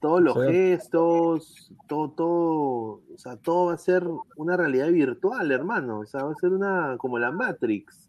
[0.00, 4.04] todos los gestos, todo, todo, o sea, todo va a ser
[4.36, 8.08] una realidad virtual, hermano, o sea, va a ser una, como la Matrix.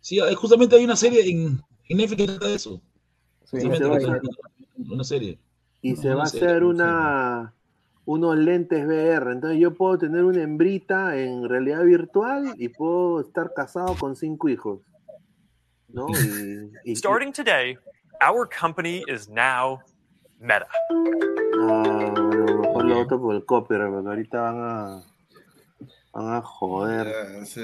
[0.00, 2.82] Sí, justamente hay una serie en, en Netflix que trata de eso.
[3.44, 3.58] Sí,
[4.90, 5.38] una serie.
[5.82, 7.52] Y se va a hacer una,
[8.06, 13.52] unos lentes VR, entonces yo puedo tener una hembrita en realidad virtual y puedo estar
[13.54, 14.80] casado con cinco hijos.
[15.88, 16.06] ¿No?
[16.08, 17.76] Y, y- Starting today,
[18.26, 19.80] our company is now
[20.42, 20.66] Meta.
[21.60, 25.02] Ah, bueno, mejor lo otro por el copyright, porque ahorita van a,
[26.12, 27.46] van a joder.
[27.46, 27.60] Sí.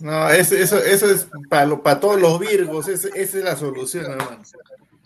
[0.00, 4.04] No, eso, eso, eso es para para todos los virgos, esa, esa es la solución,
[4.10, 4.42] hermano.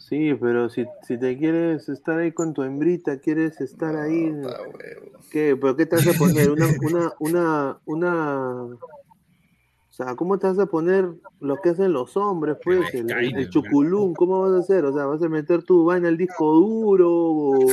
[0.08, 4.60] Sí, pero si, si te quieres estar ahí con tu hembrita, quieres estar ahí, Ah,
[4.62, 5.18] huevo.
[5.31, 5.56] ¿qué?
[5.58, 6.50] ¿Pero qué te vas a poner?
[6.50, 11.08] Una, una, una, una, o sea, ¿cómo te vas a poner
[11.40, 12.92] lo que hacen los hombres, pues?
[12.94, 14.84] El, el, el chuculún, ¿cómo vas a hacer?
[14.84, 17.10] O sea, ¿vas a meter tu vaina al disco duro?
[17.10, 17.66] O,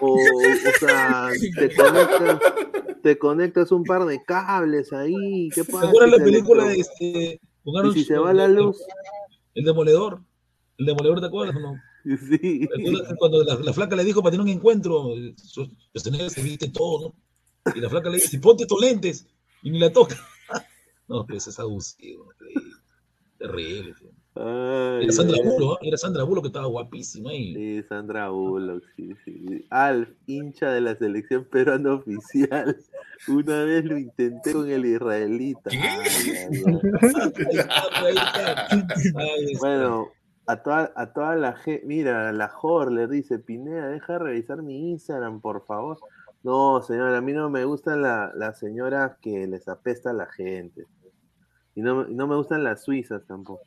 [0.00, 2.38] o, o sea, te conectas,
[3.02, 5.88] te conectas un par de cables ahí, ¿qué ¿Te pasa?
[5.88, 7.40] acuerdas la Te película de este,
[7.84, 8.82] Y si se va la luz,
[9.54, 10.20] El demoledor.
[10.80, 11.74] El demoledor, ¿te acuerdas o no?
[12.04, 12.66] sí.
[12.66, 16.30] ¿Te acuerdas que Cuando la, la flaca le dijo para tener un encuentro, eh, Schwarzenegger
[16.30, 17.14] se viste todo,
[17.64, 17.72] ¿no?
[17.74, 19.26] Y la flaca le dice, ponte estos lentes,
[19.62, 20.16] y ni la toca.
[21.06, 22.32] No, pues es abusivo.
[23.36, 23.96] Terrible.
[24.36, 25.38] Ay, Era Sandra.
[25.42, 25.88] Bullock, ¿eh?
[25.88, 27.52] era Sandra Bullock que estaba guapísima ahí.
[27.52, 29.66] Sí, Sandra Bullock, sí, sí.
[29.70, 32.76] Alf, hincha de la selección peruana oficial.
[33.26, 35.68] Una vez lo intenté con el israelita.
[35.72, 35.80] Ay,
[37.96, 38.16] ay,
[38.70, 39.56] ay.
[39.58, 40.12] Bueno,
[40.50, 44.62] A toda, a toda la gente, mira, la Jor le dice, Pineda, deja de revisar
[44.62, 45.98] mi Instagram, por favor.
[46.42, 50.26] No, señora, a mí no me gustan la- las señoras que les apesta a la
[50.26, 50.86] gente.
[51.74, 53.62] Y no, no me gustan las suizas tampoco.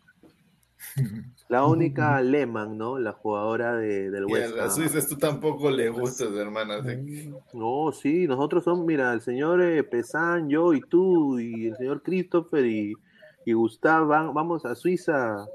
[1.49, 2.99] La única Lehmann, ¿no?
[2.99, 4.83] La jugadora de, del Y a West las Ham.
[4.83, 6.73] suizas tú tampoco le gustas, hermano.
[6.73, 7.31] así.
[7.53, 12.01] No, sí, nosotros somos, mira, el señor eh, Pesan, yo y tú, y el señor
[12.03, 12.93] Christopher y,
[13.45, 15.45] y Gustav, van- vamos a Suiza,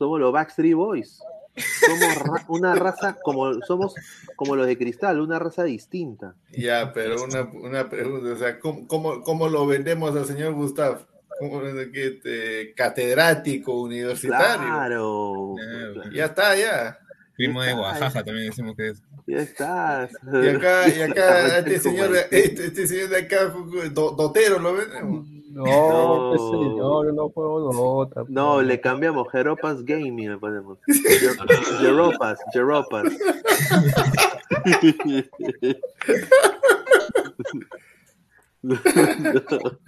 [0.00, 1.20] somos los Backstreet Boys.
[1.56, 3.94] Somos ra- una raza, como somos
[4.34, 6.34] como los de cristal, una raza distinta.
[6.52, 11.06] Ya, pero una, una pregunta, o sea, ¿cómo, cómo, cómo lo vendemos al señor Gustav?
[11.38, 11.60] ¿Cómo,
[11.92, 14.66] que, este, catedrático, universitario.
[14.68, 15.54] Claro.
[16.14, 16.98] Ya está, ya.
[17.36, 19.02] Primo de Oaxaca también decimos que es.
[19.26, 20.10] Ya estás.
[20.32, 23.52] Y acá, y acá, este señor, este, este señor de acá,
[23.92, 25.26] do- Dotero, ¿lo vendemos?
[25.52, 28.24] No, pues señor, no juego Dota.
[28.28, 30.78] No, le cambiamos Jeropas Gaming, le ponemos.
[31.80, 33.04] Jeropas, Jeropas.
[38.62, 38.76] No,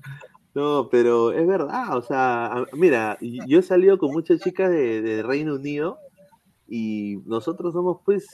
[0.54, 5.22] no, pero es verdad, o sea, mira, yo he salido con muchas chicas de, de
[5.22, 5.98] Reino Unido
[6.68, 8.26] y nosotros somos pues,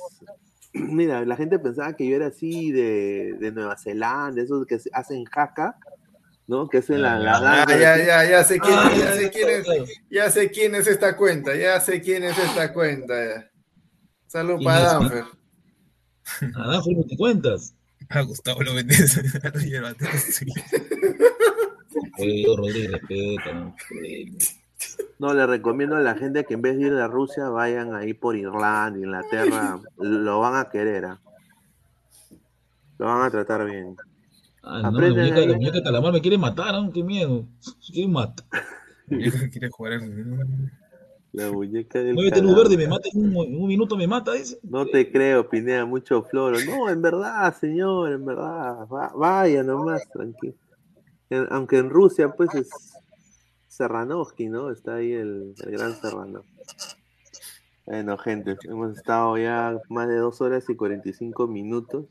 [0.73, 4.91] mira, la gente pensaba que yo era así de, de Nueva Zelanda, esos que se-
[4.93, 5.77] hacen jaca,
[6.49, 6.69] ¿no?
[6.69, 9.31] Que hacen la, la Ah, ya, ya, ya sé quién, Ah, ya ya, sé ya,
[9.31, 9.67] quién es,
[10.11, 13.15] ya sé quién es esta cuenta, ya sé quién es esta cuenta.
[13.15, 13.51] ya.
[14.27, 15.01] Salud ¿Quién para es, no?
[15.01, 15.25] Danfer.
[16.57, 17.75] Ah, fue multicuentas.
[18.11, 19.17] A Gustavo lo vendes.
[22.17, 23.77] Rodríguez, respeta, ¿no?
[25.19, 28.15] No, le recomiendo a la gente que en vez de ir a Rusia vayan ahí
[28.15, 31.21] por Irlanda, Inglaterra, lo van a querer, ¿ah?
[32.99, 33.97] lo van a tratar bien.
[34.63, 36.91] Ah, no, la muñeca, la muñeca de calamar me quiere matar, ¿no?
[36.93, 37.47] Qué miedo.
[37.87, 38.47] Quiere matar.
[39.09, 40.71] Quiere jugar el-
[41.33, 42.69] La muñeca del Muévete luz calamar.
[42.71, 44.59] verde, me mata en un, un minuto, me mata ese.
[44.63, 46.57] No te creo, Pineda, mucho floro.
[46.67, 48.87] No, en verdad, señor, en verdad.
[48.93, 50.55] Va- vaya nomás, tranquilo.
[51.31, 52.69] En- aunque en Rusia, pues es
[53.69, 54.71] Serranovsky, ¿no?
[54.71, 56.43] Está ahí el, el gran Serrano.
[57.87, 62.07] Bueno, gente, hemos estado ya más de dos horas y 45 minutos.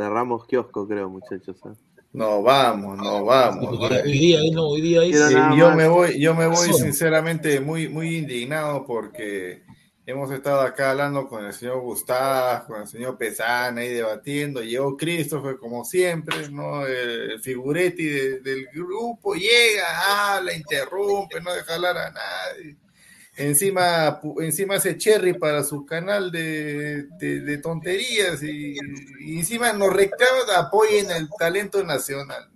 [0.00, 1.56] Cerramos kiosco, creo, muchachos.
[1.64, 1.74] ¿ah?
[2.14, 3.78] No, vamos, no, vamos.
[3.78, 5.28] Hoy día, no, hoy día es.
[5.28, 5.76] Sí, yo más.
[5.76, 9.62] me voy, yo me voy sinceramente muy, muy indignado porque
[10.06, 14.62] hemos estado acá hablando con el señor Gustavo, con el señor Pesana ahí debatiendo.
[14.62, 16.86] Llegó Christopher como siempre, ¿no?
[16.86, 22.76] El, el figuretti de- del grupo llega, habla, interrumpe, no deja hablar a nadie.
[23.36, 28.76] Encima, pu- encima hace cherry para su canal de, de- de tonterías y,
[29.20, 32.48] y encima nos reclama apoyen el talento nacional.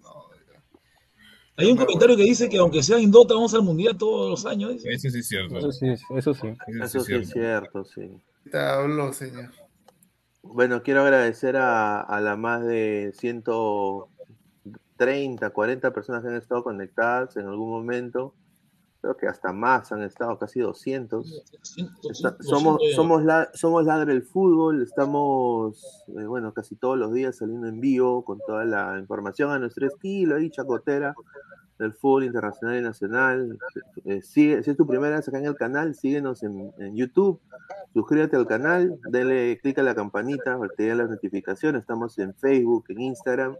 [1.57, 4.45] Hay un comentario que dice que aunque sea en Dota, vamos al mundial todos los
[4.45, 4.85] años.
[4.85, 5.57] Eso sí es cierto.
[5.59, 6.49] Eso sí, eso sí.
[6.83, 8.21] Eso sí es cierto, sí.
[8.51, 9.53] Te habló, señor.
[10.43, 17.37] Bueno, quiero agradecer a, a las más de 130, 40 personas que han estado conectadas
[17.37, 18.35] en algún momento.
[19.05, 21.45] Creo que hasta más han estado, casi 200.
[22.11, 27.37] Está- somos, somos, la, somos Ladre el Fútbol, estamos, eh, bueno, casi todos los días
[27.37, 31.15] saliendo en vivo con toda la información a nuestro estilo ahí, chacotera,
[31.79, 33.59] del fútbol internacional y nacional.
[34.07, 37.41] Eh, sigue, si es tu primera vez acá en el canal, síguenos en, en YouTube,
[37.93, 41.83] suscríbete al canal, denle clic a la campanita para que te las notificaciones.
[41.83, 43.55] Estamos en Facebook, en Instagram.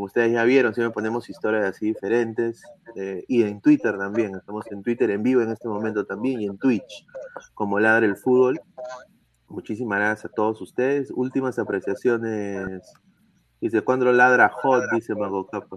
[0.00, 2.62] Como ustedes ya vieron, siempre ponemos historias así diferentes.
[2.96, 4.34] eh, y en Twitter también.
[4.34, 7.04] Estamos en Twitter en vivo en este momento también y en Twitch,
[7.52, 8.58] como Ladre el Fútbol.
[9.48, 11.10] Muchísimas gracias a todos ustedes.
[11.10, 12.80] Últimas apreciaciones.
[13.60, 14.84] Dice, cuando ladra hot?
[14.90, 15.76] Dice Mago Capa.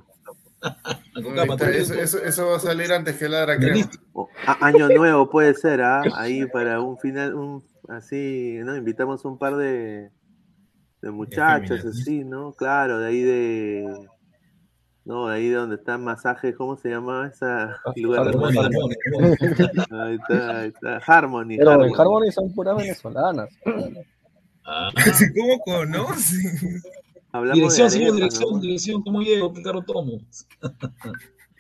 [1.73, 3.85] Eso, eso, eso va a salir antes que ladra, creo.
[4.61, 6.01] Año nuevo puede ser, ¿ah?
[6.15, 8.77] Ahí para un final, un así, ¿no?
[8.77, 10.11] Invitamos un par de,
[11.01, 11.85] de muchachas, féminas.
[11.85, 12.53] así, ¿no?
[12.53, 14.07] Claro, de ahí de.
[15.05, 18.95] No, de ahí donde está el masaje, ¿cómo se llama esa lugar de Harmony?
[19.91, 20.97] Ahí está, ahí está.
[21.05, 21.57] Harmony.
[21.57, 21.87] Pero Harmony.
[21.87, 23.49] en Harmony son puras venezolanas.
[25.35, 26.81] ¿Cómo conoce?
[27.33, 28.59] Hablamos Dirección, de señor, dirección, ¿no?
[28.59, 29.53] dirección, ¿cómo llego?
[29.53, 30.19] ¿Qué carro tomo?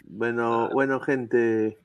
[0.05, 1.79] Bueno, bueno, gente.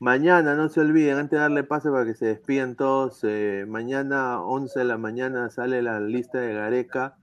[0.00, 4.42] Mañana, no se olviden, antes de darle pase para que se despidan todos, eh, mañana
[4.42, 7.16] 11 de la mañana sale la lista de Gareca.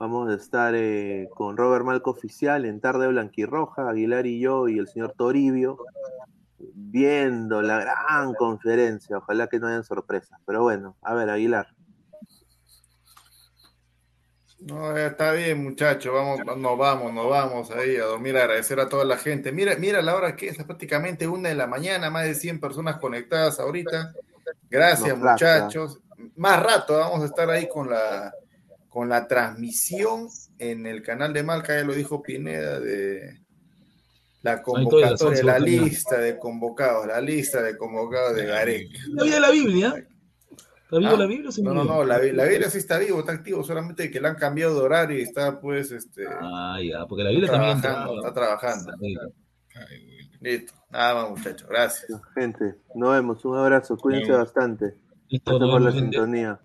[0.00, 4.78] Vamos a estar eh, con Robert Malco Oficial en Tarde Blanquirroja, Aguilar y yo y
[4.78, 5.76] el señor Toribio,
[6.56, 9.18] viendo la gran conferencia.
[9.18, 10.40] Ojalá que no hayan sorpresas.
[10.46, 11.68] Pero bueno, a ver, Aguilar.
[14.60, 16.14] No, ya está bien, muchachos.
[16.14, 19.52] Vamos, nos vamos, nos vamos ahí a dormir, a agradecer a toda la gente.
[19.52, 22.58] Mira, mira la hora que es, es prácticamente una de la mañana, más de 100
[22.58, 24.14] personas conectadas ahorita.
[24.70, 26.00] Gracias, Nos muchachos.
[26.36, 28.32] Más rato vamos a estar ahí con la
[28.90, 30.28] con la transmisión
[30.58, 33.40] en el canal de Malca, ya lo dijo Pineda, de
[34.42, 38.98] la convocatoria, la lista de convocados, la lista de convocados de Gareca.
[39.10, 40.06] La vida de la Biblia.
[40.84, 43.32] ¿Está vivo Ah, la Biblia No, no, no, la, la Biblia sí está vivo, está
[43.32, 46.24] activo, solamente que le han cambiado de horario y está pues este.
[46.28, 48.92] Ah, ya, porque la Biblia está también trabajando, está trabajando.
[50.40, 52.20] Listo, nada más muchachos, gracias.
[52.34, 53.44] Gente, nos vemos.
[53.44, 53.96] Un abrazo.
[53.96, 54.94] Cuídense bastante.
[55.28, 56.16] Listo, nos por la gente.
[56.16, 56.60] sintonía.